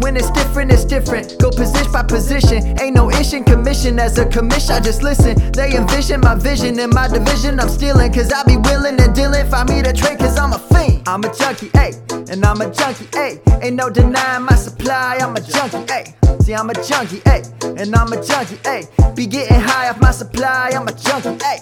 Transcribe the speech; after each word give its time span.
when 0.00 0.16
it's 0.16 0.30
different, 0.30 0.70
it's 0.72 0.84
different. 0.84 1.38
Go 1.38 1.50
position 1.50 1.90
by 1.92 2.02
position. 2.02 2.78
Ain't 2.80 2.94
no 2.94 3.10
issue 3.10 3.42
commission 3.44 3.98
as 3.98 4.18
a 4.18 4.26
commission. 4.26 4.72
I 4.72 4.80
just 4.80 5.02
listen. 5.02 5.52
They 5.52 5.76
envision 5.76 6.20
my 6.20 6.34
vision 6.34 6.78
in 6.78 6.90
my 6.90 7.08
division. 7.08 7.58
I'm 7.60 7.68
stealing, 7.68 8.12
cause 8.12 8.32
I 8.32 8.42
be 8.44 8.56
willing 8.56 9.00
and 9.00 9.14
dealing. 9.14 9.48
Find 9.48 9.68
me 9.68 9.82
the 9.82 9.92
trade, 9.92 10.18
cause 10.18 10.38
I'm 10.38 10.52
a 10.52 10.58
fiend. 10.58 11.08
I'm 11.08 11.22
a 11.24 11.34
junkie, 11.34 11.68
ayy. 11.70 12.30
And 12.30 12.44
I'm 12.44 12.60
a 12.60 12.72
junkie, 12.72 13.06
ayy. 13.06 13.62
Ain't 13.62 13.76
no 13.76 13.88
denying 13.90 14.44
my 14.44 14.54
supply. 14.54 15.18
I'm 15.20 15.34
a 15.34 15.40
junkie, 15.40 15.78
ayy. 15.86 16.42
See, 16.42 16.54
I'm 16.54 16.70
a 16.70 16.74
junkie, 16.74 17.20
ayy. 17.20 17.80
And 17.80 17.94
I'm 17.94 18.12
a 18.12 18.22
junkie, 18.24 18.56
ayy. 18.56 19.16
Be 19.16 19.26
getting 19.26 19.60
high 19.60 19.88
off 19.88 20.00
my 20.00 20.10
supply. 20.10 20.72
I'm 20.74 20.86
a 20.88 20.92
junkie, 20.92 21.30
ayy. 21.30 21.60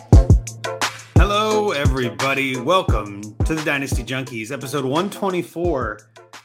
Hello, 1.16 1.70
everybody. 1.70 2.56
Welcome 2.56 3.22
to 3.44 3.54
the 3.54 3.62
Dynasty 3.64 4.02
Junkies, 4.02 4.50
episode 4.50 4.84
124. 4.84 6.00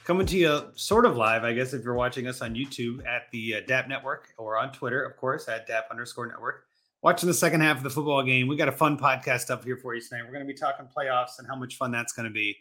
Coming 0.09 0.25
to 0.25 0.37
you 0.39 0.71
sort 0.73 1.05
of 1.05 1.17
live, 1.17 1.43
I 1.43 1.53
guess, 1.53 1.71
if 1.71 1.83
you're 1.83 1.93
watching 1.93 2.25
us 2.25 2.41
on 2.41 2.55
YouTube 2.55 3.05
at 3.05 3.29
the 3.31 3.57
uh, 3.57 3.61
DAP 3.67 3.87
Network 3.87 4.29
or 4.39 4.57
on 4.57 4.71
Twitter, 4.71 5.03
of 5.03 5.15
course, 5.17 5.47
at 5.47 5.67
DAP 5.67 5.85
underscore 5.91 6.25
network. 6.25 6.63
Watching 7.03 7.27
the 7.27 7.33
second 7.35 7.61
half 7.61 7.77
of 7.77 7.83
the 7.83 7.91
football 7.91 8.23
game. 8.23 8.47
We 8.47 8.55
got 8.55 8.67
a 8.67 8.71
fun 8.71 8.97
podcast 8.97 9.51
up 9.51 9.63
here 9.63 9.77
for 9.77 9.93
you 9.93 10.01
tonight. 10.01 10.23
We're 10.25 10.33
going 10.33 10.47
to 10.47 10.51
be 10.51 10.57
talking 10.57 10.87
playoffs 10.87 11.37
and 11.37 11.47
how 11.47 11.55
much 11.55 11.77
fun 11.77 11.91
that's 11.91 12.11
going 12.11 12.27
to 12.27 12.33
be. 12.33 12.57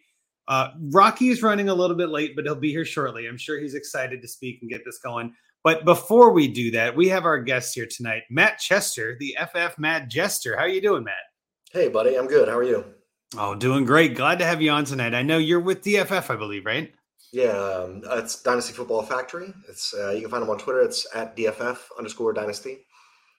Uh, 0.46 0.72
Rocky 0.90 1.30
is 1.30 1.42
running 1.42 1.70
a 1.70 1.74
little 1.74 1.96
bit 1.96 2.10
late, 2.10 2.36
but 2.36 2.44
he'll 2.44 2.54
be 2.54 2.70
here 2.70 2.84
shortly. 2.84 3.26
I'm 3.26 3.38
sure 3.38 3.58
he's 3.58 3.72
excited 3.72 4.20
to 4.20 4.28
speak 4.28 4.58
and 4.60 4.70
get 4.70 4.84
this 4.84 4.98
going. 4.98 5.32
But 5.64 5.86
before 5.86 6.32
we 6.32 6.48
do 6.48 6.70
that, 6.72 6.94
we 6.94 7.08
have 7.08 7.24
our 7.24 7.38
guest 7.38 7.74
here 7.74 7.88
tonight, 7.90 8.24
Matt 8.28 8.58
Chester, 8.58 9.16
the 9.18 9.38
FF 9.40 9.78
Matt 9.78 10.08
Jester. 10.08 10.54
How 10.54 10.64
are 10.64 10.68
you 10.68 10.82
doing, 10.82 11.02
Matt? 11.02 11.14
Hey, 11.72 11.88
buddy, 11.88 12.14
I'm 12.18 12.26
good. 12.26 12.50
How 12.50 12.58
are 12.58 12.62
you? 12.62 12.84
Oh, 13.38 13.54
doing 13.54 13.86
great. 13.86 14.16
Glad 14.16 14.38
to 14.40 14.44
have 14.44 14.60
you 14.60 14.70
on 14.70 14.84
tonight. 14.84 15.14
I 15.14 15.22
know 15.22 15.38
you're 15.38 15.60
with 15.60 15.82
DFF, 15.82 16.28
I 16.28 16.36
believe, 16.36 16.66
right? 16.66 16.92
Yeah, 17.32 17.50
um, 17.50 18.02
it's 18.12 18.42
Dynasty 18.42 18.72
Football 18.72 19.02
Factory. 19.02 19.52
It's 19.68 19.94
uh, 19.94 20.10
you 20.10 20.22
can 20.22 20.30
find 20.30 20.42
them 20.42 20.50
on 20.50 20.58
Twitter. 20.58 20.80
It's 20.80 21.06
at 21.14 21.36
DFF 21.36 21.78
underscore 21.98 22.32
Dynasty. 22.32 22.78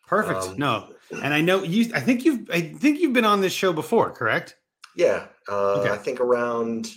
Perfect. 0.07 0.41
Um, 0.41 0.57
no, 0.57 0.93
and 1.23 1.33
I 1.33 1.41
know 1.41 1.63
you. 1.63 1.91
I 1.93 1.99
think 1.99 2.25
you've. 2.25 2.49
I 2.51 2.61
think 2.61 2.99
you've 2.99 3.13
been 3.13 3.25
on 3.25 3.41
this 3.41 3.53
show 3.53 3.73
before, 3.73 4.11
correct? 4.11 4.55
Yeah, 4.95 5.27
uh, 5.47 5.81
Okay. 5.81 5.89
I 5.89 5.97
think 5.97 6.19
around 6.19 6.87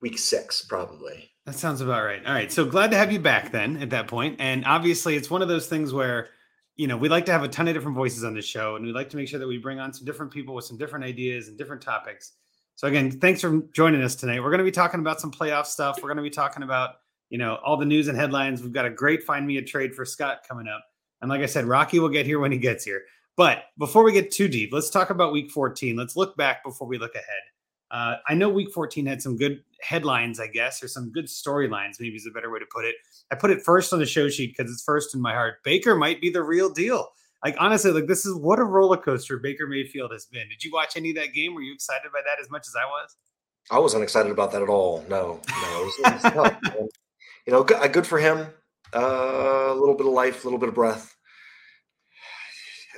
week 0.00 0.18
six, 0.18 0.62
probably. 0.62 1.30
That 1.46 1.54
sounds 1.54 1.80
about 1.80 2.04
right. 2.04 2.24
All 2.24 2.32
right. 2.32 2.52
So 2.52 2.64
glad 2.64 2.90
to 2.90 2.96
have 2.96 3.10
you 3.10 3.18
back 3.18 3.50
then 3.50 3.76
at 3.78 3.90
that 3.90 4.06
point. 4.06 4.36
And 4.38 4.64
obviously, 4.64 5.16
it's 5.16 5.30
one 5.30 5.42
of 5.42 5.48
those 5.48 5.66
things 5.66 5.92
where, 5.92 6.28
you 6.76 6.86
know, 6.86 6.96
we 6.96 7.08
like 7.08 7.26
to 7.26 7.32
have 7.32 7.42
a 7.42 7.48
ton 7.48 7.66
of 7.68 7.74
different 7.74 7.96
voices 7.96 8.22
on 8.22 8.34
the 8.34 8.42
show 8.42 8.76
and 8.76 8.84
we 8.84 8.92
like 8.92 9.10
to 9.10 9.16
make 9.16 9.28
sure 9.28 9.40
that 9.40 9.48
we 9.48 9.58
bring 9.58 9.80
on 9.80 9.92
some 9.92 10.04
different 10.04 10.32
people 10.32 10.54
with 10.54 10.64
some 10.64 10.78
different 10.78 11.04
ideas 11.04 11.48
and 11.48 11.58
different 11.58 11.82
topics. 11.82 12.32
So, 12.82 12.88
again, 12.88 13.12
thanks 13.12 13.40
for 13.40 13.62
joining 13.72 14.02
us 14.02 14.16
tonight. 14.16 14.42
We're 14.42 14.50
going 14.50 14.58
to 14.58 14.64
be 14.64 14.72
talking 14.72 14.98
about 14.98 15.20
some 15.20 15.30
playoff 15.30 15.66
stuff. 15.66 15.98
We're 16.02 16.08
going 16.08 16.16
to 16.16 16.22
be 16.24 16.30
talking 16.30 16.64
about, 16.64 16.96
you 17.30 17.38
know, 17.38 17.60
all 17.64 17.76
the 17.76 17.84
news 17.84 18.08
and 18.08 18.18
headlines. 18.18 18.60
We've 18.60 18.72
got 18.72 18.86
a 18.86 18.90
great 18.90 19.22
Find 19.22 19.46
Me 19.46 19.58
a 19.58 19.62
Trade 19.62 19.94
for 19.94 20.04
Scott 20.04 20.40
coming 20.48 20.66
up. 20.66 20.84
And 21.20 21.30
like 21.30 21.42
I 21.42 21.46
said, 21.46 21.66
Rocky 21.66 22.00
will 22.00 22.08
get 22.08 22.26
here 22.26 22.40
when 22.40 22.50
he 22.50 22.58
gets 22.58 22.84
here. 22.84 23.02
But 23.36 23.66
before 23.78 24.02
we 24.02 24.10
get 24.10 24.32
too 24.32 24.48
deep, 24.48 24.70
let's 24.72 24.90
talk 24.90 25.10
about 25.10 25.32
week 25.32 25.52
14. 25.52 25.94
Let's 25.94 26.16
look 26.16 26.36
back 26.36 26.64
before 26.64 26.88
we 26.88 26.98
look 26.98 27.14
ahead. 27.14 27.24
Uh, 27.92 28.16
I 28.26 28.34
know 28.34 28.48
week 28.48 28.72
14 28.72 29.06
had 29.06 29.22
some 29.22 29.36
good 29.36 29.62
headlines, 29.80 30.40
I 30.40 30.48
guess, 30.48 30.82
or 30.82 30.88
some 30.88 31.12
good 31.12 31.26
storylines, 31.26 32.00
maybe 32.00 32.16
is 32.16 32.26
a 32.26 32.32
better 32.32 32.50
way 32.50 32.58
to 32.58 32.66
put 32.68 32.84
it. 32.84 32.96
I 33.30 33.36
put 33.36 33.52
it 33.52 33.62
first 33.62 33.92
on 33.92 34.00
the 34.00 34.06
show 34.06 34.28
sheet 34.28 34.56
because 34.56 34.72
it's 34.72 34.82
first 34.82 35.14
in 35.14 35.20
my 35.20 35.34
heart. 35.34 35.62
Baker 35.62 35.94
might 35.94 36.20
be 36.20 36.30
the 36.30 36.42
real 36.42 36.68
deal. 36.68 37.10
Like, 37.44 37.56
honestly, 37.58 37.90
like 37.90 38.06
this 38.06 38.24
is 38.24 38.34
what 38.36 38.60
a 38.60 38.64
roller 38.64 38.96
coaster 38.96 39.38
Baker 39.38 39.66
Mayfield 39.66 40.12
has 40.12 40.26
been. 40.26 40.48
Did 40.48 40.62
you 40.62 40.70
watch 40.72 40.96
any 40.96 41.10
of 41.10 41.16
that 41.16 41.32
game? 41.32 41.54
Were 41.54 41.62
you 41.62 41.74
excited 41.74 42.12
by 42.12 42.20
that 42.24 42.40
as 42.40 42.50
much 42.50 42.68
as 42.68 42.74
I 42.76 42.84
was? 42.84 43.16
I 43.70 43.78
wasn't 43.78 44.02
excited 44.02 44.30
about 44.30 44.52
that 44.52 44.62
at 44.62 44.68
all. 44.68 45.04
No, 45.08 45.40
no. 45.48 45.80
It 45.80 45.84
was, 45.84 45.94
it 45.98 46.14
was 46.14 46.22
tough, 46.22 46.58
you 47.46 47.52
know, 47.52 47.64
good, 47.64 47.96
uh, 47.96 48.02
for 48.02 48.18
him. 48.18 48.46
Uh, 48.94 49.70
a 49.70 49.74
little 49.74 49.94
bit 49.94 50.06
of 50.06 50.12
life, 50.12 50.44
a 50.44 50.46
little 50.46 50.58
bit 50.58 50.68
of 50.68 50.74
breath. 50.74 51.16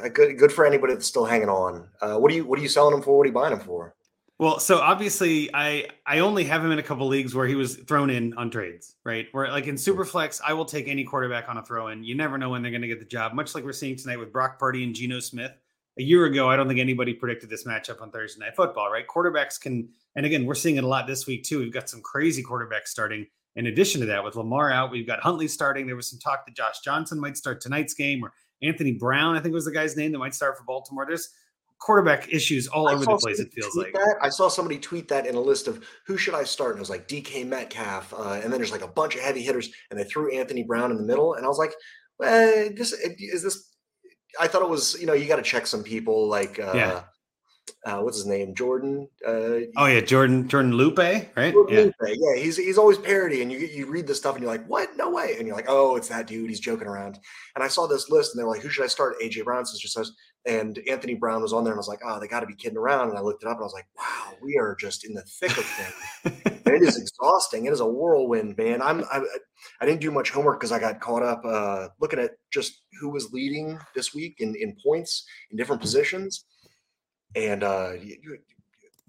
Uh, 0.02 0.08
good, 0.08 0.36
good 0.38 0.52
for 0.52 0.66
anybody 0.66 0.92
that's 0.92 1.06
still 1.06 1.24
hanging 1.24 1.48
on. 1.48 1.88
Uh, 2.00 2.16
what 2.16 2.30
are 2.32 2.34
you, 2.34 2.44
what 2.44 2.58
are 2.58 2.62
you 2.62 2.68
selling 2.68 2.94
him 2.94 3.02
for? 3.02 3.16
What 3.16 3.24
are 3.24 3.28
you 3.28 3.32
buying 3.32 3.52
him 3.52 3.60
for? 3.60 3.94
Well, 4.40 4.58
so 4.58 4.78
obviously, 4.78 5.48
I 5.54 5.86
I 6.06 6.18
only 6.18 6.44
have 6.44 6.64
him 6.64 6.72
in 6.72 6.80
a 6.80 6.82
couple 6.82 7.06
leagues 7.06 7.34
where 7.34 7.46
he 7.46 7.54
was 7.54 7.76
thrown 7.76 8.10
in 8.10 8.34
on 8.34 8.50
trades, 8.50 8.96
right? 9.04 9.28
Where 9.30 9.48
like 9.48 9.68
in 9.68 9.76
Superflex, 9.76 10.40
I 10.44 10.52
will 10.54 10.64
take 10.64 10.88
any 10.88 11.04
quarterback 11.04 11.48
on 11.48 11.56
a 11.56 11.64
throw 11.64 11.88
in. 11.88 12.02
You 12.02 12.16
never 12.16 12.36
know 12.36 12.50
when 12.50 12.60
they're 12.60 12.72
going 12.72 12.82
to 12.82 12.88
get 12.88 12.98
the 12.98 13.04
job. 13.04 13.32
Much 13.32 13.54
like 13.54 13.64
we're 13.64 13.72
seeing 13.72 13.94
tonight 13.96 14.18
with 14.18 14.32
Brock 14.32 14.58
Purdy 14.58 14.82
and 14.82 14.94
Geno 14.94 15.20
Smith. 15.20 15.52
A 16.00 16.02
year 16.02 16.24
ago, 16.24 16.50
I 16.50 16.56
don't 16.56 16.66
think 16.66 16.80
anybody 16.80 17.14
predicted 17.14 17.48
this 17.48 17.62
matchup 17.62 18.02
on 18.02 18.10
Thursday 18.10 18.44
Night 18.44 18.56
Football, 18.56 18.90
right? 18.90 19.06
Quarterbacks 19.06 19.60
can, 19.60 19.88
and 20.16 20.26
again, 20.26 20.44
we're 20.44 20.56
seeing 20.56 20.76
it 20.76 20.82
a 20.82 20.88
lot 20.88 21.06
this 21.06 21.28
week 21.28 21.44
too. 21.44 21.60
We've 21.60 21.72
got 21.72 21.88
some 21.88 22.02
crazy 22.02 22.42
quarterbacks 22.42 22.88
starting. 22.88 23.26
In 23.54 23.68
addition 23.68 24.00
to 24.00 24.06
that, 24.08 24.24
with 24.24 24.34
Lamar 24.34 24.72
out, 24.72 24.90
we've 24.90 25.06
got 25.06 25.20
Huntley 25.20 25.46
starting. 25.46 25.86
There 25.86 25.94
was 25.94 26.10
some 26.10 26.18
talk 26.18 26.44
that 26.44 26.56
Josh 26.56 26.80
Johnson 26.80 27.20
might 27.20 27.36
start 27.36 27.60
tonight's 27.60 27.94
game, 27.94 28.24
or 28.24 28.32
Anthony 28.60 28.90
Brown, 28.90 29.36
I 29.36 29.40
think 29.40 29.54
was 29.54 29.66
the 29.66 29.70
guy's 29.70 29.96
name 29.96 30.10
that 30.10 30.18
might 30.18 30.34
start 30.34 30.58
for 30.58 30.64
Baltimore. 30.64 31.06
There's 31.06 31.30
quarterback 31.84 32.32
issues 32.32 32.66
all 32.66 32.88
I 32.88 32.94
over 32.94 33.04
the 33.04 33.16
place. 33.18 33.38
It 33.40 33.52
feels 33.52 33.76
like. 33.76 33.92
that. 33.92 34.16
I 34.22 34.30
saw 34.30 34.48
somebody 34.48 34.78
tweet 34.78 35.06
that 35.08 35.26
in 35.26 35.34
a 35.34 35.40
list 35.40 35.68
of 35.68 35.84
who 36.06 36.16
should 36.16 36.34
I 36.34 36.44
start, 36.44 36.70
and 36.72 36.78
it 36.78 36.80
was 36.80 36.88
like 36.90 37.06
DK 37.08 37.46
Metcalf, 37.46 38.14
uh, 38.14 38.40
and 38.42 38.50
then 38.50 38.58
there's 38.58 38.72
like 38.72 38.82
a 38.82 38.88
bunch 38.88 39.14
of 39.16 39.20
heavy 39.20 39.42
hitters, 39.42 39.68
and 39.90 40.00
they 40.00 40.04
threw 40.04 40.32
Anthony 40.34 40.62
Brown 40.62 40.90
in 40.90 40.96
the 40.96 41.02
middle, 41.02 41.34
and 41.34 41.44
I 41.44 41.48
was 41.48 41.58
like, 41.58 41.74
well, 42.18 42.70
this 42.74 42.92
is 42.92 43.42
this. 43.42 43.70
I 44.40 44.48
thought 44.48 44.62
it 44.62 44.68
was, 44.68 44.98
you 44.98 45.06
know, 45.06 45.12
you 45.12 45.26
got 45.26 45.36
to 45.36 45.42
check 45.42 45.66
some 45.66 45.82
people 45.82 46.26
like, 46.26 46.58
uh, 46.58 46.72
Yeah. 46.74 47.02
uh, 47.86 48.00
what's 48.00 48.16
his 48.16 48.26
name, 48.26 48.54
Jordan. 48.54 49.06
Uh, 49.26 49.68
Oh 49.76 49.86
yeah, 49.86 50.00
Jordan 50.00 50.48
Jordan 50.48 50.72
Lupe, 50.72 50.98
right? 51.36 51.52
Jordan 51.52 51.74
Yeah. 51.76 51.82
Lupe. 52.08 52.16
yeah, 52.18 52.42
he's 52.42 52.56
he's 52.56 52.78
always 52.78 52.98
parody, 52.98 53.42
and 53.42 53.52
you 53.52 53.58
you 53.58 53.86
read 53.86 54.06
the 54.06 54.14
stuff, 54.14 54.34
and 54.36 54.42
you're 54.42 54.50
like, 54.52 54.66
what? 54.66 54.96
No 54.96 55.10
way, 55.10 55.36
and 55.38 55.46
you're 55.46 55.54
like, 55.56 55.68
oh, 55.68 55.96
it's 55.96 56.08
that 56.08 56.26
dude. 56.26 56.48
He's 56.48 56.60
joking 56.60 56.88
around. 56.88 57.18
And 57.54 57.62
I 57.62 57.68
saw 57.68 57.86
this 57.86 58.08
list, 58.10 58.32
and 58.32 58.38
they're 58.40 58.48
like, 58.48 58.62
who 58.62 58.70
should 58.70 58.84
I 58.84 58.88
start? 58.88 59.20
AJ 59.22 59.44
Brown 59.44 59.66
says 59.66 59.78
just 59.80 59.94
says, 59.94 60.10
and 60.46 60.78
Anthony 60.90 61.14
Brown 61.14 61.42
was 61.42 61.52
on 61.52 61.64
there, 61.64 61.72
and 61.72 61.78
I 61.78 61.80
was 61.80 61.88
like, 61.88 62.00
oh, 62.04 62.20
they 62.20 62.28
got 62.28 62.40
to 62.40 62.46
be 62.46 62.54
kidding 62.54 62.76
around. 62.76 63.08
And 63.08 63.18
I 63.18 63.22
looked 63.22 63.42
it 63.42 63.46
up, 63.46 63.56
and 63.56 63.62
I 63.62 63.64
was 63.64 63.72
like, 63.72 63.86
wow, 63.96 64.34
we 64.42 64.58
are 64.58 64.74
just 64.74 65.04
in 65.04 65.14
the 65.14 65.22
thick 65.22 65.56
of 65.56 65.64
things. 65.64 66.62
It 66.66 66.82
is 66.82 66.96
exhausting. 67.00 67.66
It 67.66 67.72
is 67.72 67.80
a 67.80 67.86
whirlwind, 67.86 68.56
man. 68.56 68.82
I'm 68.82 69.04
I, 69.04 69.22
I 69.80 69.86
didn't 69.86 70.00
do 70.00 70.10
much 70.10 70.30
homework 70.30 70.60
because 70.60 70.72
I 70.72 70.78
got 70.78 71.00
caught 71.00 71.22
up 71.22 71.42
uh, 71.44 71.88
looking 72.00 72.18
at 72.18 72.32
just 72.52 72.82
who 73.00 73.10
was 73.10 73.32
leading 73.32 73.78
this 73.94 74.14
week 74.14 74.36
in 74.40 74.54
in 74.56 74.76
points 74.84 75.24
in 75.50 75.56
different 75.56 75.80
positions, 75.80 76.44
and 77.34 77.62
uh, 77.62 77.92
you, 78.00 78.38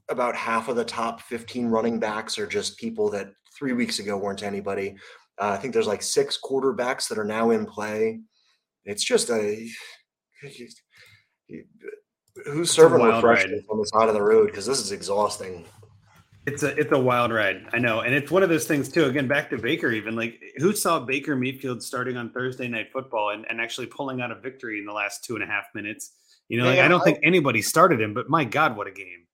about 0.10 0.36
half 0.36 0.68
of 0.68 0.76
the 0.76 0.86
top 0.86 1.22
15 1.22 1.68
running 1.68 2.00
backs 2.00 2.38
are 2.38 2.48
just 2.48 2.78
people 2.78 3.10
that 3.10 3.32
three 3.58 3.74
weeks 3.74 4.00
ago 4.00 4.18
weren't 4.18 4.44
anybody. 4.44 4.96
Uh, 5.40 5.50
I 5.50 5.58
think 5.58 5.74
there's 5.74 5.88
like 5.88 6.02
six 6.02 6.40
quarterbacks 6.42 7.10
that 7.10 7.18
are 7.18 7.26
now 7.26 7.52
in 7.52 7.66
play. 7.66 8.22
It's 8.86 9.04
just 9.04 9.30
a 9.32 9.68
who's 12.46 12.72
serving 12.72 13.02
refreshments 13.02 13.68
on 13.70 13.80
the 13.80 13.86
side 13.86 14.08
of 14.08 14.14
the 14.14 14.22
road 14.22 14.48
because 14.48 14.66
this 14.66 14.80
is 14.80 14.92
exhausting. 14.92 15.66
It's 16.46 16.62
a 16.62 16.78
it's 16.78 16.92
a 16.92 17.00
wild 17.00 17.32
ride. 17.32 17.66
I 17.74 17.80
know, 17.80 18.02
and 18.02 18.14
it's 18.14 18.30
one 18.30 18.44
of 18.44 18.50
those 18.50 18.68
things 18.68 18.88
too. 18.90 19.06
Again, 19.06 19.28
back 19.28 19.50
to 19.50 19.58
Baker. 19.58 19.92
Even 19.92 20.16
like 20.16 20.40
who 20.58 20.74
saw 20.74 21.00
Baker 21.00 21.36
Mayfield 21.36 21.82
starting 21.82 22.18
on 22.18 22.30
Thursday 22.32 22.68
Night 22.68 22.92
Football 22.94 23.32
and, 23.32 23.46
and 23.50 23.60
actually 23.60 23.88
pulling 23.88 24.22
out 24.22 24.32
a 24.32 24.36
victory 24.36 24.78
in 24.78 24.86
the 24.86 24.94
last 24.94 25.24
two 25.24 25.34
and 25.36 25.44
a 25.44 25.48
half 25.48 25.66
minutes? 25.74 26.12
You 26.48 26.60
know, 26.60 26.66
like, 26.66 26.80
I 26.80 26.88
don't 26.88 27.02
I- 27.02 27.06
think 27.06 27.20
anybody 27.24 27.64
started 27.64 28.00
him, 28.00 28.14
but 28.14 28.30
my 28.30 28.44
God, 28.44 28.78
what 28.78 28.86
a 28.86 28.92
game! 28.92 29.26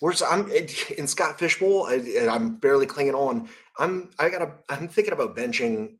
Where's 0.00 0.20
I'm 0.20 0.50
in 0.50 1.06
Scott 1.06 1.38
Fish 1.38 1.58
Bowl, 1.58 1.86
and 1.86 2.28
I'm 2.28 2.56
barely 2.56 2.84
clinging 2.84 3.14
on. 3.14 3.48
I'm 3.78 4.10
I 4.18 4.28
gotta 4.28 4.52
I'm 4.68 4.88
thinking 4.88 5.14
about 5.14 5.34
benching 5.34 5.94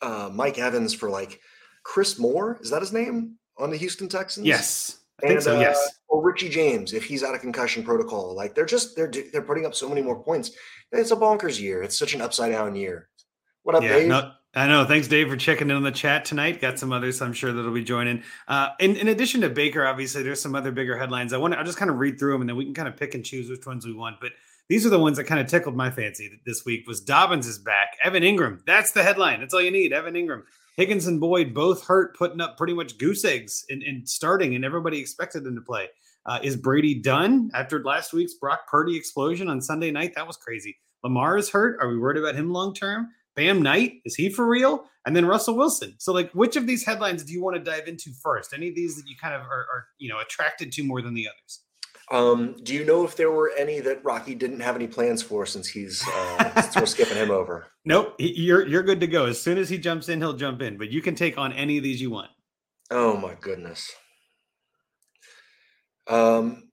uh, 0.00 0.30
Mike 0.32 0.58
Evans 0.58 0.94
for 0.94 1.10
like 1.10 1.40
Chris 1.82 2.20
Moore. 2.20 2.58
Is 2.60 2.70
that 2.70 2.82
his 2.82 2.92
name 2.92 3.36
on 3.58 3.70
the 3.70 3.76
Houston 3.76 4.08
Texans? 4.08 4.46
Yes, 4.46 4.98
I 5.24 5.28
think 5.28 5.38
And, 5.38 5.44
so. 5.44 5.56
uh, 5.56 5.60
yes, 5.60 5.98
or 6.08 6.22
Richie 6.22 6.48
James 6.48 6.92
if 6.92 7.04
he's 7.04 7.22
out 7.22 7.34
of 7.34 7.40
concussion 7.40 7.82
protocol. 7.82 8.34
Like 8.36 8.54
they're 8.54 8.66
just 8.66 8.94
they're 8.94 9.10
they're 9.32 9.42
putting 9.42 9.66
up 9.66 9.74
so 9.74 9.88
many 9.88 10.02
more 10.02 10.22
points. 10.22 10.52
It's 10.92 11.10
a 11.10 11.16
bonkers 11.16 11.60
year. 11.60 11.82
It's 11.82 11.98
such 11.98 12.14
an 12.14 12.20
upside 12.20 12.52
down 12.52 12.76
year. 12.76 13.08
What 13.62 13.74
up, 13.74 13.82
yeah. 13.82 13.94
Dave? 13.94 14.08
No, 14.08 14.32
I 14.54 14.68
know. 14.68 14.84
Thanks, 14.84 15.08
Dave, 15.08 15.28
for 15.28 15.36
checking 15.36 15.70
in 15.70 15.76
on 15.76 15.82
the 15.82 15.90
chat 15.90 16.26
tonight. 16.26 16.60
Got 16.60 16.78
some 16.78 16.92
others, 16.92 17.20
I'm 17.22 17.32
sure 17.32 17.52
that'll 17.52 17.72
be 17.72 17.82
joining. 17.82 18.22
Uh, 18.46 18.68
in, 18.78 18.94
in 18.96 19.08
addition 19.08 19.40
to 19.40 19.48
Baker, 19.48 19.86
obviously, 19.86 20.22
there's 20.22 20.40
some 20.40 20.54
other 20.54 20.70
bigger 20.70 20.96
headlines. 20.98 21.32
I 21.32 21.38
want 21.38 21.54
to. 21.54 21.58
I'll 21.58 21.64
just 21.64 21.78
kind 21.78 21.90
of 21.90 21.96
read 21.96 22.18
through 22.18 22.32
them, 22.32 22.42
and 22.42 22.50
then 22.50 22.56
we 22.56 22.64
can 22.64 22.74
kind 22.74 22.86
of 22.86 22.96
pick 22.96 23.14
and 23.14 23.24
choose 23.24 23.48
which 23.48 23.66
ones 23.66 23.86
we 23.86 23.94
want. 23.94 24.20
But 24.20 24.32
these 24.68 24.86
are 24.86 24.90
the 24.90 24.98
ones 24.98 25.16
that 25.16 25.24
kind 25.24 25.40
of 25.40 25.46
tickled 25.46 25.74
my 25.74 25.90
fancy 25.90 26.40
this 26.46 26.64
week. 26.64 26.86
Was 26.86 27.00
Dobbins 27.00 27.46
is 27.46 27.58
back? 27.58 27.96
Evan 28.02 28.22
Engram. 28.22 28.60
That's 28.66 28.92
the 28.92 29.02
headline. 29.02 29.40
That's 29.40 29.54
all 29.54 29.62
you 29.62 29.70
need. 29.70 29.92
Evan 29.92 30.14
Engram. 30.14 30.42
Higgins 30.76 31.06
and 31.06 31.20
Boyd 31.20 31.54
both 31.54 31.86
hurt, 31.86 32.16
putting 32.16 32.40
up 32.40 32.56
pretty 32.56 32.74
much 32.74 32.98
goose 32.98 33.24
eggs 33.24 33.64
and, 33.68 33.82
and 33.82 34.08
starting, 34.08 34.54
and 34.54 34.64
everybody 34.64 34.98
expected 34.98 35.44
them 35.44 35.54
to 35.54 35.60
play. 35.60 35.88
Uh, 36.26 36.40
is 36.42 36.56
Brady 36.56 36.94
done 36.94 37.50
after 37.54 37.82
last 37.82 38.12
week's 38.12 38.34
Brock 38.34 38.66
Purdy 38.68 38.96
explosion 38.96 39.48
on 39.48 39.60
Sunday 39.60 39.90
night? 39.90 40.14
That 40.14 40.26
was 40.26 40.36
crazy. 40.36 40.76
Lamar 41.02 41.36
is 41.36 41.50
hurt. 41.50 41.78
Are 41.80 41.88
we 41.88 41.98
worried 41.98 42.18
about 42.18 42.34
him 42.34 42.50
long 42.50 42.74
term? 42.74 43.08
Bam 43.36 43.62
Knight, 43.62 44.00
is 44.04 44.14
he 44.14 44.28
for 44.28 44.46
real? 44.46 44.84
And 45.06 45.14
then 45.14 45.26
Russell 45.26 45.56
Wilson. 45.56 45.94
So, 45.98 46.12
like, 46.12 46.30
which 46.32 46.56
of 46.56 46.66
these 46.66 46.84
headlines 46.84 47.24
do 47.24 47.32
you 47.32 47.42
want 47.42 47.56
to 47.56 47.62
dive 47.62 47.88
into 47.88 48.10
first? 48.22 48.54
Any 48.54 48.68
of 48.68 48.74
these 48.74 48.96
that 48.96 49.08
you 49.08 49.16
kind 49.20 49.34
of 49.34 49.42
are, 49.42 49.66
are 49.72 49.86
you 49.98 50.08
know, 50.08 50.20
attracted 50.20 50.72
to 50.72 50.84
more 50.84 51.02
than 51.02 51.14
the 51.14 51.26
others? 51.28 51.63
Um, 52.10 52.56
do 52.62 52.74
you 52.74 52.84
know 52.84 53.04
if 53.04 53.16
there 53.16 53.30
were 53.30 53.52
any 53.56 53.80
that 53.80 54.04
Rocky 54.04 54.34
didn't 54.34 54.60
have 54.60 54.76
any 54.76 54.86
plans 54.86 55.22
for 55.22 55.46
since 55.46 55.68
he's 55.68 56.06
uh, 56.06 56.60
since 56.60 56.76
we're 56.76 56.86
skipping 56.86 57.16
him 57.16 57.30
over? 57.30 57.66
Nope, 57.86 58.14
you're 58.18 58.66
you're 58.66 58.82
good 58.82 59.00
to 59.00 59.06
go. 59.06 59.26
As 59.26 59.38
soon 59.38 59.58
as 59.58 59.68
he 59.68 59.76
jumps 59.76 60.08
in, 60.08 60.18
he'll 60.18 60.32
jump 60.32 60.62
in. 60.62 60.78
But 60.78 60.90
you 60.90 61.02
can 61.02 61.14
take 61.14 61.36
on 61.36 61.52
any 61.52 61.76
of 61.76 61.84
these 61.84 62.00
you 62.00 62.10
want. 62.10 62.30
Oh 62.90 63.14
my 63.18 63.34
goodness. 63.38 63.92
Um, 66.06 66.70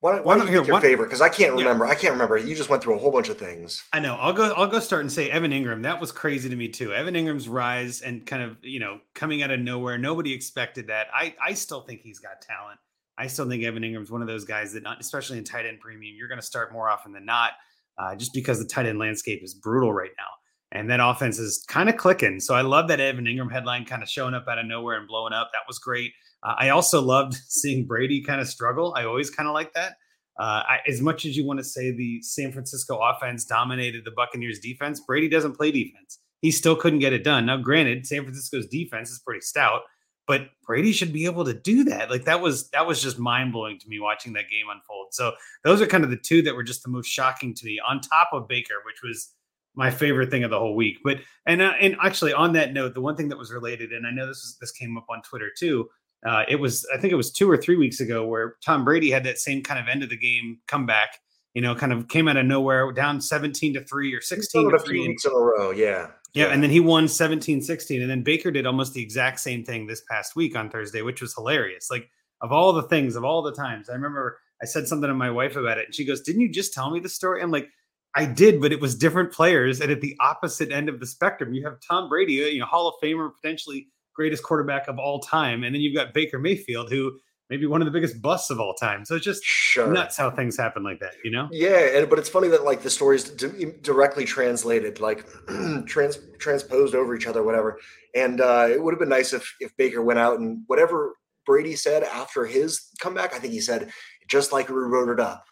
why 0.00 0.12
don't, 0.12 0.24
why 0.24 0.36
don't 0.36 0.50
you 0.50 0.60
pick 0.60 0.68
your 0.68 0.80
favorite? 0.80 1.06
Because 1.06 1.20
I 1.20 1.28
can't 1.28 1.52
remember. 1.54 1.84
Yeah. 1.84 1.92
I 1.92 1.94
can't 1.94 2.12
remember. 2.12 2.38
You 2.38 2.54
just 2.54 2.70
went 2.70 2.82
through 2.82 2.96
a 2.96 2.98
whole 2.98 3.10
bunch 3.12 3.28
of 3.28 3.38
things. 3.38 3.84
I 3.92 4.00
know. 4.00 4.16
I'll 4.16 4.32
go. 4.32 4.52
I'll 4.52 4.66
go 4.66 4.80
start 4.80 5.02
and 5.02 5.12
say 5.12 5.30
Evan 5.30 5.50
Engram. 5.50 5.82
That 5.82 6.00
was 6.00 6.10
crazy 6.10 6.48
to 6.48 6.56
me 6.56 6.68
too. 6.68 6.94
Evan 6.94 7.14
Engram's 7.14 7.48
rise 7.48 8.00
and 8.00 8.26
kind 8.26 8.42
of 8.42 8.56
you 8.62 8.80
know 8.80 9.00
coming 9.14 9.42
out 9.42 9.50
of 9.50 9.60
nowhere. 9.60 9.98
Nobody 9.98 10.32
expected 10.32 10.86
that. 10.86 11.08
I 11.12 11.34
I 11.44 11.52
still 11.52 11.82
think 11.82 12.00
he's 12.00 12.18
got 12.18 12.40
talent. 12.40 12.80
I 13.20 13.26
still 13.26 13.46
think 13.46 13.62
Evan 13.62 13.82
Engram's 13.82 14.10
one 14.10 14.22
of 14.22 14.28
those 14.28 14.46
guys 14.46 14.72
that, 14.72 14.82
not, 14.82 14.98
especially 14.98 15.36
in 15.36 15.44
tight 15.44 15.66
end 15.66 15.80
premium, 15.80 16.14
you're 16.16 16.28
going 16.28 16.40
to 16.40 16.46
start 16.46 16.72
more 16.72 16.88
often 16.88 17.12
than 17.12 17.26
not, 17.26 17.52
uh, 17.98 18.16
just 18.16 18.32
because 18.32 18.58
the 18.58 18.64
tight 18.64 18.86
end 18.86 18.98
landscape 18.98 19.42
is 19.44 19.52
brutal 19.52 19.92
right 19.92 20.12
now. 20.16 20.24
And 20.72 20.88
that 20.88 21.00
offense 21.02 21.38
is 21.38 21.62
kind 21.68 21.90
of 21.90 21.98
clicking. 21.98 22.40
So 22.40 22.54
I 22.54 22.62
love 22.62 22.88
that 22.88 22.98
Evan 22.98 23.26
Engram 23.26 23.52
headline 23.52 23.84
kind 23.84 24.02
of 24.02 24.08
showing 24.08 24.32
up 24.32 24.46
out 24.48 24.58
of 24.58 24.64
nowhere 24.64 24.96
and 24.96 25.06
blowing 25.06 25.34
up. 25.34 25.50
That 25.52 25.62
was 25.68 25.78
great. 25.78 26.12
Uh, 26.42 26.54
I 26.58 26.68
also 26.70 27.00
loved 27.00 27.34
seeing 27.48 27.86
Brady 27.86 28.22
kind 28.22 28.40
of 28.40 28.48
struggle. 28.48 28.94
I 28.96 29.04
always 29.04 29.30
kind 29.30 29.48
of 29.48 29.54
like 29.54 29.72
that. 29.74 29.96
Uh, 30.38 30.62
I, 30.66 30.78
as 30.88 31.02
much 31.02 31.26
as 31.26 31.36
you 31.36 31.44
want 31.44 31.58
to 31.58 31.64
say 31.64 31.90
the 31.90 32.22
San 32.22 32.50
Francisco 32.50 32.98
offense 32.98 33.44
dominated 33.44 34.04
the 34.04 34.10
Buccaneers 34.10 34.58
defense, 34.58 35.00
Brady 35.00 35.28
doesn't 35.28 35.52
play 35.52 35.70
defense. 35.70 36.18
He 36.40 36.50
still 36.50 36.76
couldn't 36.76 37.00
get 37.00 37.12
it 37.12 37.24
done. 37.24 37.44
Now, 37.44 37.58
granted, 37.58 38.06
San 38.06 38.22
Francisco's 38.22 38.66
defense 38.66 39.10
is 39.10 39.18
pretty 39.18 39.42
stout, 39.42 39.82
but 40.26 40.48
Brady 40.64 40.92
should 40.92 41.12
be 41.12 41.26
able 41.26 41.44
to 41.44 41.52
do 41.52 41.84
that. 41.84 42.08
Like 42.08 42.24
that 42.24 42.40
was 42.40 42.70
that 42.70 42.86
was 42.86 43.02
just 43.02 43.18
mind 43.18 43.52
blowing 43.52 43.78
to 43.78 43.88
me 43.88 44.00
watching 44.00 44.32
that 44.32 44.48
game 44.48 44.66
unfold. 44.72 45.08
So 45.12 45.32
those 45.64 45.82
are 45.82 45.86
kind 45.86 46.04
of 46.04 46.10
the 46.10 46.16
two 46.16 46.40
that 46.42 46.54
were 46.54 46.62
just 46.62 46.82
the 46.82 46.88
most 46.88 47.08
shocking 47.08 47.54
to 47.54 47.66
me, 47.66 47.78
on 47.86 48.00
top 48.00 48.30
of 48.32 48.48
Baker, 48.48 48.76
which 48.86 49.02
was 49.02 49.34
my 49.74 49.90
favorite 49.90 50.30
thing 50.30 50.44
of 50.44 50.50
the 50.50 50.58
whole 50.58 50.74
week. 50.74 50.98
But 51.04 51.18
and 51.46 51.60
uh, 51.60 51.72
and 51.80 51.96
actually 52.02 52.32
on 52.32 52.54
that 52.54 52.72
note, 52.72 52.94
the 52.94 53.02
one 53.02 53.16
thing 53.16 53.28
that 53.28 53.38
was 53.38 53.52
related, 53.52 53.92
and 53.92 54.06
I 54.06 54.10
know 54.10 54.26
this 54.26 54.42
was 54.42 54.56
this 54.58 54.72
came 54.72 54.96
up 54.96 55.06
on 55.10 55.20
Twitter 55.20 55.50
too, 55.54 55.88
uh, 56.26 56.44
it 56.48 56.56
was, 56.56 56.86
I 56.94 56.98
think 56.98 57.12
it 57.12 57.16
was 57.16 57.32
two 57.32 57.50
or 57.50 57.56
three 57.56 57.76
weeks 57.76 58.00
ago 58.00 58.26
where 58.26 58.56
Tom 58.64 58.84
Brady 58.84 59.10
had 59.10 59.24
that 59.24 59.38
same 59.38 59.62
kind 59.62 59.80
of 59.80 59.86
end 59.88 60.02
of 60.02 60.10
the 60.10 60.16
game 60.16 60.58
comeback. 60.66 61.18
You 61.54 61.62
know, 61.62 61.74
kind 61.74 61.92
of 61.92 62.06
came 62.06 62.28
out 62.28 62.36
of 62.36 62.46
nowhere, 62.46 62.92
down 62.92 63.20
17 63.20 63.74
to 63.74 63.84
three 63.84 64.14
or 64.14 64.20
16 64.20 64.70
to 64.70 64.78
three. 64.78 65.08
weeks 65.08 65.24
in 65.24 65.32
a 65.32 65.34
row, 65.34 65.72
yeah. 65.72 66.08
Yeah, 66.32 66.46
and 66.46 66.62
then 66.62 66.70
he 66.70 66.78
won 66.78 67.08
17 67.08 67.60
16. 67.60 68.00
And 68.00 68.08
then 68.08 68.22
Baker 68.22 68.52
did 68.52 68.66
almost 68.66 68.94
the 68.94 69.02
exact 69.02 69.40
same 69.40 69.64
thing 69.64 69.86
this 69.86 70.02
past 70.08 70.36
week 70.36 70.54
on 70.56 70.70
Thursday, 70.70 71.02
which 71.02 71.20
was 71.20 71.34
hilarious. 71.34 71.90
Like, 71.90 72.08
of 72.40 72.52
all 72.52 72.72
the 72.72 72.84
things, 72.84 73.16
of 73.16 73.24
all 73.24 73.42
the 73.42 73.52
times, 73.52 73.88
I 73.88 73.94
remember 73.94 74.38
I 74.62 74.66
said 74.66 74.86
something 74.86 75.08
to 75.08 75.14
my 75.14 75.30
wife 75.30 75.56
about 75.56 75.78
it, 75.78 75.86
and 75.86 75.94
she 75.94 76.04
goes, 76.04 76.20
Didn't 76.20 76.42
you 76.42 76.48
just 76.48 76.72
tell 76.72 76.90
me 76.90 77.00
the 77.00 77.08
story? 77.08 77.42
I'm 77.42 77.50
like, 77.50 77.68
I 78.14 78.26
did, 78.26 78.60
but 78.60 78.72
it 78.72 78.80
was 78.80 78.94
different 78.94 79.32
players. 79.32 79.80
And 79.80 79.90
at 79.90 80.00
the 80.00 80.16
opposite 80.20 80.72
end 80.72 80.88
of 80.88 81.00
the 81.00 81.06
spectrum, 81.06 81.54
you 81.54 81.64
have 81.64 81.78
Tom 81.86 82.08
Brady, 82.08 82.34
you 82.34 82.58
know, 82.60 82.66
Hall 82.66 82.88
of 82.88 82.94
Famer, 83.02 83.30
potentially 83.40 83.88
greatest 84.14 84.42
quarterback 84.42 84.88
of 84.88 84.98
all 84.98 85.20
time. 85.20 85.64
And 85.64 85.74
then 85.74 85.82
you've 85.82 85.94
got 85.94 86.14
Baker 86.14 86.38
Mayfield, 86.38 86.90
who 86.90 87.18
maybe 87.50 87.66
one 87.66 87.82
of 87.82 87.86
the 87.86 87.90
biggest 87.90 88.22
busts 88.22 88.48
of 88.48 88.60
all 88.60 88.74
time. 88.74 89.04
So 89.04 89.16
it's 89.16 89.24
just 89.24 89.44
sure. 89.44 89.92
nuts 89.92 90.16
how 90.16 90.30
things 90.30 90.56
happen 90.56 90.84
like 90.84 91.00
that, 91.00 91.14
you 91.24 91.30
know? 91.30 91.48
Yeah, 91.50 91.98
and 91.98 92.08
but 92.08 92.18
it's 92.18 92.28
funny 92.28 92.48
that 92.48 92.64
like 92.64 92.82
the 92.82 92.90
stories 92.90 93.24
d- 93.24 93.72
directly 93.82 94.24
translated, 94.24 95.00
like 95.00 95.26
trans 95.86 96.18
transposed 96.38 96.94
over 96.94 97.14
each 97.14 97.26
other, 97.26 97.42
whatever. 97.42 97.78
And 98.14 98.40
uh, 98.40 98.68
it 98.70 98.82
would 98.82 98.94
have 98.94 99.00
been 99.00 99.08
nice 99.08 99.32
if 99.32 99.54
if 99.60 99.76
Baker 99.76 100.02
went 100.02 100.20
out 100.20 100.38
and 100.38 100.62
whatever 100.68 101.16
Brady 101.44 101.74
said 101.74 102.04
after 102.04 102.46
his 102.46 102.88
comeback, 103.00 103.34
I 103.34 103.38
think 103.38 103.52
he 103.52 103.60
said 103.60 103.90
just 104.28 104.52
like 104.52 104.68
we 104.68 104.76
wrote 104.76 105.08
it 105.08 105.20
up. 105.20 105.44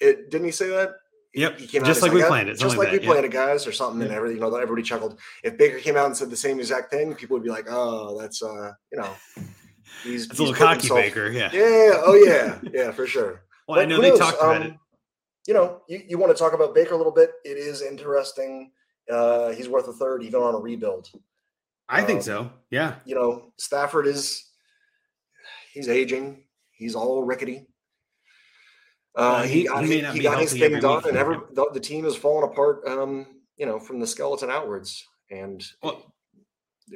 It 0.00 0.30
didn't 0.30 0.46
he 0.46 0.52
say 0.52 0.68
that? 0.68 0.90
Yep. 1.34 1.58
He 1.58 1.66
came 1.66 1.84
just 1.84 2.02
like 2.02 2.12
we 2.12 2.22
planned 2.22 2.48
it. 2.48 2.58
Just 2.58 2.76
like, 2.76 2.92
we 2.92 2.98
planned 2.98 3.24
it, 3.24 3.30
guys, 3.30 3.66
or 3.66 3.72
something, 3.72 4.02
and 4.02 4.12
everything. 4.12 4.36
You 4.36 4.42
know, 4.42 4.54
everybody 4.54 4.82
chuckled. 4.82 5.18
If 5.42 5.56
Baker 5.56 5.78
came 5.78 5.96
out 5.96 6.06
and 6.06 6.16
said 6.16 6.30
the 6.30 6.36
same 6.36 6.58
exact 6.58 6.90
thing, 6.90 7.14
people 7.14 7.34
would 7.34 7.42
be 7.42 7.50
like, 7.50 7.66
"Oh, 7.70 8.20
that's 8.20 8.42
uh, 8.42 8.72
you 8.90 8.98
know, 8.98 9.10
he's, 10.02 10.26
he's 10.26 10.38
a 10.38 10.42
little 10.42 10.54
cocky 10.54 10.80
himself. 10.80 11.00
Baker." 11.00 11.30
Yeah. 11.30 11.50
Yeah. 11.52 12.02
Oh 12.04 12.14
yeah. 12.14 12.58
Yeah, 12.70 12.90
for 12.90 13.06
sure. 13.06 13.42
well, 13.68 13.76
but 13.76 13.80
I 13.80 13.84
know 13.86 14.00
they 14.00 14.10
talked 14.10 14.38
about 14.38 14.56
um, 14.56 14.62
it. 14.62 14.74
You 15.46 15.54
know, 15.54 15.82
you, 15.88 16.02
you 16.06 16.18
want 16.18 16.36
to 16.36 16.38
talk 16.38 16.52
about 16.52 16.74
Baker 16.74 16.94
a 16.94 16.98
little 16.98 17.12
bit? 17.12 17.30
It 17.44 17.56
is 17.56 17.82
interesting. 17.82 18.70
Uh, 19.10 19.50
he's 19.50 19.68
worth 19.68 19.88
a 19.88 19.92
third, 19.92 20.22
even 20.22 20.40
on 20.40 20.54
a 20.54 20.58
rebuild. 20.58 21.08
I 21.88 22.02
um, 22.02 22.06
think 22.06 22.22
so. 22.22 22.52
Yeah. 22.70 22.96
You 23.04 23.14
know, 23.14 23.52
Stafford 23.56 24.06
is 24.06 24.50
he's 25.72 25.88
aging. 25.88 26.44
He's 26.72 26.94
all 26.94 27.22
rickety. 27.24 27.66
Uh, 29.14 29.42
he, 29.42 29.68
he, 29.80 29.86
he, 29.86 30.04
he 30.04 30.20
got 30.20 30.40
his 30.40 30.52
thing 30.52 30.80
done, 30.80 31.06
and 31.06 31.16
every 31.16 31.36
the, 31.52 31.68
the, 31.74 31.80
team 31.80 32.06
is 32.06 32.16
falling 32.16 32.50
apart. 32.50 32.86
Um, 32.86 33.26
you 33.56 33.66
know, 33.66 33.78
from 33.78 34.00
the 34.00 34.06
skeleton 34.06 34.50
outwards. 34.50 35.06
And 35.30 35.64
well, 35.82 36.12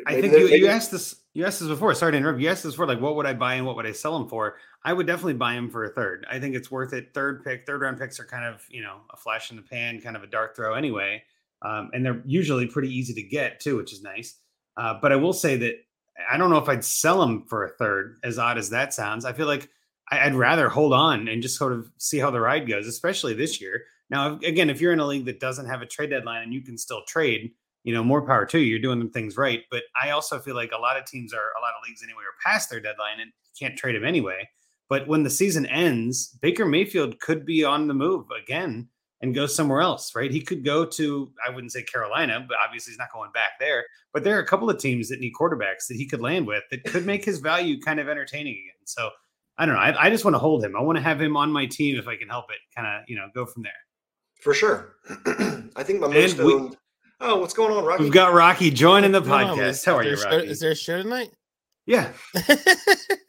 I 0.06 0.20
think 0.20 0.32
you, 0.32 0.48
you 0.48 0.66
asked 0.68 0.90
this. 0.90 1.16
You 1.32 1.44
asked 1.44 1.60
this 1.60 1.68
before. 1.68 1.94
Sorry 1.94 2.12
to 2.12 2.18
interrupt. 2.18 2.40
You 2.40 2.48
asked 2.48 2.62
this 2.62 2.72
before, 2.72 2.86
like, 2.86 3.00
what 3.00 3.16
would 3.16 3.26
I 3.26 3.34
buy 3.34 3.54
and 3.54 3.66
what 3.66 3.76
would 3.76 3.86
I 3.86 3.92
sell 3.92 4.16
him 4.16 4.28
for? 4.28 4.56
I 4.84 4.92
would 4.92 5.06
definitely 5.06 5.34
buy 5.34 5.54
him 5.54 5.70
for 5.70 5.84
a 5.84 5.90
third. 5.90 6.26
I 6.30 6.38
think 6.38 6.54
it's 6.54 6.70
worth 6.70 6.92
it. 6.92 7.12
Third 7.14 7.44
pick, 7.44 7.66
third 7.66 7.82
round 7.82 7.98
picks 7.98 8.18
are 8.18 8.24
kind 8.24 8.44
of 8.44 8.62
you 8.70 8.82
know 8.82 9.00
a 9.12 9.16
flash 9.16 9.50
in 9.50 9.56
the 9.56 9.62
pan, 9.62 10.00
kind 10.00 10.16
of 10.16 10.22
a 10.22 10.26
dart 10.26 10.56
throw 10.56 10.74
anyway, 10.74 11.22
um, 11.62 11.90
and 11.92 12.04
they're 12.04 12.22
usually 12.24 12.66
pretty 12.66 12.88
easy 12.88 13.14
to 13.14 13.22
get 13.22 13.60
too, 13.60 13.76
which 13.76 13.92
is 13.92 14.02
nice. 14.02 14.38
Uh, 14.76 14.94
but 15.00 15.12
I 15.12 15.16
will 15.16 15.32
say 15.32 15.56
that 15.56 15.74
I 16.30 16.36
don't 16.36 16.50
know 16.50 16.58
if 16.58 16.68
I'd 16.68 16.84
sell 16.84 17.22
him 17.22 17.44
for 17.44 17.64
a 17.64 17.68
third. 17.68 18.18
As 18.24 18.38
odd 18.38 18.58
as 18.58 18.70
that 18.70 18.92
sounds, 18.92 19.24
I 19.24 19.32
feel 19.32 19.46
like 19.46 19.68
I'd 20.10 20.34
rather 20.34 20.68
hold 20.68 20.92
on 20.92 21.28
and 21.28 21.42
just 21.42 21.58
sort 21.58 21.72
of 21.72 21.90
see 21.98 22.18
how 22.18 22.30
the 22.30 22.40
ride 22.40 22.68
goes, 22.68 22.86
especially 22.86 23.34
this 23.34 23.60
year. 23.60 23.84
Now, 24.08 24.38
again, 24.44 24.70
if 24.70 24.80
you're 24.80 24.92
in 24.92 25.00
a 25.00 25.06
league 25.06 25.24
that 25.24 25.40
doesn't 25.40 25.66
have 25.66 25.82
a 25.82 25.86
trade 25.86 26.10
deadline 26.10 26.42
and 26.42 26.54
you 26.54 26.62
can 26.62 26.78
still 26.78 27.02
trade, 27.08 27.52
you 27.86 27.94
know, 27.94 28.02
more 28.02 28.26
power 28.26 28.44
to 28.46 28.58
you. 28.58 28.66
You're 28.66 28.78
doing 28.80 29.08
things 29.10 29.36
right. 29.36 29.62
But 29.70 29.84
I 30.00 30.10
also 30.10 30.40
feel 30.40 30.56
like 30.56 30.72
a 30.72 30.80
lot 30.80 30.96
of 30.96 31.04
teams 31.06 31.32
are, 31.32 31.52
a 31.56 31.62
lot 31.62 31.70
of 31.70 31.86
leagues 31.86 32.02
anyway, 32.02 32.22
are 32.22 32.50
past 32.50 32.68
their 32.68 32.80
deadline 32.80 33.20
and 33.20 33.30
can't 33.58 33.78
trade 33.78 33.94
them 33.94 34.04
anyway. 34.04 34.48
But 34.88 35.06
when 35.06 35.22
the 35.22 35.30
season 35.30 35.66
ends, 35.66 36.36
Baker 36.42 36.66
Mayfield 36.66 37.20
could 37.20 37.46
be 37.46 37.64
on 37.64 37.86
the 37.86 37.94
move 37.94 38.26
again 38.30 38.88
and 39.20 39.34
go 39.34 39.46
somewhere 39.46 39.80
else, 39.80 40.14
right? 40.16 40.32
He 40.32 40.40
could 40.40 40.64
go 40.64 40.84
to, 40.84 41.32
I 41.46 41.50
wouldn't 41.50 41.72
say 41.72 41.84
Carolina, 41.84 42.44
but 42.46 42.58
obviously 42.64 42.90
he's 42.90 42.98
not 42.98 43.12
going 43.12 43.30
back 43.32 43.52
there. 43.60 43.84
But 44.12 44.24
there 44.24 44.36
are 44.36 44.42
a 44.42 44.46
couple 44.46 44.68
of 44.68 44.78
teams 44.78 45.08
that 45.08 45.20
need 45.20 45.32
quarterbacks 45.40 45.86
that 45.88 45.96
he 45.96 46.06
could 46.06 46.20
land 46.20 46.46
with 46.46 46.64
that 46.72 46.84
could 46.84 47.06
make 47.06 47.24
his 47.24 47.38
value 47.38 47.80
kind 47.80 48.00
of 48.00 48.08
entertaining 48.08 48.54
again. 48.54 48.84
So 48.84 49.10
I 49.58 49.66
don't 49.66 49.74
know. 49.74 49.80
I, 49.80 50.06
I 50.06 50.10
just 50.10 50.24
want 50.24 50.34
to 50.34 50.38
hold 50.38 50.62
him. 50.62 50.76
I 50.76 50.80
want 50.80 50.96
to 50.96 51.02
have 51.02 51.20
him 51.20 51.36
on 51.36 51.50
my 51.50 51.66
team 51.66 51.98
if 51.98 52.08
I 52.08 52.16
can 52.16 52.28
help 52.28 52.46
it. 52.50 52.58
Kind 52.74 52.86
of, 52.86 53.08
you 53.08 53.16
know, 53.16 53.28
go 53.34 53.46
from 53.46 53.62
there. 53.62 53.72
For 54.42 54.52
sure. 54.52 54.96
I 55.76 55.82
think 55.82 56.00
my 56.00 56.08
most 56.08 56.38
we, 56.38 56.52
owned. 56.52 56.76
Oh, 57.20 57.40
what's 57.40 57.54
going 57.54 57.72
on, 57.72 57.84
Rocky? 57.84 58.04
We've 58.04 58.12
got 58.12 58.34
Rocky 58.34 58.70
joining 58.70 59.12
the 59.12 59.22
podcast. 59.22 59.86
No, 59.86 59.92
How 59.92 59.98
are 59.98 60.04
you, 60.04 60.16
Rocky? 60.16 60.46
Is 60.48 60.60
there 60.60 60.72
a 60.72 60.76
show 60.76 61.02
tonight? 61.02 61.30
Yeah. 61.86 62.12
yeah, 62.34 62.42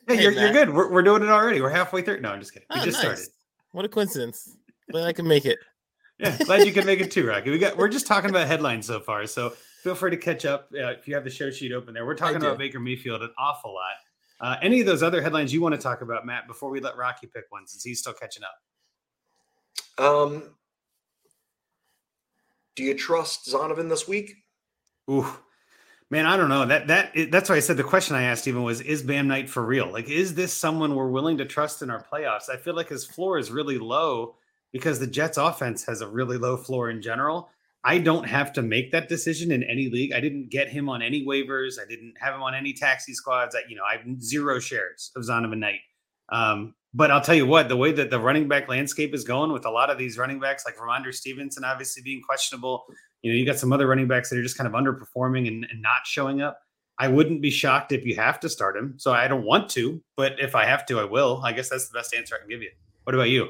hey, 0.07 0.22
you're, 0.22 0.34
you're 0.34 0.51
good. 0.51 0.74
We're, 0.74 0.91
we're 0.91 1.03
doing 1.03 1.24
it 1.24 1.29
already. 1.29 1.62
We're 1.62 1.69
halfway 1.69 2.01
through. 2.01 2.19
No, 2.22 2.31
I'm 2.31 2.39
just 2.39 2.53
kidding. 2.53 2.67
We 2.74 2.81
oh, 2.81 2.84
just 2.86 2.98
nice. 2.98 3.05
started. 3.05 3.27
What 3.72 3.86
a 3.86 3.89
coincidence. 3.89 4.57
But 4.89 5.03
I 5.03 5.13
can 5.13 5.27
make 5.27 5.46
it. 5.46 5.60
yeah, 6.19 6.36
glad 6.39 6.65
you 6.65 6.74
can 6.74 6.86
make 6.86 7.00
it 7.00 7.12
too, 7.12 7.27
Rocky. 7.27 7.51
We 7.51 7.60
got. 7.60 7.77
We're 7.77 7.88
just 7.88 8.07
talking 8.07 8.31
about 8.31 8.48
headlines 8.48 8.88
so 8.88 9.00
far, 9.00 9.27
so 9.27 9.53
feel 9.84 9.93
free 9.93 10.12
to 10.12 10.17
catch 10.17 10.46
up 10.46 10.69
uh, 10.74 10.88
if 10.88 11.07
you 11.07 11.13
have 11.13 11.24
the 11.24 11.29
show 11.29 11.51
sheet 11.51 11.72
open 11.72 11.93
there. 11.93 12.05
We're 12.05 12.15
talking 12.15 12.38
about 12.38 12.57
Baker 12.57 12.79
Mayfield 12.79 13.22
an 13.22 13.29
awful 13.38 13.74
lot. 13.74 13.93
Uh, 14.39 14.56
any 14.62 14.79
of 14.79 14.86
those 14.86 15.01
other 15.01 15.22
headlines 15.22 15.53
you 15.53 15.62
want 15.62 15.74
to 15.74 15.82
talk 15.82 16.01
about, 16.01 16.25
Matt, 16.25 16.48
before 16.48 16.70
we 16.70 16.79
let 16.79 16.96
Rocky 16.96 17.27
pick 17.27 17.46
one, 17.50 17.65
since 17.65 17.84
he's 17.84 18.00
still 18.00 18.13
catching 18.13 18.44
up? 18.44 20.06
Um, 20.06 20.44
do 22.75 22.84
you 22.84 22.94
trust 22.94 23.48
Zonovan 23.48 23.89
this 23.89 24.08
week? 24.08 24.36
Ooh, 25.10 25.27
man, 26.12 26.27
I 26.27 26.38
don't 26.38 26.50
know. 26.50 26.65
That 26.65 26.88
that 26.88 27.12
that's 27.32 27.50
why 27.50 27.56
I 27.56 27.62
said 27.62 27.77
the 27.77 27.84
question 27.84 28.15
I 28.15 28.24
asked 28.24 28.48
even 28.48 28.62
was, 28.62 28.82
is 28.82 29.01
Bam 29.01 29.27
Knight 29.27 29.50
for 29.50 29.65
real? 29.65 29.91
Like, 29.91 30.10
is 30.10 30.36
this 30.36 30.53
someone 30.53 30.96
we're 30.96 31.10
willing 31.10 31.39
to 31.39 31.46
trust 31.46 31.82
in 31.82 31.89
our 31.89 32.03
playoffs? 32.03 32.50
I 32.50 32.58
feel 32.58 32.75
like 32.75 32.89
his 32.89 33.06
floor 33.06 33.39
is 33.39 33.50
really 33.50 33.79
low 33.79 34.36
because 34.72 35.00
the 35.00 35.08
Jets' 35.08 35.38
offense 35.38 35.84
has 35.86 36.01
a 36.01 36.08
really 36.08 36.38
low 36.38 36.58
floor 36.58 36.91
in 36.91 37.01
general. 37.01 37.50
I 37.88 37.98
don't 38.00 38.27
have 38.27 38.51
to 38.53 38.62
make 38.62 38.91
that 38.91 39.08
decision 39.08 39.51
in 39.51 39.63
any 39.63 39.89
league. 39.89 40.12
I 40.12 40.20
didn't 40.20 40.50
get 40.50 40.67
him 40.67 40.89
on 40.89 41.01
any 41.01 41.25
waivers. 41.25 41.74
I 41.84 41.88
didn't 41.88 42.15
have 42.20 42.34
him 42.36 42.44
on 42.44 42.53
any 42.53 42.74
taxi 42.74 43.13
squads. 43.13 43.56
I, 43.56 43.62
you 43.70 43.75
know, 43.77 43.84
I 43.89 43.98
have 43.98 44.22
zero 44.22 44.60
shares 44.60 45.12
of 45.15 45.24
Zonovan 45.24 45.60
Knight. 45.60 45.79
Um, 46.29 46.75
But 46.94 47.12
I'll 47.12 47.22
tell 47.22 47.36
you 47.36 47.46
what, 47.46 47.70
the 47.70 47.77
way 47.77 47.91
that 47.94 48.10
the 48.10 48.20
running 48.20 48.48
back 48.48 48.67
landscape 48.67 49.13
is 49.13 49.24
going 49.24 49.51
with 49.51 49.65
a 49.65 49.70
lot 49.70 49.89
of 49.89 49.98
these 49.98 50.17
running 50.17 50.39
backs, 50.39 50.65
like 50.65 50.77
Rhamondre 50.77 51.13
Stevenson, 51.13 51.63
obviously 51.63 52.01
being 52.03 52.22
questionable. 52.22 52.86
You 53.22 53.32
know, 53.32 53.38
you 53.38 53.46
got 53.46 53.60
some 53.60 53.72
other 53.72 53.88
running 53.88 54.08
backs 54.08 54.29
that 54.29 54.38
are 54.38 54.44
just 54.44 54.58
kind 54.58 54.67
of 54.67 54.74
underperforming 54.74 55.48
and, 55.48 55.65
and 55.70 55.82
not 55.82 56.06
showing 56.06 56.41
up. 56.41 56.60
I 57.00 57.08
wouldn't 57.08 57.41
be 57.41 57.51
shocked 57.51 57.91
if 57.91 58.06
you 58.06 58.15
have 58.15 58.39
to 58.41 58.50
start 58.50 58.75
him. 58.75 58.96
So 58.98 59.13
I 59.13 59.27
don't 59.27 59.46
want 59.46 59.70
to, 59.72 60.01
but 60.15 60.39
if 60.39 60.56
I 60.56 60.65
have 60.65 60.86
to, 60.88 61.00
I 61.00 61.03
will. 61.06 61.41
I 61.44 61.51
guess 61.53 61.70
that's 61.70 61.88
the 61.88 61.98
best 61.98 62.15
answer 62.15 62.36
I 62.36 62.39
can 62.39 62.50
give 62.50 62.63
you. 62.63 62.72
What 63.03 63.15
about 63.15 63.29
you? 63.29 63.50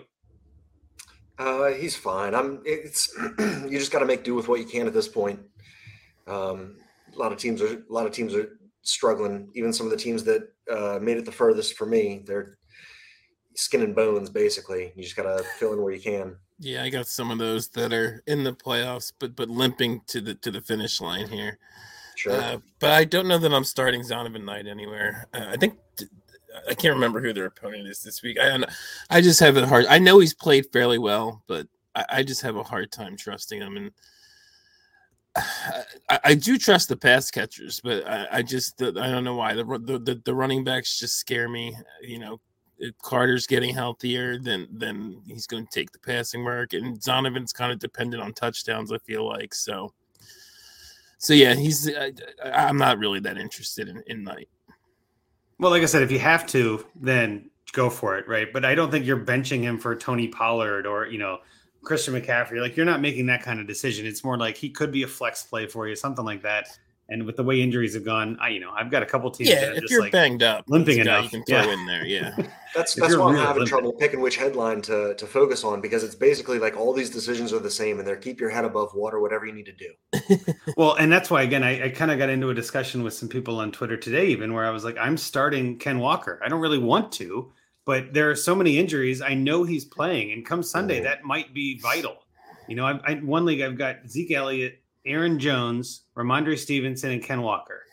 Uh, 1.39 1.67
he's 1.67 1.95
fine. 1.95 2.33
I'm. 2.33 2.61
It's 2.65 3.13
you 3.39 3.77
just 3.77 3.91
got 3.91 3.99
to 3.99 4.05
make 4.05 4.23
do 4.23 4.35
with 4.35 4.47
what 4.47 4.59
you 4.59 4.65
can 4.65 4.87
at 4.87 4.93
this 4.93 5.07
point. 5.07 5.39
Um, 6.25 6.77
a 7.13 7.17
lot 7.17 7.31
of 7.31 7.37
teams 7.37 7.61
are. 7.61 7.67
A 7.67 7.93
lot 7.93 8.05
of 8.05 8.11
teams 8.11 8.33
are 8.33 8.57
struggling. 8.81 9.49
Even 9.53 9.71
some 9.71 9.85
of 9.85 9.91
the 9.91 9.97
teams 9.97 10.23
that 10.23 10.49
uh, 10.71 10.99
made 11.01 11.17
it 11.17 11.25
the 11.25 11.31
furthest 11.31 11.77
for 11.77 11.85
me, 11.85 12.23
they're 12.25 12.57
skin 13.55 13.81
and 13.81 13.95
bones 13.95 14.29
basically. 14.29 14.93
You 14.95 15.03
just 15.03 15.15
got 15.15 15.23
to 15.23 15.43
fill 15.59 15.73
in 15.73 15.81
where 15.81 15.93
you 15.93 16.01
can. 16.01 16.37
Yeah, 16.59 16.83
I 16.83 16.89
got 16.89 17.07
some 17.07 17.29
of 17.29 17.37
those 17.37 17.67
that 17.69 17.93
are 17.93 18.23
in 18.25 18.43
the 18.43 18.53
playoffs, 18.53 19.13
but 19.19 19.35
but 19.35 19.49
limping 19.49 20.01
to 20.07 20.21
the 20.21 20.33
to 20.35 20.51
the 20.51 20.61
finish 20.61 20.99
line 21.01 21.27
here. 21.27 21.59
Sure. 22.15 22.33
Uh, 22.33 22.57
but 22.79 22.91
I 22.91 23.03
don't 23.03 23.27
know 23.27 23.37
that 23.37 23.53
I'm 23.53 23.63
starting 23.63 24.01
Zonovan 24.01 24.43
Knight 24.43 24.65
anywhere. 24.65 25.27
Uh, 25.35 25.45
I 25.49 25.57
think 25.57 25.77
I 26.69 26.73
can't 26.73 26.93
remember 26.93 27.21
who 27.21 27.33
their 27.33 27.45
opponent 27.45 27.87
is 27.87 28.03
this 28.03 28.21
week. 28.21 28.37
I 28.39 28.63
I 29.09 29.21
just 29.21 29.39
have 29.39 29.57
a 29.57 29.65
hard. 29.65 29.85
I 29.87 29.99
know 29.99 30.19
he's 30.19 30.33
played 30.33 30.71
fairly 30.71 30.97
well, 30.97 31.43
but 31.47 31.67
I, 31.95 32.05
I 32.09 32.23
just 32.23 32.41
have 32.41 32.55
a 32.55 32.63
hard 32.63 32.91
time 32.91 33.15
trusting 33.15 33.61
him. 33.61 33.77
And 33.77 33.91
I, 36.09 36.19
I, 36.23 36.33
do 36.35 36.57
trust 36.57 36.89
the 36.89 36.97
pass 36.97 37.29
catchers, 37.29 37.79
but 37.83 38.07
I, 38.07 38.27
I 38.31 38.41
just 38.41 38.81
I 38.81 38.91
don't 38.91 39.23
know 39.23 39.35
why 39.35 39.53
the, 39.53 39.63
the 39.63 40.21
the 40.23 40.35
running 40.35 40.63
backs 40.63 40.99
just 40.99 41.17
scare 41.17 41.49
me. 41.49 41.75
You 42.01 42.19
know, 42.19 42.39
if 42.79 42.97
Carter's 42.99 43.47
getting 43.47 43.73
healthier, 43.73 44.39
then 44.39 44.67
then 44.71 45.21
he's 45.25 45.47
going 45.47 45.65
to 45.65 45.71
take 45.71 45.91
the 45.91 45.99
passing 45.99 46.43
work, 46.43 46.73
and 46.73 46.99
Zonovan's 46.99 47.53
kind 47.53 47.71
of 47.71 47.79
dependent 47.79 48.23
on 48.23 48.33
touchdowns. 48.33 48.91
I 48.91 48.97
feel 48.99 49.27
like 49.27 49.53
so 49.53 49.93
so 51.17 51.33
yeah, 51.33 51.55
he's. 51.55 51.89
I, 51.89 52.13
I'm 52.43 52.77
not 52.77 52.99
really 52.99 53.19
that 53.21 53.37
interested 53.37 53.87
in, 53.89 54.03
in 54.07 54.23
Knight. 54.23 54.49
Well, 55.59 55.71
like 55.71 55.81
I 55.81 55.85
said, 55.85 56.03
if 56.03 56.11
you 56.11 56.19
have 56.19 56.45
to, 56.47 56.85
then 56.95 57.49
go 57.73 57.89
for 57.89 58.17
it, 58.17 58.27
right? 58.27 58.51
But 58.51 58.65
I 58.65 58.75
don't 58.75 58.91
think 58.91 59.05
you're 59.05 59.19
benching 59.19 59.61
him 59.61 59.77
for 59.79 59.95
Tony 59.95 60.27
Pollard 60.27 60.85
or 60.85 61.07
you 61.07 61.17
know 61.17 61.39
Christian 61.83 62.13
McCaffrey. 62.13 62.61
Like 62.61 62.75
you're 62.75 62.85
not 62.85 63.01
making 63.01 63.27
that 63.27 63.43
kind 63.43 63.59
of 63.59 63.67
decision. 63.67 64.05
It's 64.05 64.23
more 64.23 64.37
like 64.37 64.57
he 64.57 64.69
could 64.69 64.91
be 64.91 65.03
a 65.03 65.07
flex 65.07 65.43
play 65.43 65.67
for 65.67 65.87
you, 65.87 65.95
something 65.95 66.25
like 66.25 66.43
that. 66.43 66.67
And 67.09 67.25
with 67.25 67.37
the 67.37 67.43
way 67.43 67.61
injuries 67.61 67.93
have 67.93 68.03
gone, 68.03 68.37
I 68.41 68.49
you 68.49 68.59
know 68.59 68.71
I've 68.71 68.91
got 68.91 69.01
a 69.01 69.05
couple 69.05 69.31
teams. 69.31 69.49
Yeah, 69.49 69.71
if 69.73 69.89
you're 69.89 70.01
like 70.01 70.11
banged 70.11 70.43
up, 70.43 70.65
limping 70.67 70.99
enough, 70.99 71.23
you 71.23 71.29
can 71.29 71.43
throw 71.45 71.63
yeah. 71.63 71.73
in 71.73 71.85
there. 71.85 72.05
Yeah, 72.05 72.35
that's 72.75 72.95
that's 72.95 73.15
why 73.15 73.27
I'm 73.27 73.33
really 73.33 73.45
having 73.45 73.59
limping. 73.61 73.67
trouble 73.67 73.93
picking 73.93 74.19
which 74.19 74.35
headline 74.35 74.81
to 74.83 75.15
to 75.15 75.25
focus 75.25 75.63
on 75.63 75.79
because 75.79 76.03
it's 76.03 76.15
basically 76.15 76.59
like 76.59 76.75
all 76.75 76.91
these 76.93 77.09
decisions 77.09 77.53
are 77.53 77.59
the 77.59 77.71
same 77.71 77.99
and 77.99 78.07
they're 78.07 78.17
keep 78.17 78.41
your 78.41 78.49
head 78.49 78.65
above 78.65 78.93
water, 78.93 79.21
whatever 79.21 79.45
you 79.45 79.53
need 79.53 79.67
to 79.67 79.73
do. 79.73 80.53
well, 80.77 80.95
and 80.95 81.09
that's 81.09 81.31
why 81.31 81.43
again 81.43 81.63
I, 81.63 81.85
I 81.85 81.89
kind 81.89 82.11
of 82.11 82.17
got 82.17 82.29
into 82.29 82.49
a 82.49 82.53
discussion 82.53 83.03
with 83.03 83.13
some 83.13 83.29
people 83.29 83.59
on 83.59 83.71
Twitter 83.71 83.95
today, 83.95 84.27
even 84.27 84.53
where 84.53 84.65
I 84.65 84.71
was 84.71 84.83
like, 84.83 84.97
I'm 84.99 85.15
starting 85.15 85.79
Ken 85.79 85.99
Walker. 85.99 86.41
I 86.43 86.49
don't 86.49 86.59
really 86.59 86.77
want 86.77 87.13
to, 87.13 87.53
but 87.85 88.13
there 88.13 88.29
are 88.29 88.35
so 88.35 88.53
many 88.53 88.77
injuries. 88.77 89.21
I 89.21 89.33
know 89.33 89.63
he's 89.63 89.85
playing, 89.85 90.33
and 90.33 90.45
come 90.45 90.61
Sunday, 90.61 90.99
mm. 90.99 91.03
that 91.03 91.23
might 91.23 91.53
be 91.53 91.79
vital. 91.79 92.17
You 92.67 92.75
know, 92.75 92.85
I, 92.85 92.99
I 93.05 93.13
one 93.15 93.45
league 93.45 93.61
I've 93.61 93.77
got 93.77 94.09
Zeke 94.09 94.31
Elliott, 94.31 94.81
Aaron 95.07 95.39
Jones, 95.39 96.03
Rhamondre 96.15 96.57
Stevenson, 96.57 97.11
and 97.11 97.23
Ken 97.23 97.41
Walker. 97.41 97.83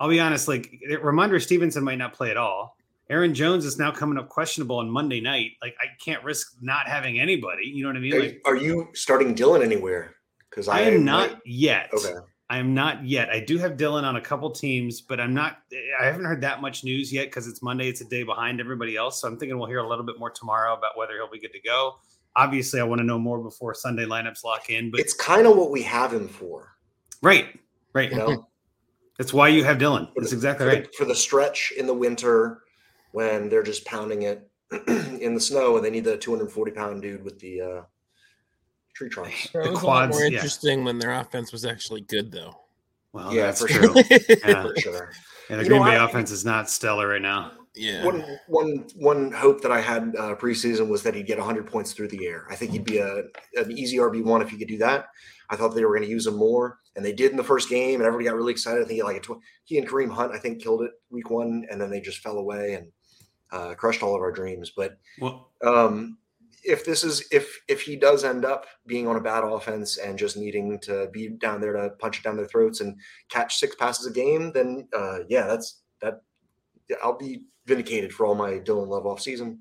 I'll 0.00 0.08
be 0.08 0.20
honest, 0.20 0.48
like 0.48 0.72
Rhamondre 0.90 1.42
Stevenson 1.42 1.84
might 1.84 1.98
not 1.98 2.14
play 2.14 2.30
at 2.30 2.36
all. 2.36 2.76
Aaron 3.10 3.34
Jones 3.34 3.64
is 3.64 3.78
now 3.78 3.90
coming 3.90 4.18
up 4.18 4.28
questionable 4.28 4.78
on 4.78 4.88
Monday 4.88 5.20
night. 5.20 5.52
Like 5.60 5.74
I 5.80 5.86
can't 6.02 6.22
risk 6.24 6.56
not 6.60 6.86
having 6.88 7.20
anybody. 7.20 7.66
You 7.66 7.82
know 7.82 7.90
what 7.90 7.96
I 7.96 8.00
mean? 8.00 8.14
Are, 8.14 8.20
like, 8.20 8.40
are 8.46 8.56
you 8.56 8.88
starting 8.94 9.34
Dillon 9.34 9.62
anywhere? 9.62 10.14
Because 10.48 10.68
I, 10.68 10.78
I, 10.78 10.80
am 10.82 11.04
not 11.04 11.32
might... 11.32 11.40
yet. 11.44 11.90
Okay. 11.92 12.14
I 12.48 12.58
am 12.58 12.74
not 12.74 13.04
yet. 13.04 13.30
I 13.30 13.40
do 13.40 13.58
have 13.58 13.76
Dillon 13.76 14.04
on 14.04 14.16
a 14.16 14.20
couple 14.20 14.50
teams, 14.50 15.00
but 15.00 15.20
I'm 15.20 15.34
not. 15.34 15.58
I 16.00 16.06
haven't 16.06 16.24
heard 16.24 16.40
that 16.42 16.60
much 16.60 16.84
news 16.84 17.12
yet 17.12 17.26
because 17.26 17.46
it's 17.46 17.62
Monday. 17.62 17.88
It's 17.88 18.00
a 18.00 18.04
day 18.04 18.22
behind 18.22 18.60
everybody 18.60 18.96
else. 18.96 19.20
So 19.20 19.28
I'm 19.28 19.38
thinking 19.38 19.58
we'll 19.58 19.68
hear 19.68 19.78
a 19.78 19.88
little 19.88 20.04
bit 20.04 20.18
more 20.18 20.30
tomorrow 20.30 20.74
about 20.74 20.96
whether 20.96 21.14
he'll 21.14 21.30
be 21.30 21.40
good 21.40 21.52
to 21.52 21.60
go. 21.60 21.96
Obviously, 22.36 22.80
I 22.80 22.84
want 22.84 23.00
to 23.00 23.04
know 23.04 23.18
more 23.18 23.38
before 23.38 23.74
Sunday 23.74 24.04
lineups 24.04 24.44
lock 24.44 24.70
in. 24.70 24.90
But 24.90 25.00
it's 25.00 25.14
kind 25.14 25.46
of 25.46 25.56
what 25.56 25.70
we 25.70 25.82
have 25.82 26.12
him 26.12 26.28
for. 26.28 26.76
Right. 27.22 27.58
Right. 27.92 28.10
You 28.10 28.16
know, 28.16 28.48
that's 29.18 29.32
why 29.32 29.48
you 29.48 29.62
have 29.64 29.78
Dillon. 29.78 30.08
That's 30.16 30.32
exactly 30.32 30.66
for 30.66 30.72
right. 30.72 30.84
The, 30.84 30.92
for 30.98 31.04
the 31.04 31.14
stretch 31.14 31.72
in 31.76 31.86
the 31.86 31.94
winter 31.94 32.62
when 33.12 33.48
they're 33.48 33.62
just 33.62 33.84
pounding 33.84 34.22
it 34.22 34.50
in 34.88 35.34
the 35.34 35.40
snow 35.40 35.76
and 35.76 35.84
they 35.84 35.90
need 35.90 36.04
the 36.04 36.16
240 36.16 36.72
pound 36.72 37.02
dude 37.02 37.24
with 37.24 37.38
the 37.38 37.60
uh, 37.60 37.82
tree 38.94 39.08
trunks. 39.08 39.48
It 39.54 39.70
was 39.70 39.78
quads, 39.78 40.16
more 40.16 40.24
interesting 40.24 40.80
yeah. 40.80 40.84
when 40.84 40.98
their 40.98 41.12
offense 41.12 41.52
was 41.52 41.64
actually 41.64 42.00
good, 42.02 42.32
though. 42.32 42.56
Well, 43.12 43.32
yeah, 43.32 43.52
for 43.52 43.68
true. 43.68 43.94
sure. 43.94 44.18
yeah. 44.44 44.62
For 44.74 44.80
sure. 44.80 45.12
Yeah, 45.48 45.56
the 45.56 45.62
you 45.62 45.68
Green 45.68 45.82
know, 45.82 45.88
Bay 45.88 45.96
I, 45.96 46.04
offense 46.04 46.30
is 46.30 46.44
not 46.44 46.68
stellar 46.68 47.06
right 47.06 47.22
now. 47.22 47.52
Yeah. 47.74 48.04
One 48.04 48.38
one 48.46 48.86
one 48.96 49.32
hope 49.32 49.62
that 49.62 49.72
I 49.72 49.80
had 49.80 50.14
uh, 50.16 50.34
preseason 50.36 50.88
was 50.88 51.02
that 51.02 51.14
he'd 51.14 51.26
get 51.26 51.38
100 51.38 51.66
points 51.66 51.92
through 51.92 52.08
the 52.08 52.26
air. 52.26 52.46
I 52.48 52.54
think 52.54 52.70
he'd 52.70 52.84
be 52.84 52.98
a 52.98 53.24
an 53.54 53.72
easy 53.72 53.96
RB 53.96 54.22
one 54.22 54.42
if 54.42 54.50
he 54.50 54.58
could 54.58 54.68
do 54.68 54.78
that. 54.78 55.06
I 55.50 55.56
thought 55.56 55.74
they 55.74 55.84
were 55.84 55.94
going 55.94 56.06
to 56.06 56.10
use 56.10 56.26
him 56.26 56.36
more, 56.36 56.78
and 56.96 57.04
they 57.04 57.12
did 57.12 57.30
in 57.30 57.36
the 57.36 57.44
first 57.44 57.68
game, 57.68 58.00
and 58.00 58.06
everybody 58.06 58.28
got 58.28 58.36
really 58.36 58.52
excited. 58.52 58.82
I 58.82 58.84
think 58.84 58.96
he 58.96 59.02
like 59.02 59.16
a 59.16 59.20
tw- 59.20 59.40
he 59.64 59.78
and 59.78 59.88
Kareem 59.88 60.10
Hunt, 60.10 60.32
I 60.32 60.38
think, 60.38 60.62
killed 60.62 60.82
it 60.82 60.92
week 61.10 61.30
one, 61.30 61.66
and 61.70 61.80
then 61.80 61.90
they 61.90 62.00
just 62.00 62.18
fell 62.18 62.38
away 62.38 62.74
and 62.74 62.92
uh, 63.52 63.74
crushed 63.74 64.02
all 64.02 64.14
of 64.14 64.22
our 64.22 64.32
dreams. 64.32 64.72
But 64.74 64.98
well, 65.20 65.50
um, 65.64 66.18
if 66.64 66.84
this 66.84 67.04
is 67.04 67.26
if 67.30 67.60
if 67.68 67.82
he 67.82 67.96
does 67.96 68.24
end 68.24 68.44
up 68.44 68.66
being 68.86 69.06
on 69.06 69.16
a 69.16 69.20
bad 69.20 69.44
offense 69.44 69.98
and 69.98 70.18
just 70.18 70.36
needing 70.36 70.78
to 70.80 71.08
be 71.12 71.28
down 71.28 71.60
there 71.60 71.72
to 71.72 71.90
punch 71.98 72.18
it 72.18 72.24
down 72.24 72.36
their 72.36 72.46
throats 72.46 72.80
and 72.80 72.98
catch 73.28 73.56
six 73.56 73.74
passes 73.74 74.06
a 74.06 74.12
game, 74.12 74.52
then 74.52 74.88
uh, 74.96 75.18
yeah, 75.28 75.46
that's 75.46 75.82
that. 76.00 76.22
I'll 77.02 77.18
be 77.18 77.42
vindicated 77.66 78.12
for 78.12 78.26
all 78.26 78.34
my 78.34 78.58
Dillon 78.58 78.88
Love 78.88 79.06
off 79.06 79.20
season. 79.20 79.60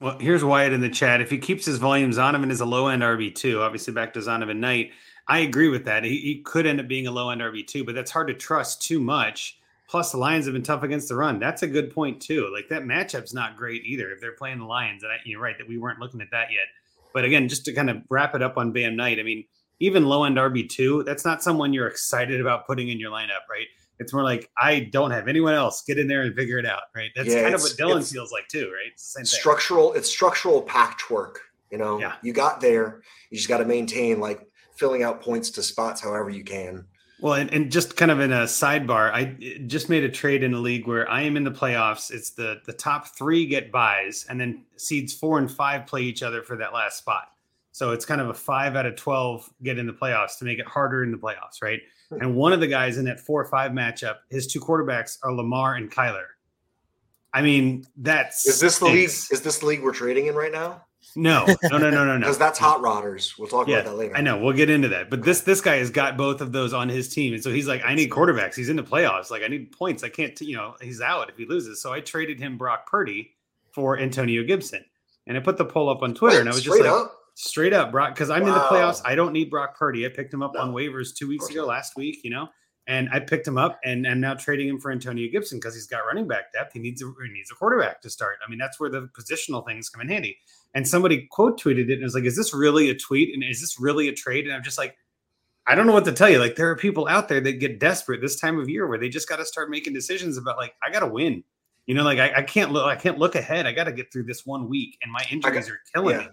Well, 0.00 0.18
here's 0.18 0.42
Wyatt 0.42 0.72
in 0.72 0.80
the 0.80 0.88
chat. 0.88 1.20
If 1.20 1.30
he 1.30 1.38
keeps 1.38 1.66
his 1.66 1.76
volume, 1.76 2.10
Zonovan 2.10 2.50
is 2.50 2.60
a 2.60 2.66
low 2.66 2.88
end 2.88 3.02
RB 3.02 3.34
two. 3.34 3.60
Obviously, 3.60 3.92
back 3.92 4.14
to 4.14 4.20
Zonovan 4.20 4.56
Knight. 4.56 4.92
I 5.28 5.40
agree 5.40 5.68
with 5.68 5.84
that. 5.84 6.04
He, 6.04 6.18
he 6.18 6.42
could 6.42 6.66
end 6.66 6.80
up 6.80 6.88
being 6.88 7.06
a 7.06 7.10
low 7.10 7.30
end 7.30 7.42
RB 7.42 7.66
two, 7.66 7.84
but 7.84 7.94
that's 7.94 8.10
hard 8.10 8.28
to 8.28 8.34
trust 8.34 8.82
too 8.82 8.98
much. 8.98 9.58
Plus, 9.88 10.12
the 10.12 10.18
Lions 10.18 10.46
have 10.46 10.54
been 10.54 10.62
tough 10.62 10.84
against 10.84 11.08
the 11.08 11.16
run. 11.16 11.38
That's 11.38 11.62
a 11.62 11.66
good 11.66 11.92
point 11.92 12.22
too. 12.22 12.50
Like 12.52 12.68
that 12.68 12.84
matchup's 12.84 13.34
not 13.34 13.56
great 13.56 13.84
either 13.84 14.10
if 14.12 14.20
they're 14.20 14.32
playing 14.32 14.58
the 14.58 14.64
Lions. 14.64 15.02
And 15.02 15.12
I, 15.12 15.16
you're 15.24 15.40
right 15.40 15.58
that 15.58 15.68
we 15.68 15.78
weren't 15.78 15.98
looking 15.98 16.20
at 16.20 16.30
that 16.30 16.50
yet. 16.50 16.66
But 17.12 17.24
again, 17.24 17.48
just 17.48 17.64
to 17.66 17.72
kind 17.72 17.90
of 17.90 17.98
wrap 18.08 18.34
it 18.34 18.42
up 18.42 18.56
on 18.56 18.72
Bam 18.72 18.96
Knight, 18.96 19.18
I 19.18 19.22
mean, 19.22 19.44
even 19.80 20.04
low 20.04 20.24
end 20.24 20.36
RB 20.36 20.68
two, 20.68 21.02
that's 21.02 21.24
not 21.24 21.42
someone 21.42 21.72
you're 21.72 21.88
excited 21.88 22.40
about 22.40 22.66
putting 22.66 22.88
in 22.88 23.00
your 23.00 23.10
lineup, 23.10 23.48
right? 23.50 23.66
It's 24.00 24.14
more 24.14 24.24
like 24.24 24.50
I 24.58 24.88
don't 24.90 25.10
have 25.10 25.28
anyone 25.28 25.54
else. 25.54 25.82
Get 25.82 25.98
in 25.98 26.08
there 26.08 26.22
and 26.22 26.34
figure 26.34 26.58
it 26.58 26.66
out, 26.66 26.84
right? 26.96 27.10
That's 27.14 27.28
yeah, 27.28 27.42
kind 27.42 27.54
of 27.54 27.60
what 27.60 27.76
Dillon 27.76 28.02
feels 28.02 28.32
like 28.32 28.48
too, 28.48 28.72
right? 28.72 28.92
same 28.96 29.26
structural. 29.26 29.92
It's 29.92 30.08
structural 30.08 30.62
patchwork. 30.62 31.40
You 31.70 31.78
know, 31.78 32.00
yeah. 32.00 32.14
you 32.22 32.32
got 32.32 32.60
there. 32.60 33.02
You 33.30 33.36
just 33.36 33.48
got 33.48 33.58
to 33.58 33.64
maintain 33.66 34.18
like 34.18 34.48
filling 34.74 35.02
out 35.02 35.20
points 35.20 35.50
to 35.50 35.62
spots 35.62 36.00
however 36.00 36.30
you 36.30 36.42
can. 36.42 36.86
Well, 37.20 37.34
and, 37.34 37.52
and 37.52 37.70
just 37.70 37.96
kind 37.96 38.10
of 38.10 38.20
in 38.20 38.32
a 38.32 38.44
sidebar, 38.44 39.12
I 39.12 39.36
just 39.66 39.90
made 39.90 40.04
a 40.04 40.08
trade 40.08 40.42
in 40.42 40.54
a 40.54 40.58
league 40.58 40.86
where 40.86 41.08
I 41.08 41.20
am 41.20 41.36
in 41.36 41.44
the 41.44 41.50
playoffs. 41.50 42.10
It's 42.10 42.30
the 42.30 42.62
the 42.64 42.72
top 42.72 43.08
three 43.08 43.46
get 43.46 43.70
buys, 43.70 44.24
and 44.30 44.40
then 44.40 44.64
seeds 44.76 45.12
four 45.12 45.38
and 45.38 45.50
five 45.50 45.86
play 45.86 46.02
each 46.02 46.22
other 46.22 46.42
for 46.42 46.56
that 46.56 46.72
last 46.72 46.96
spot. 46.96 47.28
So 47.72 47.92
it's 47.92 48.06
kind 48.06 48.22
of 48.22 48.30
a 48.30 48.34
five 48.34 48.76
out 48.76 48.86
of 48.86 48.96
twelve 48.96 49.48
get 49.62 49.78
in 49.78 49.86
the 49.86 49.92
playoffs 49.92 50.38
to 50.38 50.46
make 50.46 50.58
it 50.58 50.66
harder 50.66 51.04
in 51.04 51.12
the 51.12 51.18
playoffs, 51.18 51.60
right? 51.62 51.80
And 52.20 52.34
one 52.34 52.52
of 52.52 52.58
the 52.58 52.66
guys 52.66 52.96
in 52.98 53.04
that 53.04 53.20
four 53.20 53.40
or 53.40 53.44
five 53.44 53.70
matchup, 53.70 54.16
his 54.30 54.48
two 54.48 54.58
quarterbacks 54.58 55.16
are 55.22 55.32
Lamar 55.32 55.76
and 55.76 55.90
Kyler. 55.90 56.26
I 57.32 57.42
mean, 57.42 57.86
that's 57.96 58.46
is 58.46 58.58
this 58.58 58.78
the 58.78 58.86
league? 58.86 59.08
Is 59.08 59.28
this 59.28 59.58
the 59.58 59.66
league 59.66 59.82
we're 59.82 59.92
trading 59.92 60.26
in 60.26 60.34
right 60.34 60.50
now? 60.50 60.82
No, 61.16 61.46
no, 61.64 61.78
no, 61.78 61.90
no, 61.90 62.04
no, 62.04 62.16
no. 62.16 62.18
Because 62.18 62.38
that's 62.38 62.58
hot 62.58 62.80
rodders. 62.80 63.38
We'll 63.38 63.48
talk 63.48 63.68
yeah, 63.68 63.78
about 63.78 63.90
that 63.90 63.96
later. 63.96 64.16
I 64.16 64.20
know. 64.20 64.38
We'll 64.38 64.52
get 64.52 64.70
into 64.70 64.88
that. 64.88 65.10
But 65.10 65.22
this 65.22 65.40
this 65.42 65.60
guy 65.60 65.76
has 65.76 65.90
got 65.90 66.16
both 66.16 66.40
of 66.40 66.52
those 66.52 66.72
on 66.72 66.88
his 66.88 67.08
team, 67.08 67.32
and 67.32 67.42
so 67.42 67.50
he's 67.50 67.66
like, 67.66 67.82
I 67.84 67.94
need 67.94 68.10
quarterbacks. 68.10 68.54
He's 68.54 68.68
in 68.68 68.76
the 68.76 68.82
playoffs. 68.82 69.30
Like, 69.30 69.42
I 69.42 69.48
need 69.48 69.72
points. 69.72 70.02
I 70.02 70.08
can't. 70.08 70.36
T- 70.36 70.46
you 70.46 70.56
know, 70.56 70.74
he's 70.80 71.00
out 71.00 71.28
if 71.28 71.36
he 71.36 71.46
loses. 71.46 71.80
So 71.80 71.92
I 71.92 72.00
traded 72.00 72.38
him 72.38 72.58
Brock 72.58 72.90
Purdy 72.90 73.34
for 73.72 73.98
Antonio 73.98 74.42
Gibson, 74.44 74.84
and 75.26 75.36
I 75.36 75.40
put 75.40 75.56
the 75.56 75.64
poll 75.64 75.88
up 75.88 76.02
on 76.02 76.14
Twitter, 76.14 76.36
Wait, 76.36 76.40
and 76.40 76.48
I 76.48 76.52
was 76.52 76.62
just 76.62 76.78
like, 76.78 76.88
up? 76.88 77.19
Straight 77.34 77.72
up, 77.72 77.90
Brock, 77.90 78.14
because 78.14 78.30
I'm 78.30 78.42
wow. 78.42 78.48
in 78.48 78.54
the 78.54 78.60
playoffs. 78.60 79.02
I 79.04 79.14
don't 79.14 79.32
need 79.32 79.50
Brock 79.50 79.76
Purdy. 79.76 80.06
I 80.06 80.08
picked 80.08 80.32
him 80.32 80.42
up 80.42 80.54
no. 80.54 80.60
on 80.60 80.72
waivers 80.72 81.14
two 81.14 81.28
weeks 81.28 81.48
ago, 81.48 81.66
last 81.66 81.96
week. 81.96 82.20
You 82.22 82.30
know, 82.30 82.48
and 82.86 83.08
I 83.12 83.20
picked 83.20 83.46
him 83.46 83.58
up, 83.58 83.78
and 83.84 84.06
I'm 84.06 84.20
now 84.20 84.34
trading 84.34 84.68
him 84.68 84.78
for 84.78 84.90
Antonio 84.90 85.30
Gibson 85.30 85.58
because 85.58 85.74
he's 85.74 85.86
got 85.86 86.00
running 86.00 86.26
back 86.26 86.52
depth. 86.52 86.72
He 86.72 86.80
needs 86.80 87.02
a 87.02 87.06
he 87.06 87.32
needs 87.32 87.50
a 87.50 87.54
quarterback 87.54 88.00
to 88.02 88.10
start. 88.10 88.38
I 88.46 88.50
mean, 88.50 88.58
that's 88.58 88.80
where 88.80 88.90
the 88.90 89.08
positional 89.18 89.66
things 89.66 89.88
come 89.88 90.00
in 90.02 90.08
handy. 90.08 90.38
And 90.74 90.86
somebody 90.86 91.26
quote 91.30 91.60
tweeted 91.60 91.88
it 91.88 91.94
and 91.94 92.02
was 92.02 92.14
like, 92.14 92.24
"Is 92.24 92.36
this 92.36 92.54
really 92.54 92.90
a 92.90 92.94
tweet? 92.94 93.34
And 93.34 93.42
is 93.42 93.60
this 93.60 93.80
really 93.80 94.08
a 94.08 94.12
trade?" 94.12 94.46
And 94.46 94.54
I'm 94.54 94.62
just 94.62 94.78
like, 94.78 94.96
I 95.66 95.74
don't 95.74 95.86
know 95.86 95.92
what 95.92 96.04
to 96.06 96.12
tell 96.12 96.28
you. 96.28 96.38
Like, 96.38 96.56
there 96.56 96.68
are 96.70 96.76
people 96.76 97.06
out 97.06 97.28
there 97.28 97.40
that 97.40 97.52
get 97.54 97.78
desperate 97.78 98.20
this 98.20 98.40
time 98.40 98.58
of 98.58 98.68
year 98.68 98.86
where 98.88 98.98
they 98.98 99.08
just 99.08 99.28
got 99.28 99.36
to 99.36 99.44
start 99.44 99.70
making 99.70 99.92
decisions 99.92 100.36
about 100.36 100.56
like, 100.56 100.74
I 100.84 100.90
got 100.90 101.00
to 101.00 101.06
win. 101.06 101.44
You 101.86 101.94
know, 101.94 102.02
like 102.02 102.18
I, 102.18 102.38
I 102.38 102.42
can't 102.42 102.72
look 102.72 102.86
I 102.86 102.94
can't 102.94 103.18
look 103.18 103.34
ahead. 103.34 103.66
I 103.66 103.72
got 103.72 103.84
to 103.84 103.92
get 103.92 104.12
through 104.12 104.24
this 104.24 104.46
one 104.46 104.68
week, 104.68 104.96
and 105.02 105.10
my 105.10 105.24
injuries 105.30 105.68
are 105.68 105.80
killing 105.92 106.20
yeah. 106.20 106.26
me. 106.26 106.28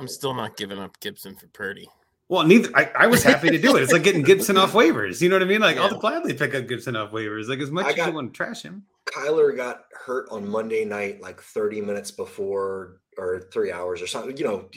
I'm 0.00 0.08
still 0.08 0.34
not 0.34 0.56
giving 0.56 0.78
up 0.78 0.98
Gibson 1.00 1.36
for 1.36 1.46
Purdy. 1.48 1.88
Well, 2.28 2.44
neither 2.46 2.70
I, 2.76 2.90
I 2.96 3.06
was 3.08 3.22
happy 3.24 3.50
to 3.50 3.58
do 3.58 3.76
it. 3.76 3.82
It's 3.82 3.92
like 3.92 4.04
getting 4.04 4.22
Gibson 4.30 4.56
off 4.56 4.72
waivers. 4.72 5.20
You 5.20 5.28
know 5.28 5.34
what 5.36 5.42
I 5.42 5.46
mean? 5.46 5.60
Like 5.60 5.76
I'll 5.76 5.98
gladly 5.98 6.32
pick 6.32 6.54
up 6.54 6.66
Gibson 6.68 6.94
off 6.96 7.10
waivers. 7.10 7.48
Like 7.48 7.58
as 7.58 7.70
much 7.70 7.86
I 7.86 7.90
as 7.90 7.96
got- 7.96 8.08
you 8.08 8.14
want 8.14 8.32
to 8.32 8.36
trash 8.36 8.62
him. 8.62 8.84
Kyler 9.06 9.56
got 9.56 9.84
hurt 10.06 10.28
on 10.30 10.48
Monday 10.48 10.84
night, 10.84 11.20
like 11.20 11.40
30 11.40 11.80
minutes 11.80 12.12
before 12.12 13.00
or 13.18 13.48
three 13.52 13.72
hours 13.72 14.00
or 14.00 14.06
something. 14.06 14.36
You 14.36 14.44
know, 14.44 14.68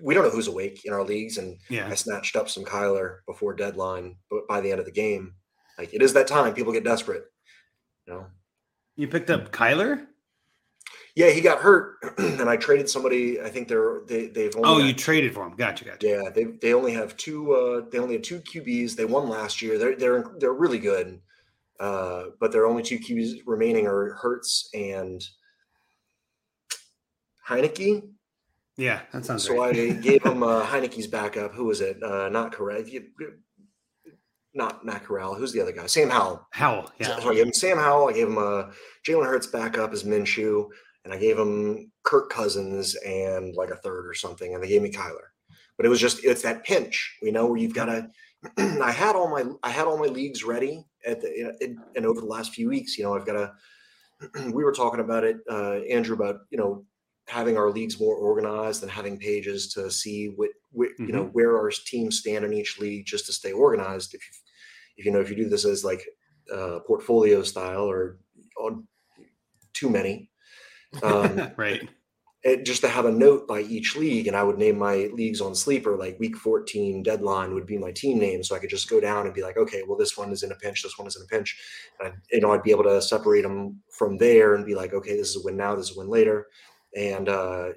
we 0.00 0.14
don't 0.14 0.22
know 0.22 0.30
who's 0.30 0.46
awake 0.46 0.82
in 0.84 0.92
our 0.92 1.02
leagues, 1.02 1.38
and 1.38 1.58
Yeah. 1.68 1.88
I 1.88 1.94
snatched 1.96 2.36
up 2.36 2.48
some 2.48 2.64
Kyler 2.64 3.16
before 3.26 3.54
deadline. 3.54 4.16
But 4.30 4.46
by 4.48 4.60
the 4.60 4.70
end 4.70 4.78
of 4.78 4.86
the 4.86 4.92
game, 4.92 5.34
like 5.76 5.92
it 5.92 6.02
is 6.02 6.12
that 6.12 6.28
time, 6.28 6.54
people 6.54 6.72
get 6.72 6.84
desperate. 6.84 7.24
You 8.06 8.14
know, 8.14 8.26
You 8.94 9.08
picked 9.08 9.30
up 9.30 9.50
Kyler? 9.50 10.06
Yeah, 11.20 11.30
he 11.30 11.40
got 11.42 11.58
hurt, 11.58 11.96
and 12.18 12.48
I 12.48 12.56
traded 12.56 12.88
somebody. 12.88 13.40
I 13.42 13.50
think 13.50 13.68
they're 13.68 14.00
they 14.06 14.28
they've 14.28 14.56
only 14.56 14.68
Oh, 14.68 14.78
got- 14.78 14.86
you 14.86 14.94
traded 14.94 15.34
for 15.34 15.46
him. 15.46 15.54
Gotcha, 15.54 15.84
gotcha. 15.84 16.06
Yeah, 16.06 16.30
they 16.34 16.44
they 16.44 16.72
only 16.72 16.92
have 16.94 17.14
two. 17.16 17.52
Uh, 17.52 17.82
they 17.90 17.98
only 17.98 18.14
have 18.14 18.22
two 18.22 18.40
QBs. 18.40 18.96
They 18.96 19.04
won 19.04 19.28
last 19.28 19.60
year. 19.60 19.76
They're 19.78 19.96
they're 19.96 20.24
they're 20.38 20.54
really 20.54 20.78
good, 20.78 21.20
uh, 21.78 22.24
but 22.40 22.52
their 22.52 22.64
only 22.66 22.82
two 22.82 22.98
QBs 22.98 23.40
remaining 23.44 23.86
are 23.86 24.14
Hurts 24.14 24.70
and 24.72 25.20
Heinicke. 27.48 28.02
Yeah, 28.76 29.00
that 29.12 29.24
sounds 29.26 29.44
So 29.44 29.58
right. 29.58 29.76
I 29.76 29.90
gave 30.08 30.22
him 30.24 30.42
uh, 30.42 30.64
Heinicke's 30.64 31.06
backup. 31.06 31.52
Who 31.54 31.64
was 31.66 31.80
it? 31.80 32.02
Uh, 32.02 32.28
not 32.30 32.52
correct. 32.52 32.88
Not 34.54 34.84
Matt 34.84 35.04
Corral. 35.04 35.34
Who's 35.34 35.52
the 35.52 35.60
other 35.60 35.72
guy? 35.72 35.86
Sam 35.86 36.10
Howell. 36.10 36.46
Howell. 36.50 36.90
Yeah. 36.98 37.20
So 37.20 37.30
I 37.30 37.34
gave 37.34 37.46
him 37.46 37.52
Sam 37.52 37.76
Howell. 37.76 38.08
I 38.08 38.12
gave 38.12 38.26
him 38.26 38.38
uh, 38.38 38.64
Jalen 39.06 39.26
Hurts 39.26 39.46
backup 39.46 39.92
as 39.92 40.02
Minshew, 40.02 40.68
and 41.04 41.12
I 41.12 41.16
gave 41.18 41.36
them 41.36 41.90
Kirk 42.02 42.30
Cousins 42.30 42.94
and 42.96 43.54
like 43.54 43.70
a 43.70 43.76
third 43.76 44.06
or 44.06 44.14
something, 44.14 44.54
and 44.54 44.62
they 44.62 44.68
gave 44.68 44.82
me 44.82 44.90
Kyler. 44.90 45.28
But 45.76 45.86
it 45.86 45.88
was 45.88 46.00
just 46.00 46.24
it's 46.24 46.42
that 46.42 46.64
pinch, 46.64 47.16
you 47.22 47.32
know, 47.32 47.46
where 47.46 47.56
you've 47.56 47.74
got 47.74 47.86
to. 47.86 48.10
I 48.82 48.90
had 48.90 49.16
all 49.16 49.28
my 49.30 49.44
I 49.62 49.70
had 49.70 49.86
all 49.86 49.98
my 49.98 50.06
leagues 50.06 50.44
ready 50.44 50.84
at 51.06 51.20
the 51.20 51.56
and- 51.60 51.78
and 51.96 52.06
over 52.06 52.20
the 52.20 52.26
last 52.26 52.52
few 52.54 52.68
weeks, 52.68 52.98
you 52.98 53.04
know, 53.04 53.14
I've 53.14 53.26
got 53.26 53.34
to. 53.34 53.52
We 54.52 54.64
were 54.64 54.72
talking 54.72 55.00
about 55.00 55.24
it, 55.24 55.38
uh, 55.50 55.76
Andrew, 55.90 56.14
about 56.14 56.40
you 56.50 56.58
know 56.58 56.84
having 57.26 57.56
our 57.56 57.70
leagues 57.70 57.98
more 58.00 58.16
organized 58.16 58.82
and 58.82 58.90
having 58.90 59.16
pages 59.18 59.72
to 59.72 59.90
see 59.90 60.26
what, 60.36 60.50
what 60.72 60.90
you 60.98 61.12
know 61.12 61.24
where 61.32 61.56
our 61.56 61.70
teams 61.70 62.18
stand 62.18 62.44
in 62.44 62.52
each 62.52 62.78
league 62.78 63.06
just 63.06 63.26
to 63.26 63.32
stay 63.32 63.52
organized. 63.52 64.12
If 64.14 64.20
you, 64.20 64.34
if 64.98 65.04
you 65.06 65.12
know 65.12 65.20
if 65.20 65.30
you 65.30 65.36
do 65.36 65.48
this 65.48 65.64
as 65.64 65.84
like 65.84 66.04
uh, 66.54 66.80
portfolio 66.86 67.42
style 67.42 67.84
or 67.88 68.18
on 68.58 68.86
too 69.72 69.88
many, 69.88 70.29
um, 71.02 71.50
right. 71.56 71.88
it, 72.42 72.64
just 72.64 72.82
to 72.82 72.88
have 72.88 73.04
a 73.04 73.12
note 73.12 73.46
by 73.46 73.60
each 73.60 73.96
league, 73.96 74.26
and 74.26 74.36
I 74.36 74.42
would 74.42 74.58
name 74.58 74.78
my 74.78 75.10
leagues 75.12 75.40
on 75.40 75.54
sleeper 75.54 75.96
like 75.96 76.18
week 76.18 76.36
14 76.36 77.02
deadline 77.02 77.54
would 77.54 77.66
be 77.66 77.78
my 77.78 77.92
team 77.92 78.18
name, 78.18 78.42
so 78.42 78.54
I 78.54 78.58
could 78.58 78.70
just 78.70 78.88
go 78.88 79.00
down 79.00 79.26
and 79.26 79.34
be 79.34 79.42
like, 79.42 79.56
okay, 79.56 79.82
well 79.86 79.98
this 79.98 80.16
one 80.16 80.32
is 80.32 80.42
in 80.42 80.52
a 80.52 80.56
pinch, 80.56 80.82
this 80.82 80.98
one 80.98 81.06
is 81.06 81.16
in 81.16 81.22
a 81.22 81.26
pinch, 81.26 81.58
and 81.98 82.12
I, 82.12 82.16
you 82.32 82.40
know 82.40 82.52
I'd 82.52 82.62
be 82.62 82.70
able 82.70 82.84
to 82.84 83.02
separate 83.02 83.42
them 83.42 83.80
from 83.96 84.16
there 84.18 84.54
and 84.54 84.66
be 84.66 84.74
like, 84.74 84.94
okay, 84.94 85.16
this 85.16 85.30
is 85.30 85.36
a 85.36 85.44
win 85.44 85.56
now, 85.56 85.74
this 85.74 85.90
is 85.90 85.96
a 85.96 86.00
win 86.00 86.08
later, 86.08 86.46
and 86.96 87.28
uh, 87.28 87.68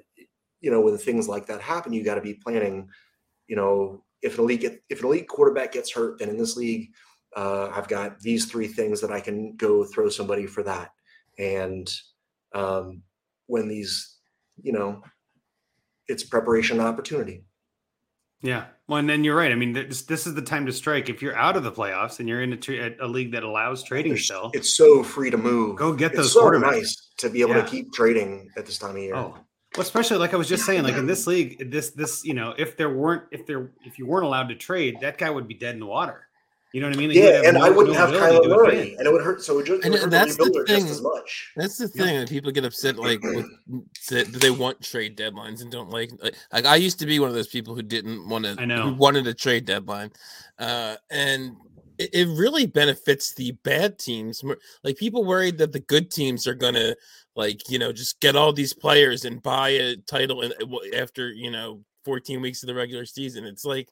you 0.60 0.70
know 0.70 0.80
when 0.80 0.96
things 0.98 1.28
like 1.28 1.46
that 1.46 1.60
happen, 1.60 1.92
you 1.92 2.02
got 2.02 2.16
to 2.16 2.20
be 2.20 2.34
planning. 2.34 2.88
You 3.46 3.56
know, 3.56 4.02
if 4.22 4.38
an 4.38 4.44
elite 4.44 4.62
get, 4.62 4.82
if 4.88 5.00
an 5.00 5.06
elite 5.06 5.28
quarterback 5.28 5.72
gets 5.72 5.92
hurt, 5.92 6.18
then 6.18 6.30
in 6.30 6.38
this 6.38 6.56
league, 6.56 6.88
uh, 7.36 7.68
I've 7.74 7.88
got 7.88 8.18
these 8.20 8.46
three 8.46 8.66
things 8.66 9.02
that 9.02 9.12
I 9.12 9.20
can 9.20 9.54
go 9.56 9.84
throw 9.84 10.08
somebody 10.08 10.46
for 10.46 10.62
that, 10.62 10.92
and 11.38 11.86
um, 12.54 13.02
when 13.46 13.68
these, 13.68 14.16
you 14.62 14.72
know, 14.72 15.02
it's 16.08 16.22
preparation 16.24 16.78
and 16.78 16.86
opportunity. 16.86 17.44
Yeah. 18.42 18.66
Well, 18.88 18.98
and 18.98 19.08
then 19.08 19.24
you're 19.24 19.36
right. 19.36 19.50
I 19.50 19.54
mean, 19.54 19.72
this 19.72 20.02
this 20.02 20.26
is 20.26 20.34
the 20.34 20.42
time 20.42 20.66
to 20.66 20.72
strike. 20.72 21.08
If 21.08 21.22
you're 21.22 21.34
out 21.36 21.56
of 21.56 21.62
the 21.64 21.72
playoffs 21.72 22.20
and 22.20 22.28
you're 22.28 22.42
in 22.42 22.52
a, 22.52 22.56
tra- 22.58 22.90
a 23.00 23.06
league 23.08 23.32
that 23.32 23.42
allows 23.42 23.82
trading 23.82 24.12
There's- 24.12 24.24
still, 24.26 24.50
It's 24.52 24.76
so 24.76 25.02
free 25.02 25.30
to 25.30 25.38
move. 25.38 25.76
go 25.76 25.94
get 25.94 26.10
It's 26.12 26.18
those 26.20 26.32
so 26.34 26.42
quarterbacks. 26.44 26.60
nice 26.72 27.10
to 27.18 27.30
be 27.30 27.40
able 27.40 27.54
Yeah. 27.54 27.62
to 27.62 27.70
keep 27.70 27.92
trading 27.94 28.50
at 28.58 28.66
this 28.66 28.78
time 28.78 28.90
of 28.96 28.98
year. 28.98 29.14
Oh, 29.14 29.28
well, 29.30 29.82
especially 29.82 30.18
like 30.18 30.34
I 30.34 30.36
was 30.36 30.48
just 30.48 30.66
saying, 30.66 30.82
like 30.84 30.94
in 30.96 31.06
this 31.06 31.26
league, 31.26 31.70
this 31.70 31.92
this 31.92 32.22
you 32.24 32.34
know, 32.34 32.54
if 32.58 32.76
there 32.76 32.90
weren't 32.94 33.22
if 33.32 33.46
there 33.46 33.72
if 33.86 33.98
you 33.98 34.04
weren't 34.06 34.26
allowed 34.26 34.50
to 34.50 34.54
trade, 34.54 34.98
that 35.00 35.16
guy 35.16 35.30
would 35.30 35.48
be 35.48 35.54
dead 35.54 35.72
in 35.74 35.80
the 35.80 35.86
water. 35.86 36.23
You 36.74 36.80
know 36.80 36.88
what 36.88 36.96
I 36.96 36.98
mean? 36.98 37.10
Like, 37.10 37.18
yeah, 37.18 37.42
and 37.44 37.54
no- 37.56 37.64
I 37.64 37.70
wouldn't 37.70 37.94
no 37.94 38.00
have 38.00 38.08
ability 38.08 38.48
Kyler 38.48 38.56
Murray, 38.56 38.96
and 38.98 39.06
it 39.06 39.12
would 39.12 39.22
hurt. 39.22 39.40
So 39.44 39.52
it 39.52 39.56
would 39.58 39.66
just, 39.66 39.78
it 39.78 39.84
And 39.84 39.92
would 39.92 40.00
hurt 40.02 40.10
that's 40.10 40.36
the 40.36 40.44
the 40.46 40.64
just 40.66 40.82
thing. 40.82 40.90
as 40.90 41.00
much. 41.02 41.52
That's 41.54 41.76
the 41.78 41.88
Yeah. 41.94 42.04
thing 42.04 42.18
that 42.18 42.28
people 42.28 42.50
get 42.50 42.64
upset 42.64 42.96
like 42.96 43.22
with 43.22 43.46
that 44.10 44.26
they 44.40 44.50
want 44.50 44.80
trade 44.82 45.16
deadlines 45.16 45.62
and 45.62 45.70
don't 45.70 45.90
like 45.90 46.10
like, 46.20 46.34
like 46.52 46.64
I 46.66 46.74
used 46.74 46.98
to 46.98 47.06
be 47.06 47.20
one 47.20 47.28
of 47.28 47.36
those 47.36 47.46
people 47.46 47.76
who 47.76 47.82
didn't 47.82 48.28
want 48.28 48.44
to 48.44 48.56
I 48.58 48.64
know. 48.64 48.88
who 48.88 48.94
wanted 48.94 49.28
a 49.28 49.34
trade 49.34 49.66
deadline. 49.66 50.10
Uh 50.58 50.96
and 51.10 51.54
it, 51.98 52.10
it 52.12 52.26
really 52.36 52.66
benefits 52.66 53.34
the 53.34 53.52
bad 53.62 53.96
teams. 54.00 54.42
Like 54.82 54.96
people 54.96 55.24
worried 55.24 55.58
that 55.58 55.70
the 55.70 55.78
good 55.78 56.10
teams 56.10 56.48
are 56.48 56.56
gonna 56.56 56.96
like, 57.36 57.70
you 57.70 57.78
know, 57.78 57.92
just 57.92 58.18
get 58.18 58.34
all 58.34 58.52
these 58.52 58.72
players 58.72 59.24
and 59.24 59.40
buy 59.40 59.68
a 59.68 59.96
title 59.98 60.42
and 60.42 60.52
after, 60.92 61.30
you 61.30 61.52
know, 61.52 61.84
14 62.04 62.40
weeks 62.40 62.64
of 62.64 62.66
the 62.66 62.74
regular 62.74 63.04
season. 63.06 63.44
It's 63.44 63.64
like 63.64 63.90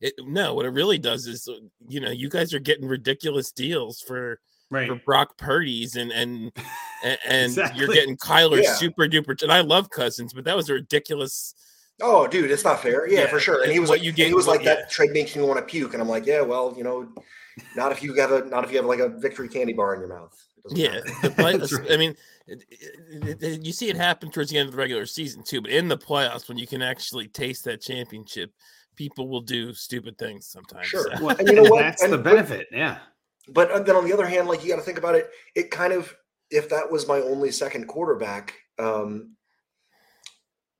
it, 0.00 0.14
no, 0.20 0.54
what 0.54 0.66
it 0.66 0.70
really 0.70 0.98
does 0.98 1.26
is, 1.26 1.48
uh, 1.48 1.54
you 1.88 2.00
know, 2.00 2.10
you 2.10 2.28
guys 2.28 2.52
are 2.54 2.58
getting 2.58 2.86
ridiculous 2.86 3.50
deals 3.52 4.00
for 4.00 4.40
Right. 4.68 4.88
for 4.88 4.96
Brock 4.96 5.38
Purdy's 5.38 5.94
and 5.94 6.10
and 6.10 6.50
and, 7.04 7.18
and 7.56 7.76
you're 7.76 7.86
getting 7.86 8.16
Kyler 8.16 8.60
Yeah. 8.60 8.74
super 8.74 9.06
duper. 9.06 9.40
And 9.40 9.52
I 9.52 9.60
love 9.60 9.90
Cousins, 9.90 10.32
but 10.32 10.42
that 10.44 10.56
was 10.56 10.68
a 10.68 10.74
ridiculous. 10.74 11.54
Oh, 12.02 12.26
dude, 12.26 12.50
it's 12.50 12.64
not 12.64 12.82
fair. 12.82 13.08
Yeah, 13.08 13.20
Yeah, 13.20 13.26
for 13.28 13.38
sure. 13.38 13.62
And 13.62 13.70
he 13.72 13.78
was 13.78 13.88
what 13.88 13.98
like, 14.00 14.02
you 14.04 14.08
and 14.10 14.16
get- 14.16 14.26
he 14.26 14.34
was 14.34 14.46
what- 14.48 14.56
like 14.56 14.64
that 14.64 14.90
trade 14.90 15.12
makes 15.12 15.36
me 15.36 15.42
want 15.44 15.58
to 15.60 15.64
puke, 15.64 15.92
and 15.92 16.02
I'm 16.02 16.08
like, 16.08 16.26
yeah, 16.26 16.40
well, 16.40 16.74
you 16.76 16.82
know, 16.82 17.08
not 17.76 17.92
if 17.92 18.02
you 18.02 18.12
have 18.14 18.32
a 18.32 18.44
not 18.46 18.64
if 18.64 18.72
you 18.72 18.76
have 18.78 18.86
like 18.86 18.98
a 18.98 19.08
victory 19.08 19.48
candy 19.48 19.72
bar 19.72 19.94
in 19.94 20.00
your 20.00 20.08
mouth. 20.08 20.36
Yeah, 20.70 20.94
matter. 20.94 21.04
the 21.22 21.30
play, 21.30 21.56
right. 21.78 21.92
I 21.92 21.96
mean, 21.96 22.16
it- 22.48 22.64
it- 22.68 23.42
it- 23.42 23.62
you 23.64 23.72
see 23.72 23.88
it 23.88 23.94
happen 23.96 24.32
towards 24.32 24.50
the 24.50 24.58
end 24.58 24.66
of 24.68 24.72
the 24.74 24.78
regular 24.78 25.06
season 25.06 25.44
too, 25.44 25.60
but 25.62 25.70
in 25.70 25.86
the 25.86 25.96
playoffs, 25.96 26.48
when 26.48 26.58
you 26.58 26.66
can 26.66 26.82
actually 26.82 27.28
taste 27.28 27.64
that 27.66 27.80
championship, 27.80 28.50
people 28.96 29.28
will 29.28 29.40
do 29.42 29.72
stupid 29.74 30.18
things 30.18 30.46
sometimes. 30.48 30.86
Sure. 30.86 31.06
so. 31.16 31.24
Well, 31.24 31.36
And 31.38 31.46
you 31.48 31.54
know 31.54 31.62
what? 31.70 31.80
That's 31.82 32.02
And- 32.02 32.12
the 32.12 32.18
but- 32.18 32.24
benefit. 32.34 32.68
Yeah. 32.72 32.98
But 33.48 33.70
uh, 33.70 33.78
then 33.80 33.94
on 33.94 34.04
the 34.04 34.12
other 34.12 34.26
hand, 34.26 34.48
like 34.48 34.64
you 34.64 34.70
got 34.70 34.76
to 34.76 34.82
think 34.82 34.98
about 34.98 35.14
it. 35.14 35.30
It 35.54 35.70
kind 35.70 35.92
of, 35.92 36.12
if 36.50 36.68
that 36.70 36.90
was 36.90 37.06
my 37.06 37.18
only 37.20 37.52
second 37.52 37.86
quarterback, 37.86 38.54
um, 38.80 39.36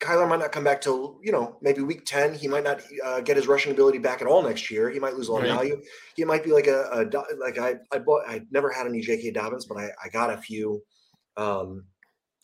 Kyler 0.00 0.28
might 0.28 0.40
not 0.40 0.52
come 0.52 0.64
back 0.64 0.80
till 0.80 1.18
you 1.22 1.32
know 1.32 1.56
maybe 1.62 1.80
week 1.80 2.04
ten. 2.04 2.34
He 2.34 2.48
might 2.48 2.64
not 2.64 2.82
uh, 3.04 3.20
get 3.20 3.36
his 3.36 3.46
rushing 3.46 3.72
ability 3.72 3.98
back 3.98 4.20
at 4.20 4.26
all 4.26 4.42
next 4.42 4.70
year. 4.70 4.90
He 4.90 4.98
might 4.98 5.14
lose 5.14 5.28
a 5.28 5.32
lot 5.32 5.42
Right. 5.42 5.50
of 5.50 5.56
value. 5.56 5.80
He 6.16 6.24
might 6.24 6.44
be 6.44 6.50
like 6.50 6.66
a, 6.66 6.82
a 6.92 7.36
like 7.38 7.58
I 7.58 7.76
I 7.92 7.98
bought. 7.98 8.22
I 8.28 8.42
never 8.50 8.70
had 8.70 8.86
any 8.86 9.00
J.K. 9.00 9.30
Dobbins, 9.30 9.64
but 9.64 9.78
I 9.78 9.90
I 10.04 10.08
got 10.08 10.30
a 10.30 10.36
few. 10.36 10.82
Um, 11.38 11.84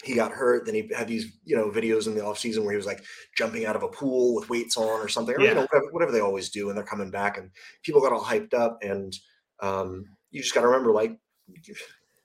he 0.02 0.14
got 0.14 0.32
hurt. 0.32 0.66
Then 0.66 0.74
he 0.74 0.90
had 0.94 1.08
these 1.08 1.32
you 1.44 1.56
know 1.56 1.70
videos 1.70 2.06
in 2.06 2.14
the 2.14 2.20
offseason 2.20 2.62
where 2.62 2.72
he 2.72 2.76
was 2.76 2.86
like 2.86 3.02
jumping 3.36 3.66
out 3.66 3.76
of 3.76 3.82
a 3.82 3.88
pool 3.88 4.34
with 4.34 4.50
weights 4.50 4.76
on 4.76 5.00
or 5.00 5.08
something, 5.08 5.34
or 5.34 5.40
you 5.40 5.54
know 5.54 5.66
whatever, 5.70 5.92
whatever 5.92 6.12
they 6.12 6.20
always 6.20 6.50
do, 6.50 6.68
and 6.68 6.76
they're 6.76 6.84
coming 6.84 7.10
back, 7.10 7.38
and 7.38 7.50
people 7.82 8.00
got 8.00 8.12
all 8.12 8.22
hyped 8.22 8.54
up 8.54 8.78
and 8.82 9.16
um, 9.60 10.04
you 10.30 10.42
just 10.42 10.54
got 10.54 10.62
to 10.62 10.66
remember 10.66 10.92
like 10.92 11.16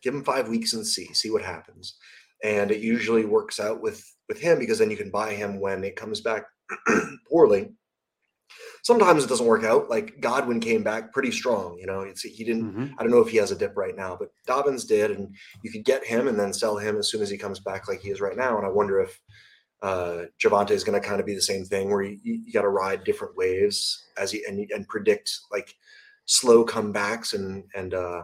give 0.01 0.13
him 0.13 0.23
five 0.23 0.47
weeks 0.47 0.73
and 0.73 0.85
see 0.85 1.13
see 1.13 1.29
what 1.29 1.43
happens 1.43 1.95
and 2.43 2.71
it 2.71 2.81
usually 2.81 3.25
works 3.25 3.59
out 3.59 3.81
with 3.81 4.03
with 4.27 4.39
him 4.39 4.59
because 4.59 4.79
then 4.79 4.91
you 4.91 4.97
can 4.97 5.09
buy 5.09 5.33
him 5.33 5.59
when 5.59 5.83
it 5.83 5.95
comes 5.95 6.21
back 6.21 6.45
poorly 7.29 7.71
sometimes 8.83 9.23
it 9.23 9.27
doesn't 9.27 9.45
work 9.45 9.63
out. 9.63 9.89
Like 9.89 10.19
godwin 10.21 10.59
came 10.59 10.83
back 10.83 11.13
pretty 11.13 11.31
strong 11.31 11.77
you 11.79 11.85
know? 11.87 12.01
It's 12.01 12.21
he 12.21 12.43
didn't 12.43 12.73
Mhm. 12.73 12.93
i 12.97 13.03
don't 13.03 13.11
know 13.11 13.21
if 13.21 13.29
he 13.29 13.37
has 13.37 13.51
a 13.51 13.55
dip 13.55 13.75
right 13.77 13.95
now 13.95 14.15
but 14.19 14.29
dobbins 14.45 14.85
did 14.85 15.11
and 15.11 15.35
you 15.63 15.71
could 15.71 15.85
get 15.85 16.03
him 16.05 16.27
and 16.27 16.39
then 16.39 16.53
sell 16.53 16.77
him 16.77 16.97
as 16.97 17.09
soon 17.09 17.21
as 17.21 17.29
he 17.29 17.37
comes 17.37 17.59
back 17.59 17.87
like 17.87 18.01
he 18.01 18.09
is 18.09 18.21
right 18.21 18.37
now 18.37 18.57
and 18.57 18.65
i 18.65 18.69
wonder 18.69 18.99
if 18.99 19.19
uh 19.83 20.23
Javonte 20.43 20.71
is 20.71 20.83
going 20.83 20.99
to 20.99 21.07
kind 21.07 21.19
of 21.19 21.25
be 21.25 21.35
the 21.35 21.41
same 21.41 21.63
thing 21.63 21.91
where 21.91 22.01
you, 22.01 22.17
you 22.23 22.51
got 22.51 22.63
to 22.63 22.69
ride 22.69 23.03
different 23.03 23.35
waves 23.37 24.05
as 24.17 24.31
he 24.31 24.43
and, 24.47 24.59
and 24.71 24.87
predict 24.87 25.29
like 25.51 25.75
slow 26.25 26.65
comebacks 26.65 27.33
and 27.33 27.63
and 27.75 27.93
uh 27.93 28.23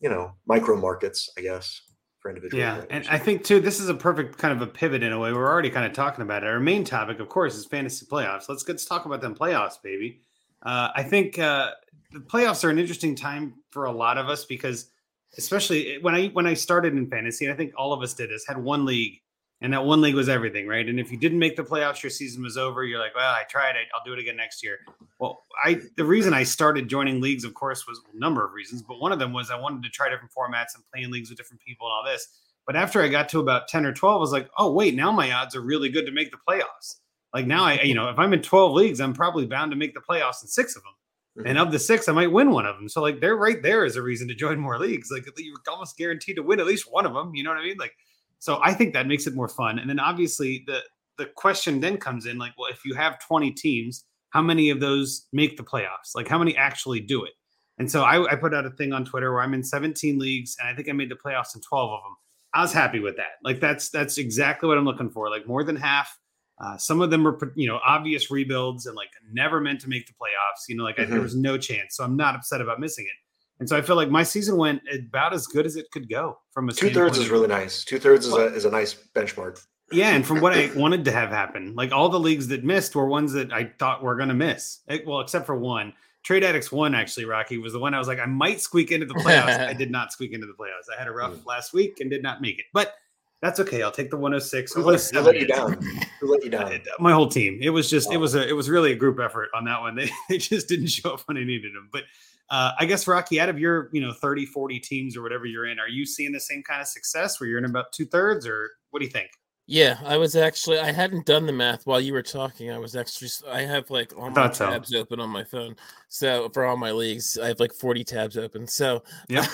you 0.00 0.08
know 0.08 0.32
micro 0.46 0.76
markets 0.76 1.28
i 1.36 1.40
guess 1.40 1.80
for 2.22 2.30
individual 2.30 2.62
Yeah, 2.62 2.84
and 2.88 3.06
I 3.08 3.18
think 3.18 3.44
too, 3.44 3.60
this 3.60 3.80
is 3.80 3.88
a 3.88 3.94
perfect 3.94 4.38
kind 4.38 4.54
of 4.54 4.66
a 4.66 4.70
pivot 4.70 5.02
in 5.02 5.12
a 5.12 5.18
way. 5.18 5.32
We're 5.32 5.50
already 5.50 5.70
kind 5.70 5.84
of 5.84 5.92
talking 5.92 6.22
about 6.22 6.44
it. 6.44 6.46
Our 6.46 6.60
main 6.60 6.84
topic, 6.84 7.18
of 7.18 7.28
course, 7.28 7.56
is 7.56 7.66
fantasy 7.66 8.06
playoffs. 8.06 8.48
Let's 8.48 8.66
let's 8.66 8.84
talk 8.84 9.04
about 9.04 9.20
them 9.20 9.34
playoffs, 9.34 9.82
baby. 9.82 10.20
Uh, 10.62 10.90
I 10.94 11.02
think 11.02 11.38
uh, 11.38 11.72
the 12.12 12.20
playoffs 12.20 12.64
are 12.64 12.70
an 12.70 12.78
interesting 12.78 13.16
time 13.16 13.54
for 13.70 13.86
a 13.86 13.92
lot 13.92 14.16
of 14.16 14.28
us 14.28 14.44
because, 14.44 14.90
especially 15.36 15.98
when 16.00 16.14
I 16.14 16.28
when 16.28 16.46
I 16.46 16.54
started 16.54 16.94
in 16.94 17.10
fantasy, 17.10 17.44
and 17.44 17.52
I 17.52 17.56
think 17.56 17.72
all 17.76 17.92
of 17.92 18.02
us 18.02 18.14
did 18.14 18.30
this, 18.30 18.46
had 18.46 18.56
one 18.56 18.86
league, 18.86 19.20
and 19.62 19.72
that 19.72 19.84
one 19.84 20.00
league 20.00 20.14
was 20.14 20.28
everything, 20.28 20.66
right? 20.66 20.86
And 20.88 20.98
if 20.98 21.10
you 21.10 21.16
didn't 21.16 21.38
make 21.38 21.56
the 21.56 21.62
playoffs, 21.62 22.02
your 22.02 22.10
season 22.10 22.42
was 22.42 22.56
over. 22.56 22.84
You're 22.84 22.98
like, 22.98 23.14
well, 23.14 23.30
I 23.30 23.44
tried 23.48 23.76
it. 23.76 23.86
I'll 23.94 24.04
do 24.04 24.12
it 24.12 24.18
again 24.18 24.36
next 24.36 24.62
year. 24.62 24.78
Well, 25.18 25.44
I 25.64 25.80
the 25.96 26.04
reason 26.04 26.34
I 26.34 26.42
started 26.42 26.88
joining 26.88 27.20
leagues, 27.20 27.44
of 27.44 27.54
course, 27.54 27.86
was 27.86 28.00
a 28.12 28.18
number 28.18 28.44
of 28.44 28.52
reasons, 28.52 28.82
but 28.82 29.00
one 29.00 29.12
of 29.12 29.18
them 29.18 29.32
was 29.32 29.50
I 29.50 29.58
wanted 29.58 29.82
to 29.84 29.88
try 29.88 30.08
different 30.08 30.32
formats 30.36 30.74
and 30.74 30.84
play 30.92 31.02
in 31.02 31.10
leagues 31.10 31.30
with 31.30 31.38
different 31.38 31.62
people 31.62 31.86
and 31.86 31.92
all 31.92 32.12
this. 32.12 32.26
But 32.66 32.76
after 32.76 33.02
I 33.02 33.08
got 33.08 33.28
to 33.30 33.40
about 33.40 33.68
10 33.68 33.86
or 33.86 33.92
12, 33.92 34.14
I 34.14 34.18
was 34.18 34.32
like, 34.32 34.48
oh, 34.56 34.72
wait, 34.72 34.94
now 34.94 35.10
my 35.10 35.32
odds 35.32 35.56
are 35.56 35.60
really 35.60 35.88
good 35.88 36.06
to 36.06 36.12
make 36.12 36.30
the 36.30 36.38
playoffs. 36.48 36.96
Like 37.34 37.46
now 37.46 37.64
I, 37.64 37.80
you 37.82 37.94
know, 37.94 38.08
if 38.08 38.18
I'm 38.18 38.32
in 38.32 38.42
12 38.42 38.72
leagues, 38.72 39.00
I'm 39.00 39.14
probably 39.14 39.46
bound 39.46 39.70
to 39.72 39.76
make 39.76 39.94
the 39.94 40.00
playoffs 40.00 40.42
in 40.42 40.48
six 40.48 40.76
of 40.76 40.82
them. 40.82 41.44
Mhm. 41.44 41.48
And 41.50 41.58
of 41.58 41.72
the 41.72 41.78
six, 41.78 42.08
I 42.08 42.12
might 42.12 42.30
win 42.30 42.50
one 42.50 42.66
of 42.66 42.76
them. 42.76 42.88
So 42.88 43.00
like 43.00 43.20
they're 43.20 43.36
right 43.36 43.62
there 43.62 43.84
as 43.84 43.96
a 43.96 44.02
reason 44.02 44.28
to 44.28 44.34
join 44.34 44.58
more 44.58 44.78
leagues. 44.78 45.10
Like 45.10 45.24
you're 45.38 45.56
almost 45.68 45.96
guaranteed 45.96 46.36
to 46.36 46.42
win 46.42 46.60
at 46.60 46.66
least 46.66 46.92
one 46.92 47.06
of 47.06 47.14
them. 47.14 47.34
You 47.34 47.42
know 47.42 47.50
what 47.50 47.58
I 47.58 47.64
mean? 47.64 47.78
Like, 47.78 47.94
so 48.42 48.58
I 48.60 48.74
think 48.74 48.92
that 48.94 49.06
makes 49.06 49.28
it 49.28 49.34
more 49.36 49.48
fun. 49.48 49.78
And 49.78 49.88
then 49.88 50.00
obviously 50.00 50.64
the 50.66 50.80
the 51.18 51.26
question 51.26 51.78
then 51.80 51.96
comes 51.96 52.26
in 52.26 52.38
like, 52.38 52.52
well, 52.58 52.70
if 52.72 52.84
you 52.84 52.94
have 52.94 53.18
20 53.20 53.52
teams, 53.52 54.04
how 54.30 54.42
many 54.42 54.70
of 54.70 54.80
those 54.80 55.28
make 55.32 55.56
the 55.56 55.62
playoffs? 55.62 56.14
Like 56.16 56.26
how 56.26 56.38
many 56.38 56.56
actually 56.56 57.00
do 57.00 57.22
it? 57.24 57.34
And 57.78 57.88
so 57.90 58.02
I, 58.02 58.32
I 58.32 58.34
put 58.36 58.52
out 58.54 58.66
a 58.66 58.70
thing 58.70 58.92
on 58.92 59.04
Twitter 59.04 59.32
where 59.32 59.42
I'm 59.42 59.54
in 59.54 59.62
17 59.62 60.18
leagues 60.18 60.56
and 60.58 60.68
I 60.68 60.74
think 60.74 60.88
I 60.88 60.92
made 60.92 61.10
the 61.10 61.14
playoffs 61.24 61.54
in 61.54 61.60
12 61.60 61.90
of 61.92 62.00
them. 62.02 62.16
I 62.54 62.62
was 62.62 62.72
happy 62.72 62.98
with 62.98 63.16
that. 63.16 63.34
Like 63.44 63.60
that's 63.60 63.90
that's 63.90 64.18
exactly 64.18 64.68
what 64.68 64.76
I'm 64.78 64.84
looking 64.84 65.10
for. 65.10 65.30
Like 65.30 65.46
more 65.46 65.62
than 65.64 65.76
half. 65.76 66.18
Uh, 66.62 66.76
some 66.76 67.00
of 67.00 67.10
them 67.10 67.22
were 67.24 67.38
you 67.54 67.68
know 67.68 67.78
obvious 67.86 68.30
rebuilds 68.30 68.86
and 68.86 68.96
like 68.96 69.10
never 69.32 69.60
meant 69.60 69.80
to 69.82 69.88
make 69.88 70.06
the 70.06 70.12
playoffs. 70.14 70.62
You 70.68 70.76
know, 70.76 70.84
like 70.84 70.98
I, 70.98 71.04
there 71.04 71.20
Mhm. 71.20 71.22
was 71.22 71.36
no 71.36 71.56
chance. 71.58 71.96
So 71.96 72.04
I'm 72.04 72.16
not 72.16 72.34
upset 72.34 72.60
about 72.60 72.80
missing 72.80 73.04
it. 73.06 73.18
And 73.60 73.68
so 73.68 73.76
I 73.76 73.82
feel 73.82 73.96
like 73.96 74.08
my 74.10 74.22
season 74.24 74.56
went 74.56 74.82
about 74.92 75.32
as 75.32 75.46
good 75.46 75.66
as 75.66 75.76
it 75.76 75.90
could 75.92 76.08
go 76.08 76.38
from 76.50 76.68
a 76.68 76.72
Two 76.72 76.90
thirds 76.90 77.18
is 77.18 77.28
really 77.30 77.46
nice. 77.48 77.84
Two 77.84 77.98
thirds 77.98 78.26
is 78.26 78.32
a 78.32 78.46
is 78.54 78.64
a 78.64 78.70
nice 78.70 78.94
benchmark. 79.14 79.64
yeah, 79.92 80.14
and 80.14 80.26
from 80.26 80.40
what 80.40 80.52
I 80.52 80.70
wanted 80.74 81.04
to 81.04 81.12
have 81.12 81.30
happen, 81.30 81.74
like 81.76 81.92
all 81.92 82.08
the 82.08 82.18
leagues 82.18 82.48
that 82.48 82.64
missed 82.64 82.96
were 82.96 83.06
ones 83.06 83.32
that 83.34 83.52
I 83.52 83.70
thought 83.78 84.02
were 84.02 84.16
going 84.16 84.30
to 84.30 84.34
miss. 84.34 84.80
Eh, 84.88 84.98
Well, 85.06 85.20
except 85.20 85.46
for 85.46 85.56
one. 85.56 85.92
Trade 86.24 86.44
Addicts 86.44 86.70
one 86.70 86.94
actually, 86.94 87.24
Rocky 87.24 87.58
was 87.58 87.72
the 87.72 87.80
one 87.80 87.94
I 87.94 87.98
was 87.98 88.06
like, 88.08 88.20
I 88.20 88.26
might 88.26 88.60
squeak 88.60 88.90
into 88.92 89.06
the 89.06 89.14
playoffs. 89.14 89.58
I 89.68 89.72
did 89.72 89.90
not 89.90 90.12
squeak 90.12 90.32
into 90.32 90.46
the 90.46 90.52
playoffs. 90.54 90.86
I 90.92 90.98
had 90.98 91.08
a 91.08 91.12
rough 91.12 91.32
Mm. 91.32 91.46
last 91.46 91.72
week 91.72 91.98
and 92.00 92.08
did 92.10 92.22
not 92.22 92.40
make 92.40 92.58
it, 92.60 92.66
but 92.72 92.94
that's 93.40 93.58
okay. 93.58 93.82
I'll 93.82 93.90
take 93.90 94.08
the 94.10 94.16
106. 94.16 94.72
Who 94.72 94.82
or 94.82 94.92
let, 94.92 95.00
who 95.02 95.20
let 95.20 95.40
you 95.40 95.46
down? 95.48 95.72
Who 96.20 96.30
let 96.32 96.44
you 96.44 96.50
down? 96.50 96.72
Uh, 96.72 96.78
My 97.00 97.10
whole 97.12 97.26
team. 97.28 97.58
It 97.60 97.70
was 97.70 97.90
just, 97.90 98.12
it 98.12 98.16
Oh. 98.16 98.20
was 98.20 98.36
a, 98.36 98.48
it 98.48 98.52
was 98.52 98.70
really 98.70 98.92
a 98.92 98.94
group 98.94 99.18
effort 99.18 99.48
on 99.52 99.64
that 99.64 99.80
one. 99.80 99.94
They, 99.96 100.10
they 100.28 100.38
just 100.38 100.68
didn't 100.68 100.86
show 100.86 101.14
up 101.14 101.20
when 101.26 101.36
I 101.36 101.42
needed 101.44 101.74
them. 101.74 101.88
But 101.92 102.04
uh, 102.50 102.72
I 102.78 102.84
guess 102.84 103.06
Rocky, 103.06 103.40
out 103.40 103.48
of 103.48 103.58
your, 103.58 103.88
you 103.92 104.00
know, 104.00 104.12
30, 104.12 104.46
40 104.46 104.78
teams 104.80 105.16
or 105.16 105.22
whatever 105.22 105.46
you're 105.46 105.66
in, 105.66 105.78
are 105.78 105.88
you 105.88 106.04
seeing 106.04 106.32
the 106.32 106.40
same 106.40 106.62
kind 106.62 106.80
of 106.80 106.88
success 106.88 107.40
where 107.40 107.48
you're 107.48 107.58
in 107.58 107.64
about 107.64 107.92
two 107.92 108.06
thirds 108.06 108.46
or 108.46 108.70
what 108.90 109.00
do 109.00 109.06
you 109.06 109.10
think? 109.10 109.30
Yeah, 109.66 109.98
I 110.04 110.16
was 110.16 110.34
actually 110.34 110.80
I 110.80 110.90
hadn't 110.90 111.24
done 111.24 111.46
the 111.46 111.52
math 111.52 111.86
while 111.86 112.00
you 112.00 112.12
were 112.12 112.22
talking. 112.22 112.70
I 112.70 112.78
was 112.78 112.96
actually 112.96 113.30
I 113.48 113.62
have 113.62 113.90
like 113.90 114.12
all 114.18 114.28
my 114.28 114.34
thought 114.34 114.56
so. 114.56 114.68
tabs 114.68 114.92
open 114.92 115.20
on 115.20 115.30
my 115.30 115.44
phone. 115.44 115.76
So 116.08 116.48
for 116.48 116.64
all 116.64 116.76
my 116.76 116.90
leagues, 116.90 117.38
I 117.38 117.46
have 117.46 117.60
like 117.60 117.72
40 117.72 118.02
tabs 118.02 118.36
open. 118.36 118.66
So 118.66 119.04
yeah, 119.28 119.46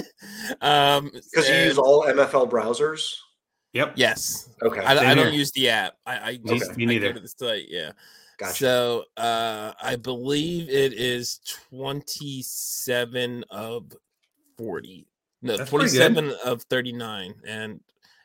um 0.60 1.10
Because 1.12 1.48
you 1.48 1.56
use 1.56 1.78
all 1.78 2.04
MFL 2.04 2.48
browsers. 2.48 3.12
Yep. 3.72 3.92
yes. 3.96 4.48
Okay, 4.62 4.80
I, 4.80 5.12
I 5.12 5.14
don't 5.14 5.32
use 5.32 5.52
the 5.52 5.70
app. 5.70 5.94
I, 6.04 6.30
I 6.30 6.36
just 6.44 6.76
me 6.76 6.84
I 6.84 6.86
go 6.86 6.92
neither. 6.92 7.12
to 7.14 7.20
the 7.20 7.28
site, 7.28 7.66
yeah. 7.68 7.92
gotcha. 8.38 8.54
So 8.54 9.04
uh 9.16 9.72
I 9.80 9.96
believe 9.96 10.68
it 10.68 10.92
is 10.92 11.40
27 11.70 13.44
of 13.50 13.92
40. 14.58 15.06
No, 15.42 15.56
That's 15.56 15.70
27 15.70 16.34
of 16.44 16.62
39 16.64 17.34
and 17.46 17.80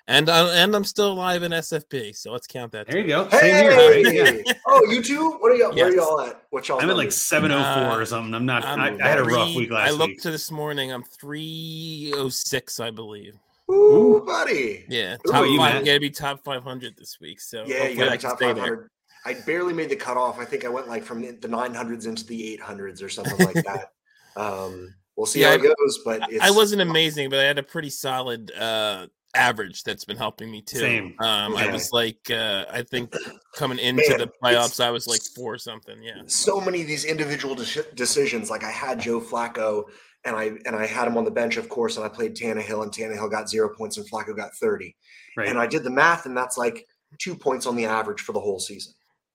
and 0.07 0.29
I, 0.29 0.47
and 0.57 0.75
I'm 0.75 0.83
still 0.83 1.13
alive 1.13 1.41
in 1.41 1.51
SFB, 1.51 2.15
so 2.15 2.31
let's 2.31 2.45
count 2.45 2.71
that. 2.73 2.85
There 2.85 2.97
you 2.97 3.03
too. 3.03 3.09
go. 3.09 3.29
Same 3.29 3.55
here. 3.55 3.71
Right? 3.71 4.05
Hey! 4.05 4.43
oh, 4.67 4.85
you 4.87 5.01
two? 5.01 5.31
What 5.39 5.51
are 5.51 5.55
y'all? 5.55 5.73
Where 5.73 5.87
are 5.87 5.91
y'all 5.91 6.21
at? 6.21 6.43
What 6.51 6.67
y'all? 6.67 6.79
I'm 6.79 6.91
at 6.91 6.95
like 6.95 7.05
numbers? 7.05 7.15
704 7.21 8.01
or 8.01 8.05
something. 8.05 8.35
I'm 8.35 8.45
not. 8.45 8.63
I'm 8.65 8.79
I, 8.79 9.03
I 9.03 9.07
had 9.07 9.17
a 9.17 9.23
rough 9.23 9.47
three- 9.47 9.57
week 9.57 9.71
I 9.71 9.89
looked 9.89 10.09
week. 10.09 10.21
to 10.21 10.29
this 10.29 10.51
morning. 10.51 10.91
I'm 10.91 11.03
306, 11.03 12.79
I 12.79 12.91
believe. 12.91 13.35
Ooh, 13.71 14.23
buddy. 14.25 14.85
Yeah, 14.89 15.17
top 15.27 15.45
you, 15.45 15.57
five. 15.57 15.73
Matt? 15.75 15.85
Gotta 15.85 15.99
be 15.99 16.09
top 16.09 16.43
500 16.43 16.95
this 16.97 17.17
week. 17.19 17.39
So 17.41 17.63
Yeah, 17.65 17.87
you 17.87 17.95
hopefully 17.95 17.95
got 17.97 18.07
I 18.07 18.09
the 18.09 18.17
can 18.17 18.29
top 18.29 18.37
stay 18.37 18.45
there. 18.53 18.55
500. 18.63 18.89
I 19.27 19.33
barely 19.45 19.73
made 19.73 19.89
the 19.89 19.95
cutoff. 19.95 20.39
I 20.39 20.45
think 20.45 20.65
I 20.65 20.69
went 20.69 20.87
like 20.87 21.03
from 21.03 21.21
the 21.21 21.31
the 21.31 21.47
900s 21.47 22.05
into 22.05 22.25
the 22.25 22.59
800s 22.61 23.01
or 23.01 23.09
something 23.09 23.37
like 23.39 23.55
that. 23.65 23.91
Um, 24.35 24.93
we'll 25.15 25.25
see 25.25 25.41
Yeah, 25.41 25.49
how 25.49 25.55
it 25.55 25.63
goes, 25.63 25.99
but 26.05 26.21
it's, 26.31 26.43
I 26.43 26.51
wasn't 26.51 26.81
amazing, 26.83 27.29
but 27.29 27.39
I 27.39 27.43
had 27.43 27.57
a 27.57 27.63
pretty 27.63 27.89
solid 27.89 28.51
uh 28.51 29.07
average 29.35 29.83
that's 29.83 30.05
been 30.05 30.15
helping 30.15 30.49
me 30.49 30.61
too. 30.61 30.77
Same. 30.77 31.15
Um, 31.19 31.57
I 31.57 31.69
was 31.69 31.91
like, 31.91 32.19
uh, 32.31 32.63
I 32.71 32.83
think 32.83 33.13
coming 33.55 33.79
into 33.79 34.03
Man, 34.09 34.19
the 34.19 34.31
playoffs, 34.41 34.79
I 34.81 34.91
was 34.91 35.07
like 35.07 35.21
four 35.35 35.57
something. 35.57 36.01
Yeah. 36.01 36.21
so 36.27 36.61
many 36.61 36.81
of 36.81 36.87
these 36.87 37.03
individual 37.03 37.53
deci- 37.55 37.93
decisions. 37.95 38.49
Like 38.49 38.63
I 38.63 38.71
had 38.71 38.99
Joe 39.01 39.19
Flacco, 39.19 39.85
and 40.25 40.35
I 40.35 40.51
and 40.65 40.75
I 40.75 40.85
had 40.85 41.07
him 41.07 41.17
on 41.17 41.23
the 41.23 41.31
bench, 41.31 41.57
of 41.57 41.69
course, 41.69 41.97
and 41.97 42.05
I 42.05 42.09
played 42.09 42.35
Tannehill, 42.35 42.83
and 42.83 42.91
Tannehill 42.91 43.29
got 43.29 43.49
zero 43.49 43.69
points, 43.69 43.97
and 43.97 44.09
Flacco 44.09 44.35
got 44.35 44.55
30. 44.55 44.95
Right. 45.37 45.47
And 45.47 45.59
I 45.59 45.67
did 45.67 45.83
the 45.83 45.89
math, 45.89 46.25
and 46.25 46.35
that's 46.35 46.57
like 46.57 46.87
two 47.19 47.35
points 47.35 47.65
on 47.65 47.75
the 47.75 47.85
average 47.85 48.21
for 48.21 48.33
the 48.33 48.39
whole 48.39 48.59
season. 48.59 48.93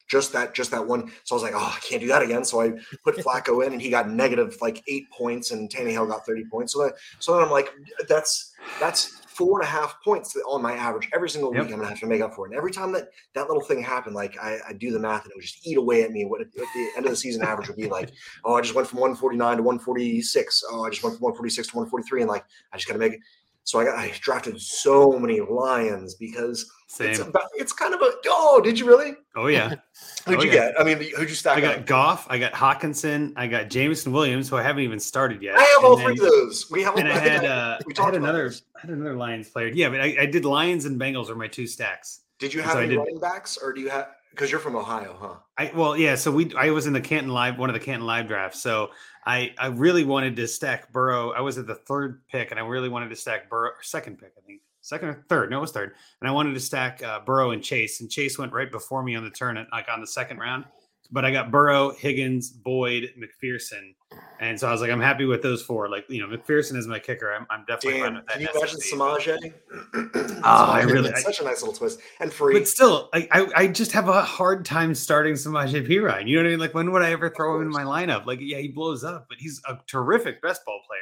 Just 0.09 0.33
that, 0.33 0.55
just 0.55 0.73
that 0.73 0.85
one. 0.85 1.13
So 1.23 1.35
I 1.35 1.37
was 1.37 1.43
like, 1.45 1.53
oh, 1.55 1.75
I 1.77 1.79
can't 1.81 2.01
do 2.01 2.09
that 2.09 2.23
again. 2.23 2.45
So 2.45 2.61
I 2.61 2.73
put 3.05 3.17
Flacco 3.25 3.65
in, 3.65 3.73
and 3.73 3.81
he 3.81 3.91
got 3.91 4.11
negative 4.11 4.57
like 4.61 4.83
eight 4.89 5.09
points, 5.11 5.53
and 5.53 5.71
Tannehill 5.71 6.09
got 6.09 6.27
30 6.27 6.45
points. 6.51 6.73
So 6.73 6.85
that, 6.85 6.95
so 7.21 7.35
then 7.35 7.45
I'm 7.45 7.51
like, 7.51 7.71
that's 8.09 8.53
that's 8.81 9.20
four 9.41 9.59
and 9.59 9.67
a 9.67 9.71
half 9.71 9.97
points 10.05 10.37
on 10.47 10.61
my 10.61 10.75
average 10.75 11.09
every 11.15 11.31
single 11.31 11.55
Yep. 11.55 11.63
week. 11.65 11.73
I'm 11.73 11.79
gonna 11.79 11.89
have 11.89 12.01
to 12.01 12.07
make 12.07 12.21
up 12.21 12.35
for 12.35 12.45
it. 12.47 12.51
And 12.51 12.59
every 12.59 12.71
time 12.71 12.93
that 12.93 13.09
that 13.35 13.49
little 13.49 13.63
thing 13.63 13.83
happened, 13.83 14.15
like 14.15 14.37
I, 14.39 14.59
I 14.69 14.73
do 14.75 14.91
the 14.91 14.99
math, 14.99 15.23
and 15.25 15.31
it 15.33 15.37
would 15.37 15.43
just 15.43 15.67
eat 15.67 15.79
away 15.79 16.03
at 16.03 16.11
me. 16.11 16.27
What 16.27 16.43
at 16.43 16.53
the 16.53 16.89
end 16.95 17.07
of 17.07 17.11
the 17.11 17.17
season 17.17 17.43
average 17.43 17.69
would 17.69 17.79
be 17.79 17.89
like, 17.89 18.11
oh, 18.45 18.55
I 18.55 18.61
just 18.61 18.75
went 18.75 18.87
from 18.87 19.01
149 19.01 19.57
to 19.57 19.63
146. 19.63 20.65
Oh, 20.71 20.85
I 20.85 20.91
just 20.91 21.03
went 21.03 21.17
from 21.17 21.23
146 21.23 21.69
to 21.69 21.77
143, 21.77 22.21
and 22.23 22.29
like 22.31 22.45
I 22.73 22.77
just 22.77 22.87
gotta 22.87 22.99
make 22.99 23.15
it. 23.15 23.21
So 23.65 23.79
I 23.79 23.85
got 23.85 23.99
I 23.99 24.13
drafted 24.21 24.61
so 24.61 25.19
many 25.19 25.41
lions 25.41 26.15
because 26.15 26.71
it's 26.99 27.21
about 27.21 27.45
it's 27.55 27.73
kind 27.73 27.95
of 27.95 28.01
a 28.01 28.11
oh, 28.27 28.61
did 28.63 28.79
you 28.79 28.87
really? 28.87 29.13
Oh 29.37 29.47
yeah. 29.47 29.69
Who'd 30.27 30.39
Oh, 30.39 30.43
you 30.43 30.49
yeah. 30.51 30.71
get? 30.73 30.81
I 30.81 30.85
mean, 30.85 30.99
who'd 31.17 31.29
you 31.29 31.35
stack 31.35 31.59
I 31.63 31.67
up? 31.67 31.77
got 31.79 31.87
Goff. 31.87 32.27
I 32.29 32.39
got 32.39 32.53
Hockenson. 32.53 33.33
I 33.37 33.47
got 33.47 33.71
Jameson 33.71 34.13
Williams, 34.13 34.49
who 34.49 34.57
I 34.57 34.63
haven't 34.63 34.83
even 34.83 34.99
started 34.99 35.41
yet. 35.43 35.57
I 35.57 35.61
have 35.63 35.69
and 35.79 35.85
all 35.85 35.97
then- 35.97 36.07
three 36.17 36.27
of 36.27 36.33
those. 36.33 36.71
We 36.71 36.83
have. 36.83 36.97
And 36.97 37.09
I 37.09 37.19
had 37.19 37.45
uh, 37.45 37.79
we 37.87 37.95
I 37.97 38.05
had 38.05 38.15
another. 38.17 38.49
this. 38.49 38.63
I 38.77 38.81
had 38.83 38.91
another 38.91 39.15
Lions 39.15 39.49
player. 39.49 39.69
Yeah, 39.69 39.89
but 39.91 40.01
I, 40.01 40.17
I 40.21 40.27
did 40.27 40.45
Lions 40.45 40.85
and 40.87 41.01
Bengals 41.01 41.29
are 41.31 41.37
my 41.37 41.47
two 41.49 41.67
stacks. 41.67 42.23
Did 42.39 42.53
you 42.55 42.63
have 42.63 42.77
I 42.77 42.85
any 42.85 42.97
running 42.97 43.21
backs, 43.21 43.57
or 43.57 43.73
do 43.73 43.81
you 43.81 43.89
have? 43.91 44.09
Because 44.31 44.51
you're 44.51 44.61
from 44.61 44.77
Ohio, 44.77 45.17
huh? 45.21 45.35
I 45.59 45.73
well, 45.75 45.97
yeah. 45.97 46.15
So 46.15 46.31
we, 46.31 46.53
I 46.55 46.71
was 46.71 46.87
in 46.87 46.93
the 46.93 47.01
Canton 47.01 47.33
Live, 47.33 47.59
one 47.59 47.69
of 47.69 47.75
the 47.75 47.81
Canton 47.81 48.07
Live 48.07 48.27
drafts. 48.29 48.63
So 48.63 48.91
I, 49.27 49.55
I 49.59 49.67
really 49.67 50.05
wanted 50.05 50.37
to 50.37 50.49
stack 50.49 50.93
Burrow. 50.93 51.33
I 51.33 51.41
was 51.41 51.59
at 51.59 51.67
the 51.67 51.75
third 51.75 52.27
pick, 52.29 52.51
and 52.51 52.59
I 52.59 52.67
really 52.67 52.89
wanted 52.89 53.11
to 53.11 53.17
stack 53.17 53.51
Burrow. 53.51 53.73
Second 53.83 54.19
pick, 54.19 54.33
I 54.37 54.41
think. 54.47 54.61
Second 54.83 55.09
or 55.09 55.25
third? 55.29 55.51
No, 55.51 55.59
it 55.59 55.61
was 55.61 55.73
third. 55.73 55.95
And 56.21 56.29
I 56.29 56.33
wanted 56.33 56.55
to 56.55 56.61
stack 56.61 57.03
uh, 57.03 57.21
Burrow 57.21 57.51
and 57.51 57.63
Chase, 57.63 58.01
and 58.01 58.11
Chase 58.11 58.39
went 58.39 58.53
right 58.53 58.71
before 58.71 59.03
me 59.03 59.15
on 59.15 59.25
the 59.25 59.31
turn, 59.31 59.65
like 59.73 59.89
on 59.93 60.01
the 60.01 60.07
second 60.07 60.39
round. 60.39 60.65
But 61.13 61.25
I 61.25 61.33
got 61.33 61.51
Burrow, 61.51 61.91
Higgins, 61.91 62.51
Boyd, 62.51 63.13
McPherson, 63.19 63.95
and 64.39 64.59
so 64.59 64.69
I 64.69 64.73
was 64.73 64.81
like, 64.81 64.91
I'm 64.91 65.01
happy 65.01 65.25
with 65.25 65.43
those 65.43 65.61
four. 65.63 65.89
Like, 65.89 66.05
you 66.09 66.21
know, 66.21 66.35
McPherson 66.35 66.77
is 66.77 66.87
my 66.87 66.99
kicker. 66.99 67.33
I'm, 67.33 67.47
I'm 67.51 67.65
definitely 67.67 68.01
fine 68.01 68.13
Damn, 68.13 68.15
with 68.15 68.27
that. 68.27 68.33
can 68.35 68.43
you 68.43 68.49
imagine 68.55 68.81
Samaje? 68.81 69.53
Oh, 70.43 70.71
I 70.71 70.83
really- 70.83 71.13
I- 71.13 71.21
such 71.21 71.41
a 71.41 71.45
nice 71.45 71.61
little 71.63 71.75
twist 71.75 72.01
and 72.21 72.33
free. 72.33 72.55
But 72.55 72.67
still, 72.67 73.11
I, 73.13 73.29
I 73.31 73.47
I 73.57 73.67
just 73.67 73.93
have 73.93 74.09
a 74.09 74.23
hard 74.23 74.65
time 74.65 74.95
starting 74.95 75.35
Samaje 75.35 75.87
Perine. 75.87 76.27
You 76.29 76.37
know 76.37 76.43
what 76.43 76.47
I 76.47 76.51
mean? 76.51 76.59
Like, 76.61 76.73
when 76.75 76.91
would 76.93 77.03
I 77.03 77.13
ever 77.13 77.29
throw 77.29 77.57
him 77.57 77.63
in 77.63 77.69
my 77.69 77.83
lineup? 77.83 78.25
Like, 78.25 78.39
yeah, 78.41 78.59
he 78.59 78.69
blows 78.69 79.05
up, 79.05 79.27
but 79.29 79.37
he's 79.39 79.61
a 79.69 79.79
terrific 79.87 80.41
best 80.41 80.65
ball 80.65 80.81
player. 80.87 81.01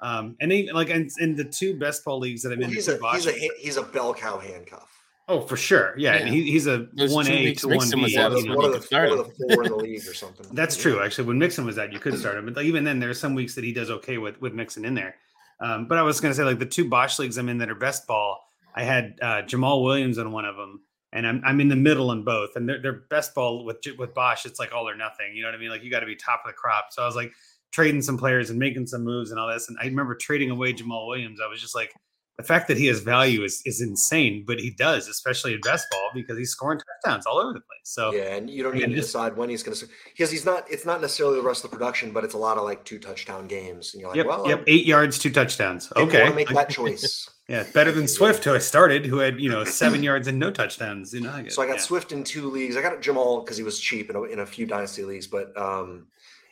Um, 0.00 0.36
and 0.40 0.52
he, 0.52 0.70
like 0.70 0.90
in, 0.90 1.08
in 1.18 1.34
the 1.34 1.42
two 1.44 1.76
best 1.76 2.04
ball 2.04 2.20
leagues 2.20 2.42
that 2.42 2.52
I'm 2.52 2.60
Well, 2.60 2.68
in, 2.68 2.74
he's 2.74 2.86
a 2.88 2.98
he's 3.12 3.26
a 3.26 3.32
he's 3.58 3.76
a 3.78 3.82
bell 3.82 4.14
cow 4.14 4.38
handcuff. 4.38 4.97
Oh 5.30 5.42
for 5.42 5.56
sure, 5.58 5.94
yeah, 5.98 6.14
and 6.14 6.28
Yeah. 6.28 6.42
he, 6.42 6.50
he's 6.52 6.66
a 6.66 6.88
one 6.96 7.26
two 7.26 7.32
A 7.32 7.54
to 7.54 7.68
one 7.68 7.90
B. 7.90 8.16
One 8.16 8.32
of 8.32 8.42
the, 8.42 8.48
when 8.48 8.56
one 8.56 8.64
you 8.64 8.66
of 8.66 8.72
could 8.72 8.82
the, 8.82 8.86
start 8.86 9.10
one 9.10 9.18
of 9.18 9.26
him. 9.26 9.32
the 9.38 9.54
four 9.54 9.64
in 9.64 9.68
the 9.70 9.76
league 9.76 10.08
or 10.08 10.14
something. 10.14 10.46
That's 10.52 10.74
true. 10.76 11.02
Actually, 11.02 11.28
when 11.28 11.38
Mixon 11.38 11.66
was 11.66 11.78
out, 11.78 11.92
you 11.92 11.98
could 11.98 12.18
start 12.18 12.38
him, 12.38 12.46
but 12.46 12.56
like, 12.56 12.64
even 12.64 12.82
then, 12.82 12.98
there's 12.98 13.20
some 13.20 13.34
weeks 13.34 13.54
that 13.54 13.64
he 13.64 13.72
does 13.72 13.90
okay 13.90 14.16
with 14.16 14.40
with 14.40 14.54
Mixon 14.54 14.84
in 14.86 14.94
there. 14.94 15.16
Um, 15.60 15.86
but 15.86 15.98
I 15.98 16.02
was 16.02 16.20
going 16.20 16.30
to 16.32 16.36
say, 16.36 16.44
like 16.44 16.58
the 16.58 16.64
two 16.66 16.88
Bosch 16.88 17.18
leagues 17.18 17.36
I'm 17.36 17.48
in 17.50 17.58
that 17.58 17.68
are 17.68 17.74
best 17.74 18.06
ball, 18.06 18.38
I 18.74 18.84
had 18.84 19.16
uh, 19.20 19.42
Jamaal 19.42 19.82
Williams 19.84 20.16
on 20.16 20.32
one 20.32 20.46
of 20.46 20.56
them, 20.56 20.80
and 21.12 21.26
I'm 21.26 21.42
I'm 21.44 21.60
in 21.60 21.68
the 21.68 21.76
middle 21.76 22.10
in 22.12 22.22
both, 22.24 22.56
and 22.56 22.66
they're, 22.66 22.80
they're 22.80 23.02
best 23.10 23.34
ball 23.34 23.64
with 23.66 23.82
J- 23.82 23.92
with 23.98 24.14
Bosch. 24.14 24.46
It's 24.46 24.58
like 24.58 24.72
all 24.72 24.88
or 24.88 24.96
nothing. 24.96 25.34
You 25.34 25.42
know 25.42 25.48
what 25.48 25.54
I 25.56 25.58
mean? 25.58 25.68
Like 25.70 25.82
you 25.82 25.90
got 25.90 26.00
to 26.00 26.06
be 26.06 26.16
top 26.16 26.40
of 26.46 26.50
the 26.50 26.54
crop. 26.54 26.86
So 26.90 27.02
I 27.02 27.06
was 27.06 27.16
like 27.16 27.32
trading 27.70 28.00
some 28.00 28.16
players 28.16 28.48
and 28.48 28.58
making 28.58 28.86
some 28.86 29.04
moves 29.04 29.30
and 29.30 29.38
all 29.38 29.46
this. 29.48 29.68
And 29.68 29.76
I 29.78 29.84
remember 29.84 30.14
trading 30.14 30.50
away 30.50 30.72
Jamaal 30.72 31.06
Williams. 31.06 31.38
I 31.44 31.48
was 31.48 31.60
just 31.60 31.74
like, 31.74 31.92
the 32.38 32.44
fact 32.44 32.68
that 32.68 32.76
he 32.78 32.86
has 32.86 33.00
value 33.00 33.42
is 33.42 33.60
is 33.66 33.80
insane, 33.80 34.44
but 34.46 34.60
he 34.60 34.70
does, 34.70 35.08
especially 35.08 35.54
in 35.54 35.60
best 35.60 35.90
ball, 35.90 36.10
because 36.14 36.38
he's 36.38 36.50
scoring 36.52 36.78
touchdowns 36.78 37.26
all 37.26 37.38
over 37.38 37.52
the 37.52 37.60
place. 37.60 37.80
So 37.82 38.12
Yeah, 38.14 38.36
and 38.36 38.48
you 38.48 38.62
don't 38.62 38.74
need 38.74 38.82
to 38.86 38.94
just- 38.94 39.08
decide 39.08 39.36
when 39.36 39.50
he's 39.50 39.64
going 39.64 39.76
to 39.76 39.88
because 40.06 40.30
he's 40.30 40.44
not. 40.44 40.64
It's 40.70 40.86
not 40.86 41.00
necessarily 41.00 41.36
the 41.36 41.42
rest 41.42 41.64
of 41.64 41.70
the 41.70 41.76
production, 41.76 42.12
but 42.12 42.22
it's 42.24 42.34
a 42.34 42.38
lot 42.38 42.56
of 42.56 42.62
like 42.62 42.84
two 42.84 43.00
touchdown 43.00 43.48
games, 43.48 43.92
and 43.92 44.00
you're 44.00 44.10
like, 44.10 44.16
Yep, 44.18 44.26
well, 44.26 44.48
yep, 44.48 44.64
eight 44.68 44.86
yards, 44.86 45.18
two 45.18 45.30
touchdowns. 45.30 45.92
Okay, 45.96 46.32
make 46.32 46.48
that 46.50 46.70
choice. 46.70 47.28
yeah, 47.48 47.64
better 47.74 47.90
than. 47.90 48.06
Swift, 48.06 48.44
who 48.44 48.54
I 48.54 48.58
started, 48.58 49.04
who 49.04 49.18
had 49.18 49.40
you 49.40 49.50
know 49.50 49.64
seven 49.64 50.02
yards 50.08 50.28
and 50.28 50.38
no 50.38 50.52
touchdowns. 50.52 51.12
You 51.12 51.22
know, 51.22 51.32
I 51.32 51.42
get, 51.42 51.52
So 51.52 51.60
I 51.62 51.66
got 51.66 51.76
yeah. 51.76 51.82
Swift 51.82 52.12
in 52.12 52.22
two 52.22 52.48
leagues. 52.50 52.76
I 52.76 52.82
got 52.82 53.00
Jamaal 53.02 53.44
because 53.44 53.56
he 53.56 53.64
was 53.64 53.80
cheap 53.80 54.10
in 54.10 54.14
a, 54.16 54.22
in 54.22 54.38
a 54.38 54.46
few 54.46 54.64
dynasty 54.64 55.02
leagues, 55.02 55.26
but 55.26 55.56
um, 55.60 56.06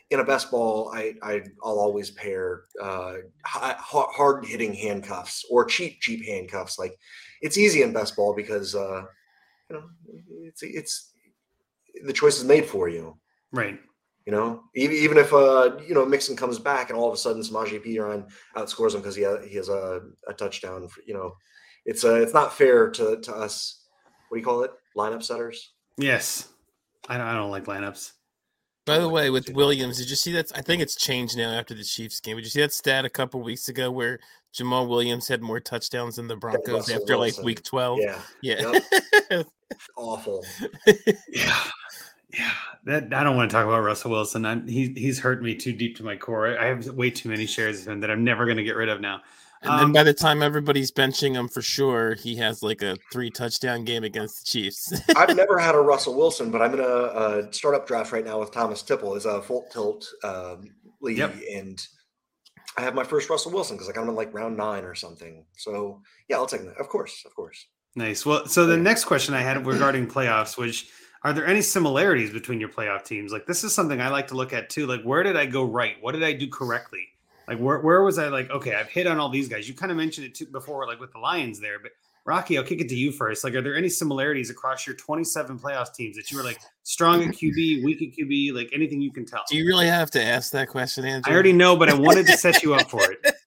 in 0.09 0.19
a 0.19 0.23
best 0.23 0.49
ball, 0.51 0.91
I, 0.93 1.15
I 1.21 1.41
will 1.61 1.79
always 1.79 2.11
pair 2.11 2.63
uh, 2.81 3.15
hard 3.43 4.45
hitting 4.45 4.73
handcuffs 4.73 5.45
or 5.49 5.65
cheap 5.65 5.99
cheap 5.99 6.25
handcuffs. 6.25 6.79
Like 6.79 6.97
it's 7.41 7.57
easy 7.57 7.81
in 7.81 7.93
best 7.93 8.15
ball 8.15 8.33
because 8.33 8.73
uh, 8.73 9.03
you 9.69 9.75
know 9.75 9.83
it's 10.43 10.63
it's 10.63 11.13
the 12.05 12.13
choice 12.13 12.37
is 12.37 12.45
made 12.45 12.65
for 12.65 12.87
you. 12.87 13.17
Right. 13.51 13.79
You 14.25 14.31
know, 14.33 14.63
even, 14.75 14.95
even 14.95 15.17
if 15.17 15.33
uh 15.33 15.77
you 15.85 15.93
know 15.93 16.05
Mixon 16.05 16.35
comes 16.35 16.59
back 16.59 16.89
and 16.89 16.97
all 16.97 17.07
of 17.07 17.13
a 17.13 17.17
sudden 17.17 17.41
Samaje 17.41 17.83
Perine 17.85 18.29
outscores 18.55 18.93
him 18.93 19.01
because 19.01 19.15
he 19.15 19.23
has, 19.23 19.45
he 19.45 19.55
has 19.55 19.69
a, 19.69 20.01
a 20.27 20.33
touchdown. 20.33 20.87
For, 20.87 21.01
you 21.05 21.13
know, 21.13 21.33
it's 21.85 22.03
uh 22.05 22.15
it's 22.15 22.33
not 22.33 22.53
fair 22.53 22.89
to 22.91 23.17
to 23.21 23.33
us. 23.33 23.83
What 24.29 24.35
do 24.35 24.39
you 24.39 24.45
call 24.45 24.63
it? 24.63 24.71
Lineup 24.97 25.23
setters. 25.23 25.73
Yes, 25.97 26.49
I 27.07 27.17
don't, 27.17 27.27
I 27.27 27.33
don't 27.33 27.51
like 27.51 27.65
lineups. 27.65 28.11
By 28.87 28.99
the 28.99 29.09
way, 29.09 29.29
with 29.29 29.49
Williams, 29.49 29.97
did 29.97 30.09
you 30.09 30.15
see 30.15 30.31
that? 30.31 30.49
I 30.55 30.61
think 30.61 30.81
it's 30.81 30.95
changed 30.95 31.37
now 31.37 31.51
after 31.51 31.73
the 31.73 31.83
Chiefs 31.83 32.21
game. 32.21 32.37
Did 32.37 32.45
you 32.45 32.49
see 32.49 32.61
that 32.61 32.71
stat 32.71 33.03
a 33.03 33.09
couple 33.09 33.41
weeks 33.41 33.67
ago 33.67 33.91
where 33.91 34.17
Jamaal 34.55 34.87
Williams 34.87 35.27
had 35.27 35.41
more 35.41 35.59
touchdowns 35.59 36.15
than 36.15 36.29
the 36.29 36.37
Broncos 36.37 36.89
after 36.89 37.17
Wilson. 37.17 37.43
like 37.43 37.45
week 37.45 37.63
12? 37.63 37.99
Yeah. 37.99 38.19
Yeah. 38.41 38.79
Yep. 39.29 39.47
Awful. 39.97 40.45
yeah. 40.87 41.63
Yeah. 42.33 42.51
That 42.85 43.13
I 43.13 43.25
don't 43.25 43.35
want 43.35 43.51
to 43.51 43.53
talk 43.53 43.65
about 43.65 43.81
Russell 43.81 44.11
Wilson. 44.11 44.45
I, 44.45 44.61
he, 44.61 44.93
he's 44.95 45.19
hurt 45.19 45.43
me 45.43 45.53
too 45.53 45.73
deep 45.73 45.97
to 45.97 46.03
my 46.03 46.15
core. 46.15 46.57
I 46.57 46.67
have 46.67 46.87
way 46.91 47.09
too 47.09 47.27
many 47.27 47.45
shares 47.45 47.81
of 47.81 47.89
him 47.89 47.99
that 47.99 48.09
I'm 48.09 48.23
never 48.23 48.45
going 48.45 48.55
to 48.55 48.63
get 48.63 48.77
rid 48.77 48.87
of 48.87 49.01
now. 49.01 49.21
And 49.61 49.71
um, 49.71 49.79
then 49.79 49.91
by 49.91 50.03
the 50.03 50.13
time 50.13 50.43
everybody's 50.43 50.91
benching 50.91 51.33
him 51.33 51.47
for 51.47 51.61
sure, 51.61 52.13
he 52.15 52.35
has 52.35 52.61
like 52.61 52.81
a 52.81 52.97
three 53.11 53.29
touchdown 53.29 53.83
game 53.83 54.03
against 54.03 54.39
the 54.39 54.45
Chiefs. 54.45 54.93
I've 55.15 55.35
never 55.35 55.57
had 55.57 55.75
a 55.75 55.79
Russell 55.79 56.15
Wilson, 56.15 56.51
but 56.51 56.61
I'm 56.61 56.73
in 56.73 56.79
a, 56.79 56.83
a 56.83 57.53
startup 57.53 57.87
draft 57.87 58.11
right 58.11 58.25
now 58.25 58.39
with 58.39 58.51
Thomas 58.51 58.83
Tipple 58.83 59.15
as 59.15 59.25
a 59.25 59.41
full 59.41 59.65
tilt 59.71 60.07
um, 60.23 60.69
league, 61.01 61.17
yep. 61.17 61.35
and 61.51 61.85
I 62.77 62.81
have 62.81 62.93
my 62.93 63.03
first 63.03 63.29
Russell 63.29 63.51
Wilson 63.51 63.75
because 63.75 63.87
like 63.87 63.97
I'm 63.97 64.07
in 64.07 64.15
like 64.15 64.33
round 64.33 64.55
nine 64.55 64.83
or 64.83 64.93
something. 64.93 65.43
So 65.57 66.01
yeah, 66.29 66.37
I'll 66.37 66.45
take 66.45 66.63
that. 66.63 66.77
Of 66.77 66.89
course, 66.89 67.23
of 67.25 67.35
course. 67.35 67.65
Nice. 67.95 68.25
Well, 68.25 68.45
so 68.45 68.67
the 68.67 68.77
next 68.77 69.05
question 69.05 69.33
I 69.33 69.41
had 69.41 69.65
regarding 69.65 70.07
playoffs, 70.07 70.57
which 70.57 70.89
are 71.23 71.33
there 71.33 71.47
any 71.47 71.61
similarities 71.61 72.31
between 72.31 72.59
your 72.59 72.69
playoff 72.69 73.03
teams? 73.03 73.31
Like 73.31 73.47
this 73.47 73.63
is 73.63 73.73
something 73.73 73.99
I 73.99 74.09
like 74.09 74.27
to 74.27 74.35
look 74.35 74.53
at 74.53 74.69
too. 74.69 74.85
Like 74.85 75.01
where 75.01 75.23
did 75.23 75.35
I 75.35 75.47
go 75.47 75.63
right? 75.63 75.95
What 75.99 76.11
did 76.11 76.23
I 76.23 76.33
do 76.33 76.47
correctly? 76.47 77.07
Like 77.47 77.59
where 77.59 77.79
where 77.79 78.03
was 78.03 78.19
I 78.19 78.27
like, 78.27 78.49
okay, 78.49 78.75
I've 78.75 78.89
hit 78.89 79.07
on 79.07 79.19
all 79.19 79.29
these 79.29 79.47
guys. 79.47 79.67
You 79.67 79.73
kind 79.73 79.91
of 79.91 79.97
mentioned 79.97 80.27
it 80.27 80.35
too 80.35 80.47
before, 80.47 80.85
like 80.85 80.99
with 80.99 81.13
the 81.13 81.19
Lions 81.19 81.59
there, 81.59 81.79
but 81.79 81.91
Rocky, 82.27 82.57
I'll 82.57 82.63
kick 82.65 82.81
it 82.81 82.89
to 82.89 82.95
you 82.95 83.13
first. 83.13 83.45
Like, 83.45 83.53
are 83.53 83.61
there 83.61 83.77
any 83.77 83.87
similarities 83.87 84.49
across 84.49 84.85
your 84.85 84.97
27 84.97 85.57
playoff 85.57 85.93
teams 85.93 86.17
that 86.17 86.29
you 86.29 86.37
were 86.37 86.43
like 86.43 86.59
strong 86.83 87.23
at 87.23 87.29
QB, 87.29 87.85
weak 87.85 88.01
at 88.01 88.09
QB, 88.19 88.53
like 88.53 88.69
anything 88.73 88.99
you 88.99 89.13
can 89.13 89.25
tell? 89.25 89.43
Do 89.49 89.55
you 89.55 89.65
really 89.65 89.87
have 89.87 90.11
to 90.11 90.21
ask 90.21 90.51
that 90.51 90.67
question, 90.67 91.05
Andrew? 91.05 91.31
I 91.31 91.33
already 91.33 91.53
know, 91.53 91.77
but 91.77 91.89
I 91.89 91.93
wanted 91.93 92.27
to 92.27 92.35
set 92.37 92.63
you 92.63 92.75
up 92.75 92.89
for 92.89 93.11
it. 93.11 93.33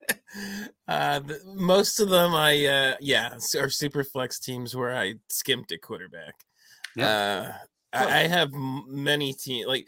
Uh, 0.87 1.21
the, 1.21 1.41
most 1.55 2.01
of 2.01 2.09
them, 2.09 2.35
I 2.35 2.67
uh, 2.67 2.95
yeah, 3.01 3.37
are 3.57 3.71
super 3.71 4.03
flex 4.03 4.41
teams 4.41 4.75
where 4.75 4.97
I 4.97 5.15
skimped 5.29 5.71
at 5.71 5.83
quarterback. 5.83 6.35
Yeah, 6.97 7.55
uh, 7.93 7.97
I, 7.97 8.23
I 8.23 8.27
have 8.27 8.51
many 8.53 9.33
teams 9.33 9.69
like 9.69 9.87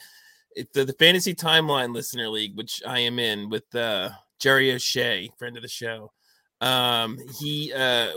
the, 0.73 0.85
the 0.85 0.95
fantasy 0.95 1.35
timeline 1.35 1.95
listener 1.95 2.29
league, 2.29 2.57
which 2.57 2.83
I 2.87 3.01
am 3.01 3.19
in 3.19 3.49
with 3.49 3.75
uh, 3.75 4.11
Jerry 4.39 4.73
O'Shea, 4.73 5.31
friend 5.39 5.57
of 5.57 5.63
the 5.63 5.69
show. 5.69 6.13
Um, 6.61 7.19
he 7.39 7.73
uh, 7.73 8.13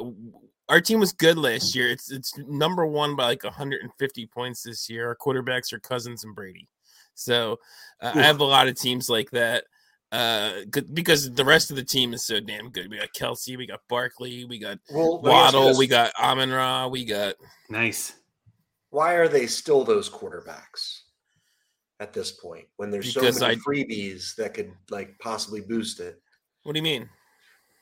our 0.70 0.82
team 0.82 1.00
was 1.00 1.14
good 1.14 1.38
last 1.38 1.76
year. 1.76 1.90
It's 1.90 2.12
it's 2.12 2.38
number 2.38 2.86
one 2.86 3.16
by 3.16 3.26
like 3.26 3.44
150 3.44 4.28
points 4.28 4.64
this 4.64 4.90
year. 4.90 5.08
Our 5.08 5.16
quarterbacks 5.16 5.74
are 5.74 5.80
Cousins 5.80 6.24
and 6.24 6.36
Brady. 6.36 6.68
So 7.14 7.60
uh, 8.02 8.12
I 8.14 8.22
have 8.24 8.40
a 8.40 8.46
lot 8.46 8.68
of 8.68 8.76
teams 8.76 9.10
like 9.10 9.32
that 9.32 9.64
uh, 10.12 10.62
because 10.94 11.32
the 11.34 11.46
rest 11.46 11.70
of 11.70 11.78
the 11.78 11.84
team 11.84 12.14
is 12.14 12.26
so 12.26 12.40
damn 12.40 12.70
good. 12.70 12.90
We 12.90 12.98
got 12.98 13.14
Kelce, 13.14 13.58
we 13.58 13.66
got 13.66 13.82
Barkley, 13.90 14.46
we 14.46 14.60
got 14.60 14.80
well, 14.92 15.22
Waddle, 15.22 15.78
we 15.78 15.88
got 15.88 16.14
Amon 16.20 16.52
Ra, 16.52 16.88
we 16.88 17.06
got 17.06 17.36
nice. 17.70 18.14
Why 18.90 19.14
are 19.14 19.28
they 19.28 19.48
still 19.48 19.84
those 19.84 20.10
quarterbacks? 20.10 21.02
At 22.00 22.14
this 22.14 22.32
point 22.32 22.66
when 22.78 22.92
there's 22.92 23.14
because 23.14 23.38
so 23.38 23.48
many 23.48 23.56
I, 23.56 23.58
freebies 23.58 24.36
that 24.36 24.54
could 24.54 24.72
like 24.90 25.18
possibly 25.20 25.62
boost 25.62 26.00
it. 26.00 26.22
What 26.64 26.74
do 26.74 26.80
you 26.80 26.84
mean? 26.84 27.10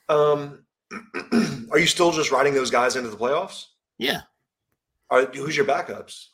Um, 0.09 0.65
are 1.71 1.79
you 1.79 1.87
still 1.87 2.11
just 2.11 2.31
riding 2.31 2.53
those 2.53 2.69
guys 2.69 2.95
into 2.95 3.09
the 3.09 3.17
playoffs? 3.17 3.65
Yeah. 3.97 4.21
Are, 5.09 5.25
who's 5.25 5.55
your 5.55 5.65
backups? 5.65 6.27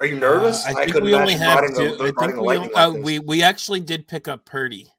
Are 0.00 0.06
you 0.06 0.18
nervous? 0.18 0.66
Uh, 0.66 0.74
I, 0.76 0.86
think 0.86 1.04
we 1.04 1.14
only 1.14 1.34
have 1.34 1.66
two. 1.68 1.96
The, 1.96 2.14
I 2.18 2.26
think 2.26 2.40
we, 2.40 2.56
only, 2.56 2.72
uh, 2.72 2.90
we 2.90 3.18
we 3.18 3.42
actually 3.42 3.80
did 3.80 4.08
pick 4.08 4.28
up 4.28 4.46
Purdy. 4.46 4.90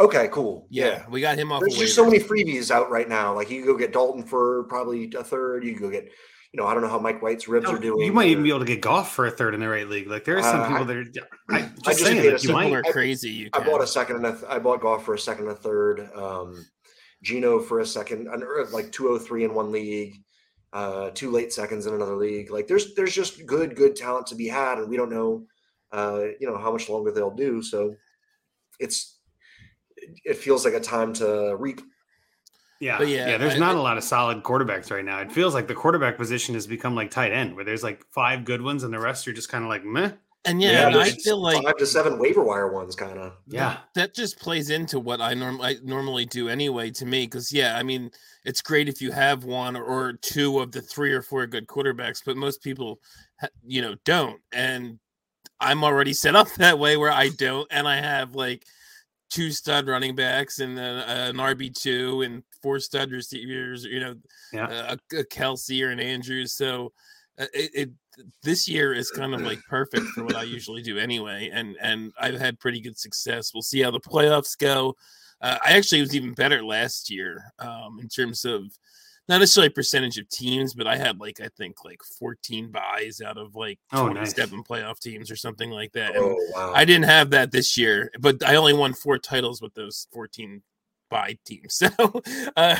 Okay, 0.00 0.28
cool. 0.32 0.66
Yeah, 0.70 0.86
yeah. 0.86 1.04
we 1.10 1.20
got 1.20 1.36
him 1.36 1.52
off. 1.52 1.60
There's 1.60 1.76
just 1.76 1.94
so 1.94 2.04
many 2.04 2.18
freebies 2.18 2.70
out 2.70 2.90
right 2.90 3.08
now. 3.08 3.34
Like 3.34 3.50
you 3.50 3.64
go 3.66 3.76
get 3.76 3.92
Dalton 3.92 4.22
for 4.22 4.64
probably 4.64 5.12
a 5.18 5.22
third. 5.22 5.64
You 5.64 5.78
go 5.78 5.90
get 5.90 6.10
you 6.52 6.60
know, 6.60 6.66
I 6.66 6.72
don't 6.72 6.82
know 6.82 6.88
how 6.88 6.98
Mike 6.98 7.20
White's 7.20 7.46
ribs 7.46 7.66
no, 7.66 7.74
are 7.74 7.78
doing. 7.78 8.06
You 8.06 8.12
might 8.12 8.28
even 8.28 8.42
be 8.42 8.48
able 8.48 8.60
to 8.60 8.64
get 8.64 8.80
Goff 8.80 9.12
for 9.12 9.26
a 9.26 9.30
third 9.30 9.54
in 9.54 9.60
the 9.60 9.68
right 9.68 9.86
league. 9.86 10.08
Like 10.08 10.24
there 10.24 10.38
are 10.38 10.42
some 10.42 10.60
uh, 10.60 10.68
people 10.68 10.84
that 10.86 10.96
are. 10.96 11.04
I, 11.50 11.60
just, 11.60 11.86
I 11.86 11.90
just 11.90 12.04
saying, 12.04 12.32
like, 12.32 12.42
you 12.42 12.52
might, 12.52 12.72
are 12.72 12.82
crazy. 12.84 13.30
You 13.30 13.50
I, 13.52 13.60
bought 13.60 13.82
a 13.82 13.86
second 13.86 14.16
and 14.16 14.26
a 14.26 14.32
th- 14.32 14.44
I 14.48 14.58
bought 14.58 14.80
Goff 14.80 15.04
for 15.04 15.14
a 15.14 15.18
second 15.18 15.44
and 15.44 15.52
a 15.52 15.56
third. 15.56 16.08
Um, 16.14 16.64
Geno 17.22 17.58
for 17.58 17.80
a 17.80 17.86
second, 17.86 18.28
like 18.72 18.92
two 18.92 19.08
oh 19.08 19.18
three 19.18 19.44
in 19.44 19.52
one 19.52 19.72
league, 19.72 20.14
uh, 20.72 21.10
two 21.10 21.30
late 21.30 21.52
seconds 21.52 21.86
in 21.86 21.94
another 21.94 22.16
league. 22.16 22.50
Like 22.50 22.66
there's 22.66 22.94
there's 22.94 23.14
just 23.14 23.44
good 23.44 23.74
good 23.76 23.96
talent 23.96 24.28
to 24.28 24.34
be 24.34 24.48
had, 24.48 24.78
and 24.78 24.88
we 24.88 24.96
don't 24.96 25.10
know, 25.10 25.46
uh, 25.92 26.26
you 26.40 26.48
know, 26.48 26.56
how 26.56 26.72
much 26.72 26.88
longer 26.88 27.10
they'll 27.10 27.34
do. 27.34 27.62
So 27.62 27.94
it's 28.78 29.18
it 30.24 30.36
feels 30.36 30.64
like 30.64 30.74
a 30.74 30.80
time 30.80 31.12
to 31.14 31.56
reap 31.58 31.80
yeah, 32.80 33.02
yeah, 33.02 33.30
yeah. 33.30 33.38
There's 33.38 33.54
I, 33.54 33.58
not 33.58 33.76
I, 33.76 33.78
a 33.78 33.82
lot 33.82 33.98
of 33.98 34.04
solid 34.04 34.42
quarterbacks 34.42 34.90
right 34.90 35.04
now. 35.04 35.20
It 35.20 35.32
feels 35.32 35.54
like 35.54 35.66
the 35.66 35.74
quarterback 35.74 36.16
position 36.16 36.54
has 36.54 36.66
become 36.66 36.94
like 36.94 37.10
tight 37.10 37.32
end, 37.32 37.56
where 37.56 37.64
there's 37.64 37.82
like 37.82 38.04
five 38.12 38.44
good 38.44 38.62
ones, 38.62 38.84
and 38.84 38.92
the 38.92 39.00
rest 39.00 39.26
are 39.26 39.32
just 39.32 39.48
kind 39.48 39.64
of 39.64 39.70
like 39.70 39.84
meh. 39.84 40.12
And 40.44 40.62
yeah, 40.62 40.70
yeah 40.70 40.86
and 40.86 40.96
I 40.96 41.10
feel 41.10 41.40
like 41.40 41.62
five 41.62 41.76
to 41.76 41.86
seven 41.86 42.18
waiver 42.18 42.44
wire 42.44 42.72
ones, 42.72 42.94
kind 42.94 43.18
of. 43.18 43.34
Yeah, 43.48 43.78
that 43.94 44.14
just 44.14 44.38
plays 44.38 44.70
into 44.70 45.00
what 45.00 45.20
I 45.20 45.34
normally 45.34 45.78
normally 45.82 46.24
do 46.24 46.48
anyway. 46.48 46.90
To 46.92 47.04
me, 47.04 47.26
because 47.26 47.52
yeah, 47.52 47.76
I 47.76 47.82
mean, 47.82 48.10
it's 48.44 48.62
great 48.62 48.88
if 48.88 49.02
you 49.02 49.10
have 49.10 49.44
one 49.44 49.76
or 49.76 50.12
two 50.12 50.60
of 50.60 50.70
the 50.70 50.80
three 50.80 51.12
or 51.12 51.22
four 51.22 51.46
good 51.46 51.66
quarterbacks, 51.66 52.22
but 52.24 52.36
most 52.36 52.62
people, 52.62 53.00
you 53.66 53.82
know, 53.82 53.96
don't. 54.04 54.40
And 54.52 55.00
I'm 55.60 55.82
already 55.82 56.12
set 56.12 56.36
up 56.36 56.48
that 56.58 56.78
way 56.78 56.96
where 56.96 57.12
I 57.12 57.30
don't, 57.30 57.66
and 57.72 57.88
I 57.88 57.96
have 58.00 58.36
like 58.36 58.64
two 59.30 59.50
stud 59.50 59.86
running 59.86 60.14
backs 60.14 60.60
and 60.60 60.78
an 60.78 61.36
RB 61.36 61.74
two 61.74 62.22
and 62.22 62.42
four 62.62 62.80
stud 62.80 63.10
receivers. 63.10 63.84
You 63.84 64.00
know, 64.00 64.14
yeah. 64.52 64.96
a, 65.12 65.18
a 65.18 65.24
Kelce 65.24 65.82
or 65.82 65.90
an 65.90 66.00
Andrews. 66.00 66.52
So 66.52 66.92
uh, 67.38 67.46
it, 67.54 67.70
it, 67.74 67.90
this 68.42 68.68
year 68.68 68.92
is 68.92 69.10
kind 69.10 69.34
of 69.34 69.42
like 69.42 69.60
perfect 69.68 70.06
for 70.08 70.24
what 70.24 70.36
I 70.36 70.42
usually 70.42 70.82
do 70.82 70.98
anyway, 70.98 71.50
and 71.52 71.76
and 71.80 72.12
I've 72.18 72.40
had 72.40 72.58
pretty 72.58 72.80
good 72.80 72.98
success. 72.98 73.52
We'll 73.54 73.62
see 73.62 73.80
how 73.80 73.90
the 73.90 74.00
playoffs 74.00 74.58
go. 74.58 74.96
Uh, 75.40 75.58
I 75.64 75.72
actually 75.72 76.00
was 76.00 76.16
even 76.16 76.34
better 76.34 76.64
last 76.64 77.10
year 77.10 77.52
um, 77.60 78.00
in 78.00 78.08
terms 78.08 78.44
of 78.44 78.64
not 79.28 79.38
necessarily 79.38 79.68
percentage 79.68 80.18
of 80.18 80.28
teams, 80.30 80.74
but 80.74 80.86
I 80.86 80.96
had 80.96 81.20
like 81.20 81.40
I 81.40 81.48
think 81.56 81.84
like 81.84 82.00
14 82.18 82.72
buys 82.72 83.20
out 83.20 83.36
of 83.36 83.54
like 83.54 83.78
27 83.94 84.04
oh, 84.52 84.56
nice. 84.56 84.66
playoff 84.66 84.98
teams 84.98 85.30
or 85.30 85.36
something 85.36 85.70
like 85.70 85.92
that. 85.92 86.16
And 86.16 86.24
oh, 86.24 86.36
wow. 86.54 86.72
I 86.74 86.84
didn't 86.84 87.04
have 87.04 87.30
that 87.30 87.52
this 87.52 87.76
year, 87.76 88.10
but 88.20 88.42
I 88.42 88.56
only 88.56 88.72
won 88.72 88.94
four 88.94 89.18
titles 89.18 89.60
with 89.60 89.74
those 89.74 90.08
14 90.12 90.62
buy 91.08 91.38
teams. 91.44 91.82
So, 91.88 92.22
uh, 92.56 92.76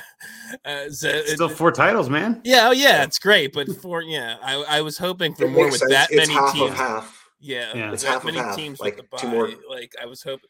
uh 0.64 0.91
so 0.91 1.23
still 1.23 1.49
four 1.49 1.73
titles, 1.73 2.09
man. 2.09 2.41
Yeah, 2.45 2.69
oh 2.69 2.73
yeah, 2.73 3.05
it's 3.05 3.19
great. 3.19 3.53
But 3.53 3.69
for 3.77 4.03
yeah, 4.03 4.37
I, 4.43 4.55
I 4.69 4.81
was 4.81 4.99
hoping 4.99 5.35
for 5.35 5.45
it 5.45 5.51
more 5.51 5.67
with 5.67 5.77
sense. 5.77 5.93
that 5.93 6.09
it's 6.11 6.29
many 6.29 6.35
half 6.35 6.53
teams. 6.53 6.71
Of 6.71 6.77
half. 6.77 7.29
Yeah, 7.41 7.73
yeah. 7.75 7.93
it's 7.93 8.03
half 8.03 8.25
many 8.25 8.38
half. 8.38 8.57
teams 8.57 8.81
like 8.81 8.97
with 8.97 9.05
the 9.05 9.09
buy. 9.11 9.19
Two 9.19 9.29
more. 9.29 9.51
Like 9.69 9.93
I 10.01 10.07
was 10.07 10.23
hoping 10.23 10.49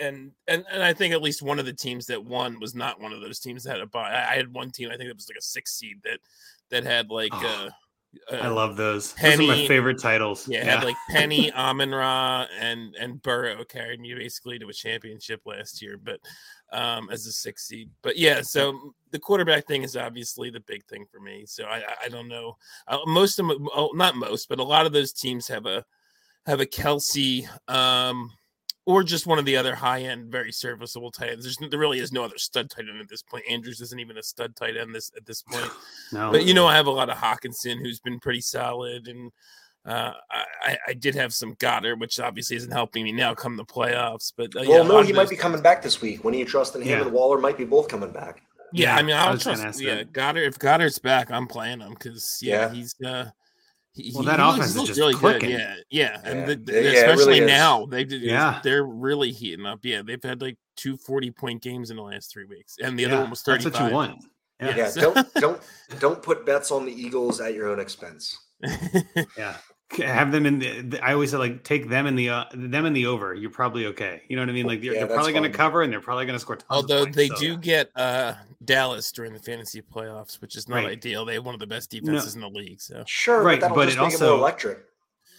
and 0.00 0.32
and 0.48 0.64
and 0.72 0.82
I 0.82 0.92
think 0.92 1.14
at 1.14 1.22
least 1.22 1.42
one 1.42 1.58
of 1.58 1.66
the 1.66 1.72
teams 1.72 2.06
that 2.06 2.24
won 2.24 2.58
was 2.60 2.74
not 2.74 3.00
one 3.00 3.12
of 3.12 3.20
those 3.20 3.38
teams 3.38 3.64
that 3.64 3.72
had 3.72 3.80
a 3.80 3.86
buy. 3.86 4.10
I, 4.10 4.36
had 4.36 4.52
one 4.52 4.70
team, 4.70 4.88
I 4.88 4.96
think 4.96 5.10
it 5.10 5.16
was 5.16 5.28
like 5.28 5.38
a 5.38 5.42
six 5.42 5.74
seed 5.74 5.98
that 6.04 6.20
that 6.70 6.84
had 6.84 7.10
like 7.10 7.32
oh, 7.34 7.68
uh, 8.30 8.36
I 8.36 8.48
love 8.48 8.76
those. 8.76 9.12
Penny, 9.12 9.46
those 9.46 9.56
are 9.56 9.60
my 9.60 9.68
favorite 9.68 10.00
titles. 10.00 10.48
Yeah, 10.48 10.64
yeah. 10.64 10.76
had 10.76 10.84
like 10.84 10.96
Penny, 11.10 11.52
Amon 11.56 11.92
Ra, 11.92 12.46
and 12.58 12.94
and 12.98 13.22
Burrow 13.22 13.64
carried 13.64 14.00
me 14.00 14.14
basically 14.14 14.58
to 14.58 14.68
a 14.68 14.72
championship 14.72 15.42
last 15.44 15.82
year, 15.82 15.98
but 16.02 16.20
um 16.72 17.08
as 17.10 17.26
a 17.26 17.32
six 17.32 17.66
seed. 17.66 17.90
But 18.02 18.16
yeah, 18.16 18.42
so 18.42 18.94
the 19.10 19.18
quarterback 19.18 19.66
thing 19.66 19.82
is 19.82 19.96
obviously 19.96 20.50
the 20.50 20.60
big 20.60 20.84
thing 20.86 21.06
for 21.10 21.20
me. 21.20 21.44
So 21.46 21.64
I 21.64 21.82
I 22.04 22.08
don't 22.08 22.28
know. 22.28 22.56
Uh, 22.88 22.98
most 23.06 23.38
of 23.38 23.48
them, 23.48 23.68
oh, 23.74 23.90
not 23.94 24.16
most, 24.16 24.48
but 24.48 24.58
a 24.58 24.64
lot 24.64 24.86
of 24.86 24.92
those 24.92 25.12
teams 25.12 25.48
have 25.48 25.66
a 25.66 25.84
have 26.46 26.60
a 26.60 26.66
Kelce 26.66 27.48
Um, 27.68 28.32
or 28.86 29.02
just 29.02 29.26
one 29.26 29.38
of 29.38 29.44
the 29.44 29.56
other 29.56 29.74
high 29.74 30.02
end, 30.02 30.30
very 30.30 30.52
serviceable 30.52 31.10
tight 31.10 31.30
ends. 31.30 31.44
There's, 31.44 31.70
there 31.70 31.78
really 31.78 31.98
is 31.98 32.12
no 32.12 32.24
other 32.24 32.38
stud 32.38 32.70
tight 32.70 32.88
end 32.88 33.00
at 33.00 33.08
this 33.08 33.22
point. 33.22 33.44
Andrews 33.50 33.80
isn't 33.80 33.98
even 33.98 34.16
a 34.16 34.22
stud 34.22 34.54
tight 34.54 34.76
end 34.76 34.94
this 34.94 35.10
at 35.16 35.26
this 35.26 35.42
point. 35.42 35.70
no. 36.12 36.30
But 36.30 36.44
you 36.44 36.54
know, 36.54 36.66
I 36.66 36.76
have 36.76 36.86
a 36.86 36.92
lot 36.92 37.10
of 37.10 37.18
Hockenson 37.18 37.80
who's 37.80 37.98
been 38.00 38.20
pretty 38.20 38.40
solid, 38.40 39.08
and 39.08 39.32
Uh, 39.86 40.12
I, 40.62 40.76
I 40.88 40.92
did 40.94 41.14
have 41.14 41.32
some 41.32 41.54
Goedert, 41.56 41.98
which 42.00 42.18
obviously 42.18 42.56
isn't 42.56 42.72
helping 42.72 43.04
me 43.04 43.12
now 43.12 43.34
come 43.34 43.56
the 43.56 43.64
playoffs. 43.64 44.32
But 44.36 44.56
uh, 44.56 44.64
well, 44.66 44.82
yeah, 44.82 44.82
no, 44.82 45.02
he 45.02 45.12
might 45.12 45.30
be 45.30 45.36
coming 45.36 45.62
back 45.62 45.80
this 45.82 46.00
week. 46.00 46.24
When 46.24 46.32
do 46.32 46.38
you 46.38 46.44
trust 46.44 46.74
in 46.74 46.82
him 46.82 46.88
Yeah. 46.88 47.02
and 47.02 47.12
Waller 47.12 47.38
might 47.38 47.56
be 47.56 47.64
both 47.64 47.86
coming 47.88 48.10
back? 48.10 48.42
Yeah, 48.72 48.94
Yeah, 48.94 48.96
I 48.96 49.02
mean, 49.02 49.14
I 49.16 49.26
I'll 49.26 49.32
was 49.34 49.44
gonna 49.44 49.56
trust. 49.58 49.76
ask 49.78 49.84
Yeah, 49.84 49.94
that. 49.96 50.12
Goedert. 50.12 50.46
If 50.48 50.58
Goedert's 50.58 50.98
back, 50.98 51.30
I'm 51.30 51.46
playing 51.46 51.80
him 51.80 51.90
because 51.90 52.38
yeah, 52.42 52.62
Yeah. 52.68 52.72
he's 52.74 52.94
uh, 53.04 53.26
he, 53.92 54.10
Well, 54.14 54.24
that 54.24 54.40
he 54.40 54.44
looks- 54.44 54.56
offense 54.58 54.70
is 54.70 54.76
looks 54.76 54.88
just 54.88 54.98
really 55.00 55.14
clicking. 55.14 55.50
good. 55.50 55.60
Yeah, 55.60 55.74
yeah, 55.88 56.20
and 56.24 56.48
the, 56.48 56.56
the- 56.56 56.72
yeah, 56.72 56.78
it 56.78 56.82
really 56.84 57.12
especially 57.12 57.40
now 57.46 57.86
they 57.86 58.04
did. 58.04 58.22
Yeah. 58.22 58.60
they're 58.64 58.84
really 58.84 59.30
heating 59.30 59.66
up. 59.66 59.80
Yeah, 59.84 60.02
they've 60.04 60.22
had 60.22 60.42
like 60.42 60.58
two 60.76 60.96
40 60.96 61.30
point 61.30 61.62
games 61.62 61.90
in 61.90 61.96
the 61.96 62.02
last 62.02 62.32
three 62.32 62.44
weeks, 62.44 62.74
and 62.82 62.98
the 62.98 63.04
Yeah, 63.04 63.08
other 63.08 63.20
one 63.20 63.30
was 63.30 63.42
that's 63.44 63.62
35. 63.64 63.80
what 63.82 63.88
you 63.88 63.94
want. 63.94 64.24
Yeah. 64.60 64.76
Yeah, 64.76 64.88
so- 64.88 65.14
don't 65.14 65.34
don't 65.34 65.62
don't 66.00 66.22
put 66.22 66.44
bets 66.44 66.72
on 66.72 66.84
the 66.86 66.92
Eagles 66.92 67.40
at 67.40 67.54
your 67.54 67.68
own 67.68 67.78
expense. 67.78 68.36
Yeah. 69.38 69.56
C- 69.92 70.02
Have 70.02 70.32
them 70.32 70.46
in 70.46 70.58
the, 70.58 70.80
the- 70.82 71.04
I 71.04 71.12
always 71.12 71.30
say 71.30 71.36
like 71.36 71.62
take 71.62 71.88
them 71.88 72.06
in 72.08 72.16
the 72.16 72.28
uh, 72.30 72.44
them 72.52 72.86
in 72.86 72.92
the 72.92 73.06
over. 73.06 73.34
You're 73.34 73.50
probably 73.50 73.86
okay. 73.86 74.22
You 74.28 74.34
know 74.36 74.42
what 74.42 74.48
I 74.48 74.52
mean? 74.52 74.66
Like 74.66 74.82
they're, 74.82 74.94
Yeah, 74.94 75.06
they're 75.06 75.14
probably 75.14 75.32
going 75.32 75.44
to 75.50 75.56
cover 75.56 75.82
and 75.82 75.92
they're 75.92 76.00
probably 76.00 76.26
going 76.26 76.34
to 76.34 76.40
score. 76.40 76.56
Tons 76.56 76.66
Although 76.70 77.04
points, 77.04 77.16
they 77.16 77.28
so- 77.28 77.36
do 77.36 77.56
get 77.56 77.90
uh 77.96 78.34
Dallas 78.64 79.12
during 79.12 79.32
the 79.32 79.38
fantasy 79.38 79.80
playoffs, 79.82 80.40
which 80.40 80.56
is 80.56 80.68
not 80.68 80.76
Right. 80.76 80.86
ideal. 80.88 81.24
They 81.24 81.34
have 81.34 81.44
one 81.44 81.54
of 81.54 81.60
the 81.60 81.68
best 81.68 81.90
defenses 81.90 82.34
in 82.34 82.40
the 82.40 82.48
league. 82.50 82.80
So 82.80 83.04
Sure, 83.06 83.42
Right, 83.42 83.60
but 83.60 83.74
but 83.74 83.84
just 83.86 83.96
it 83.96 84.00
also- 84.00 84.36
electric. 84.36 84.78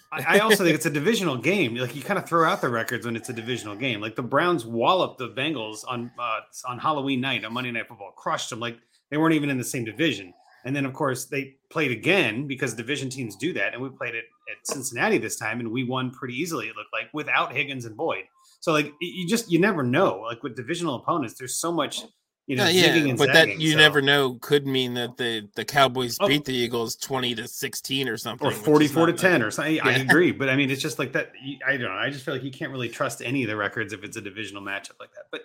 I, 0.10 0.38
I 0.38 0.40
also 0.40 0.64
think 0.64 0.74
it's 0.74 0.86
a 0.86 0.90
divisional 0.90 1.36
game. 1.36 1.76
Like 1.76 1.94
you 1.94 2.02
kind 2.02 2.18
of 2.18 2.26
throw 2.30 2.48
out 2.50 2.62
the 2.62 2.70
records 2.70 3.06
when 3.06 3.18
it's 3.18 3.28
a 3.28 3.34
divisional 3.34 3.76
game. 3.76 4.00
Like 4.00 4.16
the 4.16 4.24
Browns 4.24 4.66
walloped 4.66 5.18
the 5.18 5.28
Bengals 5.28 5.84
on 5.86 6.10
uh, 6.18 6.40
on 6.66 6.80
Halloween 6.80 7.20
night 7.20 7.44
on 7.44 7.52
Monday 7.52 7.72
Night 7.72 7.90
Football, 7.90 8.12
crushed 8.16 8.50
them. 8.50 8.62
Like 8.62 8.78
they 9.10 9.18
weren't 9.18 9.36
even 9.36 9.50
in 9.50 9.58
the 9.58 9.66
same 9.66 9.84
division. 9.84 10.34
And 10.65 10.76
then 10.76 10.86
of 10.86 10.93
course 10.93 11.26
they 11.26 11.56
played 11.70 11.91
again 11.91 12.48
because 12.48 12.74
division 12.74 13.10
teams 13.10 13.36
do 13.36 13.54
that. 13.54 13.74
And 13.74 13.82
we 13.82 13.89
played 13.89 14.15
it 14.15 14.26
at 14.52 14.65
Cincinnati 14.67 15.17
this 15.17 15.38
time, 15.38 15.60
and 15.60 15.72
we 15.72 15.84
won 15.84 16.12
pretty 16.12 16.34
easily. 16.36 16.67
It 16.67 16.76
looked 16.76 16.93
like 16.93 17.08
without 17.13 17.54
Higgins 17.54 17.86
and 17.86 17.96
Boyd. 17.96 18.24
So 18.60 18.72
like 18.72 18.91
you 19.00 19.28
just 19.28 19.52
you 19.52 19.60
never 19.60 19.84
know. 19.84 20.22
Like 20.22 20.43
with 20.43 20.56
divisional 20.56 20.96
opponents, 20.96 21.36
there's 21.38 21.56
so 21.56 21.72
much 21.72 22.02
you 22.48 22.56
know 22.56 22.65
yeah, 22.67 22.96
zigging 22.96 23.08
yeah, 23.10 23.15
but 23.15 23.34
that 23.34 23.60
you 23.60 23.72
so- 23.74 23.78
never 23.78 24.02
know 24.02 24.36
could 24.41 24.65
mean 24.65 24.93
that 24.96 25.17
the 25.17 25.48
the 25.56 25.65
Cowboys 25.65 26.17
Oh. 26.20 26.28
beat 26.28 26.46
the 26.46 26.54
Eagles 26.56 26.96
20 26.96 27.36
to 27.36 27.48
16 27.48 28.08
or 28.10 28.17
something, 28.17 28.48
or 28.48 28.52
44 28.52 29.08
to 29.08 29.13
10 29.13 29.41
or 29.43 29.52
something. 29.52 29.80
I 29.82 29.98
agree. 30.00 30.32
But 30.32 30.50
I 30.50 30.56
mean, 30.56 30.72
it's 30.72 30.82
just 30.89 30.98
like 30.98 31.12
that. 31.13 31.34
I 31.65 31.72
don't 31.78 31.82
know. 31.89 31.91
I 31.91 32.10
just 32.10 32.24
feel 32.26 32.34
like 32.34 32.43
you 32.43 32.52
can't 32.52 32.72
really 32.72 32.89
trust 32.89 33.22
any 33.22 33.43
of 33.43 33.50
the 33.50 33.56
records 33.58 33.91
if 33.93 34.04
it's 34.04 34.17
a 34.17 34.22
divisional 34.22 34.63
matchup 34.63 35.00
like 35.00 35.13
that. 35.13 35.26
But 35.32 35.41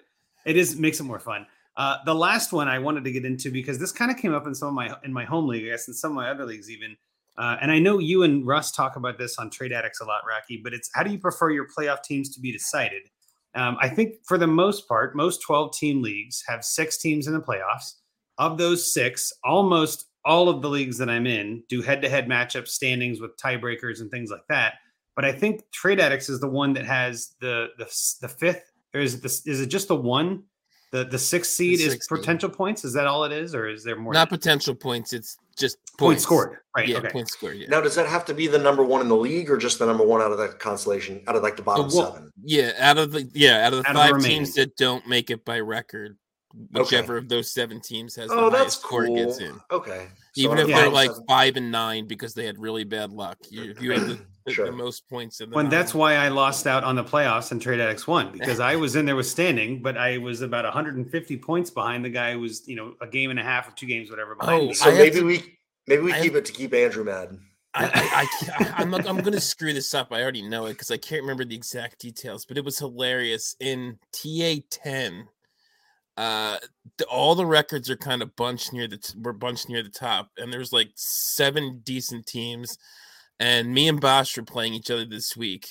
it 0.46 0.56
is 0.56 0.76
makes 0.76 1.00
it 1.00 1.04
more 1.04 1.18
fun. 1.20 1.46
Uh, 1.76 1.96
the 2.04 2.14
last 2.14 2.52
one 2.52 2.68
I 2.68 2.78
wanted 2.78 3.04
to 3.04 3.12
get 3.12 3.24
into 3.24 3.50
because 3.50 3.78
this 3.78 3.92
kind 3.92 4.10
of 4.10 4.16
came 4.16 4.34
up 4.34 4.46
in 4.46 4.54
some 4.54 4.68
of 4.68 4.74
my 4.74 4.94
in 5.04 5.12
my 5.12 5.24
home 5.24 5.48
league, 5.48 5.64
I 5.64 5.70
guess, 5.70 5.88
in 5.88 5.94
some 5.94 6.12
of 6.12 6.16
my 6.16 6.30
other 6.30 6.44
leagues 6.44 6.70
even. 6.70 6.96
Uh, 7.38 7.56
and 7.62 7.72
I 7.72 7.78
know 7.78 7.98
you 7.98 8.24
and 8.24 8.46
Russ 8.46 8.72
talk 8.72 8.96
about 8.96 9.16
this 9.16 9.38
on 9.38 9.48
Trade 9.48 9.72
Addicts 9.72 10.02
a 10.02 10.04
lot, 10.04 10.20
Rocky. 10.28 10.60
But 10.62 10.74
it's 10.74 10.90
how 10.94 11.02
do 11.02 11.10
you 11.10 11.18
prefer 11.18 11.50
your 11.50 11.66
playoff 11.66 12.02
teams 12.02 12.28
to 12.34 12.40
be 12.40 12.52
decided? 12.52 13.02
Um, 13.54 13.76
I 13.80 13.88
think 13.88 14.16
for 14.24 14.38
the 14.38 14.46
most 14.46 14.86
part, 14.88 15.16
most 15.16 15.42
12 15.42 15.76
team 15.76 16.02
leagues 16.02 16.42
have 16.46 16.64
six 16.64 16.96
teams 16.98 17.26
in 17.26 17.34
the 17.34 17.40
playoffs. 17.40 17.94
Of 18.38 18.58
those 18.58 18.92
six, 18.92 19.32
almost 19.44 20.06
all 20.24 20.48
of 20.48 20.62
the 20.62 20.68
leagues 20.68 20.98
that 20.98 21.10
I'm 21.10 21.26
in 21.26 21.62
do 21.68 21.82
head 21.82 22.02
to 22.02 22.08
head 22.08 22.28
matchup 22.28 22.66
standings 22.66 23.20
with 23.20 23.36
tiebreakers 23.36 24.00
and 24.00 24.10
things 24.10 24.30
like 24.30 24.46
that. 24.48 24.74
But 25.14 25.24
I 25.24 25.32
think 25.32 25.70
Trade 25.72 26.00
Addicts 26.00 26.28
is 26.28 26.40
the 26.40 26.48
one 26.48 26.72
that 26.74 26.86
has 26.86 27.34
the 27.40 27.68
the, 27.78 27.84
the 28.22 28.28
fifth, 28.28 28.72
or 28.94 29.00
is 29.00 29.14
it 29.14 29.22
the, 29.22 29.50
is 29.50 29.60
it 29.60 29.66
just 29.66 29.88
the 29.88 29.96
one? 29.96 30.44
The 30.92 31.04
the 31.04 31.18
sixth 31.18 31.52
seed 31.52 31.80
is 31.80 31.92
sixth 31.92 32.08
seed. 32.10 32.18
potential 32.18 32.50
points. 32.50 32.84
Is 32.84 32.92
that 32.92 33.06
all 33.06 33.24
it 33.24 33.32
is, 33.32 33.54
or 33.54 33.66
is 33.66 33.82
there 33.82 33.96
more? 33.96 34.12
Not 34.12 34.28
potential 34.28 34.74
points, 34.74 35.14
it's 35.14 35.38
just 35.58 35.78
points 35.96 35.98
points, 35.98 36.22
scored, 36.24 36.58
right? 36.76 36.86
Yeah, 36.86 36.98
okay. 36.98 37.08
points 37.08 37.32
scored. 37.32 37.56
Yeah. 37.56 37.68
Now, 37.68 37.80
does 37.80 37.94
that 37.94 38.06
have 38.06 38.26
to 38.26 38.34
be 38.34 38.46
the 38.46 38.58
number 38.58 38.84
one 38.84 39.00
in 39.00 39.08
the 39.08 39.16
league, 39.16 39.50
or 39.50 39.56
just 39.56 39.78
the 39.78 39.86
number 39.86 40.04
one 40.04 40.20
out 40.20 40.32
of 40.32 40.38
the 40.38 40.48
constellation, 40.48 41.22
out 41.26 41.34
of 41.34 41.42
like 41.42 41.56
the 41.56 41.62
bottom 41.62 41.88
The 41.88 41.96
wa- 41.96 42.12
seven? 42.12 42.30
Yeah, 42.44 42.72
out 42.78 42.98
of 42.98 43.12
the 43.12 43.22
yeah, 43.32 43.66
out 43.66 43.72
of 43.72 43.82
the 43.84 43.88
Out 43.88 43.90
of 43.90 43.94
the 43.94 43.98
five 44.00 44.14
remaining. 44.16 44.36
teams 44.40 44.54
that 44.56 44.76
don't 44.76 45.06
make 45.08 45.30
it 45.30 45.46
by 45.46 45.60
record, 45.60 46.18
whichever 46.72 47.16
of 47.16 47.30
those 47.30 47.50
seven 47.50 47.80
teams 47.80 48.14
has 48.16 48.28
Oh, 48.30 48.44
the 48.44 48.50
that's 48.50 48.58
highest 48.60 48.80
score 48.82 49.06
cool. 49.06 49.16
gets 49.16 49.38
in. 49.38 49.58
Okay, 49.70 50.08
So 50.34 50.42
Even 50.42 50.58
if 50.58 50.68
Yeah. 50.68 50.76
they're 50.82 50.90
like 50.90 51.08
seven- 51.10 51.24
five 51.26 51.56
and 51.56 51.72
nine 51.72 52.06
because 52.06 52.34
they 52.34 52.44
had 52.44 52.58
really 52.58 52.84
bad 52.84 53.12
luck, 53.12 53.38
you, 53.48 53.70
if 53.70 53.80
you 53.80 53.92
have 53.92 54.08
the, 54.08 54.14
the, 54.16 54.20
Sure. 54.48 54.66
the 54.66 54.72
most 54.72 55.08
points 55.08 55.40
in 55.40 55.50
the 55.50 55.56
When 55.56 55.68
that's 55.68 55.94
why 55.94 56.14
I 56.16 56.28
lost 56.28 56.66
out 56.66 56.82
on 56.84 56.96
the 56.96 57.04
playoffs 57.04 57.52
and 57.52 57.60
Trade 57.62 57.80
Addicts 57.80 58.06
won 58.06 58.32
because 58.32 58.58
I 58.60 58.76
was 58.76 58.96
in 58.96 59.04
there 59.06 59.16
with 59.16 59.26
standing, 59.26 59.80
but 59.82 59.96
I 59.96 60.18
was 60.18 60.40
about 60.42 60.64
150 60.64 61.36
points 61.38 61.70
behind 61.70 62.04
the 62.04 62.10
guy 62.10 62.32
who 62.32 62.40
was, 62.40 62.66
you 62.66 62.76
know, 62.76 62.94
a 63.00 63.06
game 63.06 63.30
and 63.30 63.38
a 63.38 63.42
half 63.44 63.68
or 63.68 63.72
two 63.72 63.86
games, 63.86 64.10
whatever. 64.10 64.34
Behind 64.34 64.62
Oh, 64.62 64.66
me. 64.68 64.74
so 64.74 64.86
I 64.86 64.88
have 64.90 64.98
maybe 64.98 65.18
to- 65.20 65.24
we 65.26 65.58
maybe 65.86 66.02
we 66.02 66.12
I 66.12 66.20
keep 66.20 66.34
it 66.34 66.44
to 66.46 66.52
keep 66.52 66.74
Andrew 66.74 67.04
mad. 67.04 67.38
I, 67.74 67.84
I, 67.86 67.90
I, 67.94 68.64
I, 68.78 68.82
I'm 68.82 68.92
I'm 68.94 69.18
gonna 69.22 69.40
screw 69.40 69.72
this 69.72 69.94
up. 69.94 70.08
I 70.12 70.20
already 70.22 70.42
know 70.42 70.66
it 70.66 70.72
because 70.74 70.90
I 70.90 70.96
can't 70.98 71.22
remember 71.22 71.44
the 71.44 71.54
exact 71.54 72.00
details, 72.00 72.44
but 72.44 72.58
it 72.58 72.64
was 72.64 72.78
hilarious 72.78 73.56
in 73.60 73.98
TA 74.12 74.56
ten. 74.70 75.28
Uh, 76.18 76.58
the, 76.98 77.06
all 77.06 77.34
the 77.34 77.46
records 77.46 77.88
are 77.88 77.96
kind 77.96 78.20
of 78.20 78.36
bunched 78.36 78.74
near 78.74 78.86
the 78.86 78.98
t- 78.98 79.14
were 79.22 79.32
bunched 79.32 79.70
near 79.70 79.82
the 79.82 79.88
top, 79.88 80.28
and 80.36 80.52
there's 80.52 80.70
like 80.70 80.90
seven 80.94 81.80
decent 81.84 82.26
teams, 82.26 82.76
and 83.42 83.74
me 83.74 83.88
and 83.88 84.00
Bosch 84.00 84.36
were 84.36 84.44
playing 84.44 84.72
each 84.72 84.88
other 84.88 85.04
this 85.04 85.36
week, 85.36 85.66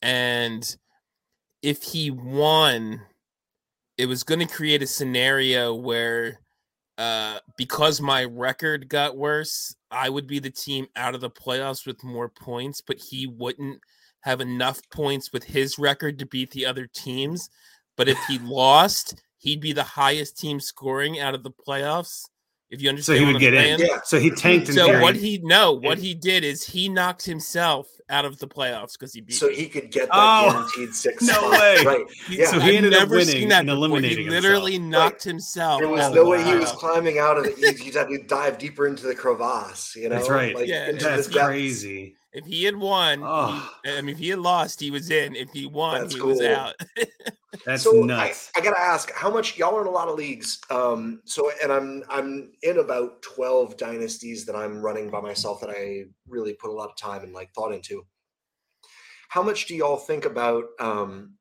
and 0.00 0.76
if 1.62 1.82
he 1.82 2.12
won, 2.12 3.00
it 3.96 4.06
was 4.06 4.22
going 4.22 4.38
to 4.38 4.46
create 4.46 4.84
a 4.84 4.86
scenario 4.86 5.74
where 5.74 6.38
uh, 6.96 7.40
because 7.56 8.00
my 8.00 8.24
record 8.24 8.88
got 8.88 9.16
worse, 9.16 9.74
I 9.90 10.08
would 10.08 10.28
be 10.28 10.38
the 10.38 10.50
team 10.50 10.86
out 10.94 11.16
of 11.16 11.20
the 11.20 11.30
playoffs 11.30 11.86
with 11.86 12.04
more 12.04 12.28
points, 12.28 12.80
but 12.80 12.98
he 12.98 13.26
wouldn't 13.26 13.80
have 14.20 14.40
enough 14.40 14.80
points 14.92 15.32
with 15.32 15.42
his 15.42 15.76
record 15.76 16.20
to 16.20 16.26
beat 16.26 16.52
the 16.52 16.66
other 16.66 16.86
teams. 16.86 17.50
But 17.96 18.08
if 18.08 18.18
he 18.28 18.38
lost, 18.42 19.20
he'd 19.38 19.60
be 19.60 19.72
the 19.72 19.82
highest 19.82 20.38
team 20.38 20.60
scoring 20.60 21.18
out 21.18 21.34
of 21.34 21.42
the 21.42 21.50
playoffs. 21.50 22.26
If 22.70 22.82
you 22.82 22.90
understand, 22.90 23.18
so 23.18 23.18
understand, 23.18 23.18
he 23.18 23.24
what 23.24 23.26
would 23.28 23.36
I'm 23.36 23.40
get 23.40 23.54
in. 23.54 23.78
saying. 23.78 23.90
Yeah. 23.90 24.00
So 24.04 24.18
he 24.20 24.30
tanked 24.30 24.66
So 24.68 24.86
theory. 24.86 25.02
what 25.02 25.16
he 25.16 25.38
no, 25.42 25.72
what 25.72 25.96
he 25.98 26.14
did 26.14 26.44
is 26.44 26.62
he 26.64 26.88
knocked 26.90 27.24
himself 27.24 27.88
out 28.10 28.24
of 28.26 28.38
the 28.38 28.46
playoffs 28.46 28.92
because 28.92 29.12
he 29.14 29.20
beat. 29.22 29.34
So 29.36 29.48
me. 29.48 29.54
he 29.54 29.68
could 29.68 29.90
get 29.90 30.08
that 30.08 30.14
Oh, 30.14 30.50
guaranteed 30.52 30.94
six. 30.94 31.22
no 31.22 31.32
spot. 31.34 31.50
way. 31.52 31.76
Right. 31.84 32.04
Yeah. 32.28 32.46
So 32.50 32.60
he 32.60 32.68
I've 32.70 32.74
ended 32.76 32.92
up 32.94 33.00
never 33.08 33.20
seen 33.22 33.34
winning 33.34 33.48
that 33.50 33.60
and 33.60 33.70
eliminating 33.70 34.18
He 34.18 34.24
himself. 34.24 34.42
literally 34.44 34.78
knocked 34.78 35.24
himself. 35.24 35.80
There 35.80 35.88
was 35.88 36.00
out 36.02 36.14
no 36.14 36.22
of 36.22 36.28
way 36.28 36.44
he 36.44 36.54
was 36.56 36.70
climbing 36.72 37.18
out 37.18 37.38
of 37.38 37.46
it. 37.46 37.56
He'd, 37.58 37.78
he'd 37.78 37.94
have 37.94 38.08
to 38.08 38.22
dive 38.24 38.58
deeper 38.58 38.86
into 38.86 39.06
the 39.06 39.14
crevasse. 39.14 39.96
You 39.96 40.10
know, 40.10 40.16
That's 40.16 40.28
right. 40.28 40.54
Like, 40.54 40.68
Yeah, 40.68 40.90
into 40.90 41.04
That's 41.04 41.26
the 41.26 41.32
depths. 41.34 41.46
crazy. 41.46 42.16
If 42.38 42.46
he 42.46 42.64
had 42.64 42.76
won, 42.76 43.18
he- 43.18 43.24
Oh. 43.26 43.70
I 43.84 44.00
mean, 44.00 44.14
if 44.14 44.18
he 44.18 44.28
had 44.28 44.38
lost, 44.38 44.80
he 44.80 44.90
was 44.90 45.10
in. 45.10 45.34
If 45.34 45.50
he 45.50 45.66
won, 45.66 46.02
That's 46.02 46.14
he 46.14 46.20
was 46.20 46.40
out. 46.40 46.74
That's 47.66 47.82
so 47.82 47.92
nuts. 47.92 48.50
I, 48.54 48.60
I 48.60 48.62
gotta 48.62 48.80
ask, 48.80 49.10
how 49.12 49.30
much 49.30 49.58
y'all 49.58 49.74
are 49.76 49.80
in 49.82 49.86
a 49.88 49.90
lot 49.90 50.08
of 50.08 50.16
leagues? 50.16 50.60
Um, 50.70 51.20
so 51.24 51.50
and 51.62 51.72
I'm 51.72 52.04
I'm 52.08 52.52
in 52.62 52.78
about 52.78 53.20
twelve 53.22 53.76
dynasties 53.76 54.44
that 54.46 54.54
I'm 54.54 54.80
running 54.80 55.10
by 55.10 55.20
myself 55.20 55.60
that 55.62 55.70
I 55.70 56.04
really 56.28 56.54
put 56.54 56.70
a 56.70 56.72
lot 56.72 56.90
of 56.90 56.96
time 56.96 57.22
and 57.24 57.32
like 57.32 57.52
thought 57.54 57.72
into. 57.72 58.06
How 59.28 59.42
much 59.42 59.66
do 59.66 59.74
y'all 59.74 59.96
think 59.96 60.24
about? 60.24 60.64
Um, 60.78 61.34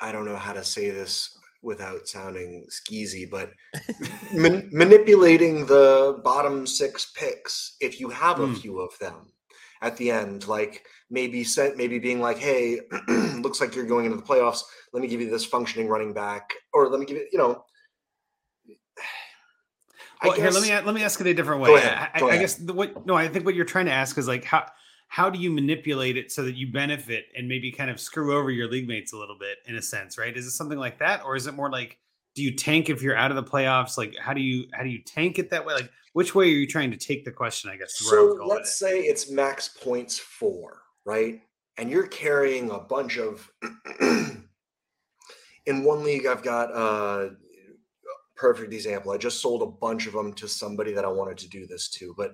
I 0.00 0.12
don't 0.12 0.24
know 0.26 0.36
how 0.36 0.52
to 0.52 0.62
say 0.64 0.90
this 0.90 1.36
without 1.62 2.06
sounding 2.06 2.66
skeezy, 2.70 3.28
but 3.30 3.50
man- 4.32 4.68
manipulating 4.72 5.66
the 5.66 6.20
bottom 6.24 6.66
six 6.66 7.12
picks 7.16 7.76
if 7.80 8.00
you 8.00 8.08
have 8.10 8.40
a 8.40 8.46
Hmm. 8.46 8.54
few 8.54 8.80
of 8.80 8.90
them 9.00 9.32
at 9.80 9.96
the 9.96 10.10
end, 10.10 10.48
like 10.48 10.84
maybe 11.10 11.44
sent, 11.44 11.76
maybe 11.76 11.98
being 11.98 12.20
like, 12.20 12.38
"Hey, 12.38 12.80
looks 13.08 13.60
like 13.60 13.74
you're 13.74 13.86
going 13.86 14.04
into 14.06 14.16
the 14.16 14.22
playoffs. 14.22 14.62
Let 14.92 15.02
me 15.02 15.08
give 15.08 15.20
you 15.20 15.30
this 15.30 15.44
functioning 15.44 15.88
running 15.88 16.12
back, 16.12 16.52
or 16.72 16.88
let 16.88 16.98
me 17.00 17.06
give 17.06 17.16
you, 17.16 17.28
you 17.32 17.38
know." 17.38 17.64
Well, 20.22 20.32
here, 20.32 20.50
let 20.50 20.62
me 20.62 20.74
let 20.74 20.94
me 20.94 21.04
ask 21.04 21.20
it 21.20 21.28
a 21.28 21.34
different 21.34 21.62
way. 21.62 21.76
Ahead, 21.76 22.10
I, 22.14 22.24
I 22.24 22.38
guess 22.38 22.56
the, 22.56 22.72
what 22.72 23.06
no, 23.06 23.14
I 23.14 23.28
think 23.28 23.44
what 23.44 23.54
you're 23.54 23.64
trying 23.64 23.86
to 23.86 23.92
ask 23.92 24.18
is 24.18 24.26
like 24.26 24.44
how 24.44 24.66
how 25.08 25.30
do 25.30 25.38
you 25.38 25.50
manipulate 25.50 26.16
it 26.16 26.30
so 26.30 26.44
that 26.44 26.54
you 26.54 26.70
benefit 26.70 27.26
and 27.36 27.48
maybe 27.48 27.72
kind 27.72 27.90
of 27.90 27.98
screw 27.98 28.36
over 28.36 28.50
your 28.50 28.68
league 28.68 28.86
mates 28.86 29.12
a 29.12 29.16
little 29.16 29.38
bit 29.38 29.58
in 29.66 29.76
a 29.76 29.82
sense, 29.82 30.18
right? 30.18 30.36
Is 30.36 30.46
it 30.46 30.50
something 30.50 30.78
like 30.78 30.98
that, 30.98 31.24
or 31.24 31.34
is 31.34 31.46
it 31.46 31.54
more 31.54 31.70
like 31.70 31.98
do 32.34 32.42
you 32.42 32.54
tank 32.54 32.88
if 32.88 33.02
you're 33.02 33.16
out 33.16 33.32
of 33.32 33.36
the 33.36 33.42
playoffs? 33.42 33.98
Like 33.98 34.14
how 34.20 34.32
do 34.32 34.40
you 34.40 34.68
how 34.72 34.82
do 34.82 34.90
you 34.90 35.02
tank 35.02 35.38
it 35.38 35.50
that 35.50 35.64
way? 35.64 35.74
Like 35.74 35.90
which 36.12 36.34
way 36.34 36.44
are 36.44 36.56
you 36.56 36.66
trying 36.66 36.90
to 36.90 36.96
take 36.96 37.24
the 37.24 37.32
question? 37.32 37.70
I 37.70 37.76
guess. 37.76 38.00
is 38.00 38.10
where 38.10 38.20
I 38.20 38.22
was 38.22 38.36
So 38.38 38.46
let's 38.46 38.78
say 38.78 39.00
it's 39.00 39.30
max 39.30 39.68
points 39.68 40.18
four, 40.18 40.82
right? 41.04 41.40
And 41.78 41.90
you're 41.90 42.06
carrying 42.06 42.70
a 42.70 42.78
bunch 42.78 43.18
of. 43.18 43.50
in 44.00 45.84
one 45.84 46.04
league, 46.04 46.26
I've 46.26 46.42
got 46.42 46.70
a 46.70 47.30
perfect 48.36 48.72
example. 48.72 49.12
I 49.12 49.16
just 49.16 49.40
sold 49.40 49.62
a 49.62 49.66
bunch 49.66 50.06
of 50.06 50.12
them 50.12 50.32
to 50.34 50.48
somebody 50.48 50.92
that 50.92 51.04
I 51.04 51.08
wanted 51.08 51.38
to 51.38 51.48
do 51.48 51.66
this 51.66 51.88
to, 51.90 52.14
but 52.16 52.32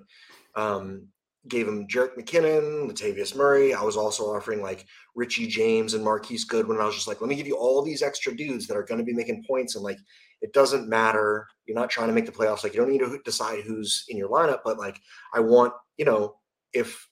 um, 0.55 1.07
gave 1.47 1.67
him 1.67 1.87
Jerick 1.87 2.17
McKinnon, 2.17 2.89
Latavius 2.89 3.35
Murray. 3.35 3.73
I 3.73 3.83
was 3.83 3.97
also 3.97 4.23
offering 4.23 4.61
like 4.61 4.85
Richie 5.15 5.47
James 5.47 5.93
and 5.93 6.03
Marquise 6.03 6.43
Goodwin. 6.43 6.79
I 6.79 6.85
was 6.85 6.95
just 6.95 7.07
like, 7.07 7.21
let 7.21 7.29
me 7.29 7.35
give 7.35 7.47
you 7.47 7.55
all 7.57 7.81
these 7.81 8.01
extra 8.01 8.35
dudes 8.35 8.67
that 8.67 8.77
are 8.77 8.83
going 8.83 8.99
to 8.99 9.05
be 9.05 9.13
making 9.13 9.43
points. 9.47 9.75
And 9.75 9.83
like, 9.83 9.99
it 10.41 10.53
doesn't 10.53 10.89
matter. 10.89 11.47
You're 11.65 11.77
not 11.77 11.89
trying 11.89 12.07
to 12.07 12.13
make 12.13 12.25
the 12.25 12.31
playoffs. 12.31 12.63
Like, 12.63 12.73
you 12.73 12.79
don't 12.79 12.91
need 12.91 12.99
to 12.99 13.19
decide 13.23 13.63
who's 13.63 14.05
in 14.09 14.17
your 14.17 14.29
lineup, 14.29 14.59
but 14.63 14.77
like, 14.77 14.99
I 15.33 15.39
want, 15.39 15.73
you 15.97 16.05
know, 16.05 16.35
if 16.73 17.07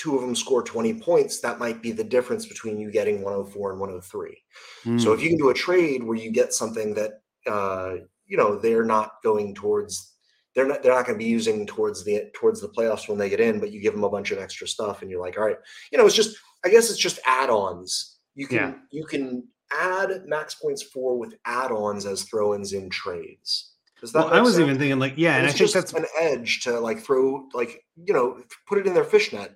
two 0.00 0.14
of 0.14 0.22
them 0.22 0.34
score 0.34 0.62
20 0.62 0.94
points, 0.94 1.40
that 1.40 1.58
might 1.58 1.82
be 1.82 1.92
the 1.92 2.04
difference 2.04 2.46
between 2.46 2.78
you 2.78 2.90
getting 2.90 3.22
104 3.22 3.72
and 3.72 3.80
103. 3.80 4.42
Hmm. 4.84 4.98
So 4.98 5.12
if 5.12 5.22
you 5.22 5.28
can 5.28 5.38
do 5.38 5.50
a 5.50 5.54
trade 5.54 6.02
where 6.02 6.16
you 6.16 6.30
get 6.32 6.54
something 6.54 6.94
that 6.94 7.20
uh, 7.46 7.96
you 8.26 8.36
know 8.36 8.56
they're 8.56 8.84
not 8.84 9.12
going 9.22 9.54
towards, 9.54 10.14
they're 10.60 10.68
not 10.68 10.82
they're 10.82 10.94
not 10.94 11.06
going 11.06 11.18
to 11.18 11.24
be 11.24 11.30
using 11.30 11.66
towards 11.66 12.04
the 12.04 12.30
towards 12.34 12.60
the 12.60 12.68
playoffs 12.68 13.08
when 13.08 13.16
they 13.18 13.28
get 13.30 13.40
in, 13.40 13.58
but 13.60 13.72
you 13.72 13.80
give 13.80 13.94
them 13.94 14.04
a 14.04 14.10
bunch 14.10 14.30
of 14.30 14.38
extra 14.38 14.68
stuff, 14.68 15.00
and 15.02 15.10
you're 15.10 15.20
like, 15.20 15.38
all 15.38 15.44
right, 15.46 15.56
you 15.90 15.98
know, 15.98 16.04
it's 16.06 16.14
just 16.14 16.36
I 16.64 16.68
guess 16.68 16.90
it's 16.90 16.98
just 16.98 17.18
add-ons. 17.24 18.18
You 18.34 18.46
can 18.46 18.56
Yeah. 18.58 18.74
you 18.90 19.04
can 19.06 19.48
add 19.72 20.22
max 20.26 20.54
points 20.56 20.82
for 20.82 21.16
with 21.16 21.34
add-ons 21.46 22.04
as 22.04 22.24
throw-ins 22.24 22.72
in 22.74 22.90
trades. 22.90 23.72
Does 24.00 24.12
that 24.12 24.26
well, 24.26 24.34
I 24.34 24.40
was 24.40 24.54
sense? 24.54 24.64
even 24.64 24.78
thinking 24.78 24.98
like, 24.98 25.14
yeah, 25.16 25.30
and, 25.36 25.38
And 25.38 25.46
I 25.46 25.50
it's 25.50 25.58
think 25.58 25.70
just 25.70 25.74
that's 25.74 25.92
an 25.94 26.06
edge 26.20 26.60
to 26.64 26.78
like 26.80 27.00
throw 27.00 27.48
like 27.54 27.82
you 28.04 28.12
know 28.12 28.42
put 28.68 28.78
it 28.78 28.86
in 28.86 28.94
their 28.94 29.04
fishnet. 29.04 29.52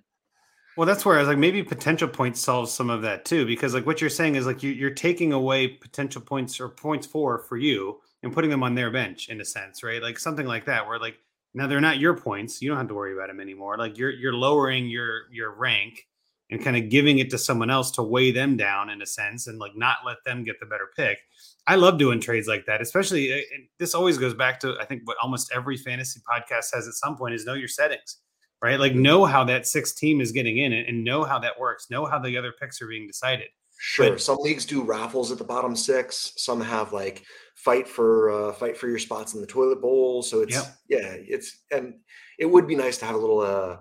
Well, 0.76 0.86
that's 0.86 1.04
where 1.04 1.16
I 1.16 1.20
was 1.20 1.28
like, 1.28 1.38
maybe 1.38 1.62
potential 1.62 2.08
points 2.08 2.40
solves 2.40 2.72
some 2.72 2.90
of 2.90 3.02
that 3.02 3.24
too, 3.24 3.46
because 3.46 3.74
like 3.74 3.86
what 3.86 4.00
you're 4.00 4.10
saying 4.10 4.34
is 4.34 4.44
like 4.44 4.62
you, 4.62 4.72
you're 4.72 4.90
taking 4.90 5.32
away 5.32 5.68
potential 5.68 6.20
points 6.20 6.58
or 6.60 6.68
points 6.68 7.06
for 7.06 7.38
for 7.38 7.56
you 7.56 8.00
and 8.24 8.32
putting 8.32 8.50
them 8.50 8.62
on 8.62 8.74
their 8.74 8.90
bench 8.90 9.28
in 9.28 9.40
a 9.40 9.44
sense, 9.44 9.82
right? 9.82 10.02
Like 10.02 10.18
something 10.18 10.46
like 10.46 10.64
that, 10.66 10.86
where 10.86 10.98
like 10.98 11.16
now 11.54 11.66
they're 11.66 11.80
not 11.80 11.98
your 11.98 12.16
points, 12.16 12.60
you 12.60 12.68
don't 12.68 12.78
have 12.78 12.88
to 12.88 12.94
worry 12.94 13.12
about 13.12 13.28
them 13.28 13.40
anymore. 13.40 13.78
Like 13.78 13.96
you're 13.96 14.10
you're 14.10 14.34
lowering 14.34 14.88
your 14.88 15.30
your 15.30 15.54
rank 15.54 16.06
and 16.50 16.62
kind 16.62 16.76
of 16.76 16.90
giving 16.90 17.18
it 17.18 17.30
to 17.30 17.38
someone 17.38 17.70
else 17.70 17.90
to 17.92 18.02
weigh 18.02 18.30
them 18.30 18.56
down 18.56 18.90
in 18.90 19.00
a 19.00 19.06
sense 19.06 19.46
and 19.46 19.58
like 19.58 19.76
not 19.76 19.98
let 20.04 20.18
them 20.26 20.44
get 20.44 20.58
the 20.60 20.66
better 20.66 20.90
pick. 20.96 21.18
I 21.66 21.76
love 21.76 21.98
doing 21.98 22.20
trades 22.20 22.48
like 22.48 22.66
that, 22.66 22.82
especially 22.82 23.32
uh, 23.32 23.42
this 23.78 23.94
always 23.94 24.18
goes 24.18 24.34
back 24.34 24.60
to 24.60 24.76
I 24.80 24.84
think 24.84 25.02
what 25.04 25.16
almost 25.22 25.52
every 25.54 25.76
fantasy 25.76 26.20
podcast 26.20 26.74
has 26.74 26.88
at 26.88 26.94
some 26.94 27.16
point 27.16 27.34
is 27.34 27.46
know 27.46 27.54
your 27.54 27.68
settings 27.68 28.18
right? 28.64 28.80
Like 28.80 28.94
know 28.94 29.26
how 29.26 29.44
that 29.44 29.66
sixth 29.66 29.94
team 29.98 30.22
is 30.22 30.32
getting 30.32 30.56
in 30.56 30.72
and 30.72 31.04
know 31.04 31.22
how 31.22 31.38
that 31.40 31.60
works. 31.60 31.90
Know 31.90 32.06
how 32.06 32.18
the 32.18 32.38
other 32.38 32.50
picks 32.50 32.80
are 32.80 32.86
being 32.86 33.06
decided. 33.06 33.48
Sure. 33.86 34.10
But- 34.12 34.20
some 34.22 34.38
leagues 34.40 34.64
do 34.64 34.82
raffles 34.82 35.30
at 35.30 35.36
the 35.36 35.44
bottom 35.44 35.76
six. 35.76 36.32
Some 36.38 36.58
have 36.62 36.94
like 36.94 37.22
fight 37.54 37.86
for 37.86 38.30
uh, 38.30 38.52
fight 38.54 38.78
for 38.78 38.88
your 38.88 38.98
spots 38.98 39.34
in 39.34 39.42
the 39.42 39.46
toilet 39.46 39.82
bowl. 39.82 40.22
So 40.22 40.40
it's 40.40 40.54
Yep. 40.56 40.64
yeah, 40.88 41.14
it's 41.18 41.58
and 41.70 41.94
it 42.38 42.46
would 42.46 42.66
be 42.66 42.76
nice 42.76 42.96
to 42.98 43.04
have 43.04 43.14
a 43.14 43.18
little 43.18 43.40
uh 43.40 43.76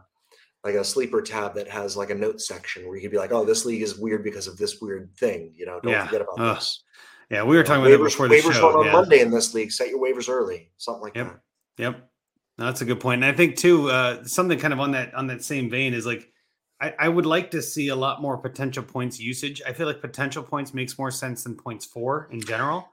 like 0.66 0.76
a 0.76 0.84
sleeper 0.84 1.22
tab 1.22 1.56
that 1.56 1.70
has 1.70 1.96
like 1.96 2.10
a 2.10 2.16
note 2.16 2.42
section 2.42 2.86
where 2.86 2.98
you 2.98 3.02
could 3.02 3.12
be 3.12 3.18
like, 3.18 3.32
oh, 3.32 3.46
this 3.46 3.64
league 3.66 3.82
is 3.82 3.98
weird 3.98 4.26
because 4.26 4.46
of 4.48 4.58
this 4.58 4.82
weird 4.82 5.10
thing. 5.18 5.54
You 5.56 5.66
know, 5.68 5.80
don't 5.82 5.94
Yeah. 5.94 6.06
forget 6.06 6.22
about 6.22 6.40
Ugh. 6.40 6.56
this. 6.58 6.84
Yeah, 7.30 7.44
we 7.44 7.56
were 7.56 7.64
talking 7.64 7.82
about 7.86 7.92
that 7.92 8.00
waivers, 8.02 8.04
before 8.12 8.28
the 8.28 8.36
waivers 8.36 8.54
show. 8.54 8.78
on 8.80 8.86
yeah. 8.86 8.92
Monday 8.92 9.20
in 9.22 9.32
this 9.32 9.54
league. 9.54 9.72
Set 9.72 9.88
your 9.90 10.00
waivers 10.00 10.28
early. 10.30 10.70
Something 10.78 11.02
like 11.04 11.16
Yep. 11.16 11.28
that. 11.28 11.82
Yep. 11.82 12.10
No, 12.58 12.66
that's 12.66 12.82
a 12.82 12.86
good 12.86 13.00
point. 13.00 13.24
And 13.24 13.34
I 13.34 13.36
think 13.36 13.56
too, 13.56 13.90
uh, 13.90 14.26
something 14.26 14.60
kind 14.60 14.74
of 14.74 14.82
on 14.82 14.92
that 14.92 15.14
on 15.16 15.28
that 15.28 15.44
same 15.46 15.70
vein 15.70 15.94
is 15.94 16.06
like 16.06 16.30
I, 16.84 16.94
I 17.00 17.10
would 17.10 17.26
like 17.26 17.52
to 17.52 17.62
see 17.62 17.88
a 17.88 17.96
lot 17.96 18.22
more 18.22 18.38
potential 18.38 18.84
points 18.84 19.18
usage. 19.18 19.62
I 19.66 19.72
feel 19.72 19.88
like 19.88 20.02
potential 20.02 20.44
points 20.44 20.74
makes 20.74 20.98
more 20.98 21.12
sense 21.12 21.46
than 21.46 21.56
points 21.56 21.86
for 21.86 22.28
in 22.30 22.42
general. 22.42 22.90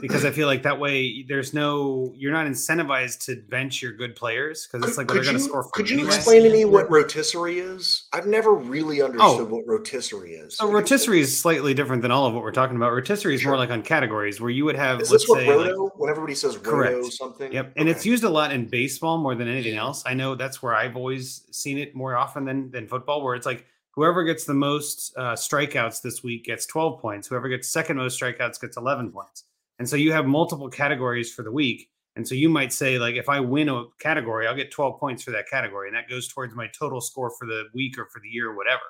Because 0.00 0.24
I 0.24 0.30
feel 0.30 0.46
like 0.46 0.62
that 0.64 0.78
way 0.78 1.22
there's 1.28 1.54
no 1.54 2.12
you're 2.16 2.32
not 2.32 2.46
incentivized 2.46 3.24
to 3.26 3.36
bench 3.48 3.82
your 3.82 3.92
good 3.92 4.16
players 4.16 4.66
because 4.70 4.88
it's 4.88 4.98
like 4.98 5.08
well, 5.08 5.16
they're 5.16 5.24
gonna 5.24 5.38
score 5.38 5.68
could 5.72 5.88
you 5.88 5.96
you 5.96 6.02
anyway. 6.02 6.16
explain 6.16 6.42
to 6.44 6.50
me 6.50 6.64
what 6.64 6.90
rotisserie 6.90 7.58
is? 7.58 8.08
I've 8.12 8.26
never 8.26 8.52
really 8.54 9.02
understood 9.02 9.40
Oh. 9.40 9.44
what 9.44 9.66
rotisserie 9.66 10.32
is. 10.34 10.56
So 10.56 10.70
rotisserie 10.70 11.20
is 11.20 11.36
slightly 11.38 11.74
different 11.74 12.02
than 12.02 12.10
all 12.10 12.26
of 12.26 12.34
what 12.34 12.42
we're 12.42 12.52
talking 12.52 12.76
about. 12.76 12.92
Rotisserie 12.92 13.34
is 13.34 13.44
more 13.44 13.56
like 13.56 13.70
on 13.70 13.82
categories 13.82 14.40
where 14.40 14.50
you 14.50 14.64
would 14.64 14.76
have 14.76 15.00
Is 15.00 15.10
let's 15.10 15.24
this 15.24 15.28
what 15.28 15.40
say 15.40 15.56
like, 15.56 15.68
roto? 15.68 15.90
when 15.96 16.10
everybody 16.10 16.34
says 16.34 16.56
roto 16.56 16.70
Correct. 16.70 17.12
something. 17.12 17.52
Yep, 17.52 17.72
and 17.76 17.88
it's 17.88 18.04
used 18.04 18.24
a 18.24 18.30
lot 18.30 18.52
in 18.52 18.66
baseball 18.66 19.18
more 19.18 19.34
than 19.34 19.48
anything 19.48 19.76
else. 19.76 20.02
I 20.06 20.14
know 20.14 20.34
that's 20.34 20.62
where 20.62 20.74
I've 20.74 20.96
always 20.96 21.42
seen 21.52 21.78
it 21.78 21.94
more 21.94 22.16
often 22.16 22.44
than 22.44 22.70
than 22.70 22.86
football, 22.88 23.22
where 23.22 23.34
it's 23.34 23.46
like 23.46 23.66
whoever 23.92 24.24
gets 24.24 24.44
the 24.44 24.54
most 24.54 25.14
uh, 25.16 25.34
strikeouts 25.34 26.02
this 26.02 26.22
week 26.24 26.44
gets 26.46 26.66
twelve 26.66 27.00
points. 27.00 27.28
Whoever 27.28 27.48
gets 27.48 27.68
second 27.68 27.96
most 27.96 28.20
strikeouts 28.20 28.60
gets 28.60 28.76
eleven 28.76 29.10
points. 29.12 29.44
And 29.78 29.88
so 29.88 29.96
you 29.96 30.12
have 30.12 30.26
multiple 30.26 30.68
categories 30.68 31.32
for 31.32 31.42
the 31.42 31.50
week. 31.50 31.88
And 32.16 32.26
so 32.26 32.34
you 32.34 32.48
might 32.48 32.72
say 32.72 32.98
like, 32.98 33.16
if 33.16 33.28
I 33.28 33.40
win 33.40 33.68
a 33.68 33.84
category, 33.98 34.46
I'll 34.46 34.54
get 34.54 34.70
twelve 34.70 35.00
points 35.00 35.22
for 35.24 35.32
that 35.32 35.48
category, 35.48 35.88
and 35.88 35.96
that 35.96 36.08
goes 36.08 36.28
towards 36.28 36.54
my 36.54 36.68
total 36.78 37.00
score 37.00 37.32
for 37.38 37.46
the 37.46 37.64
week 37.74 37.98
or 37.98 38.06
for 38.06 38.20
the 38.20 38.28
year 38.28 38.50
or 38.50 38.56
whatever. 38.56 38.82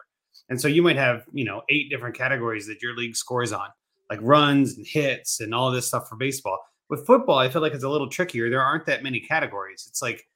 And 0.50 0.60
so 0.60 0.68
you 0.68 0.82
might 0.82 0.96
have 0.96 1.24
you 1.32 1.44
know 1.44 1.62
eight 1.70 1.88
different 1.90 2.16
categories 2.16 2.66
that 2.66 2.82
your 2.82 2.94
league 2.94 3.16
scores 3.16 3.52
on, 3.52 3.68
like 4.10 4.18
runs 4.22 4.76
and 4.76 4.86
hits 4.86 5.40
and 5.40 5.54
all 5.54 5.70
this 5.70 5.86
stuff 5.86 6.08
for 6.08 6.16
baseball 6.16 6.60
with 6.88 7.06
football, 7.06 7.38
I 7.38 7.48
feel 7.48 7.62
like 7.62 7.72
it's 7.72 7.84
a 7.84 7.88
little 7.88 8.08
trickier. 8.08 8.50
There 8.50 8.62
aren't 8.62 8.86
that 8.86 9.02
many 9.02 9.20
categories. 9.20 9.86
It's 9.88 10.02
like 10.02 10.26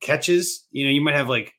catches. 0.00 0.66
You 0.70 0.84
know, 0.84 0.90
you 0.90 1.00
might 1.00 1.14
have 1.14 1.28
like 1.28 1.52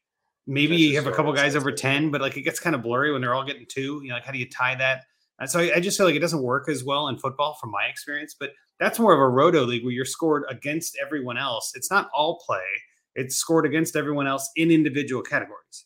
maybe 0.48 0.76
you 0.76 0.96
have 0.96 1.08
a 1.08 1.12
couple 1.12 1.32
guys 1.34 1.56
over 1.56 1.72
ten, 1.72 2.12
but 2.12 2.22
like 2.22 2.38
it 2.38 2.42
gets 2.42 2.60
kind 2.60 2.76
of 2.76 2.82
blurry 2.82 3.12
when 3.12 3.22
they're 3.22 3.34
all 3.34 3.46
getting 3.46 3.66
two. 3.68 4.02
You 4.04 4.10
know, 4.10 4.16
like 4.16 4.26
how 4.26 4.32
do 4.32 4.40
you 4.40 4.50
tie 4.50 4.76
that? 4.76 5.06
And 5.40 5.50
so 5.50 5.60
I, 5.60 5.76
I 5.76 5.80
just 5.80 5.98
feel 5.98 6.06
like 6.06 6.16
it 6.16 6.20
doesn't 6.20 6.42
work 6.44 6.68
as 6.70 6.84
well 6.84 7.08
in 7.08 7.18
football 7.18 7.56
from 7.60 7.72
my 7.72 7.86
experience. 7.90 8.36
But 8.40 8.52
that's 8.80 9.00
more 9.00 9.14
of 9.14 9.20
a 9.20 9.28
roto 9.28 9.64
league 9.64 9.84
where 9.84 9.94
you're 9.94 10.06
scored 10.06 10.44
against 10.50 10.98
everyone 11.02 11.38
else. 11.38 11.72
It's 11.76 11.90
not 11.92 12.10
all 12.14 12.42
play. 12.46 12.62
It's 13.16 13.36
scored 13.36 13.66
against 13.66 13.96
everyone 13.96 14.28
else 14.28 14.50
in 14.56 14.72
individual 14.72 15.22
categories. 15.22 15.86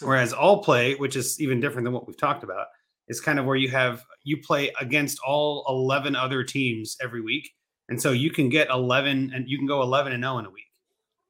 Whereas 0.00 0.32
all 0.32 0.62
play, 0.62 0.94
which 0.96 1.16
is 1.16 1.40
even 1.40 1.60
different 1.60 1.84
than 1.84 1.92
what 1.94 2.06
we've 2.06 2.16
talked 2.16 2.42
about, 2.44 2.66
is 3.08 3.20
kind 3.20 3.38
of 3.38 3.44
where 3.44 3.56
you 3.56 3.68
have 3.68 4.04
you 4.24 4.38
play 4.38 4.72
against 4.80 5.18
all 5.26 5.64
11 5.68 6.16
other 6.16 6.42
teams 6.42 6.96
every 7.02 7.20
week. 7.20 7.50
And 7.88 8.00
so 8.00 8.12
you 8.12 8.30
can 8.30 8.48
get 8.48 8.68
11 8.70 9.32
and 9.34 9.48
you 9.48 9.58
can 9.58 9.66
go 9.66 9.82
11 9.82 10.12
and 10.12 10.22
0 10.22 10.38
in 10.38 10.46
a 10.46 10.50
week, 10.50 10.64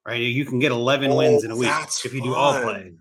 right? 0.06 0.20
You 0.20 0.44
can 0.44 0.60
get 0.60 0.70
11 0.70 1.14
wins 1.14 1.42
in 1.44 1.50
a 1.50 1.54
Oh, 1.54 1.58
week 1.58 1.70
if 2.04 2.14
you 2.14 2.22
do 2.22 2.34
all 2.34 2.60
play. 2.62 2.92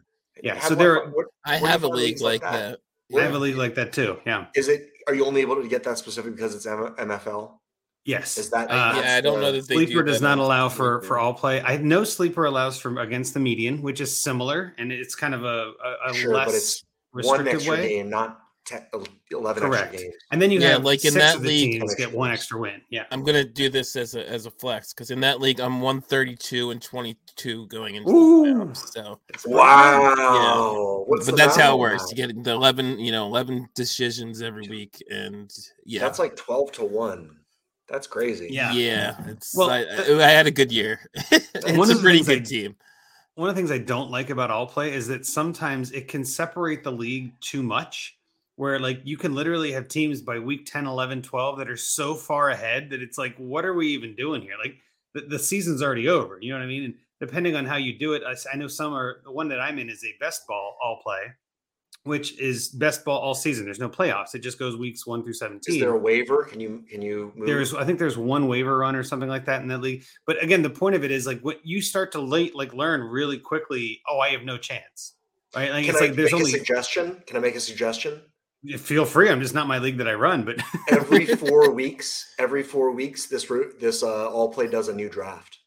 Yeah, 0.41 0.55
Have 0.55 0.63
so 0.63 0.69
one- 0.71 0.77
there- 0.79 1.09
what- 1.09 1.27
I 1.45 1.57
have 1.57 1.83
a 1.83 1.87
league 1.87 1.97
leagues 2.07 2.21
like 2.23 2.41
that. 2.41 2.79
I 3.15 3.21
have 3.21 3.35
a 3.35 3.39
league 3.39 3.57
like 3.57 3.75
that 3.75 3.93
too. 3.93 4.19
Yeah. 4.25 4.45
Is 4.55 4.67
it? 4.69 4.89
Are 5.07 5.13
you 5.13 5.25
only 5.25 5.41
able 5.41 5.61
to 5.61 5.67
get 5.67 5.83
that 5.83 5.97
specific 5.97 6.35
because 6.35 6.55
it's 6.55 6.65
M- 6.65 6.95
MFL? 6.97 7.59
Yes. 8.05 8.37
Is 8.37 8.49
that- 8.51 8.69
Uh, 8.69 9.01
Yeah, 9.01 9.15
I 9.15 9.21
don't 9.21 9.39
know 9.41 9.51
that 9.51 9.67
they 9.67 9.75
do 9.75 9.85
sleeper 9.85 10.03
does 10.03 10.19
that 10.19 10.35
not 10.35 10.37
allow 10.39 10.67
for 10.69 10.99
Sleeper. 10.99 11.07
for 11.07 11.19
all 11.19 11.33
play. 11.33 11.61
I 11.61 11.77
know 11.77 12.03
sleeper 12.03 12.45
allows 12.45 12.79
for 12.79 12.99
against 12.99 13.33
the 13.33 13.39
median, 13.39 13.81
which 13.81 14.01
is 14.01 14.15
similar, 14.15 14.73
and 14.77 14.91
it's 14.91 15.15
kind 15.15 15.33
of 15.33 15.43
a, 15.43 15.71
a, 16.07 16.09
a 16.09 16.13
Sure, 16.13 16.33
less 16.33 16.83
but 17.13 17.19
it's 17.19 17.27
one 17.27 17.47
extra 17.47 17.71
way. 17.73 17.89
game, 17.89 18.09
not 18.09 18.39
te- 18.65 18.75
eleven 19.31 19.63
Correct. 19.63 19.93
extra 19.93 20.01
games. 20.09 20.15
And 20.31 20.41
then 20.41 20.51
you 20.51 20.59
Yeah, 20.59 20.69
have 20.73 20.83
like 20.85 21.03
in 21.05 21.11
six 21.11 21.23
that 21.23 21.35
of 21.37 21.43
the 21.43 21.47
league- 21.49 21.79
teams 21.81 21.95
get 21.95 22.11
one 22.11 22.31
extra 22.31 22.59
win. 22.59 22.81
Yeah. 22.89 23.05
I'm 23.11 23.23
gonna 23.23 23.43
do 23.45 23.69
this 23.69 23.95
as 23.95 24.15
a 24.15 24.27
as 24.29 24.45
a 24.45 24.51
flex 24.51 24.93
because 24.93 25.11
in 25.11 25.19
that 25.21 25.39
league 25.39 25.59
I'm 25.61 25.79
132 25.81 26.71
and 26.71 26.81
22 27.35 27.67
going 27.67 27.95
into 27.95 28.09
Ooh. 28.09 28.45
the 28.45 28.51
playoffs. 28.65 28.87
So, 28.91 29.01
uh, 29.01 29.15
Wow. 29.45 31.03
What's 31.07 31.25
but 31.25 31.37
that's 31.37 31.55
how 31.55 31.75
it 31.75 31.79
works. 31.79 32.03
now? 32.03 32.07
You 32.09 32.15
get 32.33 32.43
the 32.43 32.51
11, 32.51 32.99
you 32.99 33.11
know, 33.11 33.25
11 33.25 33.69
decisions 33.75 34.41
every 34.41 34.67
week, 34.67 35.03
and 35.09 35.51
yeah, 35.85 36.01
That's 36.01 36.19
like 36.19 36.35
twelve 36.35 36.71
to 36.73 36.85
one. 36.85 37.37
That's 37.89 38.07
crazy. 38.07 38.47
Yeah. 38.49 38.71
yeah. 38.71 39.15
It's 39.27 39.55
Well, 39.55 39.69
I, 39.69 39.81
I 39.81 40.29
had 40.29 40.47
a 40.47 40.51
good 40.51 40.71
year. 40.71 41.09
it's 41.31 41.71
One 41.77 41.89
a 41.89 41.93
of 41.95 42.01
pretty 42.01 42.19
things 42.19 42.29
I- 42.29 42.35
good 42.35 42.45
team. 42.45 42.75
One 43.35 43.49
of 43.49 43.55
the 43.55 43.59
things 43.59 43.71
I 43.71 43.79
don't 43.79 44.11
like 44.11 44.29
about 44.29 44.51
all 44.51 44.67
play 44.67 44.93
is 44.93 45.07
that 45.07 45.25
sometimes 45.25 45.91
it 45.91 46.07
can 46.07 46.23
separate 46.23 46.83
the 46.83 46.91
league 46.91 47.31
too 47.41 47.63
much 47.63 48.15
where 48.57 48.79
like 48.79 49.01
you 49.03 49.17
can 49.17 49.33
literally 49.33 49.71
have 49.71 49.87
teams 49.87 50.21
by 50.21 50.37
week 50.37 50.67
10, 50.67 50.85
11, 50.85 51.23
12 51.23 51.57
that 51.57 51.67
are 51.67 51.75
so 51.75 52.13
far 52.13 52.51
ahead 52.51 52.91
that 52.91 53.01
it's 53.01 53.17
like 53.17 53.35
what 53.37 53.65
are 53.65 53.73
we 53.73 53.87
even 53.87 54.15
doing 54.15 54.39
here? 54.43 54.53
Like 54.63 54.75
the, 55.15 55.21
the 55.21 55.39
season's 55.39 55.81
already 55.81 56.07
over, 56.09 56.37
you 56.41 56.51
know 56.53 56.59
what 56.59 56.63
I 56.63 56.67
mean? 56.67 56.83
And 56.83 56.93
depending 57.25 57.55
on 57.55 57.65
how 57.65 57.77
you 57.77 57.97
do 57.97 58.13
it, 58.13 58.23
I 58.25 58.57
know 58.57 58.67
some 58.67 58.93
are 58.93 59.21
the 59.23 59.31
one 59.31 59.47
that 59.49 59.59
I'm 59.61 59.79
in 59.79 59.89
is 59.89 60.03
a 60.03 60.13
best 60.19 60.45
ball 60.47 60.77
all 60.83 60.99
play, 61.01 61.31
which 62.03 62.37
is 62.39 62.67
best 62.67 63.05
ball 63.05 63.19
all 63.19 63.33
season. 63.33 63.63
There's 63.63 63.79
no 63.79 63.87
playoffs. 63.87 64.35
It 64.35 64.39
just 64.39 64.59
goes 64.59 64.75
weeks 64.75 65.07
1 65.07 65.23
through 65.23 65.33
17 65.33 65.75
Is 65.75 65.79
there 65.81 65.93
a 65.93 65.97
waiver? 65.97 66.43
Can 66.43 66.59
you 66.59 66.83
can 66.89 67.01
you 67.01 67.31
move? 67.35 67.47
there's 67.47 67.73
i 67.73 67.85
think 67.85 67.97
there's 67.99 68.17
one 68.17 68.47
waiver 68.47 68.77
run 68.79 68.95
or 68.95 69.03
something 69.03 69.29
like 69.29 69.45
that 69.45 69.61
in 69.61 69.67
that 69.69 69.79
league 69.79 70.03
but 70.27 70.41
again 70.43 70.61
the 70.61 70.69
point 70.69 70.95
of 70.95 71.03
it 71.03 71.11
is 71.11 71.25
like 71.25 71.39
what 71.41 71.65
you 71.65 71.81
start 71.81 72.11
to 72.11 72.19
late 72.19 72.55
like 72.55 72.73
learn 72.73 73.01
really 73.01 73.37
quickly 73.37 74.01
oh 74.09 74.19
i 74.19 74.29
have 74.29 74.43
no 74.43 74.57
chance 74.57 75.15
right 75.55 75.71
like 75.71 75.85
Can 75.85 75.93
it's 75.93 76.01
I 76.01 76.07
like 76.07 76.15
there's 76.15 76.31
make 76.33 76.41
only 76.41 76.53
a 76.53 76.57
suggestion? 76.57 77.21
Can 77.25 77.37
I 77.37 77.39
make 77.39 77.55
a 77.55 77.59
suggestion? 77.59 78.21
feel 78.77 79.05
free 79.05 79.29
i'm 79.29 79.41
just 79.41 79.53
not 79.53 79.67
my 79.67 79.77
league 79.77 79.97
that 79.97 80.07
i 80.07 80.13
run 80.13 80.43
but 80.43 80.57
Every 80.89 81.25
four 81.43 81.71
weeks, 81.71 82.33
every 82.37 82.63
four 82.63 82.91
weeks, 82.91 83.25
this 83.27 83.49
ro- 83.49 83.71
this 83.79 84.03
uh, 84.03 84.29
all 84.29 84.49
play 84.51 84.67
does 84.67 84.87
a 84.89 84.93
new 84.93 85.09
draft. 85.09 85.59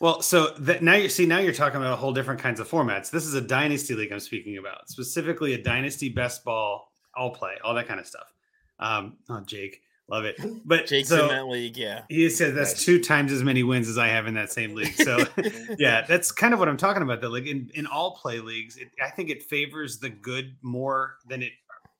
Well 0.00 0.20
so 0.22 0.50
that 0.58 0.82
now 0.82 0.94
you 0.94 1.08
see 1.08 1.26
now 1.26 1.38
you're 1.38 1.52
talking 1.52 1.76
about 1.76 1.92
a 1.92 1.96
whole 1.96 2.12
different 2.12 2.40
kinds 2.40 2.60
of 2.60 2.68
formats 2.68 3.10
this 3.10 3.24
is 3.24 3.34
a 3.34 3.40
dynasty 3.40 3.94
league 3.94 4.12
i'm 4.12 4.20
speaking 4.20 4.58
about 4.58 4.88
specifically 4.88 5.54
a 5.54 5.62
dynasty 5.62 6.08
best 6.08 6.44
ball 6.44 6.92
all 7.16 7.30
play 7.30 7.54
all 7.64 7.74
that 7.74 7.86
kind 7.86 8.00
of 8.00 8.06
stuff 8.06 8.32
um 8.80 9.16
oh 9.30 9.40
jake 9.40 9.80
love 10.08 10.24
it 10.24 10.36
but 10.64 10.86
Jake's 10.88 11.08
so 11.08 11.22
in 11.22 11.28
that 11.28 11.46
league, 11.46 11.76
yeah. 11.76 12.02
he 12.08 12.28
said 12.28 12.54
that's 12.54 12.72
Nice. 12.72 12.84
two 12.84 13.00
times 13.00 13.32
as 13.32 13.42
many 13.42 13.62
wins 13.62 13.88
as 13.88 13.96
i 13.96 14.06
have 14.08 14.26
in 14.26 14.34
that 14.34 14.52
same 14.52 14.74
league 14.74 14.94
so 14.94 15.24
yeah, 15.78 16.02
that's 16.06 16.30
kind 16.30 16.52
of 16.52 16.60
what 16.60 16.68
I'm 16.68 16.76
talking 16.76 17.02
about. 17.02 17.20
Though, 17.20 17.28
like 17.30 17.46
in, 17.46 17.70
in 17.74 17.86
all 17.86 18.16
play 18.16 18.38
leagues, 18.40 18.76
it, 18.76 18.88
I 19.02 19.10
think 19.10 19.30
it 19.30 19.42
favors 19.42 19.98
the 19.98 20.10
good 20.10 20.56
more 20.62 21.16
than 21.26 21.42
it 21.42 21.52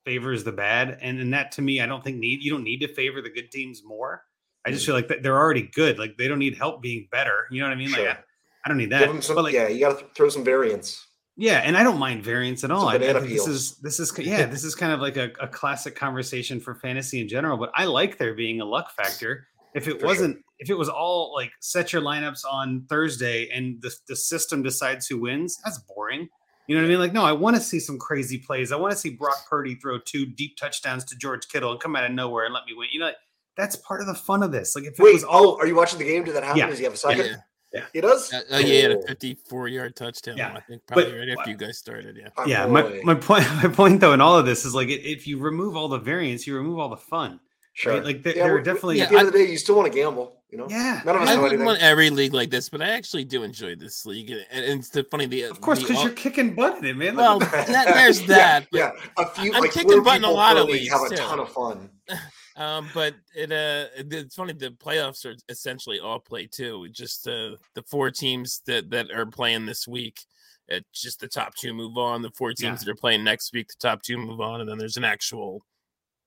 favors 0.05 0.45
the 0.45 0.53
bad, 0.53 0.99
and 1.01 1.19
and 1.19 1.33
that 1.33 1.53
to 1.53 1.63
me, 1.63 1.81
I 1.81 1.87
don't 1.87 2.05
think 2.05 2.19
need 2.19 2.43
you 2.43 2.51
don't 2.51 2.63
need 2.63 2.81
to 2.81 2.89
favor 2.89 3.23
the 3.23 3.31
good 3.31 3.51
teams 3.51 3.83
more. 3.85 4.23
I 4.67 4.71
just 4.71 4.87
feel 4.87 4.95
like 4.95 5.09
they're 5.23 5.39
already 5.39 5.63
good. 5.63 5.99
Like 5.99 6.17
they 6.17 6.29
don't 6.29 6.39
need 6.39 6.57
help 6.57 6.83
being 6.83 7.09
better. 7.11 7.47
You 7.51 7.61
know 7.61 7.67
what 7.67 7.73
I 7.73 7.77
mean? 7.77 7.89
Sure. 7.89 8.07
Like 8.07 8.19
I, 8.19 8.21
I 8.65 8.69
don't 8.69 8.79
need 8.79 8.91
that. 8.91 9.23
some. 9.23 9.37
Like, 9.37 9.53
yeah, 9.53 9.69
you 9.69 9.81
got 9.81 9.99
to 9.99 10.05
th- 10.05 10.15
throw 10.15 10.29
some 10.29 10.45
variance. 10.45 11.07
Yeah, 11.37 11.59
and 11.59 11.77
I 11.77 11.83
don't 11.83 11.99
mind 11.99 12.23
variance 12.23 12.63
at 12.63 12.71
all. 12.71 12.89
I, 12.89 12.95
I 12.95 12.99
think 12.99 13.29
this 13.29 13.47
is 13.47 13.77
this 13.79 13.99
is 13.99 14.13
yeah, 14.19 14.47
this 14.47 14.65
is 14.65 14.75
kind 14.75 14.93
of 14.93 15.01
like 15.01 15.17
a, 15.17 15.33
a 15.41 15.49
classic 15.49 15.97
conversation 15.97 16.61
for 16.61 16.75
fantasy 16.75 17.21
in 17.21 17.29
general. 17.29 17.57
But 17.57 17.73
I 17.75 17.85
like 17.87 18.19
there 18.19 18.35
being 18.35 18.61
a 18.61 18.65
luck 18.65 18.93
factor. 18.93 19.49
If 19.75 19.89
it 19.89 20.01
For 20.01 20.07
wasn't, 20.07 20.39
if 20.61 20.71
it 20.71 20.79
was 20.79 20.89
all 20.89 21.35
like 21.35 21.51
set 21.61 21.93
your 21.93 22.01
lineups 22.03 22.45
on 22.49 22.87
Thursday 22.89 23.49
and 23.53 23.83
the 23.83 23.93
the 24.09 24.15
system 24.15 24.63
decides 24.63 25.09
who 25.09 25.21
wins, 25.21 25.59
that's 25.65 25.79
boring. 25.79 26.29
You 26.67 26.77
know 26.77 26.83
what 26.83 26.87
I 26.87 26.91
mean? 26.91 26.99
Like, 27.01 27.13
no, 27.13 27.25
I 27.25 27.33
want 27.33 27.57
to 27.57 27.63
see 27.63 27.79
some 27.79 27.99
crazy 27.99 28.39
plays. 28.39 28.73
I 28.73 28.77
want 28.77 28.93
to 28.93 28.97
see 28.97 29.11
Brock 29.11 29.37
Purdy 29.51 29.75
throw 29.75 29.99
two 29.99 30.25
deep 30.25 30.57
touchdowns 30.57 31.05
to 31.07 31.17
George 31.17 31.47
Kittle 31.49 31.73
and 31.73 31.81
come 31.81 31.95
out 31.95 32.05
of 32.05 32.13
nowhere 32.13 32.47
and 32.47 32.55
let 32.55 32.65
me 32.65 32.73
win. 32.75 32.89
You 32.91 33.01
know, 33.01 33.11
that's 33.57 33.77
part 33.77 34.01
of 34.01 34.07
the 34.07 34.15
fun 34.15 34.43
of 34.43 34.53
this. 34.53 34.75
Like, 34.77 34.85
if 34.85 34.99
it 34.99 35.03
Wait, 35.03 35.15
was 35.15 35.25
all 35.25 35.53
oh, 35.53 35.59
are 35.59 35.67
you 35.67 35.75
watching 35.75 35.99
the 35.99 36.05
game? 36.05 36.25
Did 36.25 36.35
that 36.35 36.43
happen? 36.45 36.59
Yeah. 36.59 36.67
Does 36.69 36.79
he 36.79 36.85
have 36.85 36.95
a 36.95 36.97
second? 36.97 37.39
Yeah. 37.73 37.83
He 37.93 38.01
does. 38.01 38.33
Uh, 38.33 38.37
uh, 38.53 38.59
yeah, 38.59 38.67
he 38.67 38.77
had 38.83 38.91
a 38.93 38.99
Oh. 38.99 39.07
54 39.09 39.67
yard 39.69 39.97
touchdown. 39.97 40.37
Yeah, 40.37 40.53
I 40.57 40.61
think 40.61 40.83
but- 40.87 40.95
probably 40.95 41.19
right 41.19 41.29
after 41.37 41.51
you 41.51 41.57
guys 41.57 41.77
started. 41.79 42.17
Yeah. 42.17 42.29
Oh, 42.37 42.47
yeah 42.47 42.67
my, 42.67 42.83
boy. 42.83 43.01
my 43.03 43.15
point 43.17 43.45
my 43.63 43.69
point 43.69 44.01
though 44.01 44.13
in 44.13 44.21
all 44.21 44.39
of 44.39 44.47
this 44.47 44.65
is 44.65 44.75
like 44.77 44.89
if 44.91 45.27
you 45.27 45.39
remove 45.39 45.77
all 45.77 45.89
the 45.89 45.99
variance 45.99 46.47
you 46.47 46.55
remove 46.57 46.79
all 46.79 46.89
the 46.89 46.97
fun 46.97 47.41
sure. 47.73 47.95
right 47.95 48.05
like 48.05 48.23
there, 48.23 48.37
Yeah, 48.37 48.45
there 48.45 48.55
are 48.55 48.59
we- 48.59 48.63
definitely 48.63 49.01
At 49.01 49.11
the 49.11 49.19
end 49.19 49.27
of 49.27 49.33
the 49.33 49.41
day, 49.41 49.51
you 49.51 49.59
still 49.59 49.75
want 49.75 49.93
to 49.93 49.99
gamble. 49.99 50.41
You 50.51 50.59
know. 50.59 50.67
yeah 50.71 51.01
None 51.05 51.17
of 51.17 51.23
us 51.23 51.29
I 51.31 51.35
know 51.35 51.43
wouldn't 51.43 51.63
anything. 51.63 51.67
want 51.67 51.83
every 51.83 52.11
league 52.11 52.33
like 52.33 52.49
this, 52.51 52.69
but 52.69 52.81
I 52.81 52.91
actually 52.91 53.25
do 53.25 53.43
enjoy 53.43 53.75
this 53.75 54.07
league, 54.07 54.31
and, 54.31 54.47
and 54.53 54.79
it's 54.79 54.91
the 54.91 55.03
funny 55.03 55.27
the 55.27 55.43
of 55.43 55.61
course 55.61 55.81
because 55.81 55.97
all- 55.97 56.05
you're 56.05 56.13
kicking 56.13 56.55
butt 56.55 56.79
in 56.79 56.85
it 56.85 56.97
man 56.97 57.17
Well, 57.17 57.41
that- 57.41 57.67
there's 57.93 58.23
that, 58.27 58.69
but 58.71 58.79
Yeah, 58.79 58.93
a 59.19 59.27
few 59.27 59.53
I'm 59.53 59.63
like 59.63 59.73
kicking 59.73 60.01
butt 60.05 60.19
in 60.19 60.23
a 60.23 60.29
people 60.29 60.35
lot 60.35 60.55
per 60.55 60.61
of 60.63 60.69
league 60.69 60.89
have 60.93 61.01
a 61.01 61.05
leagues, 61.05 61.19
ton 61.19 61.39
too. 61.39 61.43
of 61.43 61.49
fun. 61.53 61.91
Um, 62.57 62.89
but 62.95 63.15
it 63.35 63.51
uh, 63.51 63.87
it's 63.97 64.37
funny. 64.37 64.53
The 64.53 64.71
playoffs 64.71 65.25
are 65.27 65.35
essentially 65.49 65.99
all 66.01 66.21
play 66.21 66.47
too. 66.47 66.89
Just 66.91 67.27
uh, 67.27 67.57
the 67.75 67.83
four 67.89 68.11
teams 68.11 68.63
that 68.67 68.91
that 68.91 69.11
are 69.11 69.27
playing 69.27 69.67
this 69.67 69.89
week, 69.89 70.21
it's 70.69 71.01
just 71.03 71.21
the 71.21 71.29
top 71.29 71.55
two 71.57 71.75
move 71.75 71.99
on. 71.99 72.23
The 72.23 72.31
four 72.31 72.51
teams 72.51 72.61
Yeah. 72.83 72.85
that 72.85 72.89
are 72.89 72.95
playing 72.97 73.25
next 73.25 73.53
week, 73.53 73.69
the 73.69 73.75
top 73.81 74.03
two 74.03 74.19
move 74.19 74.41
on, 74.41 74.61
and 74.61 74.71
then 74.71 74.79
there's 74.79 74.97
an 74.97 75.05
actual 75.05 75.65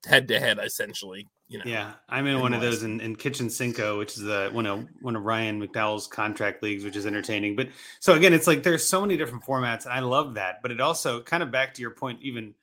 head 0.05 0.28
to 0.28 0.39
head, 0.39 0.59
essentially. 0.61 1.28
You 1.49 1.59
know, 1.59 1.63
yeah 1.65 1.93
i'm 2.09 2.28
in 2.28 2.41
one 2.41 2.53
of 2.53 2.59
those 2.59 2.84
in, 2.84 2.99
in 2.99 3.15
kitchen 3.15 3.49
cinco 3.49 3.97
which 3.97 4.17
is 4.17 4.23
the 4.23 4.49
one 4.51 4.65
of 4.65 4.86
one 4.99 5.15
of 5.15 5.23
ryan 5.23 5.65
mcdowell's 5.65 6.05
contract 6.05 6.61
leagues 6.61 6.84
which 6.84 6.97
is 6.97 7.05
entertaining 7.05 7.55
but 7.55 7.69
so 8.01 8.15
again 8.15 8.34
it's 8.34 8.47
like 8.47 8.63
there's 8.63 8.86
so 8.86 8.99
many 8.99 9.15
different 9.15 9.45
formats 9.45 9.86
and 9.86 9.93
i 9.93 9.99
love 10.01 10.34
that 10.34 10.61
but 10.61 10.71
it 10.71 10.82
also 10.82 11.21
kind 11.21 11.41
of 11.41 11.49
back 11.49 11.73
to 11.73 11.82
your 11.82 11.91
point 11.91 12.19
even 12.21 12.53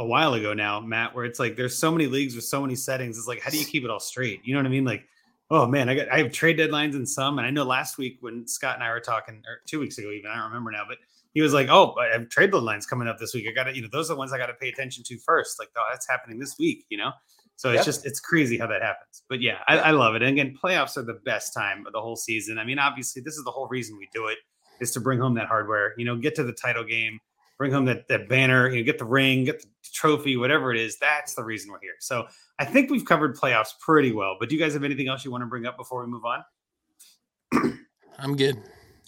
a 0.00 0.04
while 0.04 0.34
ago 0.34 0.52
now 0.54 0.80
matt 0.80 1.14
where 1.14 1.24
it's 1.24 1.38
like 1.38 1.54
there's 1.56 1.76
so 1.78 1.90
many 1.92 2.06
leagues 2.06 2.34
with 2.34 2.44
so 2.44 2.60
many 2.60 2.74
settings 2.74 3.16
it's 3.16 3.28
like 3.28 3.40
how 3.40 3.50
do 3.50 3.58
you 3.58 3.64
keep 3.66 3.84
it 3.84 3.90
all 3.90 4.00
straight 4.00 4.40
you 4.44 4.52
know 4.54 4.58
what 4.60 4.66
i 4.66 4.70
mean 4.70 4.84
like 4.84 5.04
oh 5.50 5.66
man 5.66 5.88
i 5.88 5.94
got 5.94 6.08
i 6.10 6.18
have 6.18 6.32
trade 6.32 6.58
deadlines 6.58 6.94
in 6.94 7.06
some 7.06 7.38
and 7.38 7.46
i 7.46 7.50
know 7.50 7.64
last 7.64 7.98
week 7.98 8.16
when 8.20 8.46
scott 8.48 8.74
and 8.74 8.82
i 8.82 8.90
were 8.90 8.98
talking 9.00 9.42
or 9.46 9.60
two 9.66 9.78
weeks 9.78 9.98
ago 9.98 10.10
even 10.10 10.30
i 10.30 10.34
don't 10.36 10.46
remember 10.46 10.70
now 10.72 10.84
but 10.88 10.96
he 11.34 11.40
was 11.42 11.52
like 11.52 11.68
oh 11.68 11.94
i 12.00 12.06
have 12.12 12.28
trade 12.30 12.50
deadlines 12.50 12.88
coming 12.88 13.06
up 13.06 13.18
this 13.18 13.34
week 13.34 13.46
i 13.48 13.52
gotta 13.52 13.74
you 13.76 13.82
know 13.82 13.88
those 13.92 14.10
are 14.10 14.14
the 14.14 14.18
ones 14.18 14.32
i 14.32 14.38
gotta 14.38 14.54
pay 14.54 14.68
attention 14.68 15.04
to 15.06 15.16
first 15.18 15.58
like 15.58 15.68
oh 15.76 15.84
that's 15.92 16.08
happening 16.08 16.38
this 16.38 16.56
week 16.58 16.84
you 16.88 16.96
know 16.98 17.12
so 17.56 17.68
it's 17.68 17.80
Yeah. 17.80 17.84
just 17.84 18.06
it's 18.06 18.20
crazy 18.20 18.56
how 18.56 18.66
that 18.68 18.80
happens. 18.80 19.22
But 19.28 19.42
yeah, 19.42 19.58
I, 19.68 19.76
I 19.78 19.90
love 19.90 20.14
it. 20.14 20.22
And 20.22 20.30
again, 20.30 20.56
playoffs 20.64 20.96
are 20.96 21.02
the 21.02 21.20
best 21.26 21.52
time 21.52 21.86
of 21.86 21.92
the 21.92 22.00
whole 22.00 22.16
season. 22.16 22.56
I 22.58 22.64
mean, 22.64 22.78
obviously, 22.78 23.20
this 23.20 23.34
is 23.36 23.44
the 23.44 23.50
whole 23.50 23.68
reason 23.68 23.98
we 23.98 24.08
do 24.14 24.28
it 24.28 24.38
is 24.80 24.92
to 24.92 25.00
bring 25.00 25.20
home 25.20 25.34
that 25.34 25.46
hardware. 25.46 25.92
You 25.98 26.06
know, 26.06 26.16
get 26.16 26.34
to 26.36 26.42
the 26.42 26.54
title 26.54 26.84
game, 26.84 27.18
bring 27.60 27.72
home 27.72 27.84
that 27.84 28.08
that 28.08 28.26
banner. 28.26 28.70
You 28.70 28.78
know, 28.78 28.84
get 28.84 28.98
the 28.98 29.04
ring, 29.04 29.44
get 29.44 29.60
the 29.60 29.68
trophy, 29.92 30.38
whatever 30.38 30.72
it 30.72 30.80
is. 30.80 30.96
That's 30.98 31.34
the 31.34 31.44
reason 31.44 31.70
we're 31.70 31.80
here. 31.82 31.92
So 32.00 32.26
I 32.58 32.64
think 32.64 32.90
we've 32.90 33.04
covered 33.04 33.36
playoffs 33.36 33.78
pretty 33.78 34.12
well. 34.12 34.36
But 34.40 34.48
do 34.48 34.56
you 34.56 34.60
guys 34.60 34.72
have 34.72 34.82
anything 34.82 35.08
else 35.08 35.26
you 35.26 35.30
want 35.30 35.42
to 35.42 35.46
bring 35.46 35.66
up 35.66 35.76
before 35.76 36.02
we 36.02 36.10
move 36.10 36.22
on? 36.24 37.78
I'm 38.18 38.34
good. 38.34 38.56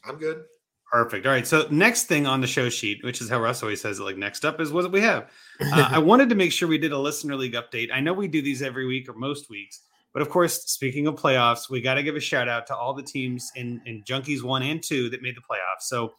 I'm 0.05 0.19
good. 0.19 0.45
Perfect. 0.93 1.25
All 1.25 1.33
right. 1.33 1.47
So 1.47 1.67
next 1.71 2.05
thing 2.05 2.27
on 2.27 2.43
the 2.43 2.47
show 2.47 2.69
sheet, 2.69 3.03
which 3.03 3.23
is 3.23 3.31
how 3.31 3.41
Russ 3.41 3.63
always 3.63 3.81
says 3.81 3.99
it, 3.99 4.03
like 4.03 4.19
next 4.19 4.45
up 4.45 4.61
is 4.61 4.71
what 4.71 4.93
we 4.93 5.01
have. 5.01 5.31
Uh, 5.59 5.89
I 5.91 5.99
wanted 5.99 6.29
to 6.29 6.35
make 6.35 6.53
sure 6.53 6.69
we 6.69 6.77
did 6.77 6.93
a 6.93 6.99
listener 6.99 7.35
league 7.35 7.55
update. 7.55 7.89
I 7.91 8.01
know 8.01 8.13
we 8.13 8.29
do 8.29 8.43
these 8.43 8.61
every 8.61 8.87
week 8.87 9.09
or 9.09 9.15
most 9.15 9.49
weeks, 9.49 9.81
but 10.13 10.21
of 10.21 10.29
course, 10.29 10.65
speaking 10.65 11.07
of 11.07 11.15
playoffs, 11.15 11.71
we 11.71 11.81
got 11.81 11.95
to 11.95 12.03
give 12.03 12.17
a 12.17 12.21
shout 12.21 12.51
out 12.51 12.67
to 12.67 12.77
all 12.77 12.93
the 12.93 13.03
teams 13.03 13.51
in 13.57 13.81
in 13.87 14.03
Junkies 14.03 14.43
one 14.43 14.63
and 14.63 14.83
two 14.83 15.09
that 15.09 15.23
made 15.23 15.35
the 15.35 15.41
playoffs. 15.41 15.85
So, 15.85 16.13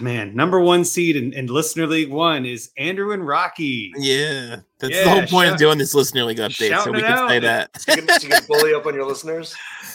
man, 0.00 0.34
number 0.34 0.60
one 0.60 0.84
seed 0.84 1.16
in, 1.16 1.32
in 1.32 1.46
listener 1.46 1.86
league 1.86 2.10
one 2.10 2.44
is 2.46 2.70
Andrew 2.76 3.12
and 3.12 3.26
Rocky. 3.26 3.92
yeah, 3.96 4.60
that's 4.78 4.94
Yeah, 4.94 5.04
the 5.04 5.10
whole 5.10 5.20
point 5.26 5.46
shout- 5.46 5.52
of 5.54 5.58
doing 5.58 5.78
this 5.78 5.94
listener 5.94 6.24
league 6.24 6.38
update, 6.38 6.78
so 6.82 6.90
we 6.92 6.98
it 6.98 7.04
can 7.04 7.28
say 7.28 7.36
out. 7.36 7.42
that. 7.42 7.70
You 7.88 8.02
can, 8.02 8.22
you 8.22 8.28
can 8.28 8.42
bully 8.46 8.74
up 8.74 8.86
on 8.86 8.94
your 8.94 9.06
listeners. 9.06 9.54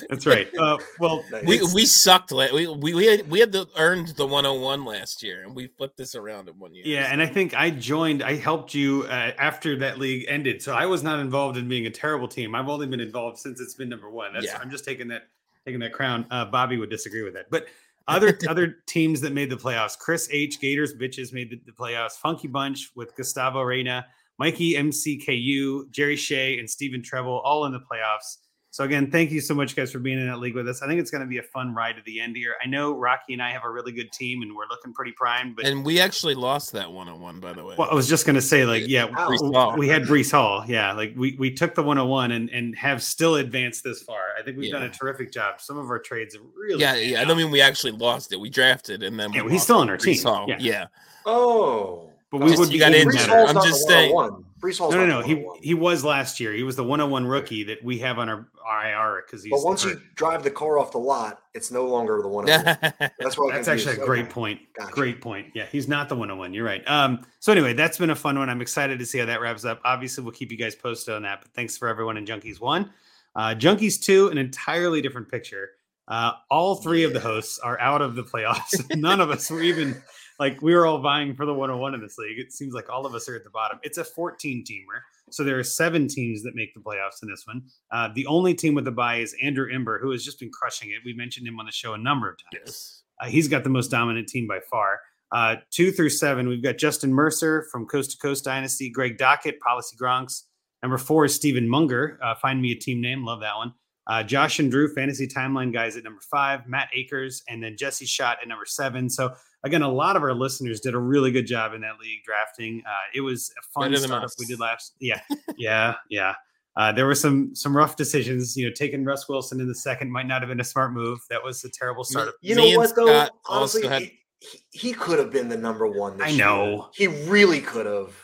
That's 0.10 0.26
right. 0.26 0.48
Uh, 0.58 0.78
well, 1.00 1.24
Nice. 1.32 1.44
we 1.46 1.62
we 1.74 1.86
sucked. 1.86 2.32
la- 2.32 2.54
We 2.54 2.68
we 2.68 2.94
we 2.94 3.06
had, 3.06 3.30
we 3.30 3.40
had 3.40 3.52
the, 3.52 3.68
earned 3.78 4.10
the 4.16 4.26
101 4.26 4.86
last 4.86 5.22
year, 5.22 5.44
and 5.44 5.54
we 5.56 5.68
flipped 5.68 5.98
this 5.98 6.16
around 6.16 6.48
in 6.48 6.58
one 6.58 6.74
year. 6.74 6.84
Yeah, 6.86 7.10
and 7.12 7.22
I 7.22 7.26
think 7.26 7.54
I 7.54 7.70
joined. 7.70 8.24
I 8.24 8.36
helped 8.36 8.74
you 8.74 9.04
uh, 9.10 9.32
after 9.38 9.76
that 9.80 10.00
league 10.00 10.26
ended, 10.30 10.62
so 10.62 10.74
I 10.74 10.86
was 10.86 11.04
not 11.04 11.20
involved 11.20 11.58
in 11.58 11.68
being 11.68 11.86
a 11.86 11.90
terrible 11.92 12.28
team. 12.30 12.56
I've 12.56 12.70
only 12.70 12.88
been 12.88 13.02
involved 13.02 13.40
since 13.40 13.60
it's 13.60 13.74
been 13.76 13.90
number 13.90 14.10
one. 14.10 14.34
That's 14.34 14.46
Yeah. 14.46 14.58
I'm 14.62 14.72
just 14.72 14.86
taking 14.86 15.10
that 15.10 15.24
taking 15.66 15.82
that 15.82 15.92
crown. 15.92 16.26
Uh, 16.32 16.46
Bobby 16.46 16.78
would 16.78 16.90
disagree 16.90 17.22
with 17.24 17.34
that, 17.34 17.50
but 17.52 17.66
other 18.10 18.38
other 18.48 18.78
teams 18.88 19.22
that 19.22 19.34
made 19.34 19.50
the 19.50 19.58
playoffs: 19.58 19.98
Chris 19.98 20.28
H, 20.32 20.60
Gators 20.60 20.94
bitches 20.96 21.34
made 21.34 21.50
the, 21.50 21.62
the 21.66 21.72
playoffs. 21.72 22.14
Funky 22.14 22.48
Bunch 22.48 22.92
with 22.96 23.16
Gustavo 23.16 23.62
Reyna, 23.62 24.06
Mikey 24.38 24.74
MCKU, 24.74 25.92
Jerry 25.92 26.16
Shea, 26.16 26.60
and 26.60 26.70
Stephen 26.70 27.02
Treble 27.02 27.42
all 27.44 27.66
in 27.66 27.72
the 27.72 27.80
playoffs. 27.80 28.38
So 28.72 28.84
again, 28.84 29.10
thank 29.10 29.32
you 29.32 29.42
so 29.42 29.56
much, 29.56 29.76
guys, 29.76 29.92
for 29.92 29.98
being 29.98 30.20
in 30.20 30.28
that 30.28 30.38
league 30.38 30.54
with 30.54 30.70
us. 30.70 30.84
I 30.84 30.88
think 30.88 31.00
it's 31.00 31.10
going 31.10 31.24
to 31.24 31.28
be 31.28 31.40
a 31.40 31.44
fun 31.44 31.74
ride 31.74 31.96
to 31.96 32.04
the 32.06 32.22
end 32.22 32.36
here. 32.36 32.54
I 32.64 32.68
know 32.68 32.96
Rocky 32.96 33.34
and 33.34 33.42
I 33.42 33.50
have 33.50 33.64
a 33.64 33.70
really 33.70 33.92
good 33.92 34.12
team, 34.12 34.44
and 34.44 34.56
we're 34.56 34.68
looking 34.70 34.94
pretty 34.94 35.12
primed. 35.12 35.56
But 35.56 35.66
and 35.66 35.84
we 35.84 36.00
actually 36.00 36.36
lost 36.36 36.72
that 36.74 36.92
101, 36.92 37.40
by 37.40 37.54
the 37.54 37.66
way. 37.66 37.74
well, 37.80 37.90
I 37.90 37.96
was 37.96 38.08
just 38.08 38.28
gonna 38.28 38.42
say, 38.42 38.66
like, 38.66 38.84
yeah, 38.88 39.08
Breece 39.08 39.78
we 39.78 39.88
had 39.88 40.04
Breece 40.04 40.32
Hall. 40.32 40.64
Yeah, 40.68 40.94
like 40.94 41.14
we 41.18 41.36
we 41.40 41.50
took 41.52 41.74
the 41.74 41.82
101 41.82 42.32
and 42.32 42.50
and 42.52 42.76
have 42.78 43.02
still 43.02 43.36
advanced 43.38 43.84
this 43.84 44.04
far. 44.04 44.20
I 44.40 44.44
think 44.44 44.58
we've 44.58 44.72
done 44.72 44.84
a 44.84 44.90
terrific 44.90 45.32
job. 45.32 45.60
Some 45.62 45.80
of 45.80 45.90
our 45.90 46.00
trades 46.00 46.36
have 46.36 46.44
really 46.56 46.80
yeah, 46.82 46.94
panned 46.94 47.10
yeah. 47.10 47.22
I 47.22 47.26
don't 47.26 47.38
mean 47.38 47.50
we 47.50 47.62
actually 47.62 47.94
lost 47.94 48.32
it. 48.34 48.40
We 48.40 48.52
drafted, 48.52 49.02
and 49.02 49.20
then 49.20 49.32
we 49.32 49.38
Yeah, 49.38 49.44
he's 49.44 49.52
lost 49.54 49.64
still 49.64 49.78
on 49.80 49.90
our 49.90 49.98
Breece 49.98 50.04
team. 50.22 50.24
Hall. 50.26 50.46
Yeah. 50.48 50.58
yeah. 50.60 50.86
Oh, 51.26 52.10
but 52.30 52.42
we 52.42 52.50
just- 52.50 52.60
would 52.60 52.68
you 52.70 52.74
be 52.74 52.80
got 52.80 52.92
even 52.94 53.08
injured. 53.08 53.22
Breece 53.22 53.28
better. 53.28 53.38
Hall's 53.38 53.50
I'm 53.50 53.56
not 53.56 53.66
just 53.66 53.88
the 53.88 53.94
saying- 53.94 54.14
101. 54.14 54.46
Breece 54.60 54.78
Hall's 54.80 54.94
No, 54.94 55.06
no, 55.06 55.22
no. 55.22 55.26
He 55.26 55.46
he 55.62 55.74
was 55.74 56.04
last 56.04 56.40
year. 56.40 56.54
He 56.54 56.64
was 56.64 56.76
the 56.76 56.84
101 56.84 57.26
rookie 57.26 57.64
that 57.64 57.84
we 57.84 58.00
have 58.00 58.20
on 58.20 58.30
our 58.30 58.48
IR 58.86 59.24
because 59.26 59.44
he's 59.44 59.52
But 59.52 59.64
once 59.64 59.84
hurt. 59.84 59.94
you 59.94 60.02
drive 60.16 60.44
the 60.44 60.52
car 60.52 60.78
off 60.78 60.92
the 60.92 60.98
lot, 60.98 61.42
it's 61.54 61.72
no 61.72 61.86
longer 61.86 62.22
the 62.22 62.28
101. 62.28 62.78
That's 63.20 63.38
what 63.38 63.54
That's 63.54 63.68
actually 63.68 63.96
a 64.02 64.06
great 64.06 64.30
point. 64.30 64.60
Gotcha. 64.78 64.92
Great 64.92 65.22
point. 65.22 65.48
Yeah, 65.54 65.66
he's 65.72 65.88
not 65.88 66.10
the 66.10 66.16
101. 66.16 66.54
You're 66.54 66.66
right. 66.66 66.84
Um, 66.88 67.26
so 67.40 67.52
anyway, 67.52 67.74
that's 67.74 67.98
been 67.98 68.10
a 68.10 68.16
fun 68.16 68.38
one. 68.38 68.50
I'm 68.50 68.62
excited 68.62 69.00
to 69.00 69.06
see 69.06 69.18
how 69.20 69.26
that 69.26 69.42
wraps 69.42 69.66
up. 69.66 69.80
Obviously, 69.86 70.24
we'll 70.24 70.34
keep 70.34 70.52
you 70.52 70.58
guys 70.58 70.76
posted 70.76 71.14
on 71.16 71.22
that. 71.24 71.42
But 71.42 71.52
thanks 71.54 71.78
for 71.78 71.88
everyone 71.88 72.18
in 72.18 72.26
Junkies 72.26 72.60
One. 72.60 72.92
Uh, 73.36 73.56
Junkies 73.58 74.02
Two, 74.02 74.28
an 74.30 74.38
entirely 74.38 75.02
different 75.02 75.30
picture. 75.30 75.70
Uh, 76.08 76.32
all 76.50 76.76
three 76.76 77.04
of 77.04 77.14
the 77.14 77.20
hosts 77.20 77.60
are 77.60 77.80
out 77.80 78.02
of 78.02 78.16
the 78.16 78.24
playoffs. 78.24 78.84
None 78.98 79.22
of 79.22 79.30
us 79.30 79.50
were 79.52 79.62
even 79.62 80.02
like 80.40 80.62
we 80.62 80.74
were 80.74 80.86
all 80.86 81.00
vying 81.00 81.36
for 81.36 81.46
the 81.46 81.54
101 81.54 81.94
in 81.94 82.02
this 82.02 82.18
league. 82.18 82.40
It 82.40 82.54
seems 82.54 82.74
like 82.74 82.90
all 82.90 83.06
of 83.06 83.14
us 83.14 83.28
are 83.28 83.36
at 83.36 83.44
the 83.44 83.50
bottom. 83.50 83.80
It's 83.84 83.98
a 83.98 84.04
14 84.04 84.64
teamer. 84.64 85.02
So 85.32 85.44
there 85.44 85.60
are 85.60 85.64
seven 85.64 86.08
teams 86.08 86.44
that 86.44 86.56
make 86.56 86.74
the 86.74 86.80
playoffs 86.80 87.22
in 87.22 87.30
this 87.30 87.44
one. 87.46 87.64
Uh, 87.92 88.10
the 88.16 88.26
only 88.26 88.54
team 88.54 88.74
with 88.74 88.88
a 88.88 88.92
bye 88.92 89.18
is 89.18 89.36
Andrew 89.44 89.68
Ember, 89.72 90.00
who 90.00 90.12
has 90.12 90.24
just 90.24 90.40
been 90.40 90.50
crushing 90.52 90.90
it. 90.90 90.98
We 91.06 91.14
mentioned 91.14 91.48
him 91.48 91.60
on 91.60 91.66
the 91.66 91.72
show 91.72 91.94
a 91.94 91.98
number 91.98 92.30
of 92.30 92.38
times. 92.38 92.64
yes. 92.66 93.04
Uh, 93.22 93.28
he's 93.28 93.50
got 93.50 93.64
the 93.64 93.70
most 93.70 93.92
dominant 93.92 94.30
team 94.30 94.48
by 94.48 94.60
far. 94.72 95.02
Uh, 95.32 95.58
two 95.72 95.92
through 95.92 96.10
seven, 96.10 96.48
we've 96.48 96.64
got 96.64 96.78
Justin 96.78 97.14
Mercer 97.14 97.68
from 97.72 97.86
Coast 97.86 98.12
to 98.12 98.18
Coast 98.18 98.46
Dynasty, 98.46 98.90
Greg 98.90 99.18
Dockett, 99.18 99.60
Policy 99.60 99.96
Gronks. 99.96 100.44
Number 100.82 100.98
four 100.98 101.26
is 101.26 101.36
Stephen 101.36 101.68
Munger. 101.68 102.18
Uh, 102.24 102.34
find 102.36 102.62
me 102.62 102.72
a 102.72 102.76
team 102.76 103.02
name. 103.02 103.26
Love 103.26 103.42
that 103.42 103.56
one. 103.58 103.74
Uh, 104.08 104.24
Josh 104.24 104.58
and 104.58 104.72
Drew, 104.72 104.92
Fantasy 104.92 105.28
Timeline 105.28 105.72
guys 105.72 105.96
at 105.96 106.04
number 106.04 106.22
five, 106.32 106.68
Matt 106.68 106.90
Akers, 106.96 107.44
and 107.48 107.62
then 107.62 107.78
Jesse 107.78 108.08
Shot 108.08 108.38
at 108.42 108.48
number 108.48 108.66
seven. 108.66 109.08
So, 109.08 109.36
again, 109.64 109.82
a 109.82 109.92
lot 109.92 110.16
of 110.16 110.24
our 110.24 110.34
listeners 110.34 110.80
did 110.80 110.94
a 110.94 110.98
really 111.00 111.32
good 111.32 111.48
job 111.48 111.74
in 111.74 111.82
that 111.82 112.00
league 112.00 112.24
drafting. 112.24 112.82
Uh, 112.86 112.92
it 113.16 113.22
was 113.22 113.52
a 113.60 113.62
fun 113.74 113.92
Better 113.92 114.04
startup 114.04 114.30
we 114.40 114.46
did 114.46 114.60
last. 114.60 114.96
Yeah, 115.00 115.20
yeah, 115.58 115.96
yeah. 116.10 116.36
Uh, 116.76 116.92
there 116.92 117.06
were 117.06 117.16
some 117.16 117.54
some 117.56 117.76
rough 117.76 117.96
decisions. 117.96 118.56
You 118.56 118.68
know, 118.68 118.74
taking 118.74 119.04
Russ 119.04 119.28
Wilson 119.28 119.60
in 119.60 119.68
the 119.68 119.76
second 119.76 120.12
might 120.12 120.28
not 120.28 120.42
have 120.42 120.50
been 120.50 120.60
a 120.62 120.64
smart 120.66 120.94
move. 120.94 121.20
That 121.30 121.44
was 121.44 121.64
a 121.64 121.70
terrible 121.70 122.04
startup. 122.04 122.36
You 122.42 122.56
know 122.56 122.66
and 122.66 122.78
what 122.78 122.96
though? 122.96 123.06
Scott 123.08 123.32
Honestly, 123.48 123.88
had- 123.88 124.02
he, 124.04 124.20
he, 124.40 124.60
he 124.72 124.94
could 124.94 125.20
have 125.20 125.32
been 125.32 125.50
the 125.50 125.58
number 125.58 125.86
one. 125.88 126.18
This 126.18 126.28
I 126.28 126.30
year. 126.30 126.46
know. 126.46 126.90
He 126.94 127.08
really 127.08 127.60
could 127.60 127.86
have. 127.86 128.16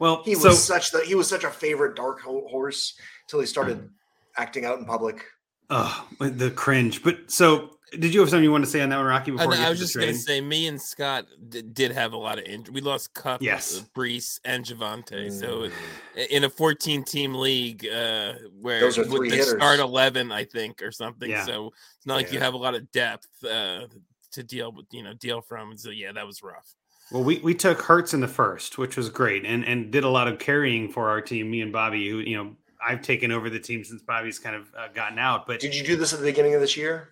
Well, 0.00 0.22
He 0.24 0.34
so 0.34 0.48
was 0.50 0.62
such 0.62 0.90
the 0.92 1.00
he 1.00 1.14
was 1.14 1.28
such 1.28 1.44
a 1.44 1.50
favorite 1.50 1.96
dark 1.96 2.20
horse 2.20 2.94
until 3.26 3.40
he 3.40 3.46
started 3.46 3.88
acting 4.36 4.64
out 4.64 4.78
in 4.78 4.84
public. 4.84 5.24
oh, 5.70 6.06
the 6.20 6.50
cringe. 6.50 7.02
But 7.02 7.30
so, 7.30 7.70
did 7.92 8.12
you 8.14 8.20
have 8.20 8.28
something 8.30 8.44
you 8.44 8.50
want 8.50 8.64
to 8.64 8.70
say 8.70 8.80
on 8.80 8.88
that 8.88 8.96
one, 8.96 9.06
Rocky? 9.06 9.30
I, 9.32 9.34
Before 9.36 9.48
we 9.48 9.54
know, 9.54 9.60
get 9.60 9.66
I 9.66 9.70
was 9.70 9.78
just 9.78 9.94
gonna 9.94 10.14
say, 10.14 10.40
me 10.40 10.66
and 10.66 10.80
Scott 10.80 11.26
d- 11.48 11.62
did 11.62 11.92
have 11.92 12.12
a 12.12 12.16
lot 12.16 12.38
of 12.38 12.44
injury. 12.44 12.72
We 12.74 12.80
lost 12.80 13.14
Kupp, 13.14 13.42
Yes. 13.42 13.78
uh, 13.78 13.82
Breece, 13.96 14.40
and 14.44 14.64
Javonte. 14.64 15.30
So 15.32 15.62
Mm. 15.68 15.72
i- 16.16 16.20
in 16.30 16.44
a 16.44 16.50
14 16.50 17.04
team 17.04 17.34
league, 17.34 17.86
uh, 17.86 18.34
where 18.60 18.80
Those 18.80 18.98
are 18.98 19.02
with 19.02 19.12
three 19.12 19.30
the 19.30 19.36
hitters. 19.36 19.54
start 19.54 19.78
11, 19.80 20.32
I 20.32 20.44
think, 20.44 20.82
or 20.82 20.90
something. 20.90 21.30
Yeah. 21.30 21.44
So 21.44 21.72
it's 21.96 22.06
not 22.06 22.16
like 22.16 22.32
you 22.32 22.38
have 22.40 22.54
a 22.54 22.58
lot 22.58 22.74
of 22.74 22.90
depth 22.90 23.28
uh, 23.44 23.86
to 24.32 24.42
deal 24.42 24.72
with, 24.72 24.86
you 24.90 25.02
know, 25.02 25.14
deal 25.14 25.40
from. 25.40 25.76
So 25.76 25.90
yeah, 25.90 26.12
that 26.12 26.26
was 26.26 26.42
rough. 26.42 26.74
Well, 27.12 27.22
we, 27.22 27.38
we 27.40 27.54
took 27.54 27.82
Hurts 27.82 28.14
in 28.14 28.20
the 28.20 28.28
first, 28.28 28.78
which 28.78 28.96
was 28.96 29.10
great, 29.10 29.44
and 29.44 29.62
and 29.64 29.92
did 29.92 30.04
a 30.04 30.08
lot 30.08 30.26
of 30.26 30.38
carrying 30.38 30.90
for 30.90 31.10
our 31.10 31.20
team. 31.20 31.50
Me 31.50 31.60
and 31.60 31.70
Bobby, 31.70 32.08
who 32.08 32.18
you 32.18 32.36
know 32.36 32.56
I've 32.84 33.02
taken 33.02 33.30
over 33.30 33.48
the 33.50 33.60
team 33.60 33.84
since 33.84 34.02
Bobby's 34.02 34.38
kind 34.38 34.56
of 34.56 34.68
uh, 34.76 34.88
gotten 34.88 35.18
out. 35.18 35.46
But 35.46 35.60
Did 35.60 35.74
you 35.74 35.84
do 35.84 35.96
this 35.96 36.12
at 36.14 36.18
the 36.20 36.24
beginning 36.24 36.54
of 36.54 36.60
this 36.62 36.76
year? 36.76 37.10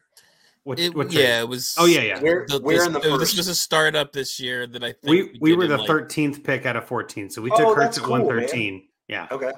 What, 0.64 0.78
It, 0.78 0.94
what 0.94 1.10
yeah, 1.12 1.40
it 1.40 1.48
was. 1.48 1.74
Oh 1.78 1.86
yeah, 1.86 2.00
yeah. 2.02 2.20
Where 2.20 2.46
the- 2.48 2.60
where 2.60 2.76
this, 2.78 2.86
in 2.86 2.92
the 2.92 2.98
was- 3.00 3.08
first? 3.08 3.20
This 3.20 3.36
was 3.36 3.48
a 3.48 3.54
startup 3.54 4.12
this 4.12 4.38
year 4.38 4.66
that 4.68 4.84
I 4.84 4.92
think 4.92 5.04
we 5.32 5.38
we 5.40 5.50
did 5.50 5.58
were 5.58 5.64
in, 5.64 5.70
the 5.70 5.78
like- 5.78 5.86
thirteenth 5.88 6.44
pick 6.44 6.66
out 6.66 6.76
of 6.76 6.84
fourteen, 6.86 7.28
so 7.28 7.42
we 7.42 7.50
took 7.50 7.60
Oh, 7.60 7.74
Hurts 7.74 7.98
at 7.98 8.04
cool, 8.04 8.12
one 8.12 8.28
thirteen. 8.28 8.86
Yeah, 9.08 9.26
Okay. 9.32 9.50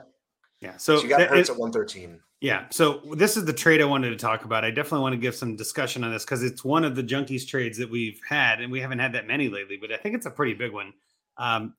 yeah. 0.61 0.76
So, 0.78 0.96
So, 0.96 1.02
you 1.02 1.09
got 1.11 1.18
that- 1.18 1.28
Hurts 1.28 1.48
it- 1.50 1.52
at 1.52 1.59
113. 1.59 2.20
Yeah. 2.40 2.66
So 2.70 3.00
this 3.16 3.36
is 3.36 3.44
the 3.44 3.52
trade 3.52 3.80
I 3.80 3.84
wanted 3.84 4.11
to 4.11 4.16
talk 4.16 4.44
about. 4.44 4.64
I 4.64 4.70
definitely 4.70 5.00
want 5.00 5.12
to 5.14 5.18
give 5.18 5.34
some 5.34 5.57
discussion 5.57 6.05
on 6.05 6.11
this 6.11 6.24
because 6.24 6.42
it's 6.42 6.64
one 6.64 6.84
of 6.84 6.94
the 6.96 7.02
junkies 7.02 7.46
trades 7.46 7.78
that 7.78 7.88
we've 7.90 8.20
had, 8.28 8.61
and 8.61 8.72
we 8.72 8.80
haven't 8.80 8.98
had 8.98 9.12
that 9.12 9.26
many 9.26 9.48
lately, 9.48 9.76
but 9.80 9.92
I 9.92 9.96
think 9.98 10.14
it's 10.14 10.26
a 10.26 10.30
pretty 10.30 10.55
big 10.55 10.72
one. 10.72 10.92
Um, 11.38 11.74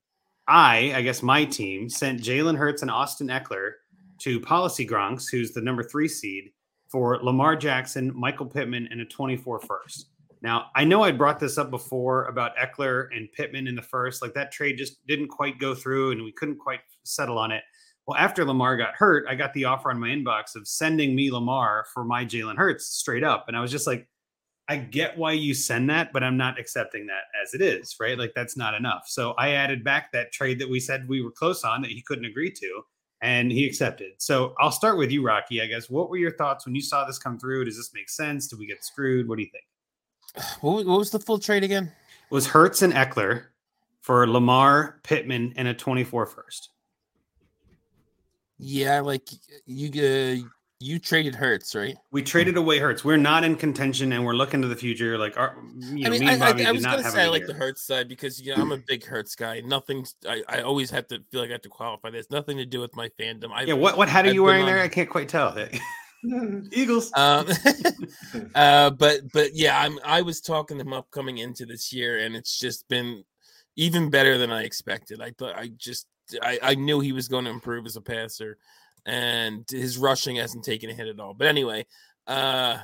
I, 0.48 0.94
I 0.96 1.02
guess 1.02 1.22
my 1.24 1.46
team 1.46 1.90
sent 1.90 2.22
Jalen 2.22 2.58
Hurts 2.58 2.84
and 2.84 2.92
Austin 2.92 3.28
Ekeler 3.28 3.72
to 4.20 4.40
Policy 4.40 4.88
Gronks, 4.88 5.30
who's 5.30 5.52
the 5.52 5.62
number 5.62 5.84
three 5.84 6.08
seed, 6.08 6.52
for 6.96 7.20
Lamar 7.22 7.58
Jackson, 7.58 8.10
Michael 8.16 8.46
Pittman, 8.46 8.88
and 8.90 9.02
a 9.02 9.06
24 9.06 9.60
first. 9.60 10.12
Now, 10.42 10.68
I 10.78 10.86
know 10.86 11.04
I 11.04 11.12
brought 11.12 11.42
this 11.42 11.58
up 11.58 11.70
before 11.70 12.24
about 12.28 12.56
Ekeler 12.56 13.08
and 13.14 13.30
Pittman 13.34 13.68
in 13.68 13.76
the 13.76 13.82
first. 13.82 14.22
Like 14.22 14.34
that 14.36 14.54
trade 14.54 14.78
just 14.78 15.06
didn't 15.06 15.28
quite 15.28 15.60
go 15.60 15.76
through 15.76 16.14
and 16.14 16.24
we 16.24 16.32
couldn't 16.32 16.58
quite 16.58 16.80
settle 17.04 17.38
on 17.38 17.52
it. 17.52 17.64
Well, 18.08 18.18
after 18.18 18.46
Lamar 18.46 18.78
got 18.78 18.96
hurt, 18.96 19.26
I 19.28 19.36
got 19.36 19.54
the 19.54 19.66
offer 19.66 19.90
on 19.90 20.00
my 20.00 20.08
inbox 20.08 20.56
of 20.56 20.70
sending 20.70 21.14
me 21.14 21.30
Lamar 21.30 21.86
for 21.94 22.06
my 22.06 22.24
Jalen 22.24 22.56
Hurts 22.56 22.86
straight 22.86 23.26
up. 23.26 23.50
And 23.50 23.58
I 23.58 23.60
was 23.60 23.72
just 23.72 23.88
like, 23.88 24.08
I 24.70 24.78
get 24.78 25.18
why 25.18 25.34
you 25.34 25.54
send 25.54 25.90
that, 25.90 26.14
but 26.14 26.24
I'm 26.24 26.38
not 26.38 26.58
accepting 26.58 27.08
that 27.08 27.24
as 27.44 27.54
it 27.54 27.62
is, 27.62 27.98
right? 28.00 28.18
Like 28.18 28.32
that's 28.34 28.56
not 28.56 28.74
enough. 28.74 29.04
So 29.08 29.34
I 29.34 29.50
added 29.50 29.84
back 29.84 30.14
that 30.14 30.32
trade 30.32 30.60
that 30.60 30.70
we 30.70 30.80
said 30.80 31.10
we 31.10 31.22
were 31.22 31.32
close 31.32 31.66
on 31.66 31.82
that 31.82 31.92
he 31.92 32.02
couldn't 32.04 32.24
agree 32.24 32.52
to, 32.52 32.84
and 33.26 33.52
he 33.52 33.66
accepted. 33.66 34.12
So 34.20 34.54
I'll 34.60 34.72
start 34.72 35.00
with 35.00 35.12
you, 35.12 35.26
Rocky. 35.26 35.60
I 35.60 35.66
guess 35.66 35.90
what 35.90 36.10
were 36.12 36.18
your 36.18 36.38
thoughts 36.38 36.66
when 36.68 36.76
you 36.76 36.82
saw 36.82 37.06
this 37.06 37.18
come 37.18 37.40
through? 37.40 37.66
Does 37.66 37.76
this 37.76 37.92
make 37.94 38.08
sense? 38.08 38.48
Did 38.48 38.60
we 38.60 38.68
get 38.68 38.84
screwed? 38.86 39.28
What 39.28 39.38
do 39.38 39.44
you 39.44 39.50
think? 39.52 39.66
What, 40.62 40.76
was- 40.76 40.86
what 40.86 41.00
was 41.00 41.10
the 41.12 41.20
full 41.20 41.40
trade 41.40 41.64
again? 41.64 41.86
It 41.86 42.34
was 42.34 42.46
Hurts 42.46 42.84
and 42.84 42.94
Ekeler 42.94 43.46
for 44.02 44.28
Lamar, 44.28 45.00
Pittman, 45.04 45.54
and 45.58 45.68
a 45.68 45.74
24 45.74 46.28
first. 46.28 46.70
Yeah, 48.60 49.00
like 49.02 49.28
you 49.66 49.90
uh, 49.90 50.48
you 50.86 51.00
traded 51.00 51.34
Hurts, 51.34 51.74
right? 51.74 51.98
We 52.12 52.22
traded 52.22 52.58
away 52.58 52.78
Hurts. 52.78 53.04
We're 53.04 53.18
not 53.18 53.44
in 53.44 53.56
contention, 53.56 54.14
and 54.14 54.24
we're 54.24 54.34
looking 54.36 54.62
to 54.62 54.68
the 54.68 54.76
future. 54.76 55.18
Like 55.18 55.36
our, 55.36 55.58
you 55.80 56.04
know, 56.04 56.08
I 56.08 56.10
mean, 56.12 56.20
me 56.20 56.28
and 56.34 56.44
I, 56.44 56.48
I, 56.48 56.52
Bobby 56.52 56.62
I 56.62 56.66
did 56.68 56.74
was 56.76 56.86
gonna 56.86 57.04
say 57.10 57.22
I 57.24 57.26
a 57.26 57.32
like 57.32 57.40
year. 57.40 57.48
the 57.48 57.54
Hurts 57.56 57.82
side 57.82 58.08
because 58.08 58.40
you 58.40 58.56
know 58.56 58.62
I'm 58.62 58.72
a 58.72 58.78
big 58.78 59.04
Hurts 59.04 59.36
guy. 59.36 59.62
Nothing, 59.62 60.06
I, 60.30 60.44
I 60.48 60.62
always 60.62 60.92
have 60.92 61.08
to 61.08 61.20
feel 61.32 61.42
like 61.42 61.50
I 61.50 61.54
have 61.54 61.64
to 61.64 61.70
qualify 61.70 62.12
this. 62.12 62.30
Nothing 62.30 62.58
to 62.58 62.66
do 62.66 62.80
with 62.82 62.96
my 62.96 63.10
fandom. 63.20 63.52
I 63.52 63.64
Yeah, 63.64 63.74
what 63.74 63.98
what 63.98 64.10
hat 64.10 64.26
are 64.26 64.30
I've 64.30 64.36
you 64.36 64.44
wearing 64.44 64.62
on- 64.62 64.68
there? 64.68 64.82
I 64.82 64.88
can't 64.88 65.10
quite 65.10 65.28
tell. 65.28 65.58
Eagles. 66.72 67.12
Um, 67.16 67.48
uh, 68.56 68.90
but 68.92 69.22
but 69.34 69.56
yeah, 69.56 69.80
I'm 69.80 70.00
I 70.06 70.22
was 70.22 70.42
talking 70.42 70.78
them 70.78 70.94
up 70.94 71.10
coming 71.12 71.40
into 71.40 71.66
this 71.66 71.92
year, 71.92 72.20
and 72.20 72.36
it's 72.36 72.60
just 72.60 72.88
been 72.88 73.24
even 73.76 74.10
better 74.10 74.38
than 74.38 74.52
I 74.52 74.64
expected. 74.64 75.22
I 75.22 75.32
thought 75.32 75.56
I 75.56 75.70
just 75.78 76.08
I, 76.42 76.60
I 76.62 76.76
knew 76.76 77.00
he 77.00 77.12
was 77.12 77.28
going 77.28 77.46
to 77.46 77.52
improve 77.52 77.86
as 77.86 77.96
a 77.96 78.02
passer, 78.02 78.58
and 79.06 79.66
his 79.70 79.98
rushing 79.98 80.38
hasn't 80.38 80.64
taken 80.64 80.90
a 80.90 80.94
hit 80.94 81.08
at 81.08 81.20
all. 81.20 81.34
But 81.34 81.48
anyway, 81.48 81.86
uh, 82.28 82.80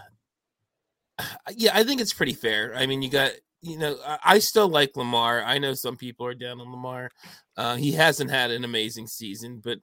yeah, 1.56 1.72
I 1.74 1.84
think 1.84 2.02
it's 2.02 2.14
pretty 2.14 2.34
fair. 2.34 2.74
I 2.76 2.86
mean, 2.86 3.02
you 3.02 3.10
got 3.10 3.32
you 3.62 3.78
know 3.78 3.98
I, 4.24 4.40
still 4.40 4.70
like 4.70 4.96
Lamar. 4.96 5.44
I 5.44 5.58
know 5.58 5.74
some 5.74 5.96
people 5.96 6.26
are 6.26 6.34
down 6.34 6.60
on 6.62 6.72
Lamar. 6.72 7.12
Uh, 7.58 7.76
he 7.76 7.92
hasn't 7.92 8.32
had 8.32 8.52
an 8.52 8.64
amazing 8.64 9.08
season, 9.08 9.62
but 9.64 9.80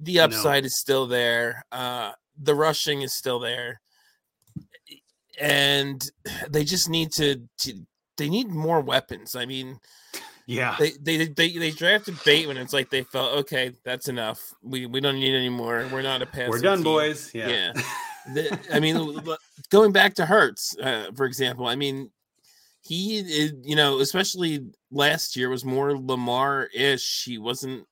the 0.00 0.16
No. 0.16 0.24
upside 0.24 0.64
is 0.64 0.78
still 0.78 1.06
there. 1.06 1.64
Uh, 1.72 2.12
the 2.40 2.54
rushing 2.54 3.02
is 3.02 3.14
still 3.14 3.40
there, 3.40 3.80
and 5.40 6.08
they 6.50 6.64
just 6.64 6.88
need 6.88 7.12
to, 7.12 7.42
to 7.58 7.86
they 8.16 8.28
need 8.28 8.48
more 8.48 8.80
weapons. 8.80 9.34
I 9.34 9.46
mean, 9.46 9.78
yeah. 10.48 10.76
they 10.78 10.92
they 10.92 11.26
they, 11.26 11.58
they 11.58 11.70
drafted 11.70 12.16
Bateman. 12.24 12.56
It's 12.56 12.72
like 12.72 12.88
they 12.88 13.02
felt 13.02 13.38
okay, 13.40 13.72
that's 13.84 14.08
enough. 14.08 14.54
We 14.62 14.86
we 14.86 15.00
don't 15.00 15.16
need 15.16 15.34
any 15.34 15.50
more. 15.50 15.86
We're 15.92 16.02
not 16.02 16.22
a 16.22 16.26
pass. 16.26 16.48
We're 16.48 16.60
done, 16.60 16.82
boys. 16.82 17.30
Yeah. 17.34 17.48
Yeah. 17.48 17.72
The- 18.32 18.58
I 18.72 18.80
mean, 18.80 19.20
going 19.70 19.92
back 19.92 20.14
to 20.14 20.26
Hurts, 20.26 20.74
uh, 20.78 21.10
for 21.14 21.26
example, 21.26 21.66
I 21.66 21.76
mean, 21.76 22.10
he, 22.80 23.18
is, 23.18 23.52
you 23.62 23.76
know, 23.76 24.00
especially 24.00 24.66
last 24.90 25.36
year 25.36 25.50
was 25.50 25.64
more 25.64 25.98
Lamar 25.98 26.68
ish. 26.74 27.24
He 27.26 27.36
wasn't, 27.36 27.86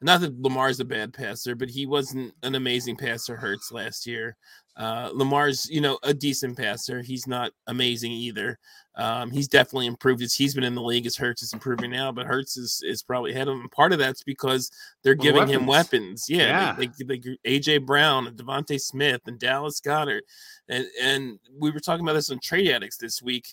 not 0.00 0.22
that 0.22 0.40
Lamar's 0.40 0.80
a 0.80 0.86
bad 0.86 1.12
passer, 1.12 1.54
but 1.54 1.68
he 1.68 1.84
wasn't 1.84 2.32
an 2.42 2.54
amazing 2.54 2.96
passer. 2.96 3.36
Hurts 3.36 3.70
last 3.70 4.06
year. 4.06 4.36
Uh, 4.78 5.10
Lamar's, 5.12 5.68
you 5.68 5.80
know, 5.80 5.98
a 6.04 6.14
decent 6.14 6.56
passer. 6.56 7.02
He's 7.02 7.26
not 7.26 7.50
amazing 7.66 8.12
either. 8.12 8.58
Um, 8.94 9.30
he's 9.32 9.48
definitely 9.48 9.86
improved 9.86 10.22
as 10.22 10.34
he's 10.34 10.54
been 10.54 10.62
in 10.62 10.76
the 10.76 10.82
league 10.82 11.04
as 11.04 11.16
Hurts 11.16 11.42
is 11.42 11.52
improving 11.52 11.90
now, 11.90 12.12
but 12.12 12.26
Hurts 12.26 12.56
is, 12.56 12.80
is 12.84 13.02
probably 13.02 13.32
ahead 13.32 13.48
of 13.48 13.54
him. 13.54 13.68
Part 13.70 13.92
of 13.92 13.98
that's 13.98 14.22
because 14.22 14.70
they're 15.02 15.16
Well, 15.18 15.22
giving 15.24 15.48
him 15.48 15.66
weapons. 15.66 16.26
weapons. 16.26 16.30
Yeah, 16.30 16.46
Yeah. 16.46 16.76
They, 16.78 17.04
they, 17.04 17.18
they, 17.44 17.58
AJ 17.60 17.86
Brown 17.86 18.28
and 18.28 18.36
DeVonta 18.36 18.80
Smith 18.80 19.22
and 19.26 19.38
Dallas 19.38 19.80
Goedert, 19.80 20.22
and 20.68 20.86
and 21.02 21.38
we 21.58 21.70
were 21.72 21.80
talking 21.80 22.04
about 22.04 22.14
this 22.14 22.30
on 22.30 22.38
Trade 22.40 22.70
Addicts 22.70 22.98
this 22.98 23.20
week. 23.20 23.48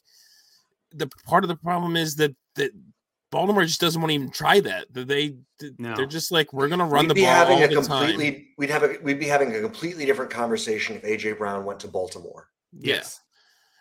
The 0.93 1.07
part 1.26 1.43
of 1.43 1.47
the 1.47 1.57
problem 1.57 1.95
is 1.95 2.15
that 2.17 2.36
that 2.55 2.71
Baltimore 3.36 3.65
just 3.65 3.81
doesn't 3.81 4.01
want 4.01 4.11
to 4.11 4.15
even 4.15 4.29
try 4.29 4.61
that. 4.61 4.93
That 4.93 5.09
they 5.09 5.36
No. 5.77 5.93
they're 5.97 6.05
just 6.05 6.31
like 6.31 6.53
we're 6.53 6.69
going 6.69 6.79
to 6.79 6.86
run 6.86 7.03
we'd 7.03 7.09
the 7.09 7.15
be 7.15 7.23
ball 7.23 7.31
having 7.33 7.57
all 7.57 7.63
a 7.65 7.67
the 7.67 7.81
time. 7.81 8.07
completely 8.07 8.47
we'd 8.57 8.69
have 8.69 8.83
a 8.83 8.97
we'd 9.03 9.19
be 9.19 9.25
having 9.25 9.53
a 9.53 9.59
completely 9.59 10.05
different 10.05 10.31
conversation 10.31 10.95
if 10.95 11.03
AJ 11.03 11.38
Brown 11.38 11.65
went 11.65 11.81
to 11.81 11.89
Baltimore. 11.89 12.47
Yes. 12.71 13.19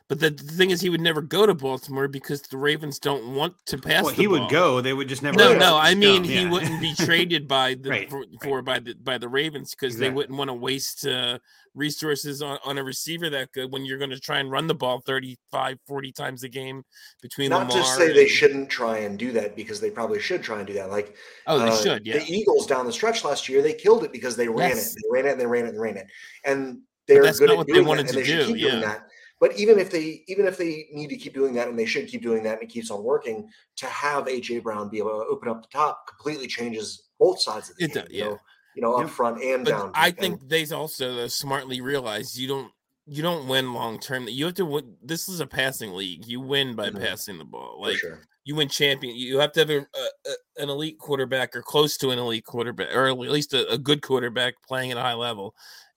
But 0.09 0.21
the, 0.21 0.29
the 0.31 0.43
thing 0.53 0.71
is, 0.71 0.83
he 0.83 0.91
would 0.91 1.01
never 1.01 1.23
go 1.23 1.47
to 1.47 1.55
Baltimore 1.55 2.09
because 2.09 2.43
the 2.43 2.59
Ravens 2.59 2.99
don't 2.99 3.35
want 3.35 3.55
to 3.67 3.79
pass. 3.79 4.05
Well, 4.05 4.15
the 4.15 4.21
he 4.21 4.27
ball. 4.27 4.41
would 4.41 4.51
go. 4.51 4.81
They 4.83 4.93
would 4.93 5.09
just 5.09 5.23
never. 5.23 5.39
No, 5.39 5.57
no. 5.57 5.79
I 5.79 5.95
mean, 5.95 6.23
go. 6.25 6.29
he 6.29 6.45
wouldn't 6.45 6.79
be 6.81 6.95
traded 6.95 7.49
by 7.49 7.75
the 7.81 7.89
Right, 7.89 8.11
for, 8.11 8.19
right. 8.21 8.29
for 8.43 8.61
by 8.61 8.81
the 8.81 8.95
by 8.95 9.17
the 9.17 9.29
Ravens 9.29 9.71
because 9.75 9.97
they 9.97 10.11
wouldn't 10.11 10.37
want 10.37 10.49
to 10.49 10.55
waste 10.55 11.07
uh, 11.07 11.39
resources 11.75 12.43
on, 12.43 12.59
on 12.67 12.77
a 12.77 12.85
receiver 12.85 13.31
that 13.31 13.51
good 13.53 13.73
when 13.73 13.87
you're 13.87 13.97
going 13.97 14.11
to 14.11 14.21
try 14.21 14.39
and 14.41 14.51
run 14.51 14.67
the 14.67 14.75
ball 14.75 15.01
35, 15.01 15.79
40 15.87 16.13
times 16.13 16.43
a 16.45 16.49
game 16.51 16.85
between 17.23 17.49
Not 17.51 17.69
Lamar. 17.71 17.83
to 17.83 17.89
say 17.89 18.13
they 18.13 18.29
shouldn't 18.29 18.69
try 18.69 18.99
and 18.99 19.19
do 19.19 19.33
that 19.33 19.57
because 19.57 19.81
they 19.81 19.91
probably 19.91 20.21
should 20.21 20.43
try 20.43 20.59
and 20.59 20.67
do 20.67 20.75
that. 20.75 20.91
Like 20.91 21.17
Oh, 21.47 21.59
they 21.59 21.69
uh, 21.69 21.77
should. 21.77 22.07
Yeah. 22.07 22.19
the 22.19 22.31
Eagles 22.31 22.67
down 22.67 22.85
the 22.85 22.93
stretch 22.93 23.25
last 23.25 23.49
year, 23.49 23.63
they 23.63 23.73
killed 23.73 24.05
it 24.05 24.13
because 24.13 24.37
they 24.37 24.49
ran 24.49 24.69
Yes. 24.71 24.93
it, 24.93 25.03
they 25.03 25.09
ran 25.11 25.27
it, 25.27 25.33
and 25.33 25.41
they 25.41 25.47
ran 25.47 25.65
it, 25.65 25.71
and 25.71 25.81
ran 25.81 25.97
it, 25.97 26.07
and 26.45 26.81
they're 27.09 27.23
that's 27.23 27.39
good 27.41 27.47
not 27.49 27.53
at 27.55 27.59
what 27.59 27.67
they 27.67 27.81
wanted 27.81 28.07
that, 28.07 28.13
to 28.13 28.19
and 28.19 28.27
they 28.27 28.31
should 28.31 28.47
do, 28.47 28.55
keep 28.55 28.61
doing 28.63 28.75
yeah. 28.75 28.81
that. 28.81 29.09
But 29.45 29.59
even 29.59 29.79
if 29.79 29.91
they 29.91 30.25
even 30.27 30.47
if 30.47 30.57
they 30.57 30.87
need 30.91 31.09
to 31.09 31.17
keep 31.17 31.35
doing 31.35 31.53
that, 31.53 31.69
and 31.69 31.79
they 31.79 31.85
should 31.85 32.09
keep 32.09 32.23
doing 32.23 32.43
that, 32.45 32.55
and 32.55 32.63
it 32.63 32.71
keeps 32.73 32.91
on 32.91 33.05
working, 33.05 33.47
to 33.77 33.85
have 33.87 34.25
AJ 34.25 34.63
Brown 34.63 34.89
be 34.89 34.97
able 34.97 35.11
to 35.21 35.27
open 35.27 35.51
up 35.51 35.61
the 35.61 35.69
top 35.71 36.07
completely 36.09 36.47
changes 36.47 37.11
both 37.19 37.39
sides 37.43 37.69
of 37.69 37.77
the 37.77 37.85
It 37.85 37.93
game. 37.93 38.05
does, 38.05 38.11
you 38.13 38.19
yeah. 38.21 38.25
know, 38.25 38.39
you 38.75 38.81
know, 38.83 38.95
up 38.95 39.11
front 39.11 39.43
and 39.43 39.63
But 39.67 39.71
down. 39.73 39.93
I 39.95 40.13
think 40.13 40.49
they 40.49 40.65
also 40.69 41.25
uh, 41.25 41.29
smartly 41.29 41.83
realize 41.83 42.41
you 42.41 42.49
don't 42.49 42.73
you 43.07 43.23
don't 43.23 43.47
win 43.47 43.75
long 43.75 43.99
term. 44.01 44.27
You 44.29 44.47
have 44.47 44.55
to 44.55 44.65
win. 44.65 44.97
This 45.03 45.29
is 45.29 45.41
a 45.41 45.47
passing 45.47 45.93
league. 45.93 46.27
You 46.27 46.41
win 46.41 46.75
by 46.75 46.89
Mhm. 46.89 47.01
passing 47.03 47.37
the 47.37 47.45
ball. 47.45 47.83
Like 47.83 47.99
sure. 47.99 48.23
you 48.47 48.55
win 48.55 48.71
champion. 48.71 49.15
You 49.15 49.41
have 49.41 49.53
to 49.53 49.61
have 49.61 49.69
a, 49.69 49.81
a- 50.27 50.63
an 50.63 50.71
elite 50.71 50.99
quarterback 50.99 51.55
or 51.55 51.61
close 51.61 51.99
to 51.99 52.13
an 52.13 52.19
elite 52.19 52.47
quarterback, 52.47 52.95
or 52.97 53.09
at 53.09 53.19
least 53.19 53.53
a, 53.53 53.71
a 53.71 53.77
good 53.77 54.01
quarterback 54.01 54.55
playing 54.67 54.91
at 54.91 54.97
a 54.97 55.03
high 55.03 55.13
level, 55.13 55.55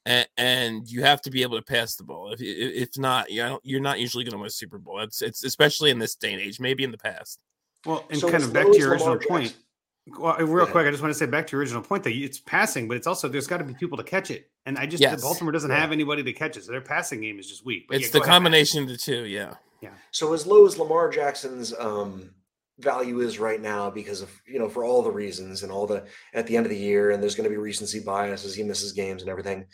and, 0.08 0.28
and 0.38 0.90
you 0.92 1.04
have 1.04 1.22
to 1.24 1.30
be 1.30 1.42
able 1.42 1.58
to 1.58 1.62
pass 1.64 1.96
the 1.96 2.04
ball. 2.04 2.32
If 2.32 2.42
if 2.42 2.90
if 2.90 2.98
not, 2.98 3.30
you 3.30 3.44
know, 3.44 3.60
you're 3.64 3.82
not 3.82 4.00
usually 4.00 4.24
going 4.24 4.32
to 4.34 4.38
win 4.38 4.48
a 4.48 4.50
Super 4.50 4.78
Bowl. 4.78 5.00
It's 5.02 5.22
it's 5.22 5.44
especially 5.44 5.90
in 5.92 6.00
this 6.00 6.16
day 6.16 6.32
and 6.34 6.42
age. 6.42 6.60
Maybe 6.60 6.84
in 6.84 6.92
the 6.92 6.98
past. 6.98 7.40
Well, 7.86 8.06
and 8.10 8.20
So 8.20 8.30
kind 8.32 8.44
of 8.44 8.54
back 8.54 8.66
to 8.72 8.78
your 8.78 8.92
original 8.92 9.18
point. 9.18 9.56
Well, 10.18 10.38
real 10.38 10.60
ahead. 10.64 10.72
quick, 10.72 10.88
I 10.88 10.92
just 10.92 11.04
want 11.04 11.14
to 11.14 11.20
say 11.20 11.26
back 11.26 11.46
to 11.48 11.52
your 11.52 11.60
original 11.60 11.82
point 11.82 12.04
that 12.06 12.14
it's 12.14 12.40
passing, 12.40 12.88
but 12.88 12.96
it's 12.96 13.08
also 13.08 13.28
there's 13.28 13.48
got 13.48 13.58
to 13.58 13.66
be 13.66 13.74
people 13.74 13.98
to 13.98 14.04
catch 14.06 14.32
it, 14.32 14.50
and 14.66 14.78
I 14.78 14.86
just 14.86 15.02
Yes. 15.02 15.22
Baltimore 15.22 15.52
doesn't 15.52 15.70
Yeah. 15.70 15.78
have 15.80 15.92
anybody 15.92 16.24
to 16.24 16.32
catch 16.32 16.56
it, 16.56 16.64
so 16.64 16.72
their 16.72 16.80
passing 16.80 17.20
game 17.20 17.38
is 17.40 17.48
just 17.50 17.66
weak. 17.66 17.88
But 17.90 17.98
It's 17.98 18.06
yeah, 18.06 18.12
the 18.14 18.20
go 18.20 18.24
ahead, 18.24 18.30
Matt. 18.30 18.36
combination 18.36 18.84
of 18.84 18.90
the 18.90 18.96
two. 18.98 19.26
Yeah. 19.26 19.56
Yeah. 19.82 19.90
So 20.12 20.34
as 20.34 20.48
low 20.48 20.66
as 20.66 20.78
Lamar 20.80 21.10
Jackson's 21.10 21.74
um, 21.78 22.30
value 22.80 23.20
is 23.20 23.38
right 23.38 23.62
now, 23.62 23.90
because 23.90 24.22
of 24.22 24.32
you 24.48 24.60
know 24.60 24.70
for 24.70 24.86
all 24.86 25.02
the 25.04 25.12
reasons 25.12 25.64
and 25.64 25.72
all 25.74 25.86
the 25.86 26.06
at 26.34 26.48
the 26.48 26.56
end 26.56 26.66
of 26.66 26.70
the 26.70 26.78
year, 26.78 27.12
and 27.12 27.22
there's 27.22 27.36
going 27.36 27.44
to 27.44 27.50
be 27.54 27.58
recency 27.58 28.00
bias 28.00 28.46
as 28.46 28.56
he 28.56 28.64
misses 28.64 28.94
games 28.94 29.22
and 29.22 29.30
everything. 29.30 29.66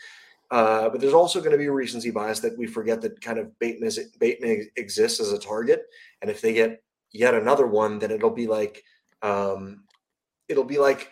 Uh, 0.54 0.88
but 0.88 1.02
there's 1.02 1.16
also 1.16 1.40
going 1.40 1.52
to 1.52 1.58
be 1.58 1.68
recency 1.68 2.12
bias 2.12 2.40
that 2.40 2.56
we 2.56 2.68
forget 2.68 3.02
that 3.02 3.20
kind 3.22 3.40
of 3.40 3.58
Bateman 3.58 3.88
is, 3.88 3.98
Bateman 4.20 4.70
exists 4.76 5.20
as 5.20 5.34
a 5.34 5.40
target, 5.40 5.82
and 6.22 6.30
if 6.30 6.42
they 6.42 6.54
get 6.54 6.84
yet 7.12 7.34
another 7.34 7.66
one, 7.66 7.98
then 7.98 8.12
it'll 8.12 8.30
be 8.30 8.46
like 8.46 8.84
um, 9.24 9.86
it'll 10.48 10.64
be 10.64 10.78
like 10.78 11.12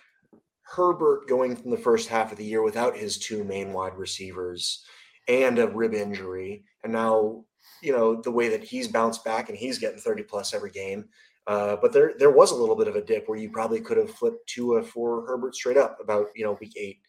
Herbert 0.61 1.27
going 1.27 1.55
from 1.55 1.71
the 1.71 1.77
first 1.77 2.07
half 2.07 2.31
of 2.31 2.37
the 2.37 2.45
year 2.45 2.61
without 2.61 2.95
his 2.95 3.17
two 3.17 3.43
main 3.43 3.73
wide 3.73 3.97
receivers 3.97 4.85
and 5.27 5.57
a 5.57 5.67
rib 5.67 5.95
injury, 5.95 6.63
and 6.83 6.93
now 6.93 7.43
you 7.81 7.93
know 7.93 8.21
the 8.21 8.29
way 8.29 8.47
that 8.47 8.63
he's 8.63 8.87
bounced 8.87 9.25
back 9.25 9.49
and 9.49 9.57
he's 9.57 9.79
getting 9.79 9.99
30 9.99 10.21
plus 10.21 10.53
every 10.53 10.69
game. 10.69 11.05
Uh, 11.47 11.77
but 11.81 11.91
there 11.91 12.13
there 12.19 12.29
was 12.29 12.51
a 12.51 12.55
little 12.55 12.75
bit 12.75 12.87
of 12.87 12.95
a 12.95 13.01
dip 13.01 13.27
where 13.27 13.39
you 13.39 13.49
probably 13.49 13.81
could 13.81 13.97
have 13.97 14.11
flipped 14.11 14.45
Tua 14.45 14.83
for 14.83 15.25
Herbert 15.25 15.55
straight 15.55 15.77
up 15.77 15.97
about 15.99 16.27
you 16.35 16.45
know 16.45 16.59
week 16.61 16.73
eight, 16.77 16.99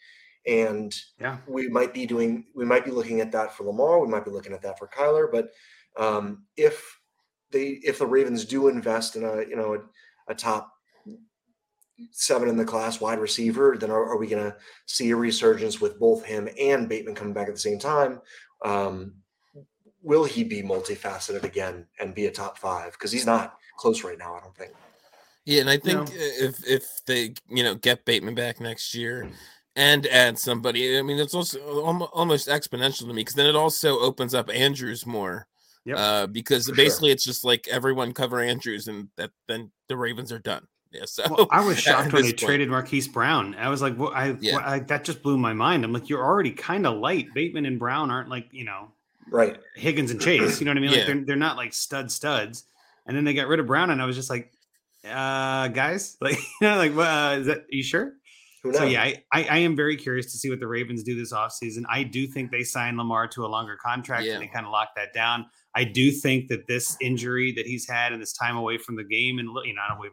and 0.47 0.95
Yeah. 1.20 1.38
we 1.47 1.68
might 1.68 1.95
be 1.95 2.07
doing 2.07 2.47
we 2.55 2.64
might 2.64 2.84
be 2.84 2.90
looking 2.90 3.20
at 3.20 3.32
that 3.32 3.55
for 3.55 3.64
Lamar. 3.64 4.01
We 4.01 4.09
might 4.09 4.24
be 4.24 4.30
looking 4.30 4.53
at 4.53 4.62
that 4.62 4.78
for 4.78 4.88
Kyler. 4.88 5.30
But 5.30 5.51
um, 5.97 6.47
if 6.57 6.99
they 7.51 7.80
if 7.82 7.99
the 7.99 8.07
Ravens 8.07 8.45
do 8.45 8.68
invest 8.68 9.16
in 9.16 9.24
a 9.24 9.40
you 9.40 9.57
know 9.57 9.74
a, 9.74 10.32
a 10.32 10.34
top 10.34 10.72
seven 12.11 12.49
in 12.49 12.57
the 12.57 12.64
class 12.64 13.01
wide 13.01 13.18
receiver, 13.20 13.76
then 13.78 13.90
are, 13.90 14.05
are 14.12 14.16
we 14.16 14.26
going 14.26 14.43
to 14.43 14.57
see 14.86 15.11
a 15.11 15.16
resurgence 15.16 15.80
with 15.80 16.01
both 16.01 16.24
him 16.24 16.49
and 16.59 16.88
Bateman 16.88 17.14
coming 17.14 17.34
back 17.34 17.47
at 17.49 17.55
the 17.55 17.61
same 17.61 17.78
time? 17.78 18.20
Um, 18.64 19.14
will 20.03 20.24
he 20.24 20.43
be 20.43 20.62
multifaceted 20.62 21.45
again 21.45 21.86
and 22.01 22.14
be 22.14 22.26
a 22.26 22.30
top 22.30 22.59
five? 22.59 22.93
Because 22.93 23.12
he's 23.12 23.26
not 23.26 23.57
close 23.78 24.03
right 24.03 24.18
now, 24.18 24.34
I 24.34 24.40
don't 24.40 24.57
think. 24.57 24.72
Yeah, 25.45 25.61
and 25.61 25.70
I 25.70 25.76
think 25.76 26.09
No. 26.09 26.14
if 26.16 26.66
if 26.66 26.84
they 27.07 27.34
you 27.49 27.62
know 27.62 27.74
get 27.74 28.05
Bateman 28.05 28.34
back 28.34 28.61
next 28.61 28.95
year 28.95 29.28
and 29.76 30.06
add 30.06 30.38
somebody, 30.38 30.98
I 30.98 31.02
mean 31.02 31.18
it's 31.18 31.34
also 31.34 31.58
almost 32.12 32.48
exponential 32.48 33.00
to 33.00 33.06
me 33.08 33.14
because 33.22 33.34
then 33.34 33.46
it 33.46 33.56
also 33.56 33.98
opens 34.00 34.34
up 34.34 34.50
Andrews 34.50 35.06
more. 35.06 35.46
Yep. 35.84 35.96
Uh, 35.98 36.26
because 36.28 36.66
For 36.66 36.74
sure. 36.74 36.84
basically 36.84 37.10
it's 37.10 37.24
just 37.24 37.44
like 37.44 37.66
everyone 37.68 38.12
cover 38.12 38.40
Andrews 38.40 38.86
and 38.88 39.08
that 39.16 39.30
then 39.48 39.70
the 39.88 39.96
Ravens 39.96 40.32
are 40.32 40.38
done. 40.38 40.66
Yeah, 40.94 41.06
so 41.06 41.22
Well, 41.30 41.48
I 41.50 41.64
was 41.64 41.78
shocked 41.80 42.12
when 42.12 42.22
they 42.22 42.32
point- 42.32 42.38
traded 42.40 42.68
Marquise 42.68 43.08
Brown. 43.08 43.54
I 43.54 43.70
was 43.70 43.80
like, 43.80 43.98
well, 43.98 44.12
I, 44.14 44.36
Yeah. 44.40 44.56
well, 44.56 44.62
I 44.66 44.78
that 44.80 45.04
just 45.04 45.22
blew 45.22 45.38
my 45.38 45.54
mind. 45.54 45.84
I'm 45.86 45.92
like, 45.94 46.10
you're 46.10 46.22
already 46.22 46.50
kind 46.52 46.86
of 46.86 46.98
light. 46.98 47.32
Bateman 47.32 47.64
and 47.64 47.78
Brown 47.78 48.10
aren't 48.10 48.28
like, 48.28 48.48
you 48.52 48.64
know, 48.64 48.92
Right. 49.30 49.58
Higgins 49.74 50.10
and 50.10 50.20
Chase. 50.20 50.60
You 50.60 50.66
know 50.66 50.70
what 50.72 50.76
I 50.76 50.80
mean? 50.82 50.90
Yeah. 50.90 51.06
They're 51.06 51.24
they're 51.24 51.36
not 51.36 51.56
like 51.56 51.72
stud 51.72 52.12
studs. 52.12 52.64
And 53.06 53.16
then 53.16 53.24
they 53.24 53.32
got 53.32 53.48
rid 53.48 53.58
of 53.58 53.66
Brown, 53.66 53.88
and 53.88 54.02
I 54.02 54.04
was 54.04 54.16
just 54.16 54.28
like, 54.28 54.52
uh, 55.08 55.68
guys, 55.68 56.16
like, 56.20 56.36
you 56.38 56.68
know, 56.68 56.76
like, 56.76 56.92
uh, 56.94 57.38
is 57.40 57.46
that 57.46 57.58
are 57.60 57.64
you 57.70 57.82
sure? 57.82 58.12
So 58.72 58.84
yeah, 58.84 59.02
I, 59.02 59.22
I, 59.32 59.44
I 59.44 59.58
am 59.58 59.74
very 59.74 59.96
curious 59.96 60.30
to 60.32 60.38
see 60.38 60.48
what 60.48 60.60
the 60.60 60.68
Ravens 60.68 61.02
do 61.02 61.16
this 61.16 61.32
offseason. 61.32 61.82
I 61.90 62.04
do 62.04 62.26
think 62.28 62.50
they 62.52 62.62
sign 62.62 62.96
Lamar 62.96 63.26
to 63.28 63.44
a 63.44 63.48
longer 63.48 63.76
contract 63.84 64.24
Yeah. 64.24 64.34
and 64.34 64.42
they 64.42 64.46
kind 64.46 64.64
of 64.64 64.70
lock 64.72 64.90
that 64.96 65.12
down. 65.12 65.46
I 65.74 65.84
do 65.84 66.10
think 66.10 66.48
that 66.48 66.66
this 66.68 66.96
injury 67.00 67.52
that 67.52 67.66
he's 67.66 67.88
had 67.88 68.12
and 68.12 68.22
this 68.22 68.32
time 68.32 68.56
away 68.56 68.78
from 68.78 68.94
the 68.96 69.04
game 69.04 69.38
and 69.38 69.48
you 69.64 69.74
know 69.74 69.82
not 69.88 69.98
away 69.98 70.08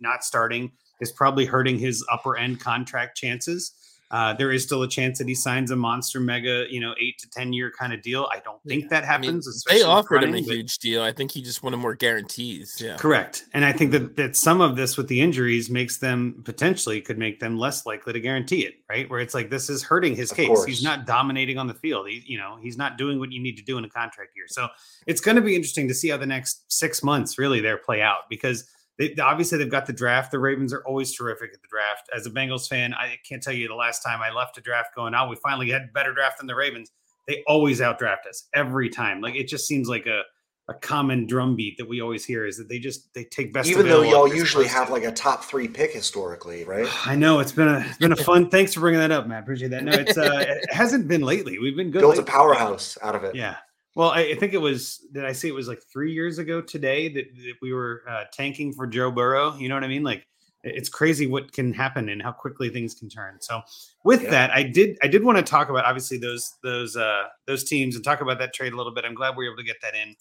not 0.00 0.22
starting 0.24 0.72
is 1.00 1.12
probably 1.12 1.46
hurting 1.46 1.78
his 1.78 2.04
upper 2.12 2.36
end 2.36 2.60
contract 2.60 3.16
chances. 3.16 3.72
Uh, 4.14 4.32
there 4.34 4.52
is 4.52 4.62
still 4.62 4.84
a 4.84 4.88
chance 4.88 5.18
that 5.18 5.26
he 5.26 5.34
signs 5.34 5.72
a 5.72 5.76
monster 5.76 6.20
mega, 6.20 6.66
you 6.70 6.78
know, 6.80 6.94
eight 7.00 7.18
to 7.18 7.28
ten 7.30 7.52
year 7.52 7.72
kind 7.76 7.92
of 7.92 8.00
deal. 8.00 8.28
I 8.32 8.38
don't 8.38 8.62
think 8.62 8.88
that 8.90 9.02
I 9.02 9.18
mean, 9.18 9.24
happens. 9.30 9.44
they 9.46 9.50
especially 9.50 9.78
with 9.80 9.88
offered 9.88 10.22
him 10.22 10.34
a 10.36 10.40
but- 10.40 10.54
huge 10.54 10.78
deal. 10.78 11.02
I 11.02 11.10
think 11.10 11.32
he 11.32 11.42
just 11.42 11.64
wanted 11.64 11.78
more 11.78 11.96
guarantees. 11.96 12.80
Yeah. 12.80 12.96
Correct. 12.96 13.44
And 13.52 13.64
I 13.64 13.72
think 13.72 13.90
that 13.90 14.14
that 14.16 14.36
some 14.36 14.60
of 14.60 14.76
this 14.76 14.96
with 14.96 15.08
the 15.08 15.20
injuries 15.20 15.68
makes 15.68 15.98
them 15.98 16.42
potentially 16.44 17.00
could 17.00 17.18
make 17.18 17.40
them 17.40 17.58
less 17.58 17.86
likely 17.86 18.12
to 18.12 18.20
guarantee 18.20 18.64
it, 18.64 18.74
right? 18.88 19.10
Where 19.10 19.18
it's 19.18 19.34
like 19.34 19.50
this 19.50 19.68
is 19.68 19.82
hurting 19.82 20.14
his 20.14 20.30
Of 20.30 20.36
case. 20.36 20.46
course. 20.46 20.64
He's 20.64 20.84
not 20.84 21.06
dominating 21.06 21.58
on 21.58 21.66
the 21.66 21.74
field. 21.74 22.08
He, 22.08 22.22
you 22.24 22.38
know, 22.38 22.56
he's 22.62 22.76
not 22.78 22.96
doing 22.96 23.18
what 23.18 23.32
you 23.32 23.42
need 23.42 23.56
to 23.56 23.64
do 23.64 23.78
in 23.78 23.84
a 23.84 23.90
contract 23.90 24.30
year. 24.36 24.46
So 24.48 24.68
it's 25.08 25.20
going 25.20 25.34
to 25.36 25.42
be 25.42 25.56
interesting 25.56 25.88
to 25.88 25.94
see 25.94 26.10
how 26.10 26.18
the 26.18 26.26
next 26.26 26.70
six 26.72 27.02
months 27.02 27.36
really 27.36 27.60
there 27.60 27.78
play 27.78 28.00
out 28.00 28.28
because 28.30 28.64
they, 28.98 29.14
obviously 29.16 29.58
they've 29.58 29.70
got 29.70 29.86
the 29.86 29.92
draft. 29.92 30.30
The 30.30 30.38
Ravens 30.38 30.72
are 30.72 30.82
always 30.86 31.12
terrific 31.14 31.50
at 31.52 31.62
the 31.62 31.68
draft. 31.68 32.08
As 32.14 32.26
a 32.26 32.30
Bengals 32.30 32.68
fan, 32.68 32.94
I 32.94 33.18
can't 33.28 33.42
tell 33.42 33.54
you 33.54 33.68
the 33.68 33.74
last 33.74 34.02
time 34.02 34.20
I 34.22 34.30
left 34.30 34.58
a 34.58 34.60
draft 34.60 34.94
going, 34.94 35.14
oh, 35.14 35.28
we 35.28 35.36
finally 35.36 35.70
had 35.70 35.92
better 35.92 36.12
draft 36.12 36.38
than 36.38 36.46
the 36.46 36.54
Ravens. 36.54 36.92
They 37.26 37.42
always 37.46 37.80
outdraft 37.80 38.26
us 38.28 38.48
every 38.54 38.88
time. 38.90 39.20
Like 39.20 39.34
it 39.34 39.48
just 39.48 39.66
seems 39.66 39.88
like 39.88 40.06
a 40.06 40.22
a 40.68 40.74
common 40.74 41.26
drumbeat 41.26 41.76
that 41.76 41.86
we 41.86 42.00
always 42.00 42.24
hear 42.24 42.46
is 42.46 42.56
that 42.56 42.68
they 42.68 42.78
just 42.78 43.12
they 43.12 43.24
take 43.24 43.52
best. 43.52 43.68
Even 43.68 43.86
though 43.86 44.02
y'all 44.02 44.32
usually 44.32 44.66
have 44.66 44.90
like 44.90 45.04
a 45.04 45.12
top 45.12 45.44
three 45.44 45.68
pick 45.68 45.92
historically, 45.92 46.64
right? 46.64 46.88
I 47.06 47.16
know 47.16 47.40
it's 47.40 47.52
been 47.52 47.68
a 47.68 47.80
it's 47.80 47.98
been 47.98 48.12
a 48.12 48.16
fun. 48.16 48.48
Thanks 48.48 48.72
for 48.72 48.80
bringing 48.80 49.00
that 49.00 49.10
up, 49.10 49.26
Matt. 49.26 49.42
Appreciate 49.42 49.68
that. 49.68 49.84
No, 49.84 49.92
it's 49.92 50.16
uh, 50.16 50.44
it 50.48 50.72
hasn't 50.72 51.08
been 51.08 51.22
lately. 51.22 51.58
We've 51.58 51.76
been 51.76 51.90
good. 51.90 52.00
Built 52.00 52.18
a 52.18 52.22
powerhouse 52.22 52.96
out 53.02 53.14
of 53.14 53.24
it. 53.24 53.34
Yeah. 53.34 53.56
Well, 53.94 54.10
I, 54.10 54.20
I 54.20 54.34
think 54.34 54.52
it 54.54 54.58
was. 54.58 55.06
Did 55.12 55.24
I 55.24 55.32
say 55.32 55.48
it 55.48 55.54
was 55.54 55.68
like 55.68 55.80
three 55.92 56.12
years 56.12 56.38
ago 56.38 56.60
today 56.60 57.08
that, 57.12 57.24
that 57.36 57.54
we 57.62 57.72
were 57.72 58.02
uh, 58.08 58.24
tanking 58.32 58.72
for 58.72 58.86
Joe 58.86 59.10
Burrow? 59.10 59.54
You 59.56 59.68
know 59.68 59.74
what 59.76 59.84
I 59.84 59.88
mean? 59.88 60.02
Like 60.02 60.26
it's 60.66 60.88
crazy 60.88 61.26
what 61.26 61.52
can 61.52 61.72
happen 61.74 62.08
and 62.08 62.22
how 62.22 62.32
quickly 62.32 62.70
things 62.70 62.94
can 62.94 63.08
turn. 63.08 63.36
So 63.40 63.60
with 64.02 64.22
Yeah. 64.22 64.30
that, 64.30 64.50
I 64.50 64.62
did 64.62 64.96
I 65.02 65.08
did 65.08 65.22
want 65.22 65.36
to 65.38 65.44
talk 65.44 65.68
about 65.68 65.84
obviously 65.84 66.16
those 66.18 66.54
those 66.62 66.96
uh 66.96 67.24
those 67.46 67.64
teams 67.64 67.94
and 67.96 68.04
talk 68.04 68.20
about 68.20 68.38
that 68.38 68.52
trade 68.54 68.72
a 68.72 68.76
little 68.76 68.92
bit. 68.94 69.04
I'm 69.04 69.14
glad 69.14 69.36
we 69.36 69.46
were 69.46 69.52
able 69.52 69.62
to 69.62 69.66
get 69.66 69.76
that 69.82 69.94
in. 69.94 70.16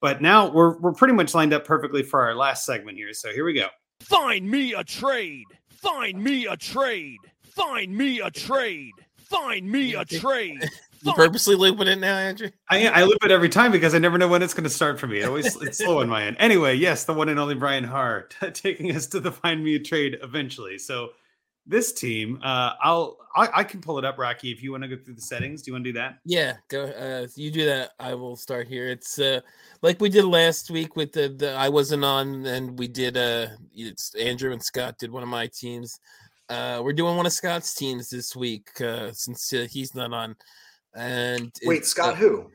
But 0.00 0.22
now 0.22 0.50
we're 0.50 0.78
we're 0.78 0.92
pretty 0.92 1.14
much 1.14 1.34
lined 1.34 1.52
up 1.52 1.64
perfectly 1.64 2.02
for 2.04 2.22
our 2.22 2.34
last 2.34 2.64
segment 2.64 2.96
here. 2.96 3.12
So 3.12 3.30
here 3.32 3.44
we 3.44 3.52
go. 3.52 3.66
Find 4.00 4.48
me 4.48 4.72
a 4.74 4.84
trade. 4.84 5.44
Find 5.68 6.22
me 6.22 6.46
a 6.46 6.56
trade. 6.56 7.18
Find 7.42 7.94
me 7.94 8.20
a 8.20 8.30
trade. 8.30 8.92
Find 9.16 9.68
me 9.68 9.94
a 9.94 10.04
trade. 10.22 10.64
You 11.02 11.12
purposely 11.12 11.54
looping 11.54 11.88
it 11.88 11.98
now, 11.98 12.16
Andrew? 12.16 12.50
I, 12.70 12.88
I 12.88 13.02
loop 13.04 13.18
it 13.24 13.30
every 13.30 13.48
time 13.48 13.72
because 13.72 13.94
I 13.94 13.98
never 13.98 14.18
know 14.18 14.28
when 14.28 14.42
it's 14.42 14.54
going 14.54 14.64
to 14.64 14.70
start 14.70 14.98
for 14.98 15.06
me. 15.06 15.20
It 15.20 15.26
always 15.26 15.56
it's 15.62 15.78
slow 15.78 16.00
on 16.00 16.08
my 16.08 16.24
end. 16.24 16.36
Anyway, 16.38 16.74
yes, 16.74 17.04
the 17.04 17.14
one 17.14 17.28
and 17.28 17.38
only 17.38 17.54
Brian 17.54 17.84
Hart 17.84 18.34
taking 18.54 18.94
us 18.94 19.06
to 19.08 19.20
the 19.20 19.32
find 19.32 19.62
me 19.62 19.76
a 19.76 19.80
trade 19.80 20.18
eventually. 20.22 20.78
So 20.78 21.10
this 21.66 21.92
team, 21.92 22.40
uh, 22.42 22.72
I'll 22.82 23.18
I, 23.36 23.60
I 23.60 23.64
can 23.64 23.80
pull 23.80 23.98
it 23.98 24.04
up, 24.04 24.18
Rocky, 24.18 24.50
if 24.50 24.62
you 24.62 24.72
want 24.72 24.82
to 24.82 24.88
go 24.88 24.96
through 24.96 25.14
the 25.14 25.20
settings. 25.20 25.62
Do 25.62 25.70
you 25.70 25.74
want 25.74 25.84
to 25.84 25.92
do 25.92 25.98
that? 25.98 26.18
Yeah, 26.24 26.54
go. 26.68 26.84
Uh, 26.84 27.22
if 27.22 27.38
you 27.38 27.50
do 27.52 27.64
that. 27.66 27.90
I 28.00 28.14
will 28.14 28.34
start 28.34 28.66
here. 28.66 28.88
It's 28.88 29.18
uh, 29.18 29.40
like 29.82 30.00
we 30.00 30.08
did 30.08 30.24
last 30.24 30.70
week 30.70 30.96
with 30.96 31.12
the, 31.12 31.28
the 31.28 31.52
I 31.52 31.68
wasn't 31.68 32.04
on, 32.04 32.46
and 32.46 32.76
we 32.78 32.88
did. 32.88 33.16
Uh, 33.16 33.48
it's 33.74 34.14
Andrew 34.16 34.52
and 34.52 34.62
Scott 34.62 34.98
did 34.98 35.12
one 35.12 35.22
of 35.22 35.28
my 35.28 35.46
teams. 35.46 36.00
Uh, 36.48 36.80
we're 36.82 36.94
doing 36.94 37.16
one 37.16 37.26
of 37.26 37.32
Scott's 37.32 37.74
teams 37.74 38.08
this 38.08 38.34
week 38.34 38.80
uh, 38.80 39.12
since 39.12 39.52
uh, 39.52 39.66
he's 39.70 39.94
not 39.94 40.12
on. 40.12 40.34
And 40.94 41.52
Wait, 41.64 41.84
Scott, 41.84 42.14
uh, 42.14 42.16
who? 42.16 42.50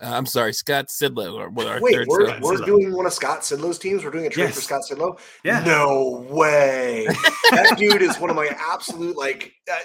I'm 0.00 0.24
sorry, 0.26 0.54
Scott 0.54 0.86
Sidlow. 0.88 1.34
Or 1.34 1.50
what? 1.50 1.66
Our 1.66 1.80
Wait, 1.80 1.94
third 1.94 2.08
we're, 2.08 2.26
Scott 2.26 2.40
we're 2.40 2.54
Sidlow. 2.56 2.66
doing 2.66 2.92
one 2.96 3.04
of 3.06 3.12
Scott 3.12 3.40
Sidlow's 3.40 3.78
teams. 3.78 4.02
We're 4.04 4.10
doing 4.10 4.26
a 4.26 4.30
trade 4.30 4.54
for 4.54 4.60
Scott 4.60 4.82
Sidlow. 4.90 5.18
Yeah. 5.44 5.62
No 5.64 6.26
way. 6.30 7.06
that 7.50 7.74
dude 7.76 8.00
is 8.02 8.18
one 8.18 8.30
of 8.30 8.36
my 8.36 8.48
absolute 8.58 9.16
like. 9.18 9.52
Uh, 9.70 9.76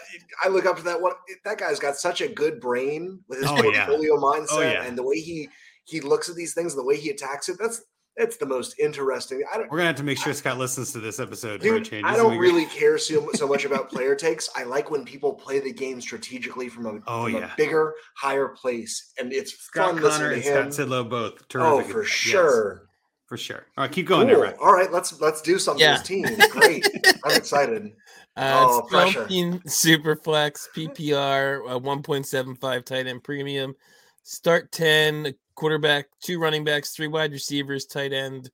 I 0.43 0.47
look 0.47 0.65
up 0.65 0.77
to 0.77 0.83
that 0.83 1.01
one. 1.01 1.11
That 1.43 1.57
guy's 1.57 1.79
got 1.79 1.97
such 1.97 2.21
a 2.21 2.27
good 2.29 2.61
brain 2.61 3.19
with 3.27 3.39
his 3.39 3.49
Oh, 3.49 3.61
yeah. 3.69 3.85
portfolio 3.85 4.15
mindset 4.17 4.47
Oh, 4.51 4.61
yeah. 4.61 4.83
and 4.85 4.97
the 4.97 5.03
way 5.03 5.19
he 5.19 5.49
he 5.83 5.99
looks 6.01 6.29
at 6.29 6.35
these 6.35 6.53
things 6.53 6.73
and 6.73 6.79
the 6.81 6.85
way 6.87 6.97
he 6.97 7.09
attacks 7.09 7.49
it. 7.49 7.57
That's 7.59 7.81
that's 8.17 8.37
the 8.37 8.45
most 8.45 8.79
interesting. 8.79 9.43
I 9.53 9.57
don't. 9.57 9.69
We're 9.71 9.77
gonna 9.77 9.87
have 9.87 9.95
to 9.97 10.03
make 10.03 10.17
sure 10.17 10.33
Scott 10.33 10.57
listens 10.57 10.91
to 10.93 10.99
this 10.99 11.19
episode. 11.19 11.61
Dude, 11.61 11.85
change. 11.85 12.05
I 12.05 12.15
don't 12.15 12.37
really 12.37 12.63
great. 12.65 12.75
care 12.75 12.97
so, 12.97 13.29
so 13.33 13.47
much 13.47 13.65
about 13.65 13.89
player 13.89 14.15
takes. 14.15 14.49
I 14.55 14.63
like 14.63 14.89
when 14.91 15.05
people 15.05 15.33
play 15.33 15.59
the 15.59 15.71
game 15.73 16.01
strategically 16.01 16.69
from 16.69 16.85
a, 16.85 16.99
Oh, 17.07 17.23
from 17.25 17.35
yeah. 17.35 17.53
a 17.53 17.55
bigger, 17.55 17.93
higher 18.17 18.47
place, 18.49 19.13
and 19.19 19.31
it's 19.31 19.53
Scott 19.53 19.91
fun 19.91 19.95
Connor 20.01 20.07
listening 20.07 20.33
and 20.33 20.43
to 20.43 20.49
him. 20.63 20.71
Scott 20.71 20.87
Sidlow 20.87 21.09
both. 21.09 21.33
oh, 21.55 21.81
Terrific. 21.81 21.91
for 21.91 22.01
Yes, 22.03 22.09
sure. 22.11 22.87
for 23.27 23.37
sure. 23.37 23.65
All 23.77 23.83
right, 23.83 23.91
keep 23.91 24.07
going 24.07 24.27
there, 24.27 24.51
Cool. 24.53 24.65
All 24.67 24.73
right, 24.73 24.91
let's 24.91 25.19
let's 25.21 25.41
do 25.41 25.59
something 25.59 25.81
Yeah. 25.83 25.93
as 25.95 26.03
teams. 26.03 26.29
Great. 26.47 26.87
I'm 27.25 27.35
excited. 27.35 27.91
Uh, 28.39 28.67
Oh, 28.69 28.79
it's 28.81 28.89
pressure. 28.91 29.25
12 29.27 29.61
super 29.65 30.15
flex 30.15 30.69
PPR, 30.75 31.59
uh, 31.67 31.79
1.75 31.79 32.85
tight 32.85 33.07
end 33.07 33.23
premium, 33.23 33.73
start 34.21 34.71
10 34.71 35.33
quarterback, 35.57 36.05
two 36.23 36.39
running 36.39 36.63
backs, 36.63 36.91
three 36.91 37.07
wide 37.07 37.33
receivers, 37.33 37.85
tight 37.85 38.13
end, 38.13 38.49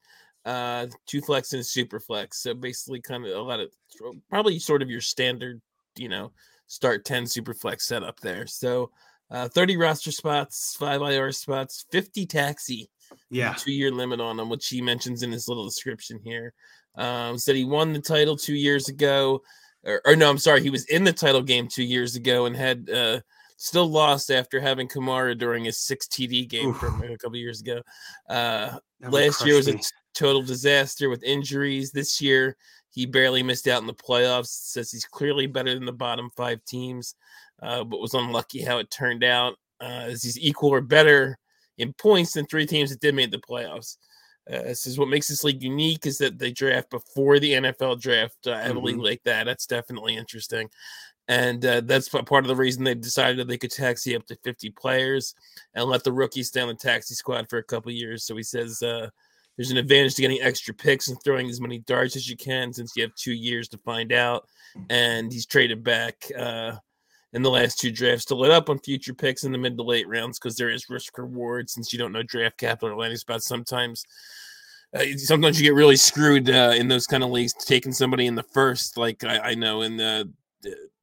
uh, 0.45 0.87
two 1.05 1.21
flex 1.21 1.53
and 1.53 1.63
super 1.63 1.99
flex. 1.99 2.41
So 2.41 2.55
basically, 2.55 3.01
kind 3.01 3.25
of 3.25 3.31
a 3.31 3.41
lot 3.41 3.59
of 3.59 3.69
probably 4.29 4.57
sort 4.57 4.81
of 4.81 4.89
your 4.89 5.01
standard, 5.01 5.61
you 5.95 6.09
know, 6.09 6.31
start 6.65 7.05
10 7.05 7.27
super 7.27 7.53
flex 7.53 7.85
setup 7.85 8.19
there. 8.21 8.47
So 8.47 8.89
uh, 9.29 9.47
30 9.49 9.77
roster 9.77 10.11
spots, 10.11 10.75
five 10.79 11.01
IR 11.01 11.31
spots, 11.31 11.85
50 11.91 12.25
taxi 12.25 12.89
Yeah. 13.29 13.53
two 13.53 13.71
year 13.71 13.91
limit 13.91 14.19
on 14.19 14.37
them, 14.37 14.49
which 14.49 14.67
he 14.69 14.81
mentions 14.81 15.21
in 15.23 15.31
his 15.31 15.47
little 15.47 15.65
description 15.65 16.19
here. 16.23 16.53
Um, 16.95 17.37
said 17.37 17.55
he 17.55 17.65
won 17.65 17.91
the 17.93 17.99
title 17.99 18.35
two 18.37 18.55
years 18.55 18.87
ago, 18.89 19.41
or, 19.83 20.01
or 20.05 20.15
no, 20.15 20.29
I'm 20.29 20.37
sorry, 20.37 20.61
he 20.61 20.69
was 20.69 20.85
in 20.85 21.03
the 21.03 21.11
title 21.13 21.41
game 21.41 21.67
two 21.67 21.83
years 21.83 22.15
ago 22.15 22.45
and 22.45 22.55
had 22.55 22.89
uh, 22.89 23.19
still 23.63 23.89
lost 23.89 24.29
after 24.29 24.59
having 24.59 24.87
Kamara 24.89 25.37
during 25.37 25.63
his 25.63 25.79
six 25.79 26.05
TD 26.07 26.47
game 26.49 26.69
Oof. 26.69 26.77
from 26.77 27.01
a 27.01 27.17
couple 27.17 27.37
years 27.37 27.61
ago. 27.61 27.81
Uh, 28.29 28.77
last 29.01 29.45
year 29.45 29.55
was 29.55 29.67
a 29.69 29.73
me. 29.73 29.79
t- 29.79 29.85
total 30.13 30.41
disaster 30.41 31.09
with 31.09 31.23
injuries. 31.23 31.91
This 31.91 32.19
year, 32.21 32.57
he 32.91 33.05
barely 33.05 33.41
missed 33.41 33.67
out 33.69 33.81
in 33.81 33.87
the 33.87 33.93
playoffs. 33.93 34.47
Says 34.47 34.91
he's 34.91 35.05
clearly 35.05 35.47
better 35.47 35.73
than 35.73 35.85
the 35.85 35.93
bottom 35.93 36.29
five 36.35 36.63
teams, 36.65 37.15
uh, 37.61 37.83
but 37.85 38.01
was 38.01 38.13
unlucky 38.13 38.61
how 38.61 38.79
it 38.79 38.91
turned 38.91 39.23
out. 39.23 39.55
Uh, 39.81 40.07
as 40.11 40.23
he's 40.23 40.39
equal 40.39 40.69
or 40.69 40.81
better 40.81 41.37
in 41.77 41.91
points 41.93 42.33
than 42.33 42.45
three 42.45 42.65
teams 42.65 42.89
that 42.89 42.99
did 43.01 43.15
make 43.15 43.31
the 43.31 43.37
playoffs. 43.37 43.97
Uh, 44.49 44.61
this 44.63 44.85
is 44.85 44.99
what 44.99 45.07
makes 45.07 45.29
this 45.29 45.43
league 45.45 45.63
unique 45.63 46.05
is 46.05 46.17
that 46.17 46.37
they 46.37 46.51
draft 46.51 46.89
before 46.89 47.39
the 47.39 47.53
NFL 47.53 47.99
draft 47.99 48.45
uh, 48.45 48.59
heavily 48.61 48.93
Mhm. 48.93 49.03
like 49.03 49.23
that. 49.23 49.45
That's 49.45 49.65
definitely 49.65 50.15
interesting. 50.17 50.69
And 51.27 51.65
uh, 51.65 51.81
that's 51.81 52.09
part 52.09 52.43
of 52.43 52.47
the 52.47 52.55
reason 52.55 52.83
they've 52.83 52.99
decided 52.99 53.37
that 53.37 53.47
they 53.47 53.57
could 53.57 53.71
taxi 53.71 54.15
up 54.15 54.25
to 54.27 54.35
50 54.43 54.71
players 54.71 55.35
and 55.73 55.85
let 55.85 56.03
the 56.03 56.11
rookies 56.11 56.49
stay 56.49 56.61
on 56.61 56.67
the 56.67 56.73
taxi 56.73 57.15
squad 57.15 57.49
for 57.49 57.59
a 57.59 57.63
couple 57.63 57.91
years. 57.91 58.25
So 58.25 58.35
he 58.35 58.43
says 58.43 58.83
uh, 58.83 59.09
there's 59.55 59.71
an 59.71 59.77
advantage 59.77 60.15
to 60.15 60.21
getting 60.21 60.41
extra 60.41 60.73
picks 60.73 61.07
and 61.07 61.17
throwing 61.23 61.49
as 61.49 61.61
many 61.61 61.79
darts 61.79 62.15
as 62.15 62.29
you 62.29 62.35
can 62.35 62.73
since 62.73 62.93
you 62.95 63.03
have 63.03 63.15
two 63.15 63.33
years 63.33 63.69
to 63.69 63.77
find 63.79 64.11
out. 64.11 64.47
And 64.89 65.31
he's 65.31 65.45
traded 65.45 65.83
back 65.83 66.29
uh, 66.37 66.73
in 67.31 67.41
the 67.41 67.49
last 67.49 67.79
two 67.79 67.91
drafts 67.91 68.25
to 68.25 68.35
let 68.35 68.51
up 68.51 68.69
on 68.69 68.79
future 68.79 69.13
picks 69.13 69.45
in 69.45 69.51
the 69.51 69.57
mid 69.57 69.77
to 69.77 69.83
late 69.83 70.07
rounds 70.09 70.39
because 70.39 70.57
there 70.57 70.69
is 70.69 70.89
risk 70.89 71.17
reward 71.17 71.69
since 71.69 71.93
you 71.93 71.99
don't 71.99 72.11
know 72.11 72.23
draft 72.23 72.57
capital 72.57 72.89
or 72.89 72.97
landing 72.97 73.17
spots. 73.17 73.47
Sometimes, 73.47 74.03
uh, 74.93 75.03
sometimes 75.17 75.59
you 75.59 75.67
get 75.67 75.75
really 75.75 75.95
screwed 75.95 76.49
uh, 76.49 76.73
in 76.75 76.89
those 76.89 77.07
kind 77.07 77.23
of 77.23 77.29
leagues 77.29 77.53
taking 77.53 77.93
somebody 77.93 78.25
in 78.25 78.35
the 78.35 78.43
first. 78.43 78.97
Like 78.97 79.23
I, 79.23 79.39
I 79.39 79.55
know 79.55 79.83
in 79.83 79.95
the 79.95 80.29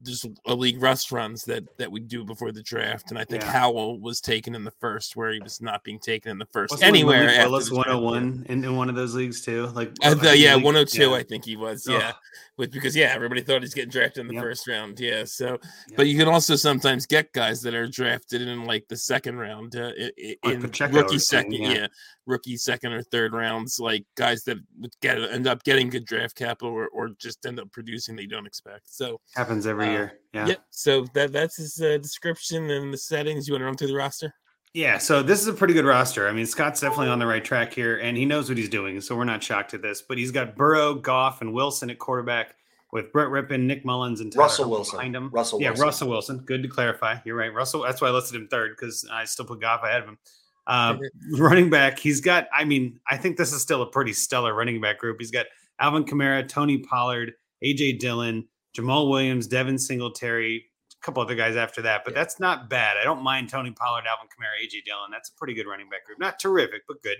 there's 0.03 0.24
a 0.46 0.55
league 0.55 0.80
Russ 0.82 1.12
runs 1.12 1.44
that 1.44 1.64
that 1.78 1.90
we 1.92 2.01
do 2.01 2.24
before 2.24 2.53
the 2.53 2.62
draft, 2.62 3.11
and 3.11 3.18
I 3.18 3.24
think 3.24 3.42
Yeah. 3.42 3.53
Howell 3.53 4.01
was 4.01 4.20
taken 4.20 4.55
in 4.55 4.64
the 4.64 4.70
first, 4.70 5.16
where 5.16 5.30
he 5.32 5.40
was 5.40 5.61
not 5.61 5.84
being 5.84 5.98
taken 5.98 6.30
in 6.32 6.38
the 6.38 6.46
first 6.46 6.82
anywhere. 6.82 7.20
Malik 7.24 7.36
after 7.38 7.51
Willis 7.51 7.68
the 7.68 7.74
101 7.76 8.46
in, 8.48 8.64
in 8.64 8.76
one 8.76 8.88
of 8.88 8.94
those 8.96 9.14
leagues 9.14 9.42
too. 9.42 9.66
Like 9.68 9.92
Uh, 10.03 10.14
the- 10.14 10.36
yeah, 10.38 10.55
think- 10.55 10.64
102, 10.64 11.11
yeah. 11.11 11.16
I 11.16 11.22
think 11.22 11.44
he 11.44 11.57
was. 11.57 11.86
Ugh. 11.86 11.94
Yeah, 12.01 12.12
with 12.57 12.70
because 12.72 12.96
yeah, 12.96 13.12
everybody 13.14 13.42
thought 13.42 13.62
he's 13.62 13.74
getting 13.74 13.90
drafted 13.90 14.22
in 14.22 14.28
the 14.28 14.34
Yep. 14.34 14.42
first 14.42 14.66
round. 14.68 14.98
Yeah, 15.01 15.24
so 15.24 15.46
Yep. 15.53 15.62
but 15.96 16.07
you 16.07 16.16
can 16.18 16.28
also 16.28 16.57
sometimes 16.57 17.07
get 17.07 17.32
guys 17.32 17.61
that 17.62 17.74
are 17.74 17.86
drafted 17.86 18.42
in 18.42 18.64
like 18.64 18.88
the 18.88 18.96
second 18.96 19.36
round, 19.36 19.76
uh, 19.76 19.92
i- 20.01 20.12
i- 20.24 20.36
Like 20.44 20.55
in 20.55 20.92
rookie 20.92 21.18
second, 21.18 21.53
yeah. 21.53 21.72
yeah. 21.72 21.86
rookie 22.26 22.57
second 22.57 22.92
or 22.92 23.03
third 23.03 23.32
rounds, 23.32 23.80
like 23.80 24.05
guys 24.14 24.44
that 24.44 24.57
would 24.78 24.92
get 25.03 25.18
end 25.18 25.48
up 25.48 25.64
getting 25.64 25.88
good 25.90 26.05
draft 26.05 26.36
capital 26.36 26.72
or, 26.72 26.86
or 26.88 27.09
just 27.18 27.44
end 27.44 27.59
up 27.59 27.70
producing 27.72 28.14
they 28.14 28.26
don't 28.26 28.46
expect. 28.46 28.82
So 28.88 29.20
happens 29.34 29.66
every 29.66 29.86
Uh, 29.88 29.89
year. 29.91 30.12
Yeah. 30.32 30.47
Yep. 30.47 30.59
So 30.70 31.05
that 31.14 31.32
that's 31.32 31.57
his 31.57 31.80
uh, 31.80 31.99
description 31.99 32.70
and 32.70 32.93
the 32.93 32.99
settings. 32.99 33.49
You 33.49 33.55
want 33.55 33.62
to 33.62 33.66
run 33.66 33.76
through 33.76 33.88
the 33.88 33.97
roster? 33.97 34.34
Yeah, 34.72 34.99
so 34.99 35.20
this 35.20 35.41
is 35.41 35.49
a 35.49 35.53
pretty 35.53 35.74
good 35.74 35.84
roster. 35.84 36.28
I 36.28 36.32
mean, 36.32 36.47
Scott's 36.47 36.80
definitely 36.80 37.09
on 37.09 37.18
the 37.18 37.26
right 37.26 37.45
track 37.45 37.74
here, 37.74 37.97
and 37.99 38.16
he 38.16 38.24
knows 38.24 38.49
what 38.49 38.57
he's 38.57 38.68
doing, 38.68 39.01
so 39.01 39.16
we're 39.16 39.24
not 39.24 39.43
shocked 39.43 39.74
at 39.74 39.82
this. 39.82 40.01
But 40.01 40.16
he's 40.16 40.30
got 40.30 40.55
Burrow, 40.55 40.95
Goff, 40.95 41.41
and 41.41 41.53
Wilson 41.53 41.91
at 41.91 41.99
quarterback, 41.99 42.55
with 42.93 43.12
Brett 43.12 43.28
Rypien, 43.28 43.62
Nick 43.62 43.84
Mullens, 43.84 44.20
and 44.20 44.32
Tyler 44.32 44.45
Russell 44.45 44.64
Hubbard 44.64 44.78
Wilson. 44.78 44.97
behind 44.99 45.16
him. 45.16 45.30
Russell 45.30 45.61
yeah, 45.61 45.70
Wilson. 45.70 45.84
Russell 45.86 46.09
Wilson. 46.09 46.38
Good 46.38 46.62
to 46.62 46.68
clarify. 46.68 47.16
You're 47.24 47.36
right, 47.36 47.53
Russell. 47.53 47.82
That's 47.82 48.01
why 48.01 48.09
I 48.09 48.11
listed 48.12 48.41
him 48.41 48.49
third 48.49 48.76
because 48.76 49.09
I 49.11 49.24
still 49.24 49.45
put 49.45 49.61
Goff 49.61 49.82
ahead 49.82 50.03
of 50.03 50.09
him. 50.09 50.18
Uh, 50.66 50.97
running 51.32 51.70
back, 51.70 51.99
he's 51.99 52.20
got. 52.20 52.47
I 52.53 52.64
mean, 52.64 53.01
I 53.09 53.16
think 53.16 53.36
this 53.36 53.53
is 53.53 53.62
still 53.62 53.82
a 53.82 53.86
pretty 53.86 54.12
stellar 54.12 54.55
running 54.55 54.80
back 54.80 54.99
group. 54.99 55.16
He's 55.18 55.30
got 55.30 55.47
Alvin 55.80 56.05
Kamara, 56.05 56.47
Tony 56.47 56.78
Pollard, 56.78 57.32
AJ 57.64 57.99
Dillon, 57.99 58.47
Jamaal 58.77 59.11
Williams, 59.11 59.47
Devin 59.47 59.79
Singletary, 59.79 60.64
a 61.01 61.05
couple 61.05 61.23
other 61.23 61.35
guys 61.35 61.57
after 61.57 61.83
that, 61.83 62.03
but 62.05 62.14
that's 62.14 62.39
not 62.39 62.68
bad. 62.68 62.97
I 62.97 63.05
don't 63.05 63.23
mind 63.23 63.49
Tony 63.49 63.71
Pollard, 63.71 64.05
Alvin 64.09 64.27
Kamara, 64.27 64.64
AJ 64.64 64.85
Dillon. 64.85 65.11
That's 65.11 65.31
a 65.31 65.35
pretty 65.35 65.55
good 65.55 65.66
running 65.66 65.89
back 65.89 66.05
group. 66.05 66.18
Not 66.18 66.39
terrific, 66.39 66.83
but 66.87 67.03
good. 67.03 67.18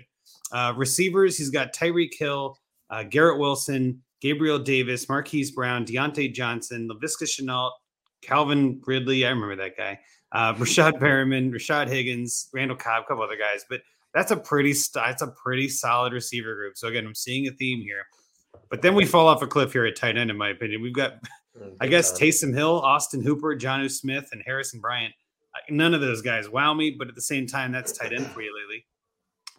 Uh, 0.51 0.73
receivers, 0.75 1.37
he's 1.37 1.49
got 1.49 1.73
Tyreek 1.73 2.13
Hill, 2.17 2.57
uh, 2.89 3.03
Garrett 3.03 3.39
Wilson, 3.39 4.01
Gabriel 4.21 4.59
Davis, 4.59 5.09
Marquise 5.09 5.51
Brown, 5.51 5.85
Diontae 5.85 6.33
Johnson, 6.33 6.87
Laviska 6.87 7.23
Shenault, 7.23 7.71
Calvin 8.21 8.81
Ridley. 8.85 9.25
I 9.25 9.29
remember 9.29 9.55
that 9.55 9.75
guy. 9.75 9.99
Uh, 10.31 10.53
Rashad 10.55 10.99
Perriman, 10.99 11.51
Rashad 11.51 11.87
Higgins, 11.87 12.49
Randall 12.53 12.77
Cobb, 12.77 13.03
a 13.03 13.07
couple 13.07 13.23
other 13.23 13.37
guys, 13.37 13.65
but 13.69 13.81
that's 14.13 14.31
a 14.31 14.37
pretty 14.37 14.73
st- 14.73 15.05
that's 15.05 15.21
a 15.21 15.27
pretty 15.27 15.67
solid 15.69 16.13
receiver 16.13 16.53
group. 16.53 16.77
So 16.77 16.87
again, 16.87 17.05
I'm 17.05 17.15
seeing 17.15 17.47
a 17.47 17.51
theme 17.51 17.81
here. 17.81 18.05
But 18.69 18.81
then 18.81 18.95
we 18.95 19.05
fall 19.05 19.27
off 19.27 19.41
a 19.41 19.47
cliff 19.47 19.73
here 19.73 19.85
at 19.85 19.95
tight 19.95 20.17
end, 20.17 20.29
in 20.29 20.37
my 20.37 20.49
opinion. 20.49 20.81
We've 20.81 20.93
got 20.93 21.13
I 21.79 21.87
guess. 21.87 22.17
Taysom 22.17 22.53
Hill, 22.53 22.79
Austin 22.81 23.21
Hooper, 23.21 23.55
Jonnu 23.55 23.89
Smith, 23.89 24.29
and 24.31 24.41
Harrison 24.45 24.79
Bryant. 24.79 25.13
Uh, 25.55 25.59
None 25.69 25.93
of 25.93 26.01
those 26.01 26.21
guys 26.21 26.47
wow 26.49 26.73
me, 26.73 26.95
but 26.97 27.07
at 27.07 27.15
the 27.15 27.21
same 27.21 27.47
time, 27.47 27.71
that's 27.71 27.91
tight 27.91 28.13
end 28.13 28.27
for 28.27 28.41
you 28.41 28.55
lately. 28.55 28.85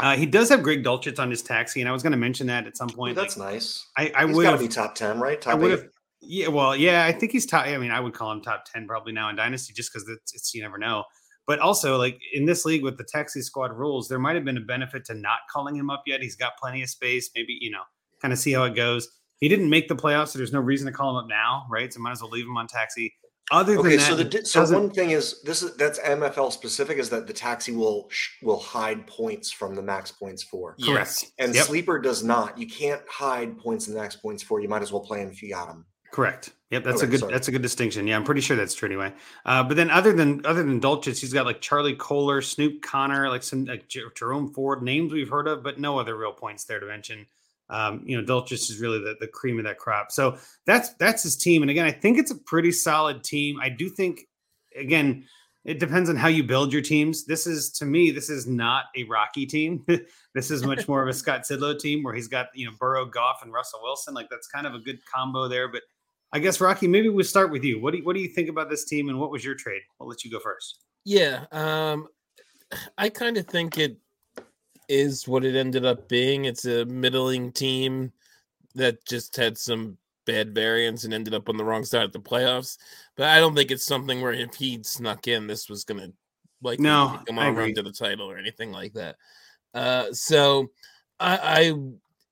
Uh, 0.00 0.16
he 0.16 0.26
does 0.26 0.48
have 0.48 0.62
Greg 0.62 0.82
Dulcich 0.82 1.18
on 1.18 1.30
his 1.30 1.42
taxi, 1.42 1.80
and 1.80 1.88
I 1.88 1.92
was 1.92 2.02
going 2.02 2.12
to 2.12 2.18
mention 2.18 2.46
that 2.48 2.66
at 2.66 2.76
some 2.76 2.88
point. 2.88 3.14
that's 3.14 3.36
like, 3.36 3.52
nice. 3.52 3.86
I, 3.96 4.10
I 4.16 4.24
would 4.24 4.42
got 4.42 4.52
to 4.52 4.58
be 4.58 4.68
top 4.68 4.94
ten, 4.94 5.20
right? 5.20 5.46
I 5.46 5.54
would 5.54 5.70
have, 5.70 5.84
yeah, 6.20 6.48
well, 6.48 6.74
yeah, 6.74 7.04
I 7.04 7.12
think 7.12 7.30
he's 7.30 7.46
top. 7.46 7.66
I 7.66 7.76
mean, 7.76 7.90
I 7.90 8.00
would 8.00 8.14
call 8.14 8.32
him 8.32 8.40
top 8.40 8.64
ten 8.64 8.86
probably 8.86 9.12
now 9.12 9.28
in 9.28 9.36
Dynasty, 9.36 9.72
just 9.74 9.92
because 9.92 10.08
it's, 10.08 10.34
it's 10.34 10.54
you 10.54 10.62
never 10.62 10.78
know. 10.78 11.04
But 11.46 11.58
also, 11.58 11.98
like 11.98 12.18
in 12.32 12.46
this 12.46 12.64
league 12.64 12.82
with 12.82 12.96
the 12.96 13.04
taxi 13.04 13.42
squad 13.42 13.72
rules, 13.72 14.08
there 14.08 14.18
might 14.18 14.34
have 14.34 14.44
been 14.44 14.56
a 14.56 14.62
benefit 14.62 15.04
to 15.06 15.14
not 15.14 15.40
calling 15.52 15.76
him 15.76 15.90
up 15.90 16.04
yet. 16.06 16.22
He's 16.22 16.36
got 16.36 16.52
plenty 16.56 16.82
of 16.82 16.88
space. 16.88 17.30
Maybe 17.34 17.58
you 17.60 17.70
know, 17.70 17.82
kind 18.20 18.32
of 18.32 18.38
see 18.38 18.52
how 18.52 18.64
it 18.64 18.74
goes. 18.74 19.08
He 19.42 19.48
didn't 19.48 19.68
make 19.70 19.88
the 19.88 19.96
playoffs, 19.96 20.28
so 20.28 20.38
there's 20.38 20.52
no 20.52 20.60
reason 20.60 20.86
to 20.86 20.92
call 20.92 21.10
him 21.10 21.16
up 21.16 21.28
now, 21.28 21.66
right? 21.68 21.92
So 21.92 21.98
might 21.98 22.12
as 22.12 22.22
well 22.22 22.30
leave 22.30 22.44
him 22.46 22.56
on 22.56 22.68
taxi. 22.68 23.12
Other 23.50 23.72
than 23.72 23.80
Okay, 23.84 23.96
that, 23.96 24.08
so 24.08 24.14
the 24.14 24.44
so 24.46 24.72
one 24.72 24.88
thing 24.88 25.10
is 25.10 25.42
this 25.42 25.64
is 25.64 25.74
that's 25.74 25.98
MFL 25.98 26.52
specific 26.52 26.96
is 26.96 27.10
that 27.10 27.26
the 27.26 27.32
taxi 27.32 27.72
will 27.72 28.08
will 28.44 28.60
hide 28.60 29.04
points 29.08 29.50
from 29.50 29.74
the 29.74 29.82
max 29.82 30.12
points 30.12 30.44
for, 30.44 30.76
Yes. 30.78 30.86
correct, 31.18 31.32
and 31.40 31.54
Yep. 31.56 31.66
sleeper 31.66 31.98
does 31.98 32.22
not. 32.22 32.56
You 32.56 32.68
can't 32.68 33.02
hide 33.08 33.58
points 33.58 33.88
in 33.88 33.94
the 33.94 34.00
max 34.00 34.14
points 34.14 34.44
for. 34.44 34.60
You 34.60 34.68
might 34.68 34.80
as 34.80 34.92
well 34.92 35.02
play 35.02 35.20
him 35.22 35.28
if 35.30 35.42
you 35.42 35.50
got 35.50 35.66
them. 35.66 35.86
Correct. 36.12 36.50
Yep, 36.70 36.84
that's 36.84 36.98
Okay, 36.98 37.08
a 37.08 37.10
good 37.10 37.20
sorry. 37.20 37.32
that's 37.32 37.48
a 37.48 37.50
good 37.50 37.62
distinction. 37.62 38.06
Yeah, 38.06 38.14
I'm 38.14 38.24
pretty 38.24 38.42
sure 38.42 38.56
that's 38.56 38.74
true 38.74 38.88
anyway. 38.88 39.12
Uh, 39.44 39.64
but 39.64 39.76
then 39.76 39.90
other 39.90 40.12
than 40.12 40.46
other 40.46 40.62
than 40.62 40.80
Dulcich, 40.80 41.18
he's 41.20 41.32
got 41.32 41.46
like 41.46 41.60
Charlie 41.60 41.96
Kolar, 41.96 42.42
Snoop 42.42 42.80
Conner, 42.80 43.28
like 43.28 43.42
some 43.42 43.64
like 43.64 43.88
Jerome 43.88 44.52
Ford 44.54 44.82
names 44.84 45.12
we've 45.12 45.28
heard 45.28 45.48
of, 45.48 45.64
but 45.64 45.80
no 45.80 45.98
other 45.98 46.16
real 46.16 46.32
points 46.32 46.62
there 46.62 46.78
to 46.78 46.86
mention. 46.86 47.26
Um, 47.70 48.02
you 48.04 48.20
know, 48.20 48.24
Dulcich 48.24 48.70
is 48.70 48.80
really 48.80 48.98
the, 48.98 49.16
the 49.20 49.26
cream 49.26 49.58
of 49.58 49.64
that 49.64 49.78
crop. 49.78 50.12
So 50.12 50.36
that's 50.66 50.90
that's 50.94 51.22
his 51.22 51.36
team. 51.36 51.62
And 51.62 51.70
again, 51.70 51.86
I 51.86 51.90
think 51.90 52.18
it's 52.18 52.30
a 52.30 52.36
pretty 52.36 52.72
solid 52.72 53.24
team. 53.24 53.58
I 53.60 53.68
do 53.68 53.88
think 53.88 54.20
again, 54.76 55.24
it 55.64 55.78
depends 55.78 56.10
on 56.10 56.16
how 56.16 56.28
you 56.28 56.42
build 56.42 56.72
your 56.72 56.82
teams. 56.82 57.24
This 57.24 57.46
is 57.46 57.70
to 57.72 57.84
me, 57.84 58.10
this 58.10 58.28
is 58.28 58.46
not 58.46 58.86
a 58.96 59.04
Rocky 59.04 59.46
team. 59.46 59.84
this 60.34 60.50
is 60.50 60.64
much 60.64 60.88
more 60.88 61.02
of 61.02 61.08
a 61.08 61.12
Scott 61.12 61.42
Sidlow 61.42 61.78
team 61.78 62.02
where 62.02 62.14
he's 62.14 62.28
got 62.28 62.48
you 62.54 62.66
know 62.66 62.72
Burrow, 62.78 63.06
Goff, 63.06 63.40
and 63.42 63.52
Russell 63.52 63.80
Wilson. 63.82 64.14
Like 64.14 64.28
that's 64.28 64.48
kind 64.48 64.66
of 64.66 64.74
a 64.74 64.80
good 64.80 64.98
combo 65.06 65.48
there. 65.48 65.68
But 65.68 65.82
I 66.32 66.40
guess 66.40 66.60
Rocky, 66.60 66.88
maybe 66.88 67.08
we'll 67.08 67.24
start 67.24 67.50
with 67.50 67.62
you. 67.62 67.80
What 67.80 67.92
do 67.92 67.98
you, 67.98 68.04
what 68.04 68.14
do 68.14 68.20
you 68.20 68.28
think 68.28 68.48
about 68.48 68.70
this 68.70 68.84
team, 68.84 69.08
and 69.08 69.20
what 69.20 69.30
was 69.30 69.44
your 69.44 69.54
trade? 69.54 69.82
I'll 70.00 70.08
let 70.08 70.24
you 70.24 70.30
go 70.30 70.40
first. 70.40 70.80
Yeah, 71.04 71.44
um, 71.52 72.08
I 72.98 73.08
kind 73.08 73.36
of 73.36 73.46
think 73.46 73.78
it 73.78 73.98
is 74.88 75.26
what 75.28 75.44
it 75.44 75.56
ended 75.56 75.84
up 75.84 76.08
being. 76.08 76.44
It's 76.44 76.64
a 76.64 76.84
middling 76.86 77.52
team 77.52 78.12
that 78.74 79.04
just 79.06 79.36
had 79.36 79.58
some 79.58 79.98
bad 80.24 80.54
variance 80.54 81.04
and 81.04 81.12
ended 81.12 81.34
up 81.34 81.48
on 81.48 81.56
the 81.56 81.64
wrong 81.64 81.84
side 81.84 82.04
of 82.04 82.12
the 82.12 82.20
playoffs. 82.20 82.78
But 83.16 83.26
I 83.28 83.40
don't 83.40 83.54
think 83.54 83.70
it's 83.70 83.84
something 83.86 84.20
where 84.20 84.32
if 84.32 84.54
he'd 84.54 84.86
snuck 84.86 85.28
in, 85.28 85.46
this 85.46 85.68
was 85.68 85.84
gonna 85.84 86.12
like 86.62 86.78
No, 86.80 87.20
come 87.26 87.38
on 87.38 87.54
run 87.56 87.74
to 87.74 87.82
the 87.82 87.92
title 87.92 88.30
or 88.30 88.38
anything 88.38 88.70
like 88.72 88.92
that. 88.94 89.16
Uh, 89.74 90.12
so 90.12 90.70
I, 91.18 91.38
I 91.38 91.72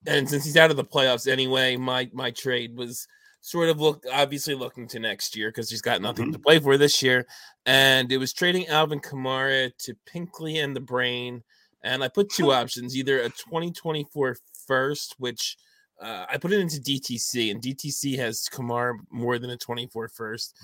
and 0.07 0.29
since 0.29 0.45
he's 0.45 0.57
out 0.57 0.71
of 0.71 0.77
the 0.77 0.85
playoffs 0.85 1.31
anyway, 1.31 1.77
my 1.77 2.09
my 2.13 2.31
trade 2.31 2.77
was 2.77 3.07
sort 3.43 3.71
of 3.71 3.81
look 3.81 4.05
obviously 4.13 4.55
looking 4.55 4.87
to 4.87 4.99
next 5.01 5.35
year 5.35 5.49
because 5.49 5.71
he's 5.71 5.83
got 5.83 6.01
nothing 6.03 6.27
Mhm. 6.29 6.33
to 6.33 6.39
play 6.39 6.59
for 6.59 6.77
this 6.79 7.03
year, 7.03 7.27
and 7.67 8.13
it 8.13 8.19
was 8.19 8.33
trading 8.33 8.67
Alvin 8.69 9.01
Kamara 9.01 9.77
to 9.79 9.95
Pinkley 10.07 10.59
and 10.59 10.77
the 10.77 10.81
Brain, 10.81 11.43
and 11.83 12.03
I 12.03 12.09
put 12.09 12.31
two 12.31 12.53
options: 12.53 12.97
either 12.97 13.21
a 13.21 13.29
2024 13.29 14.37
first, 14.67 15.15
which 15.19 15.57
uh, 16.01 16.27
I 16.29 16.39
put 16.39 16.53
it 16.53 16.61
into 16.61 16.81
DTC, 16.81 17.51
and 17.51 17.63
DTC 17.63 18.17
has 18.19 18.47
Kamara 18.53 18.95
more 19.11 19.39
than 19.39 19.51
a 19.51 19.57
24 19.57 20.09
first, 20.09 20.57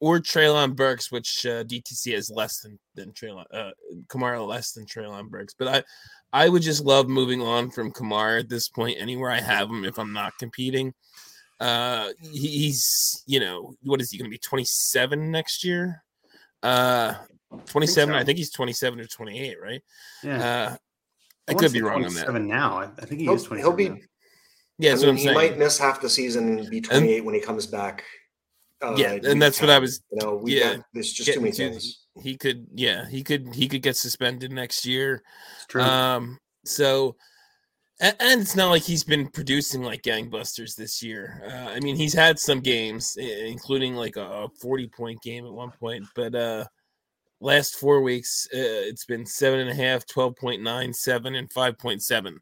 or 0.00 0.18
Treylon 0.18 0.74
Burks, 0.76 1.12
which 1.12 1.44
uh, 1.46 1.64
DTC 1.64 2.14
has 2.14 2.30
less 2.30 2.60
than 2.60 2.78
than 2.94 3.12
Treylon 3.12 3.44
uh, 3.52 3.70
Kamara 4.08 4.46
less 4.46 4.72
than 4.72 4.86
Treylon 4.86 5.28
Burks, 5.28 5.54
but 5.58 5.68
I. 5.68 5.82
I 6.30 6.50
would 6.50 6.60
just 6.60 6.84
love 6.84 7.08
moving 7.08 7.40
on 7.40 7.70
from 7.70 7.90
Kamara 7.90 8.40
at 8.40 8.50
this 8.50 8.68
point, 8.68 8.98
anywhere 9.00 9.30
I 9.30 9.40
have 9.40 9.70
him 9.70 9.86
if 9.86 9.98
I'm 9.98 10.12
not 10.12 10.36
competing. 10.38 10.92
Uh, 11.60 12.10
he's 12.20 13.24
you 13.26 13.40
know 13.40 13.74
what 13.82 14.00
is 14.00 14.10
he 14.10 14.18
going 14.18 14.30
to 14.30 14.34
be 14.34 14.38
27 14.38 15.30
next 15.30 15.64
year? 15.64 16.04
Uh, 16.62 17.14
27. 17.66 18.14
I 18.14 18.20
so. 18.20 18.26
think 18.26 18.38
he's 18.38 18.50
27 18.50 19.00
or 19.00 19.06
28, 19.06 19.56
right? 19.60 19.82
Yeah, 20.22 20.36
Uh, 20.38 20.76
I 21.48 21.52
wanna 21.54 21.66
could 21.66 21.72
be 21.72 21.82
wrong 21.82 22.04
on 22.04 22.14
that. 22.14 22.26
27 22.26 22.46
now. 22.46 22.78
I, 22.78 22.84
I 22.84 23.04
think 23.06 23.20
he 23.20 23.24
He'll, 23.26 23.34
is 23.34 23.44
27. 23.44 23.58
he'll 23.58 23.76
be. 23.76 23.88
now. 23.88 24.06
Yeah, 24.80 24.92
I 24.92 24.94
mean, 24.94 25.00
what 25.02 25.08
I'm 25.10 25.16
he 25.16 25.22
saying. 25.24 25.34
might 25.34 25.58
miss 25.58 25.78
half 25.78 26.00
the 26.00 26.08
season 26.10 26.58
and 26.58 26.70
be 26.70 26.80
28 26.80 27.24
when 27.24 27.34
he 27.34 27.40
comes 27.40 27.66
back. 27.66 28.04
Uh, 28.80 28.94
Yeah, 28.96 29.18
and 29.24 29.42
that's 29.42 29.60
what 29.60 29.70
I 29.70 29.78
was- 29.78 30.02
You 30.12 30.18
know, 30.24 30.36
we 30.36 30.58
yeah, 30.60 30.76
got, 30.76 30.84
there's 30.94 31.12
just 31.12 31.32
too 31.32 31.40
many 31.40 31.52
to- 31.52 31.70
things. 31.70 32.04
He 32.22 32.36
could, 32.36 32.66
yeah, 32.74 33.08
he 33.08 33.22
could, 33.24 33.54
he 33.54 33.66
could 33.68 33.82
get 33.82 33.96
suspended 33.96 34.52
next 34.52 34.84
year. 34.86 35.22
It's 35.56 35.66
true. 35.66 35.82
Um, 35.82 36.38
so, 36.64 37.16
and, 38.00 38.14
and 38.20 38.40
it's 38.40 38.54
not 38.56 38.70
like 38.70 38.82
he's 38.82 39.02
been 39.04 39.28
producing 39.28 39.82
like 39.82 40.02
gangbusters 40.02 40.76
this 40.76 41.02
year. 41.02 41.42
Uh, 41.48 41.70
I 41.70 41.80
mean, 41.80 41.96
he's 41.96 42.12
had 42.12 42.38
some 42.38 42.60
games, 42.60 43.16
including 43.16 43.94
like 43.94 44.16
a, 44.16 44.22
a 44.44 44.48
40 44.60 44.88
point 44.88 45.20
game 45.22 45.44
at 45.46 45.52
one 45.52 45.70
point, 45.72 46.04
but 46.14 46.34
uh, 46.34 46.64
last 47.40 47.76
four 47.76 48.00
weeks, 48.02 48.46
uh, 48.52 48.56
it's 48.58 49.04
been 49.04 49.24
seven 49.26 49.60
and 49.60 49.70
a 49.70 49.74
half, 49.74 50.06
12.9, 50.06 50.94
seven, 50.94 51.34
and 51.34 51.50
5.7. 51.50 52.36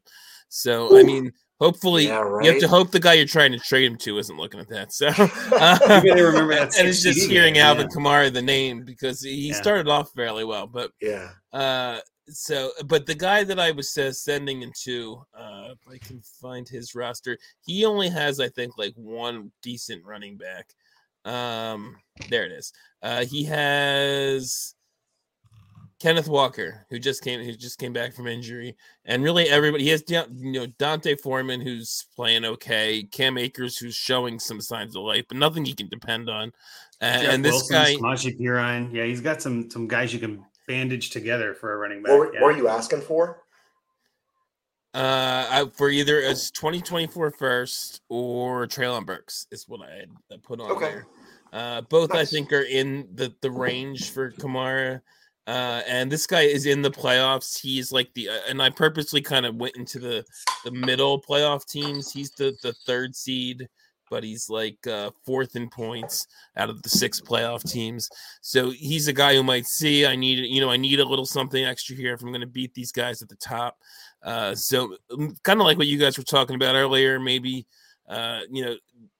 So, 0.49 0.97
I 0.97 1.03
mean, 1.03 1.31
hopefully, 1.59 2.05
Yeah, 2.05 2.23
you 2.41 2.49
have 2.51 2.59
to 2.59 2.67
hope 2.67 2.91
the 2.91 2.99
guy 2.99 3.13
you're 3.13 3.25
trying 3.25 3.51
to 3.51 3.59
trade 3.59 3.91
him 3.91 3.97
to 3.99 4.17
isn't 4.17 4.37
looking 4.37 4.59
at 4.59 4.69
that. 4.69 4.93
So, 4.93 5.07
You 5.17 5.23
uh, 5.57 5.77
gotta 5.77 6.23
remember 6.23 6.55
that 6.55 6.77
and 6.77 6.87
it's 6.87 7.03
just 7.03 7.27
hearing 7.27 7.55
game, 7.55 7.63
Alvin. 7.63 7.87
Kamara, 7.89 8.31
the 8.31 8.41
name, 8.41 8.83
because 8.85 9.21
he 9.21 9.49
Yeah. 9.49 9.53
started 9.55 9.87
off 9.87 10.11
fairly 10.15 10.43
well, 10.45 10.67
but 10.67 10.91
Yeah. 11.01 11.29
uh 11.53 11.99
so, 12.29 12.71
but 12.87 13.05
the 13.05 13.15
guy 13.15 13.45
that 13.45 13.57
I 13.57 13.71
was 13.71 13.97
uh, 13.97 14.11
sending 14.11 14.61
into, 14.61 15.23
uh, 15.33 15.69
if 15.71 15.79
I 15.87 15.97
can 16.05 16.21
find 16.41 16.67
his 16.67 16.93
roster, 16.93 17.37
he 17.65 17.85
only 17.85 18.09
has, 18.09 18.41
I 18.41 18.49
think, 18.49 18.77
like 18.77 18.93
one 18.95 19.51
decent 19.61 20.03
running 20.05 20.37
back. 20.37 20.67
Um, 21.23 21.95
there 22.29 22.43
it 22.45 22.51
is. 22.51 22.73
Uh, 23.01 23.23
he 23.23 23.45
has 23.45 24.75
Kenneth 25.99 26.27
Walker, 26.27 26.85
who 26.89 26.99
just 26.99 27.23
came, 27.23 27.43
who 27.43 27.53
just 27.53 27.79
came 27.79 27.91
back 27.91 28.13
from 28.13 28.27
injury, 28.27 28.75
and 29.05 29.23
really 29.23 29.49
everybody. 29.49 29.83
He 29.83 29.89
has, 29.89 30.03
you 30.07 30.25
know, 30.51 30.67
D'Onta 30.77 31.19
Foreman, 31.19 31.59
who's 31.61 32.05
playing 32.15 32.45
okay. 32.45 33.03
Cam 33.03 33.37
Akers, 33.37 33.77
who's 33.77 33.95
showing 33.95 34.39
some 34.39 34.61
signs 34.61 34.95
of 34.95 35.03
life, 35.03 35.25
but 35.27 35.37
nothing 35.37 35.65
you 35.65 35.75
can 35.75 35.87
depend 35.87 36.29
on. 36.29 36.51
And, 37.01 37.27
and 37.27 37.45
this 37.45 37.53
Wilson, 37.53 37.75
guy, 37.75 37.95
Samaje 37.95 38.39
Perine, 38.39 38.93
yeah, 38.93 39.05
he's 39.05 39.21
got 39.21 39.41
some 39.41 39.69
some 39.71 39.87
guys 39.87 40.13
you 40.13 40.19
can 40.19 40.45
bandage 40.67 41.09
together 41.09 41.53
for 41.53 41.73
a 41.73 41.77
running 41.77 42.03
back. 42.03 42.17
What, 42.17 42.33
yeah. 42.33 42.41
what 42.41 42.53
are 42.53 42.57
you 42.57 42.67
asking 42.67 43.01
for? 43.01 43.43
Uh, 44.93 45.45
I, 45.49 45.65
for 45.75 45.89
either 45.89 46.21
as 46.21 46.49
2024 46.51 47.31
first 47.31 48.01
or 48.09 48.65
Treylon 48.67 49.05
Burks 49.05 49.45
is 49.51 49.67
what 49.67 49.81
I 49.81 49.93
had 49.93 50.09
uh, 50.31 50.37
put 50.41 50.59
on 50.59 50.71
Okay. 50.71 50.89
there. 50.89 51.07
Uh, 51.53 51.81
both 51.81 52.11
I 52.13 52.25
think 52.25 52.51
are 52.51 52.61
in 52.61 53.07
the 53.13 53.33
the 53.41 53.51
range 53.51 54.11
for 54.11 54.31
Kamara. 54.31 55.01
Uh, 55.47 55.81
and 55.87 56.11
this 56.11 56.27
guy 56.27 56.41
is 56.41 56.65
in 56.65 56.81
the 56.81 56.91
playoffs. 56.91 57.57
He's 57.57 57.93
like 57.93 58.13
the 58.13 58.27
uh, 58.27 58.39
and 58.49 58.61
I 58.61 58.69
purposely 58.69 59.21
kind 59.21 59.45
of 59.45 59.55
went 59.55 59.77
into 59.77 59.97
the 59.97 60.25
the 60.65 60.71
middle 60.71 61.21
playoff 61.21 61.65
teams. 61.65 62.11
He's 62.11 62.31
the 62.31 62.53
the 62.61 62.73
third 62.85 63.15
seed, 63.15 63.65
but 64.09 64.25
he's 64.25 64.49
like 64.49 64.85
uh, 64.87 65.11
fourth 65.25 65.55
in 65.55 65.69
points 65.69 66.27
out 66.57 66.69
of 66.69 66.83
the 66.83 66.89
six 66.89 67.21
playoff 67.21 67.63
teams. 67.63 68.09
So 68.41 68.71
he's 68.71 69.07
a 69.07 69.13
guy 69.13 69.35
who 69.35 69.43
might 69.43 69.65
see 69.65 70.05
I 70.05 70.17
need 70.17 70.39
you 70.39 70.59
know 70.59 70.69
I 70.69 70.75
need 70.75 70.99
a 70.99 71.05
little 71.05 71.25
something 71.25 71.63
extra 71.63 71.95
here 71.95 72.13
if 72.13 72.21
I'm 72.21 72.29
going 72.29 72.41
to 72.41 72.47
beat 72.47 72.73
these 72.73 72.91
guys 72.91 73.21
at 73.21 73.29
the 73.29 73.37
top. 73.37 73.77
Uh, 74.23 74.53
so 74.53 74.97
kind 75.43 75.61
of 75.61 75.65
like 75.65 75.77
what 75.77 75.87
you 75.87 75.97
guys 75.97 76.17
were 76.17 76.25
talking 76.25 76.57
about 76.57 76.75
earlier, 76.75 77.21
maybe 77.21 77.65
uh, 78.09 78.41
you 78.51 78.65
know 78.65 78.75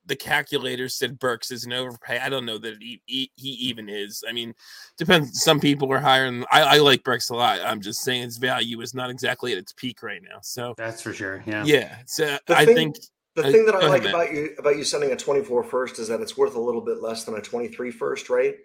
the 0.08 0.16
calculator 0.16 0.90
said 0.90 1.20
Burks 1.20 1.52
is 1.52 1.66
an 1.66 1.74
overpay. 1.74 2.20
I 2.20 2.30
don't 2.30 2.46
know 2.46 2.58
that 2.58 2.82
he, 2.82 3.02
he, 3.06 3.30
he 3.36 3.50
even 3.50 3.90
is. 3.90 4.24
I 4.28 4.32
mean, 4.32 4.54
depends. 4.98 5.44
Some 5.44 5.60
people 5.60 5.92
are 5.94 6.00
higher, 6.00 6.26
and 6.26 6.46
I, 6.52 6.62
I 6.62 6.78
like 6.80 7.04
Burks 7.04 7.30
a 7.30 7.36
lot. 7.36 7.60
I'm 7.62 7.82
just 7.82 8.02
saying 8.02 8.24
his 8.24 8.38
value 8.38 8.82
is 8.82 8.94
not 8.94 9.10
exactly 9.10 9.52
at 9.52 9.58
its 9.58 9.74
peak 9.74 10.02
right 10.02 10.22
now. 10.24 10.40
So 10.42 10.74
That's 10.78 11.02
for 11.02 11.14
sure. 11.14 11.44
Yeah. 11.46 11.64
yeah, 11.66 11.98
so 12.06 12.38
The 12.48 12.58
I 12.58 12.66
thing- 12.66 12.76
think 12.76 12.96
The 13.36 13.48
Uh, 13.48 13.52
thing 13.52 13.66
that 13.66 13.76
I 13.76 13.82
go 13.82 13.88
ahead, 13.88 14.04
like 14.04 14.10
about 14.14 14.34
you 14.34 14.56
about 14.58 14.78
you 14.78 14.84
sending 14.84 15.12
a 15.12 15.16
24 15.16 15.64
first 15.64 16.00
is 16.00 16.08
that 16.08 16.22
it's 16.22 16.38
worth 16.38 16.56
a 16.56 16.60
little 16.62 16.82
bit 16.82 17.02
less 17.02 17.24
than 17.24 17.36
a 17.36 17.42
23 17.42 17.92
first, 17.92 18.30
right? 18.30 18.56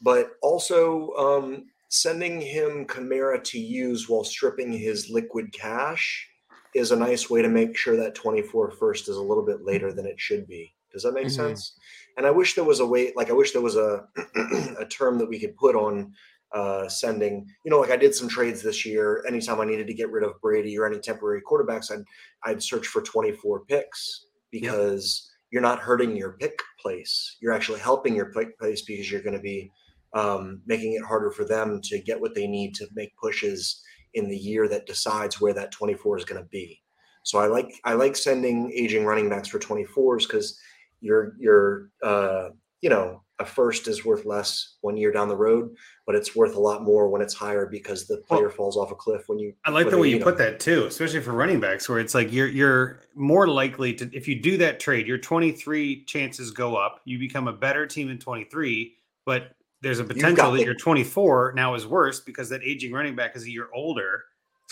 But 0.00 0.32
also 0.42 1.10
um, 1.14 1.64
sending 1.90 2.40
him 2.40 2.86
Kamara 2.86 3.42
to 3.44 3.58
use 3.58 4.08
while 4.08 4.24
stripping 4.24 4.72
his 4.72 5.10
liquid 5.10 5.52
cash 5.52 6.28
is 6.74 6.90
a 6.90 6.96
nice 6.96 7.30
way 7.30 7.40
to 7.40 7.48
make 7.48 7.76
sure 7.76 7.96
that 7.96 8.14
24 8.16 8.72
first 8.72 9.08
is 9.08 9.16
a 9.16 9.22
little 9.22 9.44
bit 9.44 9.62
later 9.64 9.92
than 9.92 10.06
it 10.06 10.18
should 10.18 10.44
be. 10.48 10.73
Does 10.94 11.02
that 11.02 11.12
make 11.12 11.26
Mhm. 11.26 11.30
sense? 11.32 11.76
And 12.16 12.26
I 12.26 12.30
wish 12.30 12.54
there 12.54 12.64
was 12.64 12.80
a 12.80 12.86
way, 12.86 13.12
like 13.16 13.28
I 13.28 13.34
wish 13.34 13.52
there 13.52 13.60
was 13.60 13.76
a 13.76 14.06
a 14.78 14.86
term 14.86 15.18
that 15.18 15.28
we 15.28 15.38
could 15.40 15.56
put 15.56 15.76
on 15.76 16.14
uh, 16.54 16.88
sending. 16.88 17.46
You 17.64 17.70
know, 17.70 17.80
like 17.80 17.90
I 17.90 17.96
did 17.96 18.14
some 18.14 18.28
trades 18.28 18.62
this 18.62 18.86
year. 18.86 19.24
Anytime 19.26 19.60
I 19.60 19.64
needed 19.64 19.88
to 19.88 19.94
get 19.94 20.10
rid 20.10 20.22
of 20.22 20.40
Brady 20.40 20.78
or 20.78 20.86
any 20.86 21.00
temporary 21.00 21.42
quarterbacks, 21.42 21.90
I'd 21.90 22.04
I'd 22.44 22.62
search 22.62 22.86
for 22.86 23.02
24 23.02 23.64
picks 23.66 24.26
because 24.52 25.28
you're 25.50 25.62
not 25.62 25.80
hurting 25.80 26.16
your 26.16 26.32
pick 26.38 26.58
place. 26.80 27.36
You're 27.40 27.52
actually 27.52 27.80
helping 27.80 28.14
your 28.14 28.32
pick 28.32 28.56
place 28.58 28.82
because 28.82 29.10
you're 29.10 29.22
going 29.22 29.36
to 29.36 29.42
be 29.42 29.70
um, 30.14 30.62
making 30.66 30.92
it 30.94 31.02
harder 31.04 31.30
for 31.32 31.44
them 31.44 31.80
to 31.82 31.98
get 32.00 32.20
what 32.20 32.34
they 32.36 32.46
need 32.46 32.74
to 32.76 32.86
make 32.94 33.16
pushes 33.16 33.82
in 34.14 34.28
the 34.28 34.36
year 34.36 34.68
that 34.68 34.86
decides 34.86 35.40
where 35.40 35.54
that 35.54 35.72
24 35.72 36.18
is 36.18 36.24
going 36.24 36.40
to 36.40 36.48
be. 36.50 36.80
So 37.24 37.38
I 37.38 37.46
like 37.46 37.72
I 37.84 37.94
like 37.94 38.14
sending 38.16 38.70
aging 38.72 39.04
running 39.04 39.28
backs 39.28 39.48
for 39.48 39.58
24s 39.58 40.26
because 40.28 40.60
your 41.04 41.34
your 41.38 41.90
uh, 42.02 42.48
you 42.80 42.90
know 42.90 43.20
a 43.40 43.44
first 43.44 43.88
is 43.88 44.04
worth 44.04 44.24
less 44.24 44.76
one 44.80 44.96
year 44.96 45.10
down 45.10 45.28
the 45.28 45.36
road, 45.36 45.74
but 46.06 46.14
it's 46.14 46.36
worth 46.36 46.54
a 46.54 46.60
lot 46.60 46.82
more 46.84 47.08
when 47.08 47.20
it's 47.20 47.34
higher 47.34 47.66
because 47.66 48.06
the 48.06 48.18
player 48.18 48.48
falls 48.48 48.76
off 48.76 48.92
a 48.92 48.94
cliff 48.94 49.28
when 49.28 49.40
you. 49.40 49.52
I 49.64 49.70
like 49.70 49.90
the 49.90 49.98
way 49.98 50.08
you 50.08 50.20
put 50.20 50.38
that 50.38 50.60
too, 50.60 50.86
especially 50.86 51.20
for 51.20 51.32
running 51.32 51.58
backs, 51.60 51.88
where 51.88 51.98
it's 51.98 52.14
like 52.14 52.32
you're 52.32 52.46
you're 52.46 53.00
more 53.14 53.48
likely 53.48 53.92
to 53.94 54.08
if 54.12 54.28
you 54.28 54.40
do 54.40 54.56
that 54.58 54.80
trade, 54.80 55.06
your 55.06 55.18
23 55.18 56.04
chances 56.04 56.50
go 56.52 56.76
up. 56.76 57.00
You 57.04 57.18
become 57.18 57.48
a 57.48 57.52
better 57.52 57.86
team 57.86 58.08
in 58.08 58.18
23, 58.18 58.94
but 59.26 59.50
there's 59.82 59.98
a 59.98 60.04
potential 60.04 60.52
that 60.52 60.58
the- 60.58 60.64
your 60.64 60.74
24 60.74 61.52
now 61.56 61.74
is 61.74 61.86
worse 61.86 62.20
because 62.20 62.48
that 62.50 62.62
aging 62.62 62.92
running 62.92 63.16
back 63.16 63.36
is 63.36 63.44
a 63.44 63.50
year 63.50 63.68
older. 63.74 64.24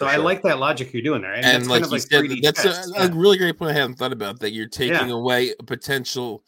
So 0.03 0.09
For 0.09 0.15
I 0.15 0.17
like 0.17 0.43
that 0.43 0.59
logic 0.59 0.93
you're 0.93 1.03
doing 1.03 1.23
there. 1.23 1.33
And, 1.35 1.45
and 1.45 1.55
that's 1.55 1.69
like 1.69 1.83
kind 1.83 2.25
of 2.25 2.31
you 2.33 2.43
like 2.43 2.57
said, 2.57 2.73
that's 2.73 2.89
a, 2.89 2.93
yeah. 2.93 3.07
a 3.07 3.13
really 3.13 3.39
great 3.39 3.57
point. 3.57 3.71
I 3.71 3.75
hadn't 3.75 3.95
thought 3.95 4.13
about 4.13 4.41
that. 4.41 4.51
You're 4.51 4.67
taking 4.67 5.09
Yeah. 5.09 5.15
away 5.15 5.55
a 5.61 5.63
potential 5.63 6.43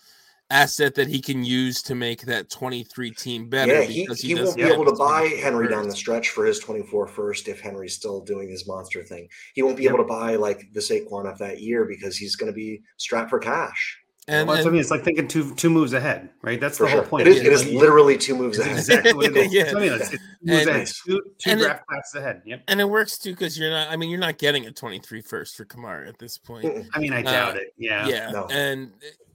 asset 0.50 0.96
that 0.96 1.06
he 1.06 1.20
can 1.20 1.44
use 1.44 1.80
to 1.82 1.94
make 1.94 2.22
that 2.22 2.50
23 2.50 3.12
team 3.12 3.48
better. 3.48 3.72
Yeah, 3.72 3.82
he, 3.82 4.02
because 4.02 4.20
he, 4.20 4.34
won't 4.34 4.56
be 4.56 4.62
able 4.62 4.84
to 4.84 4.92
buy 4.92 5.22
Henry 5.40 5.68
down 5.68 5.88
the 5.88 5.94
stretch 5.94 6.30
for 6.30 6.44
his 6.44 6.58
24 6.58 7.06
first 7.06 7.46
if 7.46 7.60
Henry's 7.60 7.94
still 7.94 8.20
doing 8.20 8.48
his 8.48 8.66
monster 8.66 9.04
thing. 9.04 9.28
He 9.54 9.62
won't 9.62 9.76
be 9.76 9.84
Yep. 9.84 9.94
able 9.94 10.04
to 10.04 10.08
buy 10.08 10.34
like 10.34 10.66
the 10.72 10.80
Saquon 10.80 11.30
of 11.30 11.38
that 11.38 11.60
year 11.60 11.84
because 11.84 12.16
he's 12.16 12.34
going 12.34 12.50
to 12.50 12.56
be 12.56 12.82
strapped 12.96 13.30
for 13.30 13.38
cash. 13.38 13.98
And, 14.26 14.48
Well, 14.48 14.56
that's 14.56 14.64
what 14.64 14.70
I 14.70 14.72
mean. 14.72 14.80
It's 14.80 14.90
like 14.90 15.04
thinking 15.04 15.28
two 15.28 15.54
two 15.54 15.68
moves 15.68 15.92
ahead, 15.92 16.30
right? 16.40 16.58
That's 16.58 16.78
For 16.78 16.84
the 16.84 16.90
whole 16.92 17.00
sure. 17.02 17.08
point. 17.08 17.28
It 17.28 17.30
is, 17.32 17.40
it 17.40 17.44
Like, 17.44 17.52
is 17.52 17.66
you- 17.66 17.78
literally 17.78 18.16
two 18.16 18.34
moves 18.34 18.58
ahead. 18.58 18.78
exactly 18.78 19.12
what 19.12 19.26
it 19.26 19.36
is. 19.36 19.52
Yeah. 19.52 19.64
That's 19.64 19.74
I 19.76 19.80
mean. 19.80 19.92
It's, 19.92 20.02
it's 20.02 20.10
two 20.10 20.18
moves 20.46 20.60
And- 20.60 20.68
ahead, 20.70 20.86
two, 20.86 21.22
two 21.38 21.50
and 21.50 21.60
it- 21.60 21.64
draft 21.64 21.86
classes 21.86 22.14
ahead. 22.14 22.42
Yep. 22.46 22.62
and 22.68 22.80
it 22.80 22.88
works 22.88 23.18
too 23.18 23.32
because 23.32 23.58
you're 23.58 23.70
not. 23.70 23.90
I 23.90 23.96
mean, 23.96 24.08
you're 24.08 24.18
not 24.18 24.38
getting 24.38 24.66
a 24.66 24.72
23 24.72 25.20
first 25.20 25.56
for 25.56 25.66
Kamara 25.66 26.08
at 26.08 26.18
this 26.18 26.38
point. 26.38 26.64
Mm-mm. 26.64 26.88
I 26.94 26.98
mean, 27.00 27.12
I 27.12 27.20
uh, 27.20 27.30
doubt 27.32 27.56
it. 27.56 27.74
Yeah. 27.76 28.06
yeah 28.08 28.30
No. 28.30 28.46
and 28.50 28.92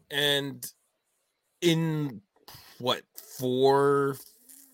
and 0.10 0.66
in 1.62 2.22
what 2.80 3.02
four 3.38 4.16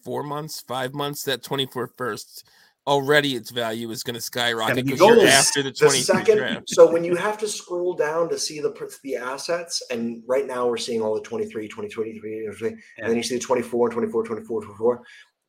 four 0.04 0.24
months 0.24 0.62
five 0.62 0.94
months 0.94 1.24
that 1.24 1.44
24 1.44 1.88
first 1.98 2.48
already 2.88 3.36
its 3.36 3.50
value 3.50 3.90
is 3.92 4.04
going 4.04 4.14
to 4.16 4.22
skyrocket 4.22 4.86
because 4.86 5.00
you're 5.00 5.16
goals. 5.16 5.26
after 5.26 5.64
the 5.64 5.72
The 5.72 5.78
23 5.80 6.04
second, 6.04 6.38
draft 6.38 6.70
so 6.70 6.92
when 6.92 7.04
you 7.04 7.16
have 7.16 7.38
to 7.40 7.48
scroll 7.48 7.94
down 7.96 8.30
to 8.30 8.38
see 8.38 8.60
the 8.60 8.74
the 9.04 9.16
assets, 9.16 9.82
and 9.90 10.24
right 10.28 10.46
now 10.46 10.68
we're 10.68 10.78
seeing 10.78 11.02
all 11.02 11.16
the 11.16 11.22
23, 11.22 11.68
20, 11.68 11.90
23, 11.90 12.46
and 12.46 12.78
then 13.10 13.18
you 13.18 13.24
see 13.24 13.36
the 13.36 13.42
24, 13.42 13.90
24, 13.90 14.24
24, 14.26 14.62
24. 14.64 15.02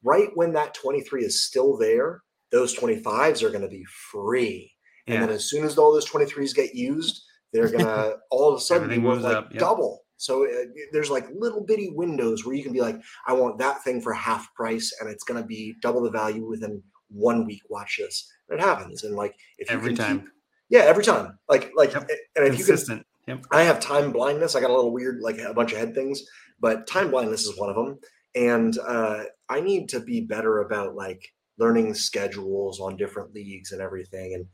Right 0.02 0.28
when 0.34 0.52
that 0.52 0.74
23 0.74 1.24
is 1.24 1.44
still 1.44 1.76
there, 1.76 2.22
those 2.52 2.76
25s 2.76 3.42
are 3.42 3.50
going 3.50 3.62
to 3.62 3.68
be 3.68 3.84
free. 4.10 4.72
And 5.06 5.14
Yeah. 5.14 5.20
then 5.26 5.30
as 5.30 5.48
soon 5.48 5.64
as 5.64 5.78
all 5.78 5.92
those 5.92 6.08
23s 6.08 6.54
get 6.54 6.74
used, 6.74 7.22
they're 7.52 7.70
gonna 7.70 8.14
all 8.30 8.50
of 8.50 8.58
a 8.58 8.60
sudden 8.60 8.88
be 8.88 8.98
worth 8.98 9.22
like 9.22 9.36
up, 9.36 9.50
yep. 9.52 9.60
double. 9.60 10.02
So 10.16 10.44
uh, 10.46 10.64
there's 10.92 11.10
like 11.10 11.26
little 11.34 11.64
bitty 11.64 11.90
windows 11.94 12.44
where 12.44 12.54
you 12.54 12.62
can 12.62 12.72
be 12.72 12.80
like, 12.80 12.96
I 13.26 13.32
want 13.34 13.58
that 13.58 13.82
thing 13.84 14.00
for 14.00 14.12
half 14.14 14.52
price, 14.54 14.92
and 15.00 15.08
it's 15.10 15.24
gonna 15.24 15.44
be 15.44 15.76
double 15.82 16.02
the 16.02 16.10
value 16.10 16.46
within 16.46 16.82
one 17.08 17.46
week. 17.46 17.62
Watch 17.68 17.98
this, 17.98 18.30
and 18.48 18.58
it 18.58 18.62
happens. 18.62 19.04
And 19.04 19.14
like 19.14 19.34
if 19.58 19.70
you 19.70 19.76
Every 19.76 19.94
time. 19.94 20.20
keep- 20.20 20.30
yeah, 20.68 20.80
every 20.80 21.04
time. 21.04 21.38
Like 21.48 21.72
like, 21.76 21.92
Yep. 21.92 22.10
and 22.36 22.46
if 22.46 22.58
you 22.58 22.64
can 22.64 23.04
Yep. 23.28 23.44
I 23.50 23.62
have 23.62 23.80
time 23.80 24.12
blindness. 24.12 24.54
I 24.54 24.60
got 24.60 24.70
a 24.70 24.74
little 24.74 24.92
weird, 24.92 25.20
like 25.20 25.38
a 25.38 25.52
bunch 25.52 25.72
of 25.72 25.78
head 25.78 25.94
things, 25.94 26.22
but 26.60 26.86
time 26.86 27.10
blindness 27.10 27.44
is 27.44 27.58
one 27.58 27.68
of 27.70 27.74
them. 27.76 27.98
And 28.36 28.78
uh, 28.78 29.24
I 29.48 29.60
need 29.60 29.88
to 29.90 30.00
be 30.00 30.20
better 30.20 30.60
about 30.60 30.94
like 30.94 31.26
learning 31.58 31.94
schedules 31.94 32.80
on 32.80 32.96
different 32.96 33.34
leagues 33.34 33.72
and 33.72 33.80
everything. 33.80 34.34
And 34.34 34.46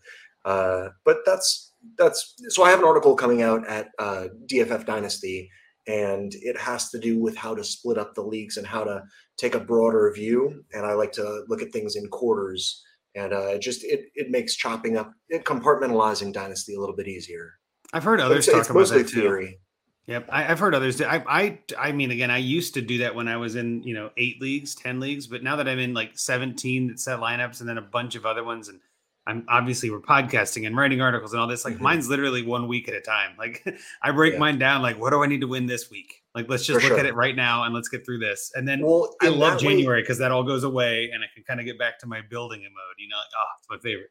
uh, 0.45 0.89
but 1.05 1.19
that's 1.27 1.73
that's 1.99 2.35
so 2.49 2.63
I 2.63 2.71
have 2.71 2.79
an 2.79 2.85
article 2.87 3.15
coming 3.15 3.43
out 3.43 3.67
at 3.67 3.89
uh, 3.99 4.29
DFF 4.47 4.87
Dynasty, 4.87 5.51
and 5.87 6.35
it 6.35 6.59
has 6.59 6.91
to 6.91 6.99
do 6.99 7.19
with 7.19 7.37
how 7.37 7.55
to 7.55 7.65
split 7.65 7.99
up 7.99 8.15
the 8.15 8.23
leagues 8.23 8.57
and 8.57 8.67
how 8.67 8.85
to 8.85 9.03
take 9.37 9.55
a 9.55 9.61
broader 9.61 10.13
view. 10.15 10.65
And 10.73 10.87
I 10.87 10.93
like 10.95 11.13
to 11.13 11.45
look 11.49 11.63
at 11.63 11.73
things 11.73 11.97
in 11.97 12.09
quarters. 12.09 12.83
And 13.15 13.33
uh, 13.33 13.49
it 13.49 13.61
just 13.61 13.85
it 13.85 14.07
it 14.15 14.31
makes 14.31 14.57
chopping 14.57 14.97
up, 14.97 15.13
compartmentalizing 15.31 16.33
dynasty 16.33 16.75
a 16.75 16.81
little 16.81 16.97
bit 16.97 17.09
easier. 17.09 17.59
I've 17.93 18.05
heard 18.05 18.21
others 18.21 18.49
it's, 18.49 18.49
talk 18.49 18.61
it's 18.61 18.71
about 18.71 18.89
that 18.89 19.09
too. 19.09 19.21
theory. 19.21 19.59
Yep, 20.07 20.31
I, 20.31 20.51
I've 20.51 20.59
heard 20.59 20.75
others. 20.75 20.97
Do, 20.97 21.05
I, 21.05 21.23
I, 21.29 21.59
I 21.79 21.93
mean, 21.93 22.11
again, 22.11 22.31
I 22.31 22.39
used 22.39 22.75
to 22.75 22.83
do 22.83 22.99
that 22.99 23.15
when 23.15 23.29
I 23.29 23.37
was 23.37 23.55
in, 23.55 23.85
you 23.85 23.95
know, 23.95 24.11
eight 24.17 24.41
leagues, 24.41 24.75
ten 24.75 24.99
leagues, 24.99 25.29
but 25.29 25.45
now 25.45 25.55
that 25.57 25.69
I'm 25.69 25.79
in 25.79 25.95
like 25.95 26.19
seventeen 26.19 26.89
that 26.89 26.99
set 26.99 27.21
lineups, 27.21 27.61
and 27.61 27.69
then 27.69 27.79
a 27.79 27.83
bunch 27.83 28.15
of 28.15 28.27
other 28.27 28.43
ones, 28.43 28.69
and 28.69 28.81
I'm 29.27 29.45
obviously 29.49 29.89
we're 29.91 30.01
podcasting 30.01 30.67
and 30.67 30.77
writing 30.77 31.01
articles 31.01 31.33
and 31.33 31.41
all 31.41 31.47
this. 31.47 31.65
Like 31.65 31.75
Mhm. 31.77 31.81
mine's 31.81 32.09
literally 32.09 32.43
one 32.43 32.67
week 32.67 32.89
at 32.89 32.95
a 32.95 33.01
time. 33.01 33.33
Like 33.39 33.65
I 34.03 34.11
break 34.11 34.33
Yeah. 34.35 34.39
mine 34.41 34.59
down. 34.59 34.83
Like, 34.83 34.99
what 34.99 35.11
do 35.11 35.23
I 35.23 35.27
need 35.27 35.41
to 35.43 35.47
win 35.49 35.67
this 35.67 35.91
week? 35.91 36.23
Like, 36.35 36.49
let's 36.49 36.65
just 36.67 36.81
For 36.81 36.89
look 36.89 36.99
at 36.99 37.07
it 37.07 37.15
right 37.15 37.37
now 37.37 37.65
and 37.65 37.75
let's 37.75 37.89
get 37.89 38.05
through 38.05 38.19
this. 38.19 38.51
And 38.55 38.67
then 38.67 38.81
Well, 38.81 39.15
I 39.21 39.29
love 39.29 39.61
January 39.61 40.03
because 40.03 40.19
that 40.19 40.33
all 40.33 40.43
goes 40.43 40.65
away, 40.65 41.11
and 41.13 41.23
I 41.23 41.27
can 41.35 41.45
kind 41.45 41.61
of 41.61 41.67
get 41.67 41.79
back 41.79 41.99
to 42.01 42.07
my 42.07 42.21
building 42.23 42.63
mode. 42.63 42.73
You 42.99 43.09
know, 43.09 43.17
like, 43.17 43.27
oh, 43.39 43.45
it's 43.59 43.69
my 43.71 43.79
favorite. 43.79 44.11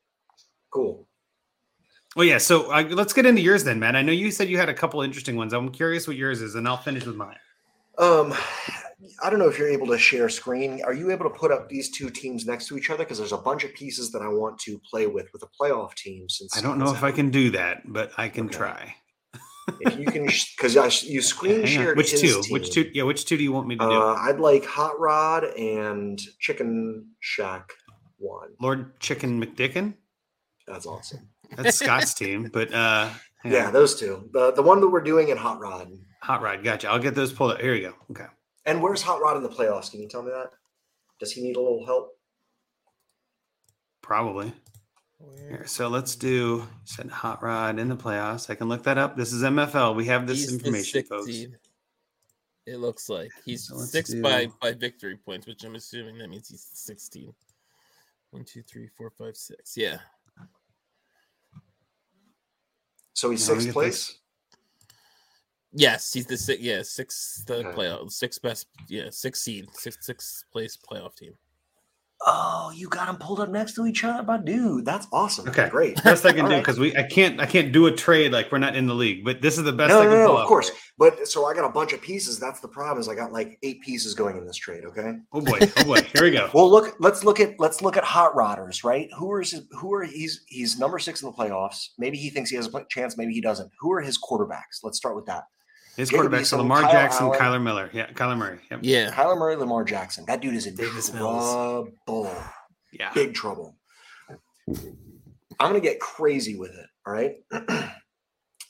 cool. 0.70 1.08
Well, 2.16 2.26
yeah. 2.26 2.38
So 2.38 2.72
uh, 2.72 2.84
let's 2.92 3.14
get 3.14 3.26
into 3.26 3.42
yours 3.42 3.64
then, 3.64 3.80
man. 3.80 3.96
I 3.96 4.02
know 4.02 4.12
you 4.12 4.32
said 4.32 4.50
you 4.50 4.58
had 4.58 4.70
a 4.70 4.74
couple 4.74 5.02
interesting 5.02 5.36
ones. 5.36 5.52
I'm 5.54 5.70
curious 5.72 6.08
what 6.08 6.16
yours 6.18 6.42
is, 6.42 6.56
and 6.56 6.68
I'll 6.68 6.78
finish 6.78 7.06
with 7.06 7.16
mine. 7.16 7.38
Um, 7.98 8.34
I 9.24 9.30
don't 9.30 9.40
know 9.40 9.50
if 9.50 9.58
you're 9.58 9.70
able 9.70 9.88
to 9.88 9.98
share 9.98 10.30
screen. 10.30 10.82
Are 10.84 10.94
you 10.94 11.12
able 11.12 11.26
to 11.30 11.36
put 11.36 11.52
up 11.52 11.70
these 11.70 11.90
two 11.92 12.10
teams 12.10 12.46
next 12.46 12.68
to 12.68 12.78
each 12.78 12.90
other? 12.90 13.04
Because 13.04 13.18
there's 13.18 13.32
a 13.32 13.38
bunch 13.38 13.64
of 13.64 13.74
pieces 13.74 14.12
that 14.12 14.22
I 14.22 14.28
want 14.28 14.60
to 14.60 14.80
play 14.90 15.08
with 15.08 15.28
with 15.34 15.44
a 15.44 15.48
playoff 15.60 15.94
team. 15.96 16.30
Since 16.30 16.58
I 16.58 16.62
don't 16.62 16.78
know 16.80 16.94
if 16.94 17.04
I 17.04 17.12
can 17.12 17.30
do 17.30 17.52
that, 17.52 17.82
but 17.86 18.12
I 18.18 18.30
can 18.30 18.46
Okay. 18.46 18.58
try. 18.58 18.96
If 19.80 19.98
you 19.98 20.10
can, 20.12 20.24
because 20.26 21.04
you 21.04 21.22
screen 21.34 21.66
shared 21.66 21.98
Which 21.98 22.12
two? 22.12 22.42
team. 22.42 22.52
Which 22.54 22.72
two? 22.72 22.90
Yeah, 22.94 23.04
which 23.04 23.26
two 23.26 23.38
do 23.38 23.44
you 23.44 23.52
want 23.52 23.68
me 23.68 23.76
to 23.76 23.80
do? 23.80 23.86
Uh, 23.86 24.14
I'd 24.16 24.40
like 24.40 24.66
Hot 24.66 25.00
Rod 25.00 25.44
and 25.44 26.20
Chicken 26.40 27.08
Shack 27.20 27.72
one. 28.18 28.50
Lord 28.60 29.00
Chicken 29.00 29.44
McDicken. 29.44 29.96
That's 30.68 30.86
awesome. 30.86 31.30
That's 31.58 31.76
Scott's 31.78 32.14
team, 32.14 32.50
but 32.54 32.74
uh, 32.74 33.10
hang 33.44 33.52
Yeah, 33.54 33.72
those 33.72 34.00
two. 34.00 34.30
The 34.34 34.52
the 34.52 34.62
one 34.62 34.80
that 34.82 34.88
we're 34.90 35.02
doing 35.02 35.30
in 35.30 35.38
Hot 35.38 35.60
Rod. 35.60 35.90
Hot 36.24 36.42
Rod. 36.42 36.64
Gotcha. 36.64 36.90
I'll 36.90 37.00
get 37.00 37.16
those 37.16 37.32
pulled 37.34 37.52
up. 37.54 37.62
Here 37.62 37.74
you 37.74 37.90
go. 37.90 37.96
Okay. 38.12 38.30
And 38.66 38.82
where's 38.82 39.02
Hot 39.02 39.22
Rod 39.22 39.38
in 39.38 39.44
the 39.44 39.50
playoffs? 39.50 39.90
Can 39.92 40.02
you 40.02 40.08
tell 40.08 40.22
me 40.22 40.32
that? 40.32 40.52
Does 41.20 41.32
he 41.32 41.42
need 41.42 41.56
a 41.56 41.60
little 41.62 41.86
help? 41.86 42.18
Probably. 44.02 44.54
Here, 45.38 45.66
so 45.68 45.88
let's 45.88 46.16
do 46.16 46.68
send 46.84 47.12
Hot 47.12 47.44
Rod 47.44 47.78
in 47.80 47.90
the 47.90 47.96
playoffs. 47.96 48.50
I 48.50 48.56
can 48.56 48.70
look 48.70 48.84
that 48.84 48.98
up. 48.98 49.16
This 49.16 49.34
is 49.34 49.44
MFL. 49.44 49.96
We 49.96 50.06
have 50.06 50.26
this 50.28 50.40
He's 50.40 50.54
information, 50.54 51.04
folks. 51.04 51.28
It 52.68 52.78
looks 52.78 53.10
like 53.10 53.32
he's 53.46 53.68
So 53.68 53.78
six 53.78 54.12
do- 54.12 54.22
by 54.22 54.48
by 54.62 54.74
victory 54.74 55.18
points, 55.18 55.46
which 55.48 55.64
I'm 55.64 55.76
assuming 55.76 56.18
that 56.20 56.30
means 56.30 56.50
he's 56.50 56.68
16. 56.74 57.34
One, 58.32 58.46
two, 58.46 58.62
three, 58.64 58.88
four, 58.98 59.12
five, 59.12 59.36
six. 59.36 59.76
Yeah. 59.76 59.98
So 63.14 63.30
he's 63.30 63.48
Now 63.48 63.56
sixth 63.56 63.74
place. 63.74 64.08
this. 64.08 64.18
Yes, 65.74 66.12
he's 66.12 66.26
the 66.26 66.38
six. 66.38 66.62
Yeah, 66.62 66.82
six 66.84 67.44
the 67.48 67.56
uh, 67.56 67.58
Okay. 67.60 67.70
playoff, 67.78 68.12
six 68.12 68.38
best. 68.40 68.68
Yeah, 68.90 69.06
six 69.10 69.42
seed, 69.42 69.68
six 69.74 69.98
six 70.06 70.44
place 70.52 70.78
playoff 70.78 71.16
team. 71.16 71.34
Oh, 72.24 72.72
you 72.76 72.88
got 72.88 73.08
them 73.08 73.16
pulled 73.18 73.40
up 73.40 73.50
next 73.50 73.74
to 73.76 73.88
each 73.88 74.04
other, 74.04 74.22
my 74.22 74.38
dude. 74.38 74.86
That's 74.86 75.08
awesome. 75.12 75.50
Okay. 75.50 75.70
great. 75.70 76.04
Best 76.04 76.24
I 76.24 76.32
can 76.34 76.42
All 76.42 76.50
do 76.50 76.54
right. 76.54 76.60
because 76.62 76.78
we 76.78 76.96
I 76.96 77.02
can't 77.02 77.40
I 77.42 77.48
can't 77.48 77.72
do 77.72 77.88
a 77.88 77.92
trade 77.92 78.32
like 78.32 78.52
we're 78.52 78.60
not 78.60 78.76
in 78.76 78.86
the 78.86 78.94
league. 78.94 79.26
But 79.26 79.42
this 79.42 79.58
is 79.58 79.64
the 79.64 79.72
best 79.72 79.90
No, 79.90 80.02
I 80.02 80.04
no, 80.04 80.10
can 80.12 80.20
no, 80.20 80.28
pull 80.28 80.38
of 80.38 80.42
up. 80.44 80.48
course. 80.48 80.70
But 81.00 81.28
so 81.28 81.46
I 81.48 81.56
got 81.56 81.66
a 81.66 81.70
bunch 81.72 81.94
of 81.94 82.02
pieces. 82.02 82.38
That's 82.40 82.60
the 82.60 82.68
problem. 82.68 83.00
Is 83.00 83.08
I 83.10 83.16
got 83.16 83.32
like 83.32 83.58
eight 83.64 83.82
pieces 83.82 84.14
going 84.14 84.38
in 84.38 84.46
this 84.46 84.56
trade. 84.58 84.84
Okay. 84.86 85.14
Oh 85.34 85.42
boy. 85.42 85.58
Oh 85.78 85.84
boy. 85.84 86.02
Here 86.14 86.24
we 86.24 86.30
go. 86.32 86.48
Well, 86.54 86.70
look. 86.70 86.96
Let's 87.00 87.24
look 87.24 87.40
at 87.40 87.60
let's 87.60 87.82
look 87.82 87.98
at 87.98 88.04
hot 88.04 88.36
rodders. 88.36 88.84
Right. 88.84 89.10
Who 89.18 89.32
are 89.32 89.40
his, 89.40 89.64
who 89.72 89.92
are 89.92 90.04
he's 90.04 90.44
he's 90.48 90.78
number 90.78 91.00
six 91.00 91.24
in 91.24 91.26
the 91.28 91.34
playoffs. 91.34 91.88
Maybe 91.98 92.18
he 92.18 92.30
thinks 92.30 92.52
he 92.52 92.56
has 92.58 92.68
a 92.72 92.86
chance. 92.88 93.18
Maybe 93.18 93.34
he 93.34 93.42
doesn't. 93.42 93.72
Who 93.80 93.92
are 93.94 94.02
his 94.02 94.20
quarterbacks? 94.20 94.84
Let's 94.84 94.98
start 94.98 95.16
with 95.16 95.26
that. 95.26 95.46
His 95.98 96.10
Jacob 96.10 96.32
quarterbacks 96.32 96.54
are 96.54 96.58
Lamar 96.58 96.82
Kyle 96.82 96.92
Jackson, 96.92 97.26
Allen. 97.28 97.40
Kyler 97.40 97.62
Miller. 97.62 97.90
Yeah, 97.94 98.10
Kyler 98.12 98.38
Murray. 98.38 98.60
Yep. 98.72 98.80
Yeah. 98.84 99.12
Kyler 99.12 99.38
Murray, 99.38 99.56
Lamar 99.58 99.84
Jackson. 99.84 100.26
That 100.26 100.42
dude 100.42 100.56
is 100.56 100.66
in 100.66 100.76
Davis 100.76 101.14
Mills. 101.14 101.92
trouble. 102.06 102.34
Yeah. 102.94 103.12
Big 103.14 103.34
trouble. 103.34 103.76
I'm 104.68 104.88
gonna 105.60 105.80
get 105.82 106.00
crazy 106.00 106.56
with 106.56 106.72
it. 106.72 106.88
All 107.06 107.14
right. 107.14 107.36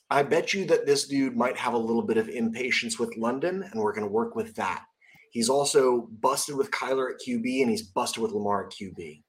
I 0.09 0.24
bet 0.24 0.53
you 0.53 0.65
that 0.65 0.86
this 0.86 1.07
dude 1.07 1.38
might 1.38 1.55
have 1.57 1.74
a 1.74 1.78
little 1.78 2.01
bit 2.01 2.17
of 2.17 2.28
impatience 2.28 2.99
with 2.99 3.15
London, 3.15 3.63
and 3.63 3.82
we're 3.82 3.93
gonna 3.93 4.07
work 4.07 4.36
with 4.36 4.55
that. 4.55 4.84
He's 5.32 5.47
also 5.47 6.09
busted 6.19 6.55
with 6.55 6.72
Kyler 6.72 7.11
at 7.11 7.19
QB, 7.26 7.61
and 7.61 7.69
he's 7.69 7.84
busted 7.84 8.22
with 8.22 8.32
Lamar 8.34 8.65
at 8.65 8.74
QB. 8.74 9.22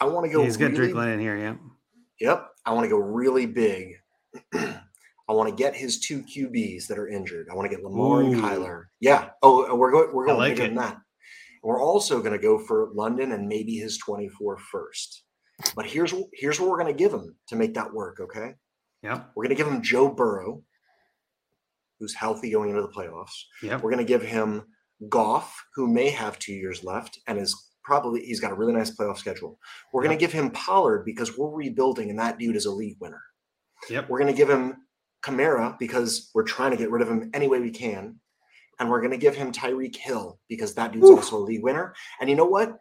I 0.00 0.06
want 0.06 0.26
to 0.26 0.32
go. 0.32 0.42
He's 0.42 0.56
got 0.56 0.66
really, 0.66 0.76
Drake 0.76 0.94
London 0.94 1.20
here. 1.20 1.36
Yeah. 1.36 1.56
Yep. 2.20 2.48
I 2.64 2.72
want 2.72 2.84
to 2.84 2.88
go 2.88 2.98
really 2.98 3.46
big. 3.46 3.96
I 5.28 5.32
want 5.32 5.48
to 5.48 5.54
get 5.54 5.74
his 5.74 5.98
two 5.98 6.22
QBs 6.22 6.86
that 6.86 6.98
are 6.98 7.08
injured. 7.08 7.48
I 7.50 7.54
want 7.54 7.68
to 7.70 7.76
get 7.76 7.84
Lamar 7.84 8.22
and 8.22 8.36
Kyler. 8.36 8.84
Yeah. 9.00 9.30
Oh, 9.42 9.70
uh, 9.70 9.74
we're 9.74 9.90
going. 9.90 10.14
We're 10.14 10.24
I 10.24 10.28
going 10.28 10.38
like 10.38 10.52
bigger 10.52 10.64
it. 10.64 10.68
than 10.68 10.76
that. 10.76 10.98
We're 11.62 11.82
also 11.82 12.20
going 12.20 12.32
to 12.32 12.38
go 12.38 12.58
for 12.58 12.90
London 12.94 13.32
and 13.32 13.48
maybe 13.48 13.74
his 13.74 13.98
24 13.98 14.58
first. 14.58 15.24
But 15.74 15.86
here's 15.86 16.14
here's 16.32 16.60
what 16.60 16.70
we're 16.70 16.78
going 16.78 16.94
to 16.94 16.98
give 16.98 17.12
him 17.12 17.34
to 17.48 17.56
make 17.56 17.74
that 17.74 17.92
work. 17.92 18.20
Okay. 18.20 18.54
Yeah. 19.02 19.24
We're 19.34 19.44
going 19.44 19.56
to 19.56 19.62
give 19.62 19.66
him 19.66 19.82
Joe 19.82 20.08
Burrow, 20.08 20.62
who's 21.98 22.14
healthy 22.14 22.50
going 22.50 22.70
into 22.70 22.82
the 22.82 22.88
playoffs. 22.88 23.44
Yeah. 23.62 23.76
We're 23.76 23.90
going 23.90 23.98
to 23.98 24.04
give 24.04 24.22
him 24.22 24.62
Goff, 25.08 25.64
who 25.74 25.86
may 25.92 26.10
have 26.10 26.38
two 26.38 26.54
years 26.54 26.84
left 26.84 27.18
and 27.26 27.38
is 27.38 27.70
probably 27.82 28.20
he's 28.24 28.40
got 28.40 28.52
a 28.52 28.54
really 28.54 28.72
nice 28.72 28.96
playoff 28.96 29.18
schedule. 29.18 29.58
We're 29.92 30.02
going 30.02 30.16
to 30.16 30.20
give 30.20 30.32
him 30.32 30.50
Pollard 30.50 31.04
because 31.04 31.36
we're 31.36 31.50
rebuilding 31.50 32.10
and 32.10 32.18
that 32.18 32.38
dude 32.38 32.56
is 32.56 32.66
a 32.66 32.70
league 32.70 32.96
winner. 33.00 33.22
Yep. 33.90 34.08
We're 34.08 34.18
going 34.18 34.32
to 34.32 34.36
give 34.36 34.50
him 34.50 34.76
Kamara 35.26 35.78
because 35.78 36.30
we're 36.34 36.44
trying 36.44 36.70
to 36.70 36.76
get 36.76 36.90
rid 36.90 37.02
of 37.02 37.08
him 37.08 37.30
any 37.34 37.48
way 37.48 37.60
we 37.60 37.70
can. 37.70 38.16
And 38.78 38.90
we're 38.90 39.00
going 39.00 39.12
to 39.12 39.16
give 39.16 39.34
him 39.34 39.52
Tyreek 39.52 39.96
Hill 39.96 40.38
because 40.48 40.74
that 40.74 40.92
dude's 40.92 41.06
Woo. 41.08 41.16
also 41.16 41.38
a 41.38 41.44
league 41.48 41.62
winner. 41.62 41.94
And 42.20 42.28
you 42.30 42.36
know 42.36 42.44
what? 42.44 42.78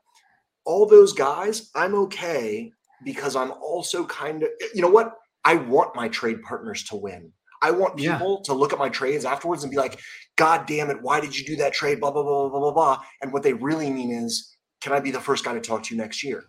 All 0.65 0.85
those 0.85 1.13
guys, 1.13 1.71
I'm 1.73 1.95
okay 1.95 2.71
because 3.03 3.35
I'm 3.35 3.51
also 3.51 4.05
kind 4.05 4.43
of, 4.43 4.49
you 4.73 4.81
know 4.81 4.89
what? 4.89 5.15
I 5.45 5.55
want 5.55 5.95
my 5.95 6.09
trade 6.09 6.41
partners 6.41 6.83
to 6.85 6.95
win. 6.97 7.31
I 7.61 7.71
want 7.71 7.97
Yeah. 7.97 8.17
people 8.17 8.41
to 8.41 8.53
look 8.53 8.73
at 8.73 8.79
my 8.79 8.89
trades 8.89 9.23
afterwards 9.25 9.63
and 9.63 9.71
be 9.71 9.77
like, 9.77 9.99
God 10.35 10.65
damn 10.65 10.89
it, 10.89 11.01
why 11.01 11.21
did 11.21 11.37
you 11.37 11.45
do 11.45 11.55
that 11.57 11.73
trade? 11.73 11.99
Blah, 12.01 12.11
blah, 12.11 12.23
blah, 12.23 12.49
blah, 12.49 12.59
blah, 12.59 12.71
blah. 12.71 13.01
And 13.21 13.31
what 13.31 13.43
they 13.43 13.53
really 13.53 13.89
mean 13.89 14.11
is, 14.11 14.55
can 14.81 14.91
I 14.91 14.99
be 14.99 15.11
the 15.11 15.21
first 15.21 15.45
guy 15.45 15.53
to 15.53 15.61
talk 15.61 15.83
to 15.83 15.95
you 15.95 16.01
next 16.01 16.23
year? 16.23 16.43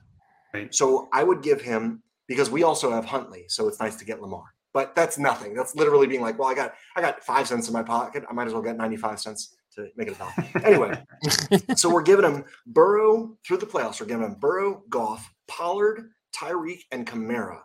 Right. 0.52 0.74
So 0.74 1.08
I 1.12 1.22
would 1.22 1.42
give 1.42 1.60
him 1.60 2.02
because 2.26 2.50
we 2.50 2.64
also 2.64 2.90
have 2.90 3.04
Huntley, 3.04 3.44
so 3.48 3.68
it's 3.68 3.78
nice 3.78 3.96
to 3.96 4.04
get 4.04 4.20
Lamar. 4.20 4.42
But 4.76 4.94
that's 4.94 5.16
nothing. 5.16 5.54
That's 5.54 5.74
literally 5.74 6.06
being 6.06 6.20
like, 6.20 6.38
well, 6.38 6.48
I 6.48 6.54
got 6.54 6.74
I 6.96 7.00
got 7.00 7.24
five 7.24 7.48
cents 7.48 7.66
in 7.66 7.72
my 7.72 7.82
pocket. 7.82 8.24
I 8.28 8.34
might 8.34 8.46
as 8.46 8.52
well 8.52 8.60
get 8.60 8.76
95 8.76 9.18
cents 9.18 9.56
to 9.74 9.88
make 9.96 10.06
it 10.06 10.16
a 10.16 10.18
dollar. 10.18 10.66
anyway, 10.66 11.02
so 11.76 11.88
we're 11.90 12.02
giving 12.02 12.30
them 12.30 12.44
Burrow 12.66 13.38
through 13.42 13.56
the 13.56 13.64
playoffs. 13.64 14.02
We're 14.02 14.06
giving 14.06 14.24
them 14.24 14.34
Burrow, 14.38 14.82
Goff, 14.90 15.32
Pollard, 15.48 16.10
Tyreek, 16.36 16.80
and 16.92 17.06
Kamara. 17.06 17.60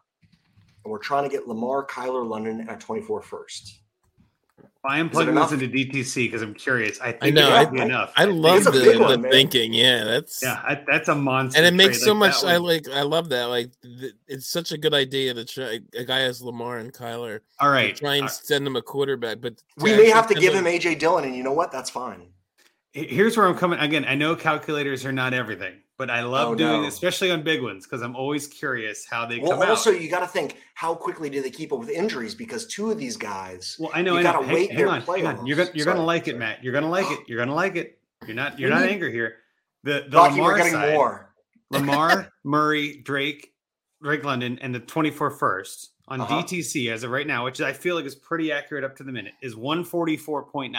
And 0.86 0.89
we're 0.89 0.99
trying 0.99 1.30
to 1.30 1.30
get 1.30 1.49
Lamar, 1.49 1.86
Kyler, 1.86 2.26
London 2.26 2.70
at 2.70 2.80
24 2.80 3.24
first. 3.24 3.80
I 4.84 4.97
am 4.97 5.09
plugging 5.11 5.36
this 5.36 5.51
into 5.51 5.67
DTC 5.67 6.15
because 6.25 6.41
I'm 6.41 6.55
curious. 6.55 6.99
I 6.99 7.11
think 7.11 7.23
I 7.23 7.29
know. 7.29 7.47
it 7.49 7.51
I, 7.51 7.63
might 7.65 7.71
be 7.73 7.82
enough. 7.82 8.13
I 8.17 8.25
think 8.25 8.39
love 8.43 8.63
the, 8.63 8.71
big 8.71 8.97
the 8.97 9.03
one, 9.03 9.21
thinking. 9.23 9.73
Yeah, 9.73 10.03
that's 10.03 10.41
Yeah, 10.41 10.59
I, 10.63 10.82
that's 10.88 11.07
a 11.07 11.13
monster. 11.13 11.57
and 11.57 11.67
it 11.67 11.75
makes 11.77 11.99
trade. 11.99 12.05
so 12.05 12.13
Like, 12.13 12.32
much. 12.32 12.43
I 12.43 12.57
like. 12.57 12.89
I 12.89 13.01
love 13.03 13.29
that. 13.29 13.45
Like, 13.45 13.69
th- 13.84 14.13
it's 14.27 14.47
such 14.47 14.71
a 14.71 14.77
good 14.79 14.95
idea 14.95 15.36
to 15.36 15.45
try 15.45 15.79
a 15.95 16.03
guy 16.03 16.21
as 16.21 16.41
Lamar 16.41 16.79
and 16.79 16.91
Kyler. 16.91 17.41
All 17.59 17.69
right, 17.69 17.95
try 17.95 18.15
and 18.15 18.25
uh, 18.25 18.29
send 18.29 18.65
him 18.65 18.75
a 18.75 18.82
quarterback, 18.82 19.39
but 19.39 19.61
We 19.77 19.95
may 19.95 20.09
have 20.09 20.27
to 20.29 20.34
give 20.34 20.53
him 20.55 20.65
AJ 20.65 20.97
Dillon, 20.97 21.25
and 21.25 21.36
you 21.36 21.43
know 21.43 21.53
what? 21.53 21.71
That's 21.71 21.91
fine. 21.91 22.29
Here's 22.93 23.38
where 23.38 23.45
I'm 23.47 23.55
coming. 23.55 23.77
Again, 23.79 24.03
I 24.05 24.15
know 24.15 24.36
calculators 24.36 25.05
are 25.05 25.13
not 25.13 25.34
everything, 25.34 25.75
but 26.01 26.09
I 26.09 26.23
love 26.23 26.47
Oh, 26.49 26.55
doing, 26.55 26.81
no. 26.81 26.87
especially 26.87 27.29
on 27.29 27.43
big 27.43 27.61
ones, 27.61 27.85
because 27.85 28.01
I'm 28.01 28.15
always 28.15 28.47
curious 28.47 29.05
how 29.07 29.27
they 29.27 29.37
Well, 29.37 29.51
come 29.59 29.69
also 29.69 29.91
out. 29.91 30.01
you 30.01 30.09
got 30.09 30.21
to 30.21 30.27
think 30.27 30.57
how 30.73 30.95
quickly 30.95 31.29
do 31.29 31.43
they 31.43 31.51
keep 31.51 31.71
up 31.71 31.77
with 31.77 31.89
injuries 31.91 32.33
because 32.33 32.65
two 32.65 32.89
of 32.89 32.97
these 32.97 33.15
guys. 33.17 33.77
Well, 33.79 33.91
I 33.93 34.01
know. 34.01 34.17
you 34.17 34.23
know. 34.23 34.32
gotta 34.33 34.47
wait 34.51 34.69
hang 34.71 34.78
their 34.79 34.87
on, 34.89 35.01
hang 35.01 35.28
on. 35.28 35.45
You're 35.45 35.57
gonna 35.57 35.69
you're 35.75 35.86
gonna 35.86 36.03
like 36.03 36.28
it. 36.28 36.39
Matt. 36.39 36.63
You're 36.63 36.73
gonna 36.73 36.89
like 36.89 37.05
it. 37.11 37.19
You're 37.28 37.37
gonna 37.37 37.53
like 37.53 37.75
it. 37.75 37.99
You're 38.25 38.36
not 38.36 38.57
you're 38.59 38.71
not 38.71 38.82
angry 38.82 39.11
here. 39.11 39.36
The 39.83 40.05
the 40.09 40.17
Rocky, 40.17 40.33
Lamar 40.37 40.57
getting 40.57 40.73
side, 40.73 40.93
more. 40.95 41.33
Lamar, 41.69 42.32
Murray, 42.43 42.97
Drake, 42.97 43.53
Drake 44.01 44.23
London, 44.23 44.57
and 44.63 44.73
the 44.73 44.79
24 44.79 45.29
first 45.29 45.91
on 46.07 46.19
Uh-huh. 46.19 46.41
DTC 46.41 46.91
as 46.91 47.03
of 47.03 47.11
right 47.11 47.28
now, 47.28 47.45
which 47.45 47.61
I 47.61 47.73
feel 47.73 47.95
like 47.95 48.05
is 48.05 48.15
pretty 48.15 48.51
accurate 48.51 48.83
up 48.83 48.95
to 48.97 49.03
the 49.03 49.11
minute, 49.11 49.33
is 49.43 49.53
144.9. 49.55 50.73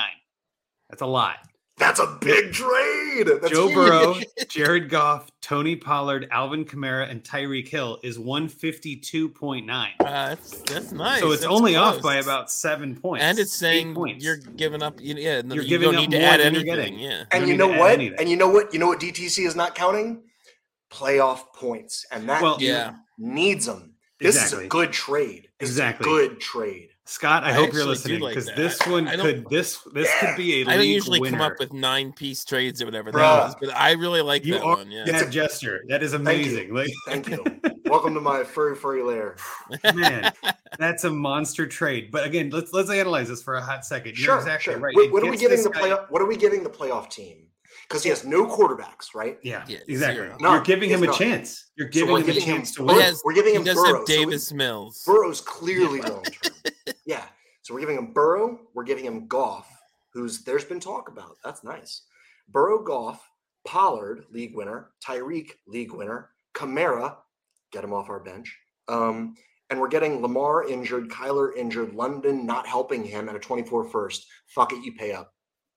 That's 0.91 1.03
a 1.03 1.07
lot. 1.07 1.37
That's 1.79 1.99
a 2.01 2.19
big 2.21 2.53
trade. 2.53 3.27
That's 3.27 3.51
Joe 3.51 3.67
huge. 3.67 3.75
Burrow, 3.75 4.15
Jared 4.49 4.89
Goff, 4.89 5.31
Tony 5.41 5.75
Pollard, 5.75 6.29
Alvin 6.31 6.65
Kamara, 6.65 7.11
and 7.11 7.25
Tyreek 7.25 7.67
Hill 7.67 7.99
is 8.03 8.19
152.9. 8.19 9.91
Uh, 9.99 10.05
that's 10.05 10.59
that's 10.63 10.93
nice. 10.93 11.21
so 11.21 11.33
it's 11.33 11.43
That's 11.43 11.53
only 11.53 11.77
off 11.77 12.01
by 12.03 12.17
about 12.17 12.51
seven 12.51 12.95
points. 12.95 13.25
And 13.25 13.39
it's 13.39 13.53
saying 13.53 13.97
you're 14.21 14.37
giving 14.37 14.83
up. 14.83 15.01
you- 15.01 15.15
Yeah, 15.17 15.43
no, 15.43 15.55
You're 15.55 15.65
you 15.65 15.71
giving 15.71 15.93
don't 15.93 16.05
up 16.05 16.11
need 16.11 16.17
to 16.19 16.23
add 16.23 16.39
you're 16.41 16.47
anything. 16.49 16.65
getting. 16.67 16.99
Yeah. 16.99 17.25
And 17.33 17.41
don't 17.43 17.49
you 17.49 17.57
know 17.57 17.69
what? 17.69 17.93
anything. 17.93 18.19
And 18.21 18.29
you 18.29 18.37
know 18.37 18.49
what? 18.49 18.73
You 18.73 18.79
know 18.79 18.87
what 18.89 19.01
DTC 19.01 19.47
is 19.47 19.57
not 19.57 19.75
counting? 19.75 20.23
Playoff 20.93 21.53
points, 21.55 22.05
and 22.13 22.29
that 22.29 22.43
Well, 22.43 22.59
dude 22.59 22.69
Yeah. 22.69 22.95
needs 23.19 23.67
them. 23.67 23.95
This 24.21 24.37
is 24.45 24.53
a 24.53 24.67
good 24.69 24.93
trade. 24.93 25.49
This 25.59 25.71
is 25.71 25.79
a 25.79 25.83
Exactly. 25.89 26.05
good 26.05 26.39
trade. 26.41 26.91
Scott, 27.13 27.45
I, 27.45 27.51
I 27.51 27.53
hope 27.53 27.75
you're 27.75 27.85
listening 27.85 28.21
because 28.27 28.47
that. 28.47 28.57
this 28.57 28.79
one 28.87 29.07
could 29.07 29.47
this 29.51 29.79
this 29.93 30.09
Yeah. 30.09 30.29
could 30.29 30.37
be 30.39 30.63
a 30.63 30.67
I 30.67 30.77
don't 30.79 30.87
usually 30.89 31.21
winner. 31.21 31.37
come 31.37 31.47
up 31.53 31.59
with 31.59 31.71
nine 31.73 32.11
piece 32.13 32.43
trades 32.43 32.81
or 32.81 32.87
whatever 32.87 33.13
that 33.13 33.19
Bruh. 33.19 33.49
is, 33.51 33.55
but 33.61 33.77
I 33.77 33.93
really 33.93 34.23
like 34.23 34.47
You 34.47 34.55
that 34.55 34.63
are 34.63 34.77
one. 34.77 34.91
Yeah. 34.91 35.03
It's 35.03 35.13
that 35.13 35.29
a- 35.29 35.31
gesture. 35.31 35.85
That 35.89 36.03
is 36.03 36.13
you. 36.13 36.19
amazing. 36.19 36.73
Like 36.75 36.91
Thank 37.07 37.29
you. 37.29 37.45
Welcome 37.85 38.15
to 38.15 38.21
my 38.23 38.45
furry 38.45 38.75
furry 38.75 39.03
lair. 39.03 39.37
man, 39.95 40.33
that's 40.79 41.05
a 41.05 41.11
monster 41.11 41.67
trade. 41.67 42.11
But 42.11 42.25
again, 42.25 42.49
let's 42.49 42.73
let's 42.73 42.89
analyze 42.91 43.29
this 43.29 43.43
for 43.43 43.57
a 43.57 43.61
hot 43.63 43.85
second. 43.85 44.17
You're 44.17 44.25
Sure, 44.29 44.39
exactly 44.39 44.73
sure. 44.73 44.81
right. 44.81 44.95
What, 44.97 45.13
what 45.13 45.23
are 45.23 45.27
we 45.27 45.33
gets 45.37 45.43
giving 45.43 45.63
the 45.65 45.69
guy- 45.71 45.81
playoff? 45.91 46.11
What 46.11 46.23
are 46.23 46.27
we 46.27 46.37
giving 46.39 46.63
the 46.65 46.71
playoff 46.71 47.11
team? 47.11 47.49
Because 47.93 48.03
he 48.05 48.09
has 48.09 48.25
no 48.25 48.47
quarterbacks, 48.47 49.15
right? 49.15 49.39
Yeah, 49.43 49.65
Yeah, 49.69 49.79
exactly. 49.87 50.25
zero. 50.27 50.37
You're 50.41 50.63
giving 50.63 50.89
him 50.89 51.03
a 51.03 51.07
none. 51.07 51.15
chance. 51.15 51.71
You're 51.77 51.89
So 51.89 51.93
giving 51.93 52.13
we're 52.15 52.19
him 52.21 52.25
a 52.25 52.27
giving 52.33 52.43
him 52.49 52.57
chance 52.57 52.75
to 52.77 52.85
win. 52.85 52.97
He 52.97 53.03
has- 53.03 53.21
We're 53.23 53.35
giving 53.35 53.51
he 53.53 53.57
him 53.59 53.65
does 53.65 53.75
Burrow. 53.77 53.87
have 53.99 54.07
so 54.09 54.15
we- 54.19 54.25
Davis 54.25 54.53
Mills. 54.53 55.03
Burrow's 55.05 55.41
clearly 55.43 56.01
long 56.01 56.23
term. 56.23 56.55
yeah. 57.07 57.25
So 57.61 57.75
we're 57.75 57.81
giving 57.81 57.99
him 57.99 58.13
Burrow. 58.15 58.59
We're 58.73 58.85
giving 58.85 59.05
him 59.05 59.29
Goff. 59.29 59.69
who's 60.15 60.43
there's 60.45 60.65
been 60.65 60.81
talk 60.81 61.09
about. 61.09 61.37
That's 61.45 61.63
nice. 61.65 62.03
Burrow, 62.49 62.83
Goff, 62.83 63.29
Pollard, 63.67 64.25
league 64.31 64.55
winner. 64.57 64.91
Tyreek, 65.07 65.51
league 65.67 65.93
winner. 65.93 66.31
Kamara, 66.55 67.17
get 67.73 67.85
him 67.85 67.93
off 67.93 68.09
our 68.11 68.21
bench. 68.21 68.57
Um, 68.89 69.35
and 69.71 69.81
we're 69.81 69.89
getting 69.89 70.21
Lamar 70.21 70.67
injured, 70.69 71.09
Kyler 71.09 71.55
injured, 71.57 71.95
London 71.95 72.45
not 72.47 72.67
helping 72.67 73.05
him 73.05 73.29
at 73.29 73.37
a 73.37 73.39
24 73.39 73.85
first. 73.91 74.27
Fuck 74.49 74.73
it, 74.73 74.83
you 74.85 74.93
pay 74.95 75.13
up. 75.13 75.33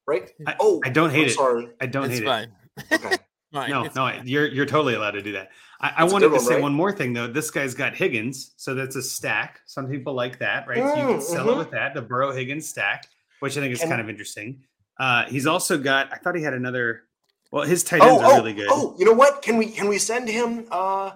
Right? 0.07 0.31
I- 0.45 0.55
oh, 0.59 0.81
I 0.83 0.89
don't 0.89 1.09
hate 1.11 1.23
I'm 1.23 1.27
it. 1.27 1.31
Sorry. 1.33 1.69
I 1.81 1.85
don't 1.87 2.11
it's 2.11 2.19
hate 2.19 2.27
it. 2.27 2.93
Okay. 2.93 3.15
Fine. 3.53 3.69
No, 3.69 3.83
It's 3.85 3.95
no, 3.95 4.01
fine. 4.01 4.27
you're 4.27 4.47
you're 4.47 4.65
totally 4.65 4.95
allowed 4.95 5.11
to 5.11 5.21
do 5.21 5.31
that. 5.31 5.49
I, 5.79 5.93
I 5.99 6.03
wanted 6.03 6.25
to 6.25 6.31
one, 6.33 6.39
say 6.41 6.53
right? 6.55 6.61
one 6.61 6.73
more 6.73 6.91
thing 6.91 7.13
though. 7.13 7.27
This 7.27 7.49
guy's 7.51 7.73
got 7.73 7.95
Higgins, 7.95 8.51
so 8.57 8.75
that's 8.75 8.97
a 8.97 9.01
stack. 9.01 9.61
Some 9.65 9.87
people 9.87 10.13
like 10.13 10.39
that, 10.39 10.67
right? 10.67 10.79
so 10.79 10.89
you 10.89 11.07
can 11.07 11.17
Mm, 11.19 11.21
sell 11.21 11.49
it 11.49 11.53
mhm. 11.53 11.57
with 11.59 11.71
that, 11.71 11.93
the 11.93 12.01
Burrow 12.01 12.33
Higgins 12.33 12.67
stack, 12.67 13.05
which 13.39 13.57
I 13.57 13.61
think 13.61 13.71
is 13.71 13.79
And- 13.79 13.89
kind 13.89 14.01
of 14.01 14.09
interesting. 14.09 14.61
Uh, 14.99 15.23
he's 15.27 15.47
also 15.47 15.77
got. 15.77 16.11
I 16.11 16.17
thought 16.17 16.35
he 16.35 16.43
had 16.43 16.53
another. 16.53 17.03
Well, 17.51 17.63
his 17.63 17.81
tight 17.81 18.01
oh, 18.01 18.09
ends 18.17 18.23
are 18.23 18.31
oh, 18.33 18.35
really 18.35 18.53
good. 18.53 18.67
oh, 18.69 18.93
you 18.99 19.05
know 19.05 19.13
what? 19.13 19.41
Can 19.41 19.55
we 19.55 19.67
can 19.67 19.87
we 19.87 19.99
send 19.99 20.27
him 20.27 20.65
uh 20.71 21.11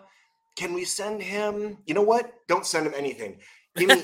can 0.56 0.74
we 0.74 0.86
send 0.86 1.22
him 1.22 1.78
you 1.86 1.94
know 1.94 2.04
what? 2.04 2.32
Don't 2.48 2.66
send 2.66 2.88
him 2.88 2.94
anything. 2.96 3.40
Give 3.76 3.90
me 3.90 4.02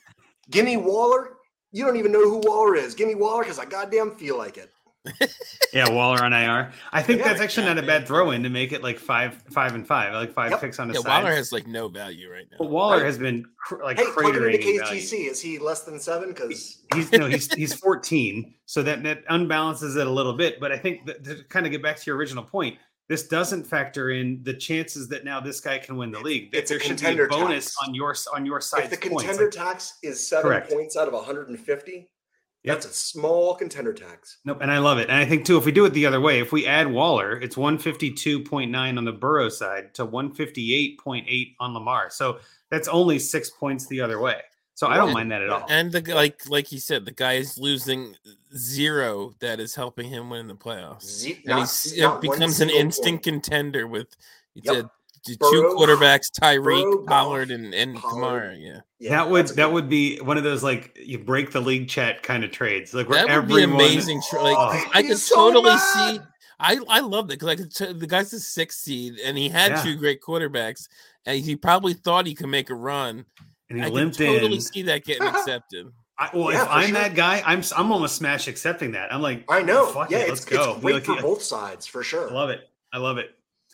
give 0.50 0.66
me 0.66 0.76
Waller. 0.76 1.37
You 1.72 1.84
don't 1.84 1.96
even 1.96 2.12
know 2.12 2.22
who 2.28 2.38
Waller 2.44 2.74
is. 2.76 2.94
Give 2.94 3.08
me 3.08 3.14
Waller 3.14 3.42
because 3.42 3.58
I 3.58 3.64
goddamn 3.64 4.12
feel 4.12 4.36
like 4.38 4.56
it. 4.58 4.70
Yeah, 5.72 5.90
Waller 5.90 6.22
on 6.24 6.32
IR. 6.32 6.72
I 6.92 7.02
think 7.02 7.18
Yeah. 7.20 7.28
that's 7.28 7.40
actually 7.42 7.66
not 7.66 7.76
a 7.78 7.82
bad 7.82 8.06
throw 8.06 8.30
in 8.30 8.42
to 8.42 8.48
make 8.48 8.72
it 8.72 8.82
like 8.82 8.98
five, 8.98 9.42
five 9.50 9.74
and 9.74 9.86
five, 9.86 10.14
like 10.14 10.32
five 10.32 10.50
Yep. 10.52 10.60
picks 10.62 10.78
on 10.78 10.88
the 10.88 10.94
Yeah, 10.94 11.00
side. 11.00 11.22
Waller 11.22 11.34
has 11.36 11.52
like 11.52 11.66
no 11.66 11.88
value 11.88 12.30
right 12.30 12.46
now. 12.50 12.56
but 12.58 12.70
Waller 12.70 12.96
Right. 12.96 13.04
has 13.06 13.18
been 13.18 13.44
cr- 13.58 13.82
like 13.84 13.98
Hey, 13.98 14.04
plug 14.06 14.34
it 14.34 14.40
cratering 14.40 14.54
into 14.54 14.70
in 14.70 14.78
value. 14.80 15.00
KTC. 15.00 15.26
Is 15.30 15.42
he 15.42 15.58
less 15.58 15.82
than 15.82 16.00
seven? 16.00 16.28
Because 16.30 16.78
He's 16.94 17.12
no, 17.12 17.26
he's 17.26 17.52
he's 17.52 17.74
14, 17.74 18.54
so 18.64 18.82
that 18.82 19.02
that 19.02 19.26
unbalances 19.28 19.96
it 19.98 20.06
a 20.06 20.10
little 20.10 20.32
bit. 20.32 20.58
But 20.58 20.72
I 20.72 20.78
think 20.78 21.04
that, 21.06 21.22
to 21.24 21.44
kind 21.50 21.66
of 21.66 21.72
get 21.72 21.82
back 21.82 21.96
to 21.98 22.02
your 22.06 22.16
original 22.16 22.42
point, 22.42 22.78
this 23.08 23.26
doesn't 23.28 23.64
factor 23.66 24.10
in 24.10 24.40
the 24.42 24.54
chances 24.54 25.08
that 25.08 25.24
now 25.24 25.40
this 25.40 25.60
guy 25.60 25.78
can 25.78 25.96
win 25.96 26.10
the 26.10 26.20
league. 26.20 26.52
That 26.52 26.58
It's 26.58 26.70
a 26.70 26.74
there 26.74 26.80
should 26.80 26.88
be 26.90 26.96
contender 26.96 27.24
a 27.24 27.28
bonus 27.28 27.64
tax. 27.74 27.76
on 27.88 27.94
your 27.94 28.14
on 28.34 28.46
your 28.46 28.60
side. 28.60 28.84
if 28.84 28.90
the 28.90 28.96
contender 28.96 29.44
Like, 29.44 29.52
tax 29.52 29.94
is 30.02 30.26
seven 30.28 30.42
Correct. 30.50 30.70
points 30.70 30.96
out 30.96 31.08
of 31.08 31.14
150, 31.14 32.08
Yep. 32.64 32.74
that's 32.74 32.86
a 32.86 32.92
small 32.92 33.54
contender 33.54 33.92
tax. 33.94 34.38
Nope, 34.44 34.58
and 34.60 34.70
I 34.70 34.78
love 34.78 34.98
it. 34.98 35.08
And 35.08 35.16
I 35.16 35.24
think 35.24 35.46
too, 35.46 35.56
if 35.56 35.64
we 35.64 35.72
do 35.72 35.84
it 35.86 35.90
the 35.94 36.04
other 36.06 36.20
way, 36.20 36.40
if 36.40 36.52
we 36.52 36.66
add 36.66 36.90
Waller, 36.90 37.32
it's 37.40 37.56
152.9 37.56 38.98
on 38.98 39.04
the 39.04 39.12
Burrow 39.12 39.48
side 39.48 39.94
to 39.94 40.04
158.8 40.04 41.54
on 41.60 41.72
Lamar. 41.74 42.10
So 42.10 42.38
that's 42.70 42.88
only 42.88 43.18
six 43.18 43.48
points 43.50 43.86
the 43.86 44.00
other 44.00 44.18
way. 44.20 44.40
So 44.78 44.86
I 44.86 44.96
don't 44.96 45.06
Right. 45.08 45.14
mind 45.14 45.32
that 45.32 45.42
at 45.42 45.50
all. 45.50 45.66
And 45.68 45.90
the 45.90 46.00
like 46.14 46.48
like 46.48 46.70
you 46.70 46.78
said, 46.78 47.04
the 47.04 47.10
guy 47.10 47.32
is 47.32 47.58
losing 47.58 48.14
zero 48.56 49.34
that 49.40 49.58
is 49.58 49.74
helping 49.74 50.08
him 50.08 50.30
win 50.30 50.46
the 50.46 50.54
playoffs. 50.54 51.02
Ze- 51.02 51.32
And 51.38 51.46
not- 51.46 51.58
he's, 51.62 51.92
it 51.94 52.00
not 52.00 52.12
one 52.12 52.20
becomes 52.20 52.60
an 52.60 52.70
instant 52.70 53.14
point. 53.16 53.22
contender 53.24 53.88
with 53.88 54.14
Yep. 54.54 54.74
said 54.74 54.88
t- 55.26 55.32
two 55.34 55.38
Burrow- 55.62 55.74
quarterbacks, 55.74 56.30
Tyreek, 56.30 57.06
Pollard, 57.08 57.50
and, 57.50 57.74
and 57.74 57.96
Kamara. 57.96 58.56
Yeah. 58.56 58.80
Yeah, 59.00 59.10
that 59.10 59.28
would 59.30 59.48
that 59.48 59.56
good- 59.56 59.72
would 59.72 59.88
be 59.88 60.18
one 60.20 60.38
of 60.38 60.44
those 60.44 60.62
like 60.62 60.96
you 60.96 61.18
break 61.18 61.50
the 61.50 61.60
league 61.60 61.88
chat 61.88 62.22
kind 62.22 62.44
of 62.44 62.52
trades. 62.52 62.94
Like 62.94 63.08
where 63.08 63.26
That 63.26 63.36
would 63.36 63.48
be 63.48 63.64
amazing. 63.64 64.22
tr- 64.30 64.36
Like 64.38 64.56
Oh. 64.56 64.90
I 64.94 65.02
He's 65.02 65.10
could 65.10 65.18
so 65.18 65.34
totally 65.34 65.70
mad. 65.74 66.14
see. 66.14 66.20
I 66.60 66.78
I 66.88 67.00
love 67.00 67.24
it 67.26 67.38
because 67.40 67.48
I 67.48 67.56
could. 67.56 67.74
T- 67.74 67.92
the 67.94 68.06
guy's 68.06 68.32
a 68.32 68.38
six 68.38 68.78
seed, 68.78 69.18
and 69.24 69.36
he 69.36 69.48
had 69.48 69.72
Yeah. 69.72 69.82
two 69.82 69.96
great 69.96 70.20
quarterbacks, 70.22 70.86
and 71.26 71.44
he 71.44 71.56
probably 71.56 71.94
thought 71.94 72.26
he 72.26 72.34
could 72.36 72.48
make 72.48 72.70
a 72.70 72.74
run. 72.76 73.24
And 73.70 73.78
he 73.78 73.82
I 73.84 73.86
can 73.86 73.94
limped 73.94 74.18
totally 74.18 74.54
in. 74.56 74.60
see 74.60 74.82
that 74.82 75.04
getting 75.04 75.26
accepted. 75.26 75.86
I, 76.18 76.30
well, 76.34 76.50
yeah, 76.52 76.62
if 76.64 76.68
I'm 76.70 76.84
sure. 76.88 76.94
that 76.94 77.14
guy, 77.14 77.42
I'm 77.46 77.60
s- 77.60 77.72
I'm 77.76 77.92
almost 77.92 78.16
smash 78.16 78.48
accepting 78.48 78.92
that. 78.92 79.12
I'm 79.14 79.22
like, 79.22 79.44
I 79.48 79.62
know. 79.62 79.86
fuck 79.86 80.10
yeah, 80.10 80.18
it, 80.18 80.28
let's 80.30 80.44
go. 80.44 80.72
it's 80.72 80.74
Be 80.76 80.80
great 80.82 80.94
like, 80.94 81.04
for 81.04 81.14
yeah, 81.14 81.22
both 81.22 81.42
sides 81.42 81.86
for 81.86 82.02
sure. 82.02 82.28
I 82.28 82.32
love 82.34 82.50
it. 82.50 82.68
I 82.92 82.98
love 82.98 83.18
it. 83.18 83.30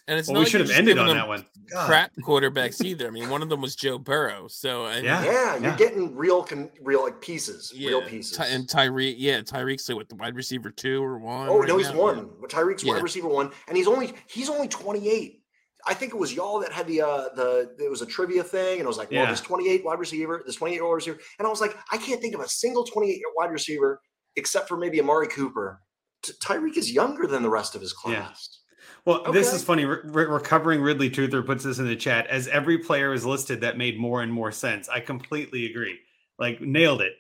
And 0.07 0.19
it's 0.19 0.29
Well, 0.29 0.35
not 0.35 0.41
we 0.41 0.45
like 0.45 0.51
should 0.53 0.61
you're 0.61 0.69
have 0.69 0.79
ended 0.79 0.99
on 0.99 1.09
that 1.17 1.27
one. 1.27 1.47
Crap 1.87 2.15
quarterbacks 2.17 2.85
either. 2.85 3.07
I 3.07 3.11
mean, 3.11 3.31
one 3.31 3.41
of 3.41 3.49
them 3.49 3.63
was 3.63 3.75
Joe 3.75 3.97
Burrow. 3.97 4.49
So 4.49 4.85
I 4.85 4.97
mean, 4.97 5.05
Yeah. 5.07 5.25
yeah, 5.25 5.55
you're 5.55 5.63
yeah. 5.71 5.77
getting 5.77 6.15
real, 6.15 6.43
con- 6.43 6.69
real 6.83 7.03
like 7.03 7.23
pieces, 7.23 7.73
real 7.75 8.03
pieces. 8.03 8.37
Ty- 8.37 8.49
and 8.49 8.67
Tyreek, 8.69 9.15
yeah, 9.17 9.41
Tyreek's 9.41 9.89
like 9.89 9.97
what 9.97 10.11
the 10.11 10.17
wide 10.17 10.37
receiver 10.37 10.71
two 10.71 11.03
or 11.03 11.17
one. 11.17 11.49
oh 11.49 11.61
right 11.61 11.69
no, 11.69 11.79
he's 11.79 11.89
now? 11.91 11.99
one. 11.99 12.27
Tyreek's 12.49 12.85
Yeah. 12.85 12.93
wide 12.93 13.03
receiver 13.03 13.29
one, 13.29 13.51
and 13.69 13.79
he's 13.79 13.87
only 13.89 14.13
he's 14.27 14.51
only 14.51 14.69
28. 14.69 15.41
I 15.87 15.95
think 15.95 16.13
it 16.15 16.17
was 16.17 16.33
y'all 16.33 16.61
that 16.61 16.73
had 16.73 16.87
the 16.87 17.03
uh 17.03 17.29
the 17.35 17.75
it 17.79 17.91
was 17.91 18.03
a 18.03 18.07
trivia 18.07 18.43
thing, 18.43 18.75
and 18.75 18.83
it 18.83 18.87
was 18.87 18.99
like, 18.99 19.11
well, 19.11 19.25
Yeah. 19.25 19.31
this 19.31 19.41
28 19.41 19.85
wide 19.85 19.99
receiver, 19.99 20.43
this 20.47 20.57
28 20.57 20.75
year 20.75 20.85
old 20.85 20.95
receiver, 20.95 21.19
and 21.39 21.47
I 21.47 21.51
was 21.51 21.61
like, 21.61 21.77
I 21.93 21.97
can't 21.99 22.21
think 22.21 22.35
of 22.35 22.41
a 22.41 22.49
single 22.49 22.85
28 22.85 23.21
wide 23.37 23.51
receiver 23.51 24.01
except 24.37 24.69
for 24.69 24.77
maybe 24.77 25.01
Amari 25.01 25.29
Cooper. 25.29 25.81
T- 26.23 26.33
Tyreek 26.43 26.77
is 26.77 26.91
younger 26.91 27.27
than 27.27 27.43
the 27.43 27.51
rest 27.51 27.75
of 27.75 27.81
his 27.83 27.95
Yeah. 28.07 28.23
class. 28.23 28.61
Well, 29.05 29.31
this 29.33 29.53
is 29.53 29.63
funny. 29.63 29.85
Re- 29.85 30.01
recovering 30.25 30.81
Ridley 30.81 31.11
Truther 31.11 31.45
puts 31.45 31.63
this 31.63 31.79
in 31.79 31.87
the 31.87 31.95
chat. 31.97 32.27
As 32.29 32.49
every 32.49 32.79
player 32.79 33.13
is 33.13 33.27
listed, 33.27 33.61
that 33.61 33.77
made 33.77 33.99
more 33.99 34.23
and 34.23 34.33
more 34.33 34.51
sense. 34.51 34.89
I 34.89 35.01
completely 35.01 35.67
agree. 35.67 35.99
Like 36.39 36.61
nailed 36.63 37.03
it, 37.03 37.13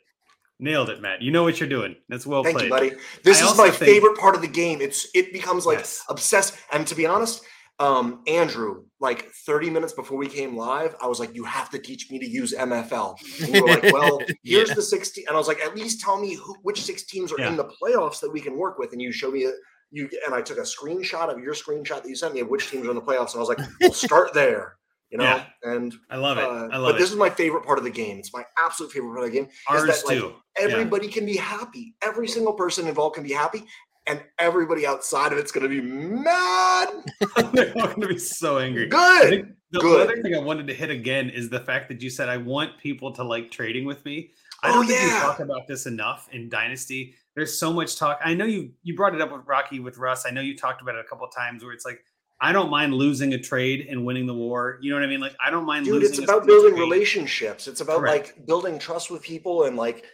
nailed 0.58 0.88
it, 0.88 1.02
Matt. 1.02 1.20
You 1.20 1.30
know 1.30 1.42
what 1.42 1.60
you're 1.60 1.68
doing. 1.68 1.94
That's 2.08 2.26
well 2.26 2.42
Thank 2.42 2.56
played. 2.56 2.64
you, 2.64 2.70
buddy. 2.70 2.92
This 3.22 3.42
I 3.42 3.50
is 3.50 3.56
my 3.58 3.70
think- 3.70 3.90
favorite 3.92 4.16
part 4.18 4.34
of 4.34 4.40
the 4.40 4.48
game. 4.48 4.80
It's 4.80 5.06
it 5.14 5.32
becomes 5.32 5.66
like 5.66 5.78
Yes. 5.78 6.02
obsessed. 6.08 6.54
And 6.72 6.86
to 6.86 6.94
be 6.94 7.04
honest, 7.06 7.44
um, 7.80 8.22
Andrew, 8.28 8.84
like 9.00 9.30
30 9.46 9.68
minutes 9.70 9.92
before 9.92 10.16
we 10.16 10.28
came 10.28 10.56
live, 10.56 10.94
I 11.02 11.08
was 11.08 11.18
like, 11.18 11.34
you 11.34 11.44
have 11.44 11.70
to 11.70 11.78
teach 11.78 12.10
me 12.10 12.18
to 12.20 12.28
use 12.28 12.54
MFL. 12.54 13.16
And 13.42 13.52
were 13.62 13.68
like, 13.68 13.82
well, 13.92 14.20
here's 14.44 14.68
Yeah. 14.68 14.74
the 14.76 14.82
16. 14.82 15.24
And 15.26 15.34
I 15.34 15.38
was 15.38 15.48
like, 15.48 15.60
at 15.60 15.74
least 15.74 16.00
tell 16.00 16.18
me 16.20 16.34
who, 16.34 16.54
which 16.62 16.82
six 16.82 17.04
teams 17.04 17.32
are 17.32 17.38
Yeah. 17.40 17.48
in 17.48 17.56
the 17.56 17.64
playoffs 17.82 18.20
that 18.20 18.30
we 18.32 18.40
can 18.40 18.56
work 18.56 18.78
with. 18.78 18.92
And 18.92 19.02
you 19.02 19.10
showed 19.12 19.34
me 19.34 19.44
a, 19.46 19.52
you 19.90 20.08
and 20.24 20.34
I 20.34 20.40
took 20.42 20.58
a 20.58 20.62
screenshot 20.62 21.32
of 21.32 21.40
your 21.40 21.54
screenshot 21.54 22.02
that 22.02 22.08
you 22.08 22.16
sent 22.16 22.34
me 22.34 22.40
of 22.40 22.48
which 22.48 22.70
teams 22.70 22.86
are 22.86 22.90
in 22.90 22.96
the 22.96 23.02
playoffs. 23.02 23.32
And 23.32 23.36
I 23.36 23.40
was 23.40 23.48
like, 23.48 23.60
we'll 23.80 23.92
start 24.08 24.32
there. 24.34 24.76
You 25.10 25.18
know, 25.18 25.24
Yeah. 25.24 25.44
and 25.62 25.94
I 26.10 26.16
love 26.16 26.38
it. 26.38 26.44
uh, 26.44 26.48
I 26.72 26.76
love 26.76 26.90
it. 26.90 26.92
but 26.94 26.98
this 26.98 27.10
is 27.10 27.16
my 27.16 27.30
favorite 27.30 27.64
part 27.64 27.78
of 27.78 27.84
the 27.84 27.90
game. 27.90 28.18
It's 28.18 28.32
my 28.32 28.44
absolute 28.58 28.90
favorite 28.92 29.12
part 29.14 29.24
of 29.26 29.32
the 29.32 29.38
game. 29.38 29.48
Ours 29.68 29.84
that, 29.86 30.04
like, 30.06 30.18
too. 30.18 30.32
Everybody 30.58 31.06
can 31.08 31.24
be 31.26 31.36
happy. 31.36 31.94
Every 32.02 32.26
single 32.26 32.54
person 32.54 32.88
involved 32.88 33.14
can 33.16 33.22
be 33.24 33.32
happy, 33.32 33.64
and 34.06 34.22
everybody 34.38 34.86
outside 34.86 35.32
of 35.32 35.38
it's 35.38 35.50
going 35.52 35.62
to 35.62 35.68
be 35.68 35.80
mad. 35.80 36.88
They're 37.52 37.72
all 37.78 37.86
going 37.88 38.00
to 38.02 38.08
be 38.08 38.18
so 38.18 38.58
angry. 38.58 38.86
Good. 38.86 39.54
the 39.70 39.80
Good. 39.80 40.00
other 40.10 40.22
thing 40.22 40.34
I 40.34 40.38
wanted 40.38 40.66
to 40.68 40.74
hit 40.74 40.90
again 40.90 41.30
is 41.30 41.48
the 41.48 41.60
fact 41.60 41.88
that 41.88 42.02
you 42.02 42.10
said 42.10 42.28
I 42.28 42.36
want 42.36 42.78
people 42.78 43.12
to 43.14 43.24
like 43.24 43.50
trading 43.50 43.84
with 43.86 44.04
me. 44.04 44.32
I 44.62 44.70
Oh, 44.70 44.72
don't 44.74 44.86
think 44.86 45.00
we 45.02 45.08
talk 45.08 45.40
about 45.40 45.66
this 45.66 45.86
enough 45.86 46.28
in 46.32 46.48
Dynasty. 46.48 47.14
There's 47.34 47.58
so 47.58 47.72
much 47.72 47.96
talk. 47.96 48.20
I 48.24 48.34
know 48.34 48.44
you 48.44 48.70
you 48.82 48.94
brought 48.96 49.14
it 49.14 49.20
up 49.20 49.32
with 49.32 49.42
Rocky 49.46 49.80
with 49.80 49.98
Russ. 49.98 50.24
I 50.26 50.30
know 50.30 50.40
you 50.40 50.56
talked 50.56 50.80
about 50.82 50.94
it 50.94 51.04
a 51.04 51.08
couple 51.08 51.26
of 51.26 51.34
times 51.34 51.62
where 51.64 51.72
it's 51.72 51.84
like 51.84 52.02
I 52.40 52.52
don't 52.52 52.70
mind 52.70 52.94
losing 52.94 53.32
a 53.34 53.38
trade 53.38 53.86
and 53.90 54.04
winning 54.04 54.26
the 54.26 54.34
war. 54.34 54.78
You 54.82 54.90
know 54.90 54.96
what 54.96 55.04
I 55.04 55.08
mean? 55.08 55.20
Like 55.20 55.34
I 55.44 55.50
don't 55.50 55.64
mind 55.66 55.84
Dude, 55.86 55.94
losing. 56.02 56.10
it's 56.22 56.30
about 56.30 56.46
building 56.46 56.72
trade. 56.74 56.80
relationships. 56.80 57.66
It's 57.68 57.80
about 57.80 58.00
Correct. 58.00 58.34
like 58.36 58.46
building 58.46 58.78
trust 58.78 59.10
with 59.10 59.22
people 59.22 59.64
and 59.64 59.76
like 59.76 60.04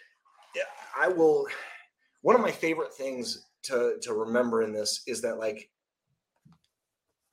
I 0.98 1.08
will 1.08 1.46
one 2.22 2.34
of 2.34 2.42
my 2.42 2.50
favorite 2.50 2.92
things 2.94 3.46
to 3.64 3.96
to 4.02 4.14
remember 4.14 4.62
in 4.62 4.72
this 4.72 5.02
is 5.06 5.22
that 5.22 5.38
like 5.38 5.68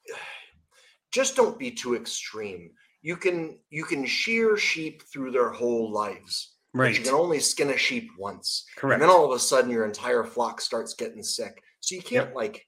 just 1.12 1.36
don't 1.36 1.60
be 1.60 1.72
too 1.72 1.96
extreme. 1.96 2.72
You 3.02 3.16
can 3.16 3.60
you 3.70 3.86
can 3.86 4.06
shear 4.06 4.58
sheep 4.58 5.04
through 5.12 5.32
their 5.32 5.50
whole 5.50 5.92
lives. 5.92 6.54
Right. 6.74 6.96
you 6.96 7.04
can 7.04 7.14
only 7.14 7.40
skin 7.40 7.72
a 7.72 7.78
sheep 7.78 8.10
once. 8.20 8.66
Correct. 8.76 8.96
And 8.96 9.02
then 9.02 9.10
all 9.10 9.26
of 9.26 9.32
a 9.32 9.40
sudden 9.40 9.72
your 9.72 9.86
entire 9.86 10.24
flock 10.24 10.62
starts 10.62 10.94
getting 10.94 11.24
sick. 11.24 11.60
So 11.80 11.96
you 11.96 12.02
can't 12.02 12.36
like 12.36 12.68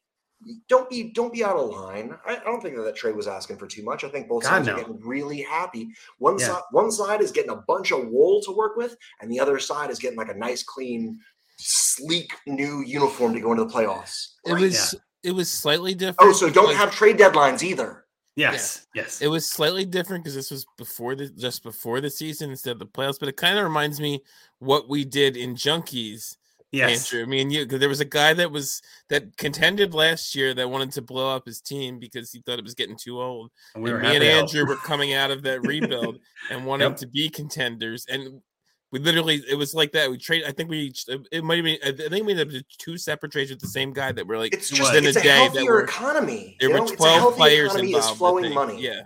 don't 0.70 0.90
be 0.90 1.12
don't 1.12 1.34
be 1.34 1.44
out 1.44 1.58
of 1.58 1.70
line. 1.70 2.14
I, 2.26 2.38
I 2.38 2.44
don't 2.44 2.62
think 2.62 2.76
that 2.78 2.84
that 2.84 2.96
trade 2.96 3.16
was 3.16 3.28
asking 3.28 3.58
for 3.58 3.68
too 3.68 3.84
much. 3.84 4.04
I 4.04 4.10
think 4.10 4.30
both 4.30 4.44
God, 4.44 4.50
sides 4.50 4.68
no. 4.68 4.74
are 4.74 4.78
getting 4.78 5.00
really 5.02 5.42
happy. 5.42 5.90
One 6.18 6.40
Yeah. 6.40 6.48
side 6.48 6.62
one 6.72 6.92
side 6.92 7.22
is 7.22 7.32
getting 7.32 7.52
a 7.52 7.64
bunch 7.68 7.92
of 7.92 8.08
wool 8.08 8.42
to 8.44 8.52
work 8.52 8.78
with, 8.78 8.96
and 9.20 9.30
the 9.30 9.40
other 9.40 9.60
side 9.60 9.90
is 9.90 10.00
getting 10.00 10.18
like 10.18 10.30
a 10.30 10.38
nice, 10.38 10.64
clean, 10.64 11.20
sleek 11.60 12.32
new 12.48 12.82
uniform 12.82 13.34
to 13.34 13.40
go 13.42 13.52
into 13.52 13.66
the 13.66 13.70
playoffs. 13.74 14.30
It 14.46 14.54
Right. 14.54 14.62
was 14.62 14.96
it 15.24 15.32
was 15.34 15.52
slightly 15.52 15.94
different. 15.94 16.30
Oh, 16.30 16.34
so 16.34 16.50
don't 16.50 16.68
because- 16.68 16.78
have 16.78 16.92
trade 16.96 17.18
deadlines 17.18 17.62
either. 17.62 18.06
yes. 18.38 18.88
Yes. 18.96 19.22
It 19.22 19.28
was 19.28 19.46
slightly 19.46 19.84
different 19.84 20.24
because 20.24 20.36
this 20.36 20.50
was 20.50 20.66
before 20.78 21.14
the 21.16 21.28
just 21.30 21.62
before 21.64 22.00
the 22.00 22.10
season 22.10 22.50
instead 22.52 22.72
of 22.72 22.80
the 22.80 22.86
playoffs, 22.86 23.20
but 23.20 23.28
it 23.28 23.36
kind 23.36 23.58
of 23.58 23.64
reminds 23.66 24.00
me 24.00 24.24
what 24.60 24.88
we 24.88 25.04
did 25.04 25.36
in 25.36 25.56
Junkies, 25.56 26.38
yes. 26.72 27.12
Andrew. 27.12 27.24
I 27.24 27.26
mean, 27.26 27.50
you 27.52 27.66
because 27.66 27.82
there 27.82 27.90
was 27.90 28.00
a 28.00 28.06
guy 28.06 28.34
that 28.36 28.50
was 28.50 28.82
that 29.10 29.36
contended 29.36 29.94
last 29.94 30.34
year 30.36 30.54
that 30.54 30.70
wanted 30.70 30.94
to 30.94 31.02
blow 31.02 31.36
up 31.36 31.46
his 31.46 31.60
team 31.60 32.00
because 32.00 32.32
he 32.32 32.40
thought 32.46 32.60
it 32.60 32.64
was 32.64 32.76
getting 32.76 32.96
too 32.98 33.20
old. 33.22 33.52
And 33.76 33.84
we 33.84 33.92
And 33.92 34.02
me 34.02 34.16
and. 34.16 34.24
Andrew 34.24 34.66
were 34.66 34.76
coming 34.86 35.14
out 35.14 35.32
of 35.32 35.42
that 35.44 35.60
rebuild 35.68 36.20
and 36.50 36.66
wanting 36.66 36.92
Yep. 36.92 36.98
to 37.00 37.08
be 37.08 37.30
contenders, 37.30 38.06
and 38.08 38.42
we 38.92 39.00
literally 39.00 39.44
it 39.50 39.56
was 39.56 39.74
like 39.74 39.92
that. 39.94 40.10
We 40.10 40.18
trade. 40.18 40.44
I 40.48 40.52
think 40.52 40.70
we 40.70 40.80
each- 40.80 41.06
it 41.32 41.44
might 41.44 41.58
have 41.58 41.66
been. 41.66 41.78
I 41.84 42.10
think 42.10 42.26
we 42.26 42.32
ended 42.34 42.56
up 42.56 42.64
two 42.78 42.98
separate 42.98 43.32
trades 43.32 43.52
with 43.52 43.60
the 43.60 43.68
same 43.68 43.94
guy 43.94 44.12
that 44.12 44.26
were 44.28 44.38
like 44.38 44.54
It's 44.54 44.72
It 44.72 44.76
just 44.76 44.94
was. 44.94 45.04
it's 45.06 45.16
Within 45.16 45.18
a 45.18 45.20
a 45.20 45.24
day 45.24 45.30
that 45.30 45.54
healthier 45.54 45.72
were- 45.74 45.84
economy. 45.84 46.58
there 46.60 46.70
you 46.70 46.74
were 46.74 46.80
know? 46.80 46.84
It's 46.86 46.94
a 46.94 46.98
twelve 46.98 47.36
players 47.36 47.68
economy 47.70 47.94
involved. 47.94 48.12
is 48.14 48.18
flowing 48.18 48.54
money. 48.54 48.82
Yeah. 48.82 49.02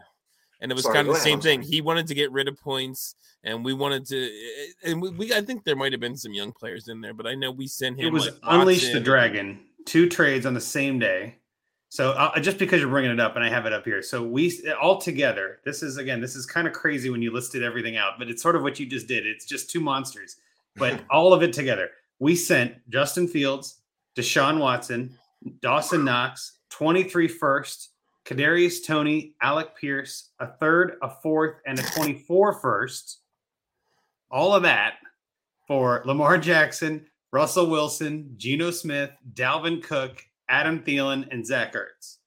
and 0.62 0.72
it 0.72 0.76
was 0.76 0.84
Sorry, 0.86 0.96
kind 0.96 1.08
of 1.10 1.14
the 1.16 1.18
ahead, 1.18 1.24
same 1.24 1.34
I'm 1.36 1.42
thing. 1.42 1.62
sorry. 1.64 1.72
He 1.72 1.82
wanted 1.82 2.08
to 2.08 2.14
get 2.14 2.32
rid 2.32 2.48
of 2.48 2.58
points, 2.58 3.16
and 3.44 3.66
we 3.66 3.74
wanted 3.74 4.06
to, 4.08 4.32
and 4.86 5.02
we, 5.02 5.10
we 5.10 5.34
I 5.34 5.42
think 5.42 5.66
there 5.66 5.76
might 5.76 5.92
have 5.92 6.00
been 6.00 6.16
some 6.16 6.34
young 6.34 6.54
players 6.54 6.88
in 6.88 7.02
there, 7.02 7.14
but 7.14 7.28
I 7.28 7.36
know 7.36 7.52
we 7.52 7.68
sent 7.68 8.00
him. 8.00 8.06
It 8.08 8.14
was 8.14 8.26
like, 8.28 8.36
Unleash 8.44 8.94
the 8.94 9.02
Dragon, 9.02 9.60
two 9.86 10.08
trades 10.08 10.46
on 10.46 10.54
the 10.54 10.62
same 10.62 11.00
day. 11.00 11.36
So 11.94 12.10
uh, 12.14 12.40
just 12.40 12.58
because 12.58 12.82
you're 12.82 12.90
bringing 12.90 13.12
it 13.12 13.20
up, 13.20 13.36
and 13.36 13.46
I 13.46 13.50
have 13.50 13.68
it 13.68 13.72
up 13.72 13.86
here, 13.86 14.02
so 14.02 14.24
we 14.24 14.52
all 14.82 15.00
together. 15.00 15.60
This 15.64 15.84
is 15.84 15.98
again, 15.98 16.22
this 16.22 16.36
is 16.36 16.44
kind 16.44 16.66
of 16.66 16.74
crazy 16.74 17.12
when 17.12 17.22
you 17.22 17.32
listed 17.32 17.62
everything 17.62 17.98
out, 17.98 18.14
but 18.18 18.30
it's 18.30 18.42
sort 18.42 18.56
of 18.56 18.64
what 18.64 18.80
you 18.80 18.88
just 18.88 19.06
did. 19.06 19.28
It's 19.28 19.46
just 19.46 19.70
two 19.70 19.80
monsters, 19.80 20.38
but 20.76 21.02
all 21.12 21.34
of 21.34 21.44
it 21.44 21.54
together. 21.54 21.92
We 22.18 22.36
sent 22.36 22.78
Justin 22.90 23.28
Fields, 23.28 23.84
Deshaun 24.16 24.58
Watson, 24.58 25.16
Dawson 25.62 26.04
Knox, 26.04 26.58
23 26.72 27.28
first, 27.28 27.90
Kadarius 28.26 28.84
Tony, 28.84 29.36
Alec 29.44 29.76
Pierce, 29.76 30.32
a 30.40 30.48
third, 30.48 30.96
a 31.04 31.12
fourth, 31.22 31.58
and 31.68 31.78
a 31.78 31.84
24 31.84 32.54
first. 32.60 33.20
All 34.32 34.56
of 34.56 34.64
that 34.64 34.96
for 35.68 36.02
Lamar 36.06 36.40
Jackson, 36.40 37.06
Russell 37.32 37.70
Wilson, 37.70 38.34
Geno 38.36 38.72
Smith, 38.72 39.12
Dalvin 39.36 39.84
Cook, 39.84 40.26
Adam 40.50 40.80
Thielen, 40.84 41.28
and 41.32 41.46
Zach 41.46 41.74
Ertz. 41.74 42.18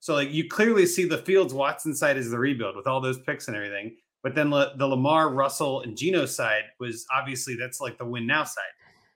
So 0.00 0.14
like 0.14 0.30
you 0.32 0.48
clearly 0.48 0.86
see 0.86 1.04
the 1.06 1.18
Fields 1.18 1.52
Watson 1.52 1.94
side 1.94 2.16
is 2.16 2.30
the 2.30 2.38
rebuild 2.38 2.76
with 2.76 2.86
all 2.86 3.00
those 3.00 3.18
picks 3.20 3.48
and 3.48 3.56
everything. 3.56 3.96
But 4.22 4.34
then 4.34 4.50
La- 4.50 4.74
the 4.76 4.86
Lamar, 4.86 5.30
Russell, 5.32 5.82
and 5.82 5.96
Geno 5.96 6.26
side 6.26 6.64
was 6.78 7.06
obviously 7.14 7.56
that's 7.56 7.80
like 7.80 7.98
the 7.98 8.04
win 8.06 8.26
now 8.26 8.44
side. 8.44 8.64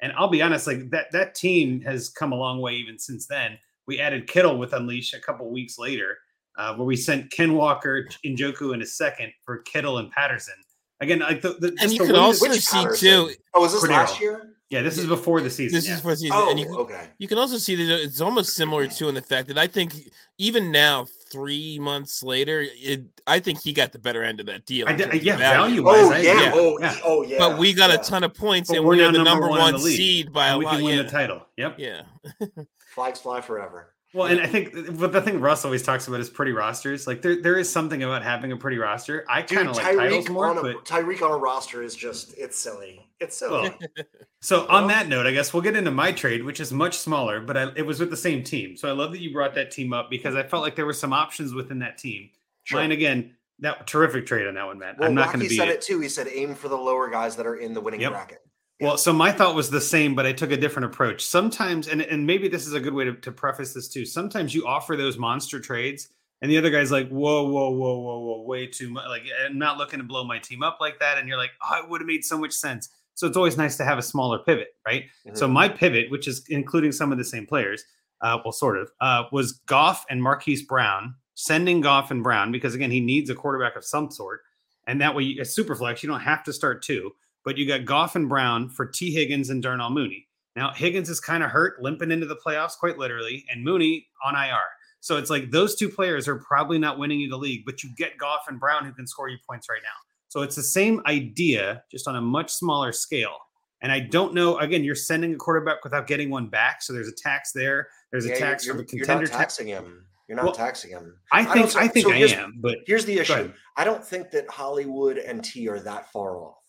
And 0.00 0.12
I'll 0.16 0.28
be 0.28 0.42
honest, 0.42 0.66
like 0.66 0.90
that 0.90 1.10
that 1.12 1.34
team 1.34 1.80
has 1.82 2.10
come 2.10 2.32
a 2.32 2.36
long 2.36 2.60
way 2.60 2.74
even 2.74 2.98
since 2.98 3.26
then. 3.26 3.58
We 3.86 4.00
added 4.00 4.26
Kittle 4.26 4.58
with 4.58 4.72
Unleash 4.72 5.12
a 5.14 5.20
couple 5.20 5.50
weeks 5.50 5.78
later, 5.78 6.16
uh, 6.58 6.74
where 6.74 6.86
we 6.86 6.96
sent 6.96 7.30
Ken 7.30 7.54
Walker, 7.54 8.06
Njoku 8.24 8.72
in 8.74 8.80
a 8.82 8.86
second 8.86 9.32
for 9.44 9.58
Kittle 9.58 9.98
and 9.98 10.10
Patterson. 10.10 10.54
Again, 11.00 11.18
like 11.18 11.42
the, 11.42 11.54
the 11.60 11.76
And 11.80 11.92
you 11.92 11.98
the 11.98 12.04
could 12.06 12.12
way 12.14 12.18
that- 12.18 12.18
also 12.20 12.52
see 12.52 12.76
Patterson? 12.78 13.08
too. 13.28 13.30
Oh, 13.54 13.60
was 13.60 13.72
this 13.72 13.84
Cordero. 13.84 13.88
last 13.90 14.20
year? 14.20 14.53
Yeah, 14.74 14.82
this 14.82 14.98
is 14.98 15.06
before 15.06 15.40
the 15.40 15.48
season. 15.50 15.76
This 15.76 15.86
yeah. 15.88 15.94
is 15.94 16.00
for 16.00 16.14
season, 16.16 16.32
Oh, 16.36 16.50
and 16.50 16.58
you 16.58 16.66
can, 16.66 16.74
okay. 16.76 17.08
you 17.18 17.28
can 17.28 17.38
also 17.38 17.56
see 17.58 17.74
that 17.76 18.02
it's 18.02 18.20
almost 18.20 18.54
similar 18.54 18.86
too 18.86 19.08
in 19.08 19.14
the 19.14 19.22
fact 19.22 19.48
that 19.48 19.56
I 19.58 19.66
think 19.68 19.94
even 20.38 20.72
now, 20.72 21.06
three 21.30 21.78
months 21.78 22.22
later, 22.22 22.64
it 22.66 23.04
I 23.26 23.38
think 23.38 23.62
he 23.62 23.72
got 23.72 23.92
the 23.92 23.98
better 23.98 24.22
end 24.24 24.40
of 24.40 24.46
that 24.46 24.66
deal. 24.66 24.88
I 24.88 24.92
in 24.92 24.96
did- 24.98 25.22
yeah, 25.22 25.36
value. 25.36 25.82
value-wise, 25.82 25.96
Oh 26.00 26.12
I- 26.12 26.18
yeah. 26.18 26.32
yeah, 26.42 26.52
Oh 26.54 26.78
yeah. 26.80 26.96
oh 27.04 27.22
yeah. 27.22 27.38
But 27.38 27.58
we 27.58 27.72
got 27.72 27.90
yeah. 27.90 28.00
a 28.00 28.02
ton 28.02 28.24
of 28.24 28.34
points, 28.34 28.68
But 28.68 28.78
and 28.78 28.84
we're 28.84 28.96
we're 28.96 29.02
now 29.02 29.12
the 29.12 29.18
number 29.24 29.46
number 29.46 29.48
one 29.48 29.74
one 29.74 29.80
seed 29.80 30.32
by 30.32 30.48
a 30.48 30.50
and 30.50 30.58
we 30.58 30.64
lot. 30.66 30.74
can 30.76 30.84
win 30.84 30.96
Yeah. 30.96 31.02
the 31.04 31.08
title. 31.10 31.46
Yep. 31.56 31.78
yeah. 31.78 32.02
Flags 32.94 33.20
fly 33.20 33.40
forever. 33.40 33.93
Well, 34.14 34.28
and 34.28 34.40
I 34.40 34.46
think, 34.46 34.96
but 34.96 35.12
the 35.12 35.20
thing 35.20 35.40
Russ 35.40 35.64
always 35.64 35.82
talks 35.82 36.06
about 36.06 36.20
is 36.20 36.30
pretty 36.30 36.52
rosters. 36.52 37.04
Like 37.04 37.20
there, 37.20 37.42
there 37.42 37.58
is 37.58 37.68
something 37.68 38.00
about 38.04 38.22
having 38.22 38.52
a 38.52 38.56
pretty 38.56 38.78
roster. 38.78 39.24
I 39.28 39.42
kind 39.42 39.68
of 39.68 39.76
like 39.76 39.84
titles 39.84 40.28
more, 40.28 40.46
on 40.46 40.58
a 40.58 40.62
but 40.62 40.84
Tyreek 40.84 41.20
on 41.20 41.32
a 41.32 41.36
roster 41.36 41.82
is 41.82 41.96
just 41.96 42.32
it's 42.38 42.56
silly. 42.56 43.04
It's 43.18 43.36
silly. 43.36 43.70
Well, 43.70 44.06
so 44.40 44.66
on 44.70 44.86
that 44.86 45.08
note, 45.08 45.26
I 45.26 45.32
guess 45.32 45.52
we'll 45.52 45.64
get 45.64 45.74
into 45.74 45.90
my 45.90 46.12
trade, 46.12 46.44
which 46.44 46.60
is 46.60 46.72
much 46.72 46.96
smaller, 46.96 47.40
but 47.40 47.56
I, 47.56 47.72
it 47.74 47.84
was 47.84 47.98
with 47.98 48.10
the 48.10 48.16
same 48.16 48.44
team. 48.44 48.76
So 48.76 48.88
I 48.88 48.92
love 48.92 49.10
that 49.10 49.18
you 49.20 49.32
brought 49.32 49.56
that 49.56 49.72
team 49.72 49.92
up 49.92 50.10
because 50.10 50.36
I 50.36 50.44
felt 50.44 50.62
like 50.62 50.76
there 50.76 50.86
were 50.86 50.92
some 50.92 51.12
options 51.12 51.52
within 51.52 51.80
that 51.80 51.98
team. 51.98 52.30
Sure. 52.62 52.78
Mine 52.78 52.92
again, 52.92 53.34
that 53.58 53.86
terrific 53.88 54.26
trade 54.26 54.46
on 54.46 54.54
that 54.54 54.66
one, 54.66 54.78
man. 54.78 54.94
well, 54.96 55.08
I'm 55.08 55.14
not 55.14 55.26
going 55.26 55.40
to 55.40 55.48
be 55.48 55.48
He 55.48 55.56
said 55.56 55.68
it 55.68 55.82
too. 55.82 55.98
He 56.00 56.08
said 56.08 56.28
aim 56.32 56.54
for 56.54 56.68
the 56.68 56.78
lower 56.78 57.10
guys 57.10 57.34
that 57.34 57.46
are 57.46 57.56
in 57.56 57.74
the 57.74 57.80
winning 57.80 58.00
Yep. 58.00 58.12
bracket. 58.12 58.42
Well, 58.84 58.98
so 58.98 59.12
my 59.12 59.32
thought 59.32 59.54
was 59.54 59.70
the 59.70 59.80
same, 59.80 60.14
but 60.14 60.26
I 60.26 60.32
took 60.32 60.50
a 60.52 60.56
different 60.56 60.86
approach. 60.86 61.24
Sometimes, 61.24 61.88
and, 61.88 62.02
and 62.02 62.26
maybe 62.26 62.48
this 62.48 62.66
is 62.66 62.74
a 62.74 62.80
good 62.80 62.94
way 62.94 63.04
to, 63.04 63.14
to 63.14 63.32
preface 63.32 63.72
this 63.72 63.88
too. 63.88 64.04
Sometimes 64.04 64.54
you 64.54 64.66
offer 64.66 64.96
those 64.96 65.16
monster 65.16 65.58
trades, 65.58 66.08
and 66.42 66.50
the 66.50 66.58
other 66.58 66.70
guy's 66.70 66.92
like, 66.92 67.08
whoa, 67.08 67.44
whoa, 67.44 67.70
whoa, 67.70 67.98
whoa, 67.98 68.18
whoa, 68.18 68.42
way 68.42 68.66
too 68.66 68.90
much. 68.90 69.06
Like, 69.08 69.22
I'm 69.44 69.58
not 69.58 69.78
looking 69.78 69.98
to 70.00 70.04
blow 70.04 70.24
my 70.24 70.38
team 70.38 70.62
up 70.62 70.78
like 70.80 70.98
that. 71.00 71.16
And 71.16 71.26
you're 71.26 71.38
like, 71.38 71.52
oh, 71.64 71.82
it 71.82 71.88
would 71.88 72.02
have 72.02 72.06
made 72.06 72.24
so 72.24 72.36
much 72.36 72.52
sense. 72.52 72.90
So 73.14 73.26
it's 73.26 73.36
always 73.36 73.56
nice 73.56 73.76
to 73.78 73.84
have 73.84 73.96
a 73.96 74.02
smaller 74.02 74.38
pivot, 74.40 74.74
right? 74.84 75.04
So 75.34 75.48
Mhm. 75.48 75.52
my 75.52 75.68
pivot, 75.68 76.10
which 76.10 76.28
is 76.28 76.44
including 76.48 76.92
some 76.92 77.12
of 77.12 77.18
the 77.18 77.24
same 77.24 77.46
players, 77.46 77.84
uh, 78.20 78.38
well, 78.44 78.52
sort 78.52 78.76
of, 78.76 78.90
uh, 79.00 79.24
was 79.32 79.52
Goff 79.52 80.04
and 80.10 80.22
Marquise 80.22 80.62
Brown, 80.62 81.14
sending 81.34 81.80
Goff 81.80 82.10
and 82.10 82.22
Brown 82.22 82.52
because 82.52 82.74
again, 82.74 82.90
he 82.90 83.00
needs 83.00 83.30
a 83.30 83.34
quarterback 83.34 83.76
of 83.76 83.84
some 83.84 84.10
sort, 84.10 84.42
and 84.86 85.00
that 85.00 85.14
way, 85.14 85.38
a 85.40 85.44
super 85.44 85.74
flex, 85.74 86.02
you 86.02 86.08
don't 86.08 86.20
have 86.20 86.42
to 86.44 86.52
start 86.52 86.82
two, 86.82 87.14
but 87.44 87.56
you 87.58 87.66
got 87.66 87.84
Goff 87.84 88.16
and 88.16 88.28
Brown 88.28 88.68
for 88.68 88.86
Tee 88.86 89.12
Higgins 89.12 89.50
and 89.50 89.62
Darnell 89.62 89.90
Mooney. 89.90 90.26
Now 90.56 90.72
Higgins 90.72 91.08
is 91.08 91.20
kind 91.20 91.42
of 91.42 91.50
hurt, 91.50 91.82
limping 91.82 92.10
into 92.10 92.26
the 92.26 92.36
playoffs 92.36 92.76
quite 92.78 92.98
literally, 92.98 93.44
and 93.50 93.64
Mooney 93.64 94.06
on 94.24 94.34
IR. 94.34 94.58
So 95.00 95.16
it's 95.18 95.28
like 95.30 95.50
those 95.50 95.74
two 95.74 95.88
players 95.88 96.26
are 96.28 96.36
probably 96.36 96.78
not 96.78 96.98
winning 96.98 97.20
you 97.20 97.28
the 97.28 97.36
league, 97.36 97.64
but 97.66 97.82
you 97.82 97.90
get 97.96 98.16
Goff 98.16 98.44
and 98.48 98.58
Brown 98.58 98.84
who 98.86 98.92
can 98.92 99.06
score 99.06 99.28
you 99.28 99.36
points 99.46 99.68
right 99.68 99.82
now. 99.82 99.88
So 100.28 100.42
it's 100.42 100.56
the 100.56 100.62
same 100.62 101.02
idea, 101.06 101.82
just 101.90 102.08
on 102.08 102.16
a 102.16 102.20
much 102.20 102.50
smaller 102.52 102.90
scale. 102.92 103.36
And 103.82 103.92
I 103.92 104.00
don't 104.00 104.32
know. 104.32 104.56
Again, 104.58 104.82
you're 104.82 104.94
sending 104.94 105.34
a 105.34 105.36
quarterback 105.36 105.84
without 105.84 106.06
getting 106.06 106.30
one 106.30 106.48
back, 106.48 106.82
so 106.82 106.92
there's 106.94 107.08
a 107.08 107.12
tax 107.14 107.52
there. 107.52 107.88
There's 108.10 108.26
Yeah, 108.26 108.34
a 108.34 108.38
tax 108.38 108.64
you're, 108.64 108.74
for 108.76 108.82
the 108.82 108.88
you're 108.96 109.04
contender 109.04 109.24
not 109.24 109.30
tax. 109.32 109.56
taxing 109.56 109.66
him. 109.66 110.06
You're 110.26 110.36
not 110.36 110.46
Well, 110.46 110.54
taxing 110.54 110.90
him. 110.90 111.18
I 111.32 111.44
think 111.44 111.70
so- 111.70 111.78
I 111.80 111.86
think 111.88 112.06
so 112.06 112.12
I 112.12 112.16
am, 112.16 112.54
but 112.60 112.78
Here's 112.86 113.04
the 113.04 113.18
issue. 113.18 113.52
I 113.76 113.84
don't 113.84 114.02
think 114.02 114.30
that 114.30 114.48
Hollywood 114.48 115.18
and 115.18 115.44
T 115.44 115.68
are 115.68 115.80
that 115.80 116.10
far 116.12 116.38
off. 116.38 116.63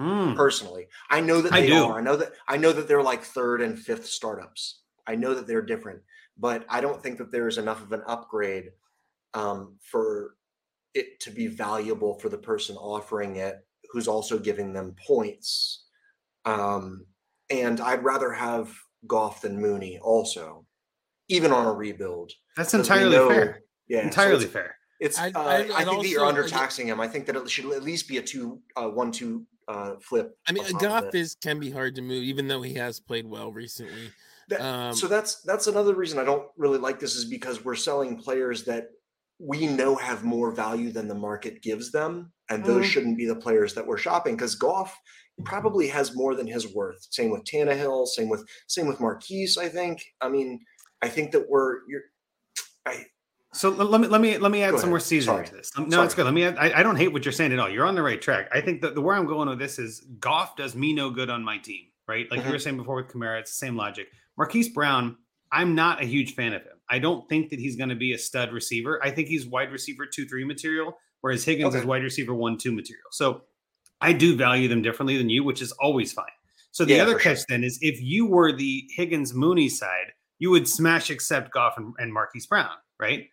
Mm, 0.00 0.34
Personally, 0.36 0.86
I 1.10 1.20
know 1.20 1.40
that 1.42 1.52
I 1.52 1.60
they 1.60 1.66
do. 1.68 1.84
are. 1.84 1.98
I 1.98 2.02
know 2.02 2.16
that 2.16 2.32
I 2.48 2.56
know 2.56 2.72
that 2.72 2.88
they're 2.88 3.02
like 3.02 3.22
third 3.22 3.60
and 3.60 3.78
fifth 3.78 4.06
startups. 4.06 4.80
I 5.06 5.14
know 5.16 5.34
that 5.34 5.46
they're 5.46 5.62
different, 5.62 6.00
but 6.38 6.64
I 6.68 6.80
don't 6.80 7.02
think 7.02 7.18
that 7.18 7.30
there 7.30 7.46
is 7.46 7.58
enough 7.58 7.82
of 7.82 7.92
an 7.92 8.02
upgrade 8.06 8.70
um, 9.34 9.76
for 9.82 10.34
it 10.94 11.20
to 11.20 11.30
be 11.30 11.46
valuable 11.46 12.18
for 12.18 12.28
the 12.30 12.38
person 12.38 12.76
offering 12.76 13.36
it, 13.36 13.66
who's 13.92 14.08
also 14.08 14.38
giving 14.38 14.72
them 14.72 14.94
points. 15.06 15.84
Um, 16.44 17.06
and 17.50 17.80
I'd 17.80 18.04
rather 18.04 18.32
have 18.32 18.72
Goff 19.06 19.42
than 19.42 19.60
Mooney, 19.60 19.98
also, 20.00 20.66
even 21.28 21.52
on 21.52 21.66
a 21.66 21.72
rebuild. 21.72 22.32
That's 22.56 22.74
entirely 22.74 23.16
know- 23.16 23.28
fair. 23.28 23.62
Yeah, 23.88 24.00
so 24.00 24.04
entirely 24.06 24.34
it's- 24.44 24.52
fair. 24.52 24.76
it's. 25.00 25.18
I'd- 25.18 25.34
uh, 25.34 25.40
I'd- 25.42 25.72
I 25.72 25.78
I'd 25.80 25.86
think 25.88 26.02
that 26.02 26.08
you're 26.08 26.24
also- 26.24 26.42
undertaxing 26.42 26.84
him. 26.86 27.00
I 27.00 27.08
think 27.08 27.26
that 27.26 27.36
it 27.36 27.50
should 27.50 27.66
at 27.72 27.82
least 27.82 28.08
be 28.08 28.16
a 28.18 28.22
two, 28.22 28.60
uh, 28.76 28.88
one, 28.88 29.12
two 29.12 29.46
uh, 29.68 29.94
flip. 30.00 30.36
I 30.48 30.52
mean, 30.52 30.64
Goff 30.78 31.14
is 31.14 31.34
can 31.34 31.58
be 31.60 31.70
hard 31.70 31.94
to 31.96 32.02
move, 32.02 32.22
even 32.24 32.48
though 32.48 32.62
he 32.62 32.74
has 32.74 33.00
played 33.00 33.26
well 33.26 33.52
recently. 33.52 34.10
That- 34.48 34.60
um, 34.60 34.94
so 34.94 35.06
that's 35.06 35.40
that's 35.42 35.66
another 35.66 35.94
reason 35.94 36.18
I 36.18 36.24
don't 36.24 36.48
really 36.56 36.78
like 36.78 36.98
this 36.98 37.14
is 37.14 37.24
because 37.24 37.64
we're 37.64 37.74
selling 37.76 38.18
players 38.18 38.64
that 38.64 38.88
we 39.38 39.66
know 39.66 39.94
have 39.96 40.24
more 40.24 40.50
value 40.52 40.90
than 40.92 41.08
the 41.08 41.14
market 41.14 41.62
gives 41.62 41.90
them, 41.92 42.32
and 42.50 42.64
those 42.64 42.84
Mhm. 42.84 42.88
shouldn't 42.88 43.16
be 43.16 43.26
the 43.26 43.36
players 43.36 43.74
that 43.74 43.86
we're 43.86 43.98
shopping 43.98 44.36
because 44.36 44.54
Goff 44.54 44.96
probably 45.44 45.88
has 45.88 46.14
more 46.14 46.34
than 46.34 46.46
his 46.46 46.72
worth. 46.74 47.06
Same 47.10 47.30
with 47.30 47.44
Tannehill. 47.44 48.06
Same 48.06 48.28
with 48.28 48.44
same 48.66 48.86
with 48.86 49.00
Marquise. 49.00 49.56
I 49.58 49.68
think. 49.68 50.04
I 50.20 50.28
mean, 50.28 50.60
I 51.02 51.08
think 51.08 51.32
that 51.32 51.48
we're 51.48 51.78
you're. 51.88 52.02
I 52.84 53.06
So 53.54 53.68
let 53.68 54.00
me 54.00 54.08
let 54.08 54.20
me 54.20 54.38
let 54.38 54.50
me 54.50 54.62
add 54.62 54.78
some 54.78 54.88
more 54.90 54.98
seasoning 55.00 55.44
to 55.44 55.54
this. 55.54 55.70
No, 55.78 56.02
it's 56.02 56.14
good. 56.14 56.24
Let 56.24 56.32
me. 56.34 56.44
Add, 56.44 56.56
I, 56.58 56.80
I 56.80 56.82
don't 56.82 56.96
hate 56.96 57.08
what 57.12 57.24
you're 57.24 57.32
saying 57.32 57.52
at 57.52 57.58
all. 57.58 57.68
You're 57.68 57.84
on 57.84 57.94
the 57.94 58.02
right 58.02 58.20
track. 58.20 58.48
I 58.52 58.60
think 58.62 58.80
that 58.80 58.94
the 58.94 59.00
where 59.02 59.14
I'm 59.14 59.26
going 59.26 59.48
with 59.48 59.58
this 59.58 59.78
is 59.78 60.00
Goff 60.20 60.56
does 60.56 60.74
me 60.74 60.92
no 60.94 61.10
good 61.10 61.28
on 61.30 61.44
my 61.44 61.58
team. 61.58 61.84
Right, 62.08 62.28
like 62.30 62.40
Mhm. 62.40 62.46
you 62.46 62.50
were 62.52 62.58
saying 62.58 62.76
before 62.78 62.96
with 62.96 63.08
Kamara, 63.08 63.38
it's 63.40 63.50
the 63.52 63.56
same 63.66 63.76
logic. 63.76 64.08
Marquise 64.36 64.68
Brown, 64.68 65.16
I'm 65.52 65.74
not 65.74 66.02
a 66.02 66.04
huge 66.04 66.34
fan 66.34 66.52
of 66.52 66.62
him. 66.62 66.72
I 66.90 66.98
don't 66.98 67.28
think 67.28 67.50
that 67.50 67.60
he's 67.60 67.76
going 67.76 67.90
to 67.90 67.94
be 67.94 68.12
a 68.12 68.18
stud 68.18 68.52
receiver. 68.52 69.00
I 69.04 69.10
think 69.10 69.28
he's 69.28 69.46
wide 69.46 69.70
receiver 69.70 70.04
two 70.06 70.26
three 70.26 70.44
material, 70.44 70.98
whereas 71.20 71.44
Higgins 71.44 71.74
is 71.74 71.84
wide 71.84 72.02
receiver 72.02 72.34
one 72.34 72.58
two 72.58 72.72
material. 72.72 73.04
So 73.12 73.42
I 74.00 74.12
do 74.14 74.34
value 74.36 74.66
them 74.68 74.82
differently 74.82 75.16
than 75.16 75.28
you, 75.30 75.44
which 75.44 75.62
is 75.62 75.72
always 75.72 76.12
fine. 76.12 76.24
So 76.72 76.84
the 76.84 76.94
Yeah, 76.94 77.02
other 77.02 77.12
for 77.14 77.20
sure. 77.20 77.34
catch 77.36 77.44
then 77.48 77.62
is 77.64 77.78
if 77.82 78.02
you 78.02 78.26
were 78.26 78.50
the 78.52 78.84
Higgins 78.96 79.32
Mooney 79.32 79.68
side, 79.68 80.12
you 80.38 80.50
would 80.50 80.66
smash 80.66 81.08
accept 81.08 81.52
Goff 81.52 81.74
and, 81.78 81.94
and 81.98 82.12
Marquise 82.12 82.46
Brown, 82.46 82.70
right? 82.98 83.28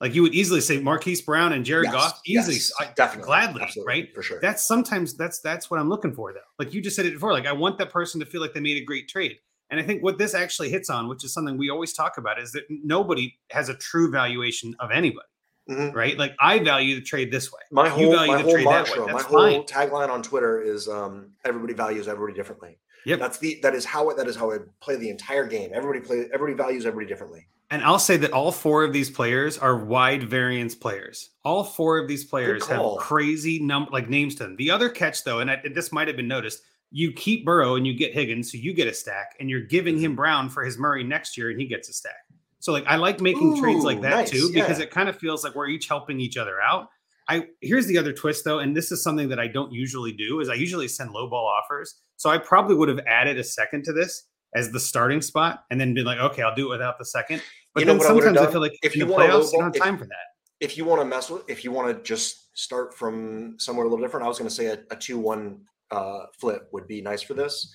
Like 0.00 0.14
you 0.14 0.22
would 0.22 0.34
easily 0.34 0.60
say 0.60 0.80
Marquise 0.80 1.20
Brown 1.22 1.52
and 1.52 1.64
Jared 1.64 1.86
Yes, 1.86 1.92
Goff 1.94 2.20
easily, 2.24 2.54
yes, 2.54 2.72
I- 2.80 2.92
definitely, 2.94 3.26
gladly, 3.26 3.62
absolutely, 3.62 3.92
right? 3.92 4.14
for 4.14 4.22
sure. 4.22 4.38
That's 4.40 4.66
sometimes 4.66 5.16
that's 5.16 5.40
that's 5.40 5.70
what 5.70 5.80
I'm 5.80 5.88
looking 5.88 6.14
for 6.14 6.32
though. 6.32 6.38
Like 6.58 6.72
you 6.72 6.80
just 6.80 6.94
said 6.94 7.06
it 7.06 7.14
before. 7.14 7.32
Like 7.32 7.46
I 7.46 7.52
want 7.52 7.78
that 7.78 7.90
person 7.90 8.20
to 8.20 8.26
feel 8.26 8.40
like 8.40 8.54
they 8.54 8.60
made 8.60 8.80
a 8.80 8.84
great 8.84 9.08
trade. 9.08 9.38
And 9.70 9.78
I 9.80 9.82
think 9.82 10.02
what 10.02 10.16
this 10.16 10.34
actually 10.34 10.70
hits 10.70 10.88
on, 10.88 11.08
which 11.08 11.24
is 11.24 11.32
something 11.34 11.58
we 11.58 11.68
always 11.68 11.92
talk 11.92 12.16
about, 12.16 12.40
is 12.40 12.52
that 12.52 12.64
nobody 12.70 13.34
has 13.50 13.68
a 13.68 13.74
true 13.74 14.10
valuation 14.10 14.74
of 14.80 14.90
anybody, 14.92 15.26
Mhm. 15.68 15.92
right? 15.94 16.16
Like 16.16 16.34
I 16.40 16.60
value 16.60 16.94
the 16.94 17.02
trade 17.02 17.30
this 17.32 17.52
way. 17.52 17.58
My 17.72 17.84
You 17.86 17.90
whole 17.90 18.12
value 18.12 18.32
my 18.32 18.36
the 18.38 18.42
whole 18.44 18.52
trade 18.52 18.66
that 18.66 18.88
way. 18.88 18.96
mantra, 18.98 19.12
my 19.12 19.22
whole 19.22 19.40
fine. 19.40 19.62
tagline 19.90 20.08
on 20.10 20.22
Twitter 20.22 20.62
is 20.62 20.88
um, 20.88 21.32
everybody 21.44 21.74
values 21.74 22.06
everybody 22.08 22.34
differently. 22.34 22.78
Yep. 23.08 23.18
That's 23.20 23.38
the 23.38 23.58
that 23.62 23.74
is 23.74 23.84
how 23.84 24.10
it 24.10 24.16
that 24.16 24.26
is 24.28 24.36
how 24.36 24.52
I 24.52 24.58
play 24.80 24.96
the 24.96 25.10
entire 25.10 25.46
game. 25.46 25.70
Everybody 25.72 26.00
play 26.00 26.28
everybody 26.32 26.54
values 26.54 26.86
everybody 26.86 27.08
differently. 27.08 27.46
And 27.70 27.82
I'll 27.82 27.98
say 27.98 28.16
that 28.18 28.32
all 28.32 28.50
four 28.50 28.82
of 28.82 28.94
these 28.94 29.10
players 29.10 29.58
are 29.58 29.76
wide 29.76 30.22
variance 30.22 30.74
players. 30.74 31.30
All 31.44 31.64
four 31.64 31.98
of 31.98 32.08
these 32.08 32.24
players 32.24 32.66
have 32.66 32.96
crazy 32.98 33.58
number 33.58 33.90
like 33.90 34.08
names 34.08 34.36
to 34.36 34.44
them. 34.44 34.56
The 34.56 34.70
other 34.70 34.88
catch, 34.88 35.22
though, 35.22 35.40
and 35.40 35.50
I, 35.50 35.60
this 35.74 35.92
might 35.92 36.08
have 36.08 36.16
been 36.16 36.28
noticed, 36.28 36.62
you 36.90 37.12
keep 37.12 37.44
Burrow 37.44 37.74
and 37.74 37.86
you 37.86 37.92
get 37.92 38.14
Higgins, 38.14 38.50
so 38.50 38.56
you 38.56 38.72
get 38.72 38.88
a 38.88 38.94
stack, 38.94 39.36
and 39.38 39.50
you're 39.50 39.60
giving 39.60 39.96
Mm-hmm. 39.96 40.04
him 40.04 40.16
Brown 40.16 40.48
for 40.48 40.64
his 40.64 40.78
Murray 40.78 41.04
next 41.04 41.36
year, 41.36 41.50
and 41.50 41.60
he 41.60 41.66
gets 41.66 41.90
a 41.90 41.92
stack. 41.92 42.16
So 42.60 42.72
like 42.72 42.86
I 42.86 42.96
like 42.96 43.20
making 43.20 43.60
trades 43.60 43.84
like 43.84 44.00
that 44.00 44.10
nice, 44.10 44.30
too 44.30 44.50
because 44.52 44.78
yeah. 44.78 44.84
it 44.84 44.90
kind 44.90 45.08
of 45.10 45.18
feels 45.18 45.44
like 45.44 45.54
we're 45.54 45.68
each 45.68 45.88
helping 45.88 46.20
each 46.20 46.38
other 46.38 46.60
out. 46.60 46.88
I 47.28 47.46
here's 47.60 47.86
the 47.86 47.98
other 47.98 48.12
twist 48.12 48.44
though, 48.44 48.58
and 48.60 48.76
this 48.76 48.90
is 48.90 49.02
something 49.02 49.28
that 49.28 49.38
I 49.38 49.46
don't 49.48 49.72
usually 49.72 50.12
do. 50.12 50.40
Is 50.40 50.48
I 50.48 50.54
usually 50.54 50.88
send 50.88 51.10
low 51.10 51.28
ball 51.28 51.46
offers, 51.46 52.00
so 52.16 52.30
I 52.30 52.38
probably 52.38 52.74
would 52.74 52.88
have 52.88 53.00
added 53.06 53.38
a 53.38 53.44
second 53.44 53.84
to 53.84 53.92
this 53.92 54.24
as 54.54 54.70
the 54.72 54.80
starting 54.80 55.20
spot, 55.20 55.64
and 55.70 55.78
then 55.80 55.92
been 55.94 56.06
like, 56.06 56.18
okay, 56.18 56.42
I'll 56.42 56.54
do 56.54 56.66
it 56.68 56.70
without 56.70 56.98
the 56.98 57.04
second. 57.04 57.42
But 57.74 57.80
You 57.80 57.86
know 57.86 57.92
then 57.94 58.02
I 58.02 58.06
sometimes 58.06 58.38
I 58.38 58.42
done? 58.44 58.52
feel 58.52 58.60
like 58.62 58.78
If 58.82 58.96
you 58.96 59.04
the 59.04 59.12
want 59.12 59.24
a 59.30 59.34
low 59.36 59.40
playoffs, 59.42 59.52
you 59.52 59.58
don't 59.58 59.64
have 59.64 59.76
if- 59.76 59.82
time 59.82 59.98
for 59.98 60.06
that. 60.06 60.26
if 60.60 60.76
you 60.78 60.84
want 60.86 61.00
to 61.02 61.04
mess 61.04 61.28
with, 61.30 61.42
if 61.48 61.64
you 61.64 61.70
want 61.70 61.94
to 61.94 62.02
just 62.02 62.56
start 62.58 62.94
from 62.94 63.56
somewhere 63.58 63.84
a 63.84 63.88
little 63.90 64.02
different, 64.04 64.24
I 64.24 64.28
was 64.28 64.38
going 64.38 64.48
to 64.48 64.54
say 64.54 64.66
a, 64.66 64.78
a 64.90 64.96
two-one 64.96 65.60
uh, 65.90 66.20
flip 66.40 66.68
would 66.72 66.88
be 66.88 67.02
nice 67.02 67.20
for 67.22 67.34
this. 67.34 67.70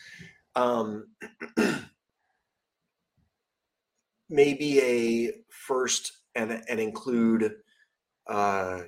Um, 0.55 1.05
maybe 4.29 4.79
a 4.81 5.31
first 5.49 6.11
and 6.35 6.63
and 6.67 6.79
include. 6.79 7.53
Uh, 8.27 8.81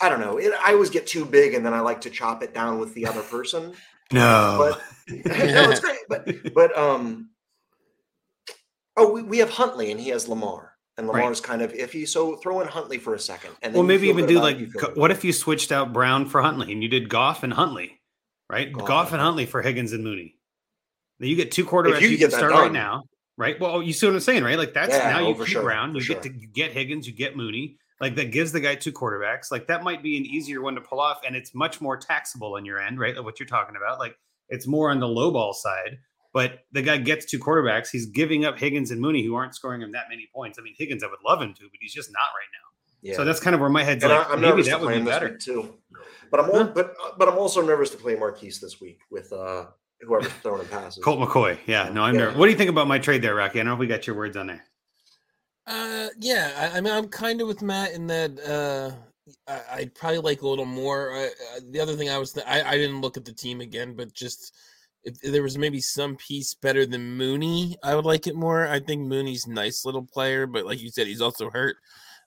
I 0.00 0.08
don't 0.08 0.20
know. 0.20 0.38
It, 0.38 0.52
I 0.64 0.72
always 0.72 0.90
get 0.90 1.06
too 1.06 1.24
big, 1.24 1.54
and 1.54 1.64
then 1.64 1.74
I 1.74 1.80
like 1.80 2.00
to 2.02 2.10
chop 2.10 2.42
it 2.42 2.54
down 2.54 2.78
with 2.78 2.94
the 2.94 3.06
other 3.06 3.22
person. 3.22 3.74
No, 4.12 4.56
But 4.58 5.14
no, 5.26 5.70
it's 5.70 5.80
great. 5.80 5.96
But 6.06 6.52
but 6.52 6.76
um, 6.76 7.30
oh, 8.94 9.10
we, 9.10 9.22
we 9.22 9.38
have 9.38 9.48
Huntley, 9.48 9.90
and 9.90 9.98
he 9.98 10.10
has 10.10 10.28
Lamar, 10.28 10.74
and 10.98 11.06
Right. 11.08 11.20
Lamar's 11.20 11.40
kind 11.40 11.62
of 11.62 11.72
iffy. 11.72 12.06
So 12.06 12.36
throw 12.36 12.60
in 12.60 12.68
Huntley 12.68 12.98
for 12.98 13.14
a 13.14 13.18
second, 13.18 13.52
and 13.62 13.72
then 13.72 13.78
well, 13.80 13.86
maybe 13.86 14.08
even 14.08 14.26
do 14.26 14.36
it, 14.36 14.42
like, 14.42 14.58
you 14.58 14.70
feel 14.70 14.82
Go- 14.82 14.88
good 14.88 14.96
what 14.98 15.10
if 15.10 15.24
you 15.24 15.32
switched 15.32 15.72
out 15.72 15.94
Brown 15.94 16.26
for 16.26 16.42
Huntley 16.42 16.72
and 16.72 16.82
you 16.82 16.90
did 16.90 17.08
Goff 17.08 17.42
and 17.42 17.54
Huntley, 17.54 18.02
right? 18.50 18.70
Goff 18.70 18.86
Goff, 18.86 19.12
and 19.12 19.22
Huntley 19.22 19.46
for 19.46 19.62
Higgins 19.62 19.94
and 19.94 20.04
Mooney. 20.04 20.36
Then 21.18 21.30
you 21.30 21.36
get 21.36 21.50
two 21.50 21.64
quarterbacks 21.64 22.02
you 22.02 22.08
you, 22.08 22.18
get 22.18 22.30
can 22.30 22.38
start 22.38 22.52
right 22.52 22.72
now, 22.72 23.04
right? 23.38 23.58
Well, 23.58 23.82
you 23.82 23.94
see 23.94 24.06
what 24.06 24.14
I'm 24.14 24.20
saying, 24.20 24.44
right? 24.44 24.58
Like 24.58 24.74
that's 24.74 24.94
Yeah, 24.94 25.08
now 25.08 25.26
you 25.26 25.34
keep 25.36 25.46
sure, 25.46 25.62
Brown, 25.62 25.94
you 25.94 26.04
get 26.04 26.22
to 26.24 26.28
you 26.30 26.48
get 26.48 26.72
Higgins, 26.72 27.06
you 27.06 27.14
get 27.14 27.34
Mooney. 27.36 27.78
Like 28.02 28.16
that 28.16 28.32
gives 28.32 28.52
the 28.52 28.60
guy 28.60 28.74
two 28.74 28.92
quarterbacks. 28.92 29.50
Like 29.50 29.68
that 29.68 29.82
might 29.82 30.02
be 30.02 30.18
an 30.18 30.26
easier 30.26 30.60
one 30.60 30.74
to 30.74 30.80
pull 30.82 31.00
off, 31.00 31.20
and 31.26 31.34
it's 31.34 31.54
much 31.54 31.80
more 31.80 31.96
taxable 31.96 32.56
on 32.56 32.64
your 32.66 32.78
end, 32.80 32.98
right? 32.98 33.16
Like 33.16 33.24
what 33.24 33.38
you're 33.40 33.46
talking 33.46 33.76
about. 33.76 33.98
Like 34.00 34.16
it's 34.50 34.66
more 34.66 34.90
on 34.90 34.98
the 35.00 35.08
low 35.08 35.30
ball 35.30 35.54
side. 35.54 35.98
But 36.34 36.60
the 36.72 36.80
guy 36.82 36.96
gets 36.96 37.26
two 37.26 37.38
quarterbacks. 37.38 37.90
He's 37.90 38.06
giving 38.06 38.44
up 38.44 38.58
Higgins 38.58 38.90
and 38.90 39.00
Mooney, 39.00 39.22
who 39.22 39.34
aren't 39.34 39.54
scoring 39.54 39.82
him 39.82 39.92
that 39.92 40.06
many 40.10 40.28
points. 40.34 40.58
I 40.58 40.62
mean, 40.62 40.74
Higgins, 40.78 41.04
I 41.04 41.06
would 41.06 41.18
love 41.24 41.40
him 41.42 41.52
to, 41.54 41.60
but 41.62 41.78
he's 41.80 41.92
just 41.94 42.10
not 42.10 42.20
right 42.20 42.48
now. 42.52 43.10
Yeah. 43.10 43.16
So 43.16 43.24
that's 43.24 43.38
kind 43.38 43.54
of 43.54 43.60
where 43.60 43.68
my 43.70 43.84
head's 43.84 44.02
and 44.02 44.12
like. 44.12 44.28
I, 44.28 44.32
am 44.32 44.40
maybe 44.40 44.50
nervous 44.50 44.66
that 44.68 44.78
to 44.78 44.78
would 44.80 44.88
play 44.88 44.98
be 44.98 45.04
better. 45.04 45.36
too. 45.36 45.74
But 46.30 46.40
I'm 46.40 46.50
all, 46.50 46.64
Huh. 46.64 46.72
but 46.74 46.94
but 47.18 47.28
I'm 47.28 47.36
also 47.38 47.60
nervous 47.60 47.90
to 47.90 47.98
play 47.98 48.16
Marquise 48.16 48.60
this 48.60 48.80
week 48.80 48.98
with 49.10 49.30
uh 49.32 49.66
whoever's 50.00 50.32
throwing 50.42 50.62
him 50.62 50.68
passes. 50.68 51.04
Colt 51.04 51.20
McCoy. 51.20 51.58
Yeah, 51.66 51.90
no, 51.90 52.02
I'm 52.02 52.14
Yeah. 52.14 52.20
nervous. 52.22 52.38
What 52.38 52.46
do 52.46 52.50
you 52.52 52.58
think 52.58 52.70
about 52.70 52.88
my 52.88 52.98
trade 52.98 53.22
there, 53.22 53.34
Rocky? 53.34 53.60
I 53.60 53.62
don't 53.62 53.66
know 53.66 53.74
if 53.74 53.78
we 53.78 53.86
got 53.86 54.06
your 54.06 54.16
words 54.16 54.36
on 54.36 54.46
there. 54.46 54.64
Uh, 55.66 56.08
yeah, 56.18 56.52
I, 56.56 56.78
I 56.78 56.80
mean, 56.80 56.92
I'm 56.92 57.08
kind 57.08 57.40
of 57.40 57.48
with 57.48 57.62
Matt 57.62 57.92
in 57.92 58.06
that 58.08 58.38
uh, 58.40 58.90
I, 59.46 59.60
I'd 59.80 59.94
probably 59.94 60.18
like 60.18 60.42
a 60.42 60.48
little 60.48 60.64
more. 60.64 61.12
I, 61.12 61.24
uh, 61.26 61.60
the 61.70 61.80
other 61.80 61.94
thing 61.94 62.10
I 62.10 62.18
was, 62.18 62.32
th- 62.32 62.46
I, 62.48 62.62
I 62.62 62.76
didn't 62.76 63.00
look 63.00 63.16
at 63.16 63.24
the 63.24 63.32
team 63.32 63.60
again, 63.60 63.94
but 63.94 64.12
just 64.12 64.54
if 65.04 65.20
there 65.20 65.42
was 65.42 65.58
maybe 65.58 65.80
some 65.80 66.16
piece 66.16 66.54
better 66.54 66.86
than 66.86 67.16
Mooney, 67.16 67.76
I 67.82 67.94
would 67.94 68.04
like 68.04 68.26
it 68.26 68.34
more. 68.36 68.66
I 68.66 68.80
think 68.80 69.02
Mooney's 69.06 69.46
nice 69.46 69.84
little 69.84 70.02
player, 70.04 70.46
but 70.46 70.64
like 70.66 70.80
you 70.80 70.90
said, 70.90 71.06
he's 71.06 71.20
also 71.20 71.50
hurt, 71.50 71.76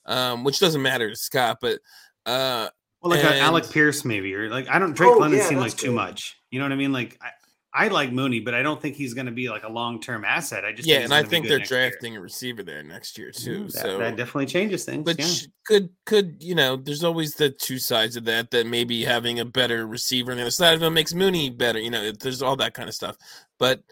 um, 0.06 0.44
which 0.44 0.60
doesn't 0.60 0.82
matter 0.82 1.10
to 1.10 1.16
Scott. 1.16 1.58
But 1.62 1.80
uh, 2.26 2.70
Well, 3.02 3.12
like 3.12 3.24
a 3.24 3.40
Alec 3.40 3.70
Pierce, 3.70 4.04
maybe, 4.06 4.34
or 4.34 4.50
like 4.50 4.68
I 4.70 4.80
don't. 4.80 4.94
Drake 4.94 5.12
Oh, 5.14 5.18
London 5.20 5.40
yeah, 5.40 5.48
seemed 5.48 5.62
like 5.62 5.76
too 5.78 5.92
much. 5.92 6.38
You 6.52 6.60
know 6.60 6.66
what 6.66 6.72
I 6.74 6.76
mean? 6.76 6.92
Like 6.94 7.18
I, 7.22 7.30
I 7.78 7.90
like 7.90 8.14
Mooney, 8.14 8.40
but 8.40 8.54
I 8.54 8.62
don't 8.62 8.82
think 8.82 8.96
he's 8.96 9.14
going 9.14 9.26
to 9.26 9.34
be 9.34 9.50
like 9.50 9.64
a 9.64 9.72
long 9.72 10.00
term 10.00 10.24
asset. 10.24 10.64
I 10.64 10.72
just 10.72 10.88
yeah, 10.88 11.00
and 11.00 11.14
I 11.14 11.24
think 11.24 11.46
they're 11.46 11.58
next 11.58 11.70
year. 11.72 11.90
drafting 11.90 12.16
a 12.16 12.22
receiver 12.22 12.64
there 12.64 12.82
next 12.84 13.18
year 13.18 13.32
too. 13.32 13.66
Mm, 13.66 13.72
that, 13.74 13.82
so 13.82 13.98
that 13.98 14.16
definitely 14.16 14.46
changes 14.46 14.86
things. 14.86 15.04
But 15.04 15.20
yeah. 15.20 15.48
could 15.66 15.90
could 16.06 16.38
you 16.40 16.56
know? 16.56 16.78
There's 16.78 17.04
always 17.04 17.36
the 17.36 17.50
two 17.50 17.78
sides 17.78 18.16
of 18.16 18.24
that. 18.26 18.52
That 18.52 18.66
maybe 18.66 19.04
having 19.04 19.42
a 19.42 19.46
better 19.46 19.86
receiver 19.88 20.32
on 20.32 20.38
the 20.38 20.44
other 20.44 20.52
side 20.52 20.74
of 20.74 20.82
him 20.82 20.94
makes 20.94 21.14
Mooney 21.14 21.50
better. 21.50 21.80
You 21.80 21.92
know, 21.92 22.12
there's 22.14 22.42
all 22.42 22.56
that 22.56 22.74
kind 22.74 22.88
of 22.88 22.96
stuff. 22.96 23.18
But 23.60 23.84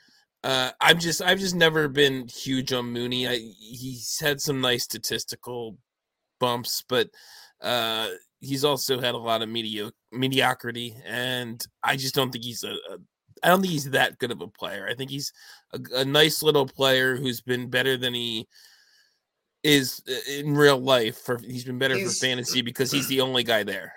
uh, 0.46 0.72
I've 0.80 1.00
just 1.00 1.22
I've 1.22 1.40
just 1.40 1.56
never 1.56 1.90
been 1.90 2.30
huge 2.30 2.72
on 2.72 2.86
Mooney. 2.86 3.28
I, 3.28 3.36
he's 3.36 4.18
had 4.20 4.40
some 4.40 4.62
nice 4.62 4.84
statistical 4.84 5.78
bumps, 6.40 6.86
but 6.88 7.10
uh, 7.62 8.10
he's 8.40 8.64
also 8.64 9.02
had 9.02 9.16
a 9.16 9.18
lot 9.18 9.42
of 9.42 9.50
medio- 9.50 9.92
mediocrity, 10.12 10.96
and 11.06 11.66
I 11.84 11.98
just 11.98 12.16
don't 12.16 12.32
think 12.32 12.46
he's 12.46 12.64
a, 12.64 12.74
a 12.74 12.98
I 13.44 13.48
don't 13.50 13.62
think 13.62 13.74
he's 13.74 13.90
that 13.92 14.18
good 14.20 14.32
of 14.32 14.42
a 14.42 14.48
player. 14.48 14.88
I 14.90 14.96
think 14.96 15.12
he's 15.12 15.34
a, 15.74 15.80
a 16.00 16.06
nice 16.06 16.42
little 16.42 16.66
player 16.66 17.16
who's 17.16 17.42
been 17.42 17.70
better 17.70 17.98
than 17.98 18.14
he 18.14 18.48
is 19.64 20.02
uh, 20.10 20.32
in 20.32 20.56
real 20.56 20.80
life. 20.80 21.18
For 21.18 21.38
he's 21.38 21.64
been 21.66 21.78
better 21.80 21.96
He's- 21.96 22.20
for 22.20 22.26
fantasy 22.26 22.62
because 22.62 22.92
he's 22.92 23.08
the 23.08 23.22
only 23.22 23.44
guy 23.44 23.64
there. 23.64 23.94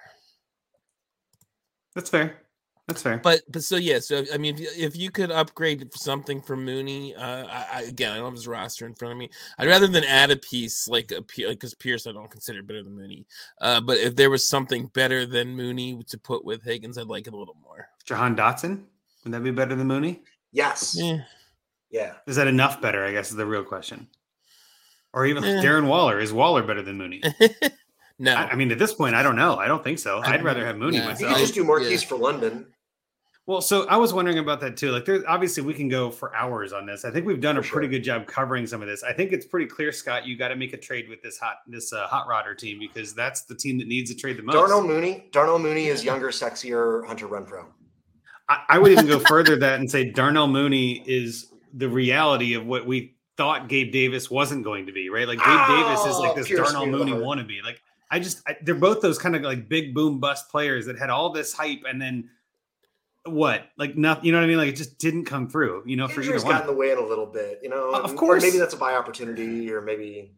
That's 1.94 2.10
fair. 2.10 2.36
That's 2.86 3.02
fair. 3.02 3.18
But 3.18 3.40
but 3.48 3.64
so 3.64 3.77
yeah, 3.77 3.98
so 3.98 4.23
I 4.32 4.39
mean, 4.39 4.55
if, 4.55 4.60
you- 4.60 4.70
if 4.86 4.97
you 4.97 5.10
could 5.10 5.32
upgrade 5.32 5.93
something 5.94 6.40
for 6.40 6.56
Mooney, 6.56 7.16
uh, 7.16 7.44
I, 7.47 7.66
I 7.73 7.82
again 7.82 8.12
I 8.12 8.16
don't 8.16 8.27
have 8.27 8.35
his 8.35 8.47
roster 8.47 8.86
in 8.86 8.94
front 8.94 9.10
of 9.12 9.18
me. 9.18 9.28
I'd 9.59 9.66
rather 9.66 9.89
than 9.89 10.05
add 10.05 10.31
a 10.31 10.36
piece 10.36 10.86
like 10.86 11.10
a 11.10 11.20
because 11.36 11.74
Pierce 11.74 12.06
I 12.06 12.12
don't 12.12 12.31
consider 12.31 12.62
better 12.62 12.85
than 12.85 12.94
Mooney. 12.94 13.27
Uh, 13.60 13.81
but 13.81 13.98
if 13.98 14.14
there 14.14 14.31
was 14.31 14.47
something 14.47 14.86
better 14.94 15.27
than 15.27 15.56
Mooney 15.56 16.01
to 16.09 16.18
put 16.18 16.44
with 16.44 16.62
Higgins, 16.62 16.97
I'd 16.97 17.06
like 17.09 17.27
it 17.27 17.32
a 17.32 17.36
little 17.36 17.56
more. 17.60 17.89
Jahan 18.05 18.36
Dotson, 18.36 18.85
would 19.26 19.34
that 19.34 19.42
be 19.42 19.50
better 19.50 19.74
than 19.74 19.88
Mooney? 19.88 20.22
Yes. 20.52 20.94
Yeah. 20.96 21.18
Yeah. 21.90 22.14
Is 22.28 22.36
that 22.36 22.46
enough 22.46 22.80
better? 22.80 23.04
I 23.04 23.10
guess 23.10 23.30
is 23.30 23.36
the 23.36 23.44
real 23.44 23.64
question. 23.64 24.06
Or 25.12 25.26
even 25.26 25.42
Eh. 25.42 25.62
Darren 25.62 25.88
Waller 25.88 26.20
is 26.20 26.32
Waller 26.32 26.62
better 26.62 26.82
than 26.82 26.96
Mooney? 26.96 27.22
no, 28.20 28.34
I, 28.34 28.50
I 28.50 28.54
mean, 28.54 28.70
at 28.70 28.78
this 28.78 28.92
point, 28.94 29.16
I 29.16 29.22
don't 29.24 29.34
know. 29.34 29.56
I 29.56 29.66
don't 29.66 29.82
think 29.82 29.98
so. 29.98 30.18
I 30.18 30.34
I'd 30.34 30.44
rather 30.44 30.64
have 30.64 30.76
Mooney 30.76 30.98
yeah. 30.98 31.02
You 31.02 31.08
myself. 31.08 31.32
could 31.32 31.40
just 31.40 31.54
do 31.54 31.64
Marquise 31.64 32.02
yeah. 32.02 32.08
for 32.08 32.16
London. 32.16 32.66
Well, 33.46 33.60
so 33.60 33.86
I 33.88 33.96
was 33.96 34.12
wondering 34.12 34.38
about 34.38 34.60
that 34.60 34.76
too. 34.76 34.90
Like, 34.90 35.04
there's 35.04 35.24
obviously 35.26 35.62
we 35.62 35.74
can 35.74 35.88
go 35.88 36.10
for 36.10 36.34
hours 36.34 36.72
on 36.72 36.84
this. 36.86 37.04
I 37.04 37.10
think 37.10 37.26
we've 37.26 37.40
done 37.40 37.56
a 37.56 37.62
For 37.62 37.74
pretty 37.74 37.86
sure. 37.86 37.98
good 37.98 38.04
job 38.04 38.26
covering 38.26 38.66
some 38.66 38.82
of 38.82 38.88
this. 38.88 39.02
I 39.02 39.12
think 39.12 39.32
it's 39.32 39.46
pretty 39.46 39.66
clear, 39.66 39.90
Scott. 39.92 40.26
You 40.26 40.36
got 40.36 40.48
to 40.48 40.56
make 40.56 40.72
a 40.72 40.76
trade 40.76 41.08
with 41.08 41.22
this 41.22 41.38
hot 41.38 41.58
this 41.66 41.92
uh, 41.92 42.06
hot 42.08 42.26
rodder 42.28 42.56
team 42.58 42.78
because 42.78 43.14
that's 43.14 43.42
the 43.42 43.54
team 43.54 43.78
that 43.78 43.86
needs 43.88 44.10
to 44.10 44.16
trade 44.16 44.36
the 44.36 44.42
most. 44.42 44.54
Darnell 44.54 44.82
Mooney. 44.82 45.26
Darnell 45.30 45.58
Mooney 45.60 45.86
is 45.86 46.04
younger, 46.04 46.28
sexier 46.28 47.06
Hunter 47.06 47.28
Renfrow. 47.28 47.66
I, 48.48 48.62
I 48.70 48.78
would 48.78 48.93
even 48.93 49.06
go 49.06 49.18
further 49.18 49.56
that 49.56 49.81
and 49.81 49.90
say 49.90 50.10
Darnell 50.10 50.47
Mooney 50.48 51.02
is 51.06 51.52
the 51.74 51.89
reality 51.89 52.55
of 52.55 52.66
what 52.66 52.86
we 52.86 53.16
thought 53.36 53.68
Gabe 53.68 53.93
Davis 53.93 54.31
wasn't 54.31 54.64
going 54.64 54.86
to 54.86 54.93
be. 54.93 55.09
Right? 55.09 55.27
Like 55.27 55.39
Gabe 55.39 55.66
Davis 55.68 56.06
is 56.06 56.16
like 56.18 56.32
Oh, 56.32 56.35
this 56.35 56.48
Darnell 56.48 56.86
me 56.86 56.93
to 56.93 56.98
the 56.98 57.05
Mooney 57.05 57.12
wannabe. 57.12 57.62
Like 57.64 57.82
I 58.10 58.18
just 58.18 58.43
I, 58.47 58.56
they're 58.62 58.74
both 58.74 59.01
those 59.01 59.18
kind 59.18 59.36
of 59.36 59.43
like 59.43 59.68
big 59.68 59.94
boom 59.94 60.20
bust 60.20 60.48
players 60.51 60.86
that 60.86 60.98
had 60.98 61.10
all 61.10 61.31
this 61.31 61.52
hype 61.52 61.82
and 61.89 62.01
then 62.01 62.31
what 63.24 63.64
like 63.77 63.97
nothing. 63.97 64.24
You 64.24 64.32
know 64.32 64.39
what 64.39 64.44
I 64.44 64.48
mean? 64.48 64.59
Like 64.59 64.68
it 64.68 64.77
just 64.77 64.98
didn't 64.98 65.24
come 65.24 65.48
through. 65.48 65.82
You 65.86 65.97
know, 65.97 66.09
for 66.09 66.23
either 66.23 66.36
one. 66.36 66.52
got 66.52 66.60
in 66.62 66.66
the 66.66 66.73
way 66.73 66.93
in 66.93 66.98
a 66.98 67.05
little 67.05 67.27
bit, 67.27 67.60
you 67.62 67.68
know. 67.68 67.93
Uh, 67.93 68.01
of 68.01 68.16
course. 68.16 68.43
Or 68.43 68.47
maybe 68.47 68.59
that's 68.59 68.74
a 68.74 68.78
buy 68.78 68.94
opportunity, 68.94 69.73
or 69.73 69.81
maybe 69.81 70.32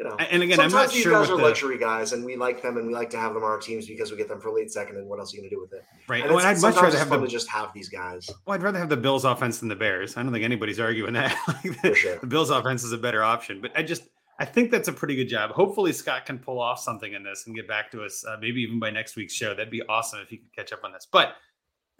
you 0.00 0.08
know. 0.08 0.16
And 0.16 0.42
again, 0.42 0.58
I'm 0.58 0.70
not 0.70 0.90
these 0.90 1.02
sure 1.02 1.12
guys 1.12 1.28
what 1.28 1.34
are 1.34 1.36
the- 1.36 1.42
luxury 1.44 1.78
guys, 1.78 2.12
and 2.12 2.24
we 2.24 2.34
like 2.36 2.62
them, 2.62 2.78
and 2.78 2.86
we 2.86 2.94
like 2.94 3.10
to 3.10 3.18
have 3.18 3.34
them 3.34 3.44
on 3.44 3.50
our 3.50 3.58
teams 3.58 3.86
because 3.86 4.10
we 4.10 4.16
get 4.16 4.28
them 4.28 4.40
for 4.40 4.50
late 4.50 4.72
second. 4.72 4.96
And 4.96 5.06
what 5.06 5.18
else 5.20 5.32
are 5.32 5.36
you 5.36 5.42
going 5.42 5.50
to 5.50 5.56
do 5.56 5.60
with 5.60 5.72
it? 5.74 5.84
Right. 6.08 6.22
And 6.24 6.34
Well, 6.34 6.44
I'd 6.44 6.60
much 6.60 6.76
rather 6.76 6.98
have 6.98 7.08
fun 7.08 7.20
the 7.20 7.28
just 7.28 7.48
have 7.48 7.72
these 7.74 7.88
guys. 7.88 8.30
Well, 8.46 8.54
I'd 8.54 8.62
rather 8.62 8.78
have 8.78 8.88
the 8.88 8.96
Bills 8.96 9.24
offense 9.24 9.60
than 9.60 9.68
the 9.68 9.76
Bears. 9.76 10.16
I 10.16 10.22
don't 10.22 10.32
think 10.32 10.44
anybody's 10.44 10.80
arguing 10.80 11.12
that. 11.12 11.36
Like, 11.46 11.82
the, 11.82 11.94
sure. 11.94 12.18
the 12.18 12.26
Bills 12.26 12.50
offense 12.50 12.84
is 12.84 12.92
a 12.92 12.98
better 12.98 13.22
option, 13.22 13.60
but 13.60 13.72
I 13.76 13.82
just 13.82 14.02
I 14.38 14.46
think 14.46 14.70
that's 14.70 14.88
a 14.88 14.92
pretty 14.92 15.16
good 15.16 15.28
job. 15.28 15.50
Hopefully, 15.50 15.92
Scott 15.92 16.24
can 16.24 16.38
pull 16.38 16.58
off 16.60 16.80
something 16.80 17.12
in 17.12 17.22
this 17.22 17.46
and 17.46 17.54
get 17.54 17.68
back 17.68 17.90
to 17.90 18.02
us, 18.02 18.24
uh, 18.26 18.38
maybe 18.40 18.62
even 18.62 18.80
by 18.80 18.88
next 18.90 19.14
week's 19.14 19.34
show. 19.34 19.50
That'd 19.50 19.70
be 19.70 19.82
awesome 19.86 20.20
if 20.20 20.32
you 20.32 20.38
could 20.38 20.52
catch 20.56 20.72
up 20.72 20.82
on 20.82 20.92
this. 20.92 21.06
But 21.10 21.34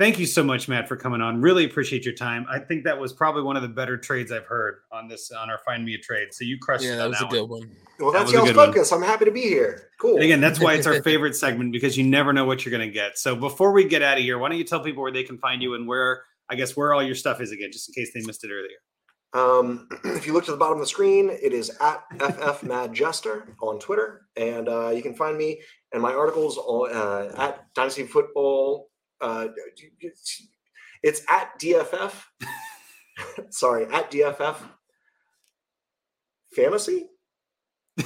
thank 0.01 0.19
you 0.19 0.25
so 0.25 0.43
much, 0.43 0.67
Matt, 0.67 0.89
for 0.89 0.97
coming 0.97 1.21
on. 1.21 1.43
Really 1.43 1.67
appreciate 1.67 2.07
your 2.07 2.15
time. 2.15 2.47
I 2.51 2.59
think 2.59 2.85
that 2.85 2.99
was 2.99 3.13
probably 3.13 3.43
one 3.43 3.57
of 3.57 3.63
the 3.63 3.69
better 3.69 3.99
trades 3.99 4.33
I've 4.33 4.47
heard 4.47 4.77
on 4.91 5.09
this 5.09 5.31
on 5.31 5.51
our 5.51 5.59
Find 5.59 5.85
Me 5.85 5.95
a 5.95 5.99
Trade. 5.99 6.29
So 6.33 6.43
you 6.45 6.59
crushed 6.59 6.85
yeah, 6.85 6.95
it 6.95 6.97
that 6.97 7.05
on 7.05 7.11
was 7.11 7.21
a 7.21 7.25
that 7.25 7.31
good 7.31 7.43
one. 7.43 7.61
one. 7.61 7.77
Well, 7.99 8.11
that's 8.11 8.25
was 8.25 8.33
a 8.33 8.37
y'all's 8.37 8.49
good 8.49 8.57
one. 8.57 8.67
focus. 8.69 8.93
I'm 8.93 9.03
happy 9.03 9.27
to 9.27 9.31
be 9.31 9.43
here. 9.43 9.91
Cool. 10.01 10.15
And 10.15 10.25
again, 10.25 10.41
that's 10.41 10.59
why 10.59 10.73
it's 10.75 10.87
our 10.87 11.03
favorite 11.05 11.37
segment 11.37 11.71
because 11.71 11.99
you 11.99 12.05
never 12.05 12.33
know 12.33 12.47
what 12.47 12.65
you're 12.65 12.71
going 12.71 12.89
to 12.89 12.93
get. 12.93 13.19
So 13.19 13.37
before 13.37 13.73
we 13.73 13.85
get 13.85 14.01
out 14.01 14.17
of 14.17 14.25
here, 14.25 14.39
why 14.39 14.49
don't 14.49 14.57
you 14.57 14.65
tell 14.65 14.81
people 14.81 15.03
where 15.03 15.13
they 15.13 15.23
can 15.23 15.37
find 15.37 15.63
you 15.63 15.75
and 15.75 15.87
where 15.87 16.23
I 16.49 16.55
guess 16.55 16.77
where 16.77 16.95
all 16.95 17.03
your 17.03 17.15
stuff 17.15 17.43
is 17.43 17.53
again, 17.53 17.71
just 17.71 17.91
in 17.91 17.95
case 17.95 18.13
they 18.15 18.23
missed 18.23 18.43
it 18.43 18.51
earlier. 18.51 18.79
Um, 19.33 19.87
if 20.05 20.27
you 20.27 20.33
look 20.33 20.47
to 20.47 20.51
the 20.51 20.57
bottom 20.57 20.79
of 20.79 20.81
the 20.81 20.87
screen, 20.87 21.29
it 21.31 21.53
is 21.53 21.71
at 21.81 22.03
FF 22.19 22.63
Mad 22.63 22.95
Jester 22.95 23.55
on 23.61 23.79
Twitter, 23.79 24.23
and 24.37 24.69
uh, 24.69 24.89
you 24.89 25.03
can 25.03 25.15
find 25.15 25.37
me 25.37 25.61
and 25.93 26.03
my 26.03 26.13
articles 26.13 26.57
on, 26.57 26.91
uh, 26.91 27.33
at 27.37 27.67
Dynasty 27.75 28.05
Football. 28.05 28.90
Uh, 29.21 29.49
it's, 30.01 30.43
it's 31.03 31.23
at 31.29 31.59
DFF. 31.61 32.13
Sorry, 33.51 33.85
at 33.87 34.11
DFF 34.11 34.57
Fantasy. 36.55 37.07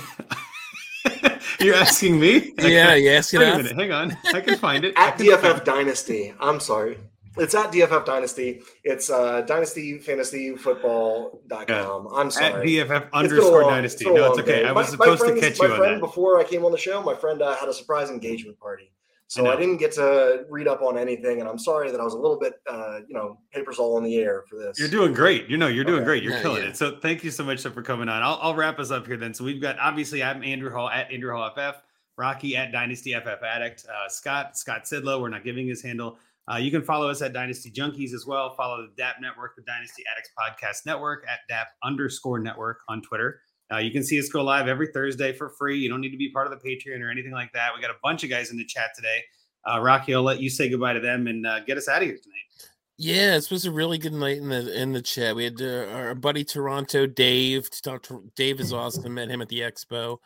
You're 1.60 1.74
asking 1.76 2.18
me? 2.20 2.52
Yeah, 2.58 2.94
you 2.94 3.10
ask 3.10 3.32
it 3.34 3.38
Wait 3.38 3.52
a 3.52 3.56
minute. 3.58 3.76
Hang 3.76 3.92
on. 3.92 4.16
I 4.34 4.40
can 4.40 4.56
find 4.58 4.84
it. 4.84 4.94
At 4.96 5.18
DFF 5.18 5.58
it. 5.58 5.64
Dynasty. 5.64 6.34
I'm 6.40 6.58
sorry. 6.60 6.98
It's 7.36 7.54
at 7.54 7.72
DFF 7.72 8.04
Dynasty. 8.04 8.62
It's 8.84 9.10
uh, 9.10 9.42
dynastyfantasyfootball.com. 9.46 12.08
I'm 12.14 12.30
sorry. 12.30 12.46
At 12.46 12.52
sorry. 12.52 12.66
DFF 12.68 12.80
It's 12.80 12.88
been 12.88 13.02
a 13.02 13.08
underscore 13.12 13.62
long- 13.62 13.70
dynasty. 13.70 14.04
it's 14.04 14.04
been 14.04 14.16
a 14.16 14.20
No, 14.20 14.30
it's 14.32 14.38
okay. 14.40 14.62
day. 14.62 14.68
I 14.68 14.72
was 14.72 14.86
my 14.86 14.90
supposed 14.92 15.20
to 15.22 15.28
friends- 15.28 15.40
catch 15.40 15.58
my 15.58 15.66
you 15.66 15.72
on 15.72 15.78
friend, 15.78 15.94
that. 15.96 16.00
Before 16.00 16.40
I 16.40 16.44
came 16.44 16.64
on 16.64 16.72
the 16.72 16.78
show, 16.78 17.02
my 17.02 17.14
friend 17.14 17.42
uh, 17.42 17.54
had 17.56 17.68
a 17.68 17.74
surprise 17.74 18.10
engagement 18.10 18.58
party. 18.58 18.90
So 19.26 19.46
I 19.46 19.54
I, 19.54 19.56
didn't 19.56 19.78
get 19.78 19.92
to 19.92 20.44
read 20.50 20.68
up 20.68 20.82
on 20.82 20.98
anything, 20.98 21.40
and 21.40 21.48
I'm 21.48 21.58
sorry 21.58 21.90
that 21.90 21.98
I 22.00 22.04
was 22.04 22.14
a 22.14 22.18
little 22.18 22.38
bit, 22.38 22.54
uh, 22.70 23.00
you 23.08 23.14
know, 23.14 23.38
papers 23.52 23.78
all 23.78 23.96
in 23.98 24.04
the 24.04 24.16
air 24.16 24.44
for 24.48 24.56
this. 24.58 24.78
You're 24.78 24.88
doing 24.88 25.12
great. 25.12 25.48
You 25.48 25.56
know, 25.56 25.66
you're 25.66 25.84
doing 25.84 26.00
Okay. 26.00 26.04
great. 26.04 26.22
You're 26.22 26.34
Yeah, 26.34 26.42
killing 26.42 26.62
yeah. 26.62 26.68
it. 26.68 26.76
So 26.76 26.98
thank 27.00 27.24
you 27.24 27.30
so 27.30 27.42
much 27.42 27.62
for 27.62 27.82
coming 27.82 28.08
on. 28.08 28.22
I'll, 28.22 28.38
I'll 28.42 28.54
wrap 28.54 28.78
us 28.78 28.90
up 28.90 29.06
here 29.06 29.16
then. 29.16 29.32
So 29.34 29.42
we've 29.44 29.60
got 29.62 29.78
obviously 29.78 30.22
I'm 30.22 30.44
Andrew 30.44 30.70
Hall 30.70 30.88
at 30.90 31.10
Andrew 31.10 31.32
Hall 31.34 31.50
FF, 31.56 31.80
Rocky 32.16 32.56
at 32.56 32.70
Dynasty 32.70 33.14
FF 33.14 33.42
Addict, 33.42 33.86
uh, 33.88 34.08
Scott 34.08 34.56
Scott 34.58 34.84
Sidlow. 34.84 35.20
We're 35.20 35.30
not 35.30 35.42
giving 35.42 35.66
his 35.66 35.82
handle. 35.82 36.18
Uh, 36.52 36.56
you 36.56 36.70
can 36.70 36.82
follow 36.82 37.08
us 37.08 37.22
at 37.22 37.32
Dynasty 37.32 37.70
Junkies 37.70 38.12
as 38.12 38.26
well. 38.26 38.54
Follow 38.54 38.82
the 38.82 38.92
DAP 39.02 39.16
Network, 39.22 39.56
the 39.56 39.62
Dynasty 39.62 40.02
Addicts 40.12 40.30
Podcast 40.38 40.84
Network 40.86 41.24
at 41.26 41.38
DAP 41.48 41.68
underscore 41.82 42.38
network 42.38 42.80
on 42.88 43.00
Twitter. 43.00 43.40
Uh, 43.72 43.78
you 43.78 43.90
can 43.90 44.02
see 44.02 44.18
us 44.18 44.28
go 44.28 44.42
live 44.42 44.68
every 44.68 44.88
Thursday 44.88 45.32
for 45.32 45.48
free. 45.48 45.78
You 45.78 45.88
don't 45.88 46.00
need 46.00 46.10
to 46.10 46.16
be 46.16 46.30
part 46.30 46.50
of 46.50 46.52
the 46.52 46.68
Patreon 46.68 47.00
or 47.00 47.10
anything 47.10 47.32
like 47.32 47.52
that. 47.52 47.70
We 47.74 47.80
got 47.80 47.90
a 47.90 47.98
bunch 48.02 48.22
of 48.24 48.30
guys 48.30 48.50
in 48.50 48.56
the 48.56 48.64
chat 48.64 48.90
today. 48.94 49.22
Uh, 49.66 49.80
Rocky, 49.80 50.14
I'll 50.14 50.22
let 50.22 50.40
you 50.40 50.50
say 50.50 50.68
goodbye 50.68 50.92
to 50.92 51.00
them 51.00 51.26
and 51.26 51.46
uh, 51.46 51.60
get 51.60 51.78
us 51.78 51.88
out 51.88 52.02
of 52.02 52.08
here 52.08 52.18
tonight. 52.22 52.70
Yeah, 52.96 53.32
this 53.32 53.50
was 53.50 53.64
a 53.64 53.72
really 53.72 53.98
good 53.98 54.12
night 54.12 54.36
in 54.36 54.48
the 54.48 54.80
in 54.80 54.92
the 54.92 55.02
chat. 55.02 55.34
We 55.34 55.44
had 55.44 55.60
uh, 55.60 55.86
our 55.92 56.14
buddy 56.14 56.44
Toronto 56.44 57.06
Dave. 57.06 57.68
to 57.70 57.82
talk 57.82 58.02
to- 58.04 58.30
Dave 58.36 58.60
is 58.60 58.72
awesome. 58.72 59.14
Met 59.14 59.30
him 59.30 59.42
at 59.42 59.48
the 59.48 59.60
expo. 59.60 60.18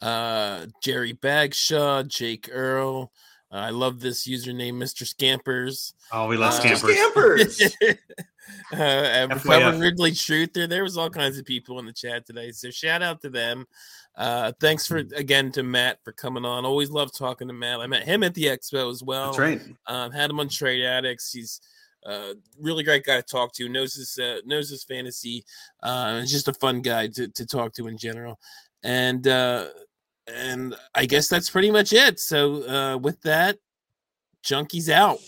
Uh, 0.00 0.66
Jerry 0.82 1.12
Bagshaw, 1.12 2.04
Jake 2.04 2.48
Earl. 2.50 3.12
Uh, 3.52 3.56
I 3.56 3.70
love 3.70 4.00
this 4.00 4.26
username, 4.26 4.74
Mr. 4.74 5.06
Scampers. 5.06 5.94
Oh, 6.12 6.26
we 6.26 6.36
love 6.36 6.54
Mr. 6.54 6.76
scampers. 6.76 7.56
Scampers. 7.56 7.98
uh, 8.72 8.76
and. 8.76 9.44
Ridley 9.80 10.12
Truther. 10.12 10.68
There 10.68 10.82
was 10.82 10.96
all 10.96 11.10
kinds 11.10 11.38
of 11.38 11.44
people 11.44 11.78
in 11.78 11.86
the 11.86 11.92
chat 11.92 12.26
today. 12.26 12.52
So 12.52 12.70
shout 12.70 13.02
out 13.02 13.20
to 13.22 13.30
them. 13.30 13.66
Uh, 14.16 14.52
thanks 14.60 14.86
for 14.86 14.98
again 14.98 15.50
to 15.52 15.62
Matt 15.62 15.98
for 16.04 16.12
coming 16.12 16.44
on. 16.44 16.64
Always 16.64 16.90
love 16.90 17.12
talking 17.12 17.48
to 17.48 17.54
Matt. 17.54 17.80
I 17.80 17.86
met 17.86 18.04
him 18.04 18.22
at 18.22 18.34
the 18.34 18.44
expo 18.44 18.90
as 18.90 19.02
well. 19.02 19.32
That's 19.32 19.38
right. 19.38 19.60
Um, 19.86 20.12
had 20.12 20.30
him 20.30 20.40
on 20.40 20.48
Trade 20.48 20.84
Addicts. 20.84 21.32
He's 21.32 21.60
uh, 22.06 22.34
really 22.60 22.84
great 22.84 23.04
guy 23.04 23.16
to 23.16 23.22
talk 23.22 23.52
to. 23.54 23.68
Knows 23.68 23.94
his 23.94 24.18
uh, 24.18 24.40
knows 24.44 24.70
his 24.70 24.84
fantasy. 24.84 25.44
Uh, 25.82 26.16
and 26.18 26.28
just 26.28 26.48
a 26.48 26.54
fun 26.54 26.80
guy 26.80 27.08
to, 27.08 27.28
to 27.28 27.46
talk 27.46 27.72
to 27.74 27.88
in 27.88 27.98
general. 27.98 28.38
And 28.82 29.26
uh, 29.26 29.66
and 30.26 30.74
I 30.94 31.06
guess 31.06 31.28
that's 31.28 31.50
pretty 31.50 31.70
much 31.70 31.92
it. 31.92 32.20
So 32.20 32.68
uh, 32.68 32.96
with 32.98 33.20
that, 33.22 33.58
Junkies 34.44 34.88
out. 34.88 35.18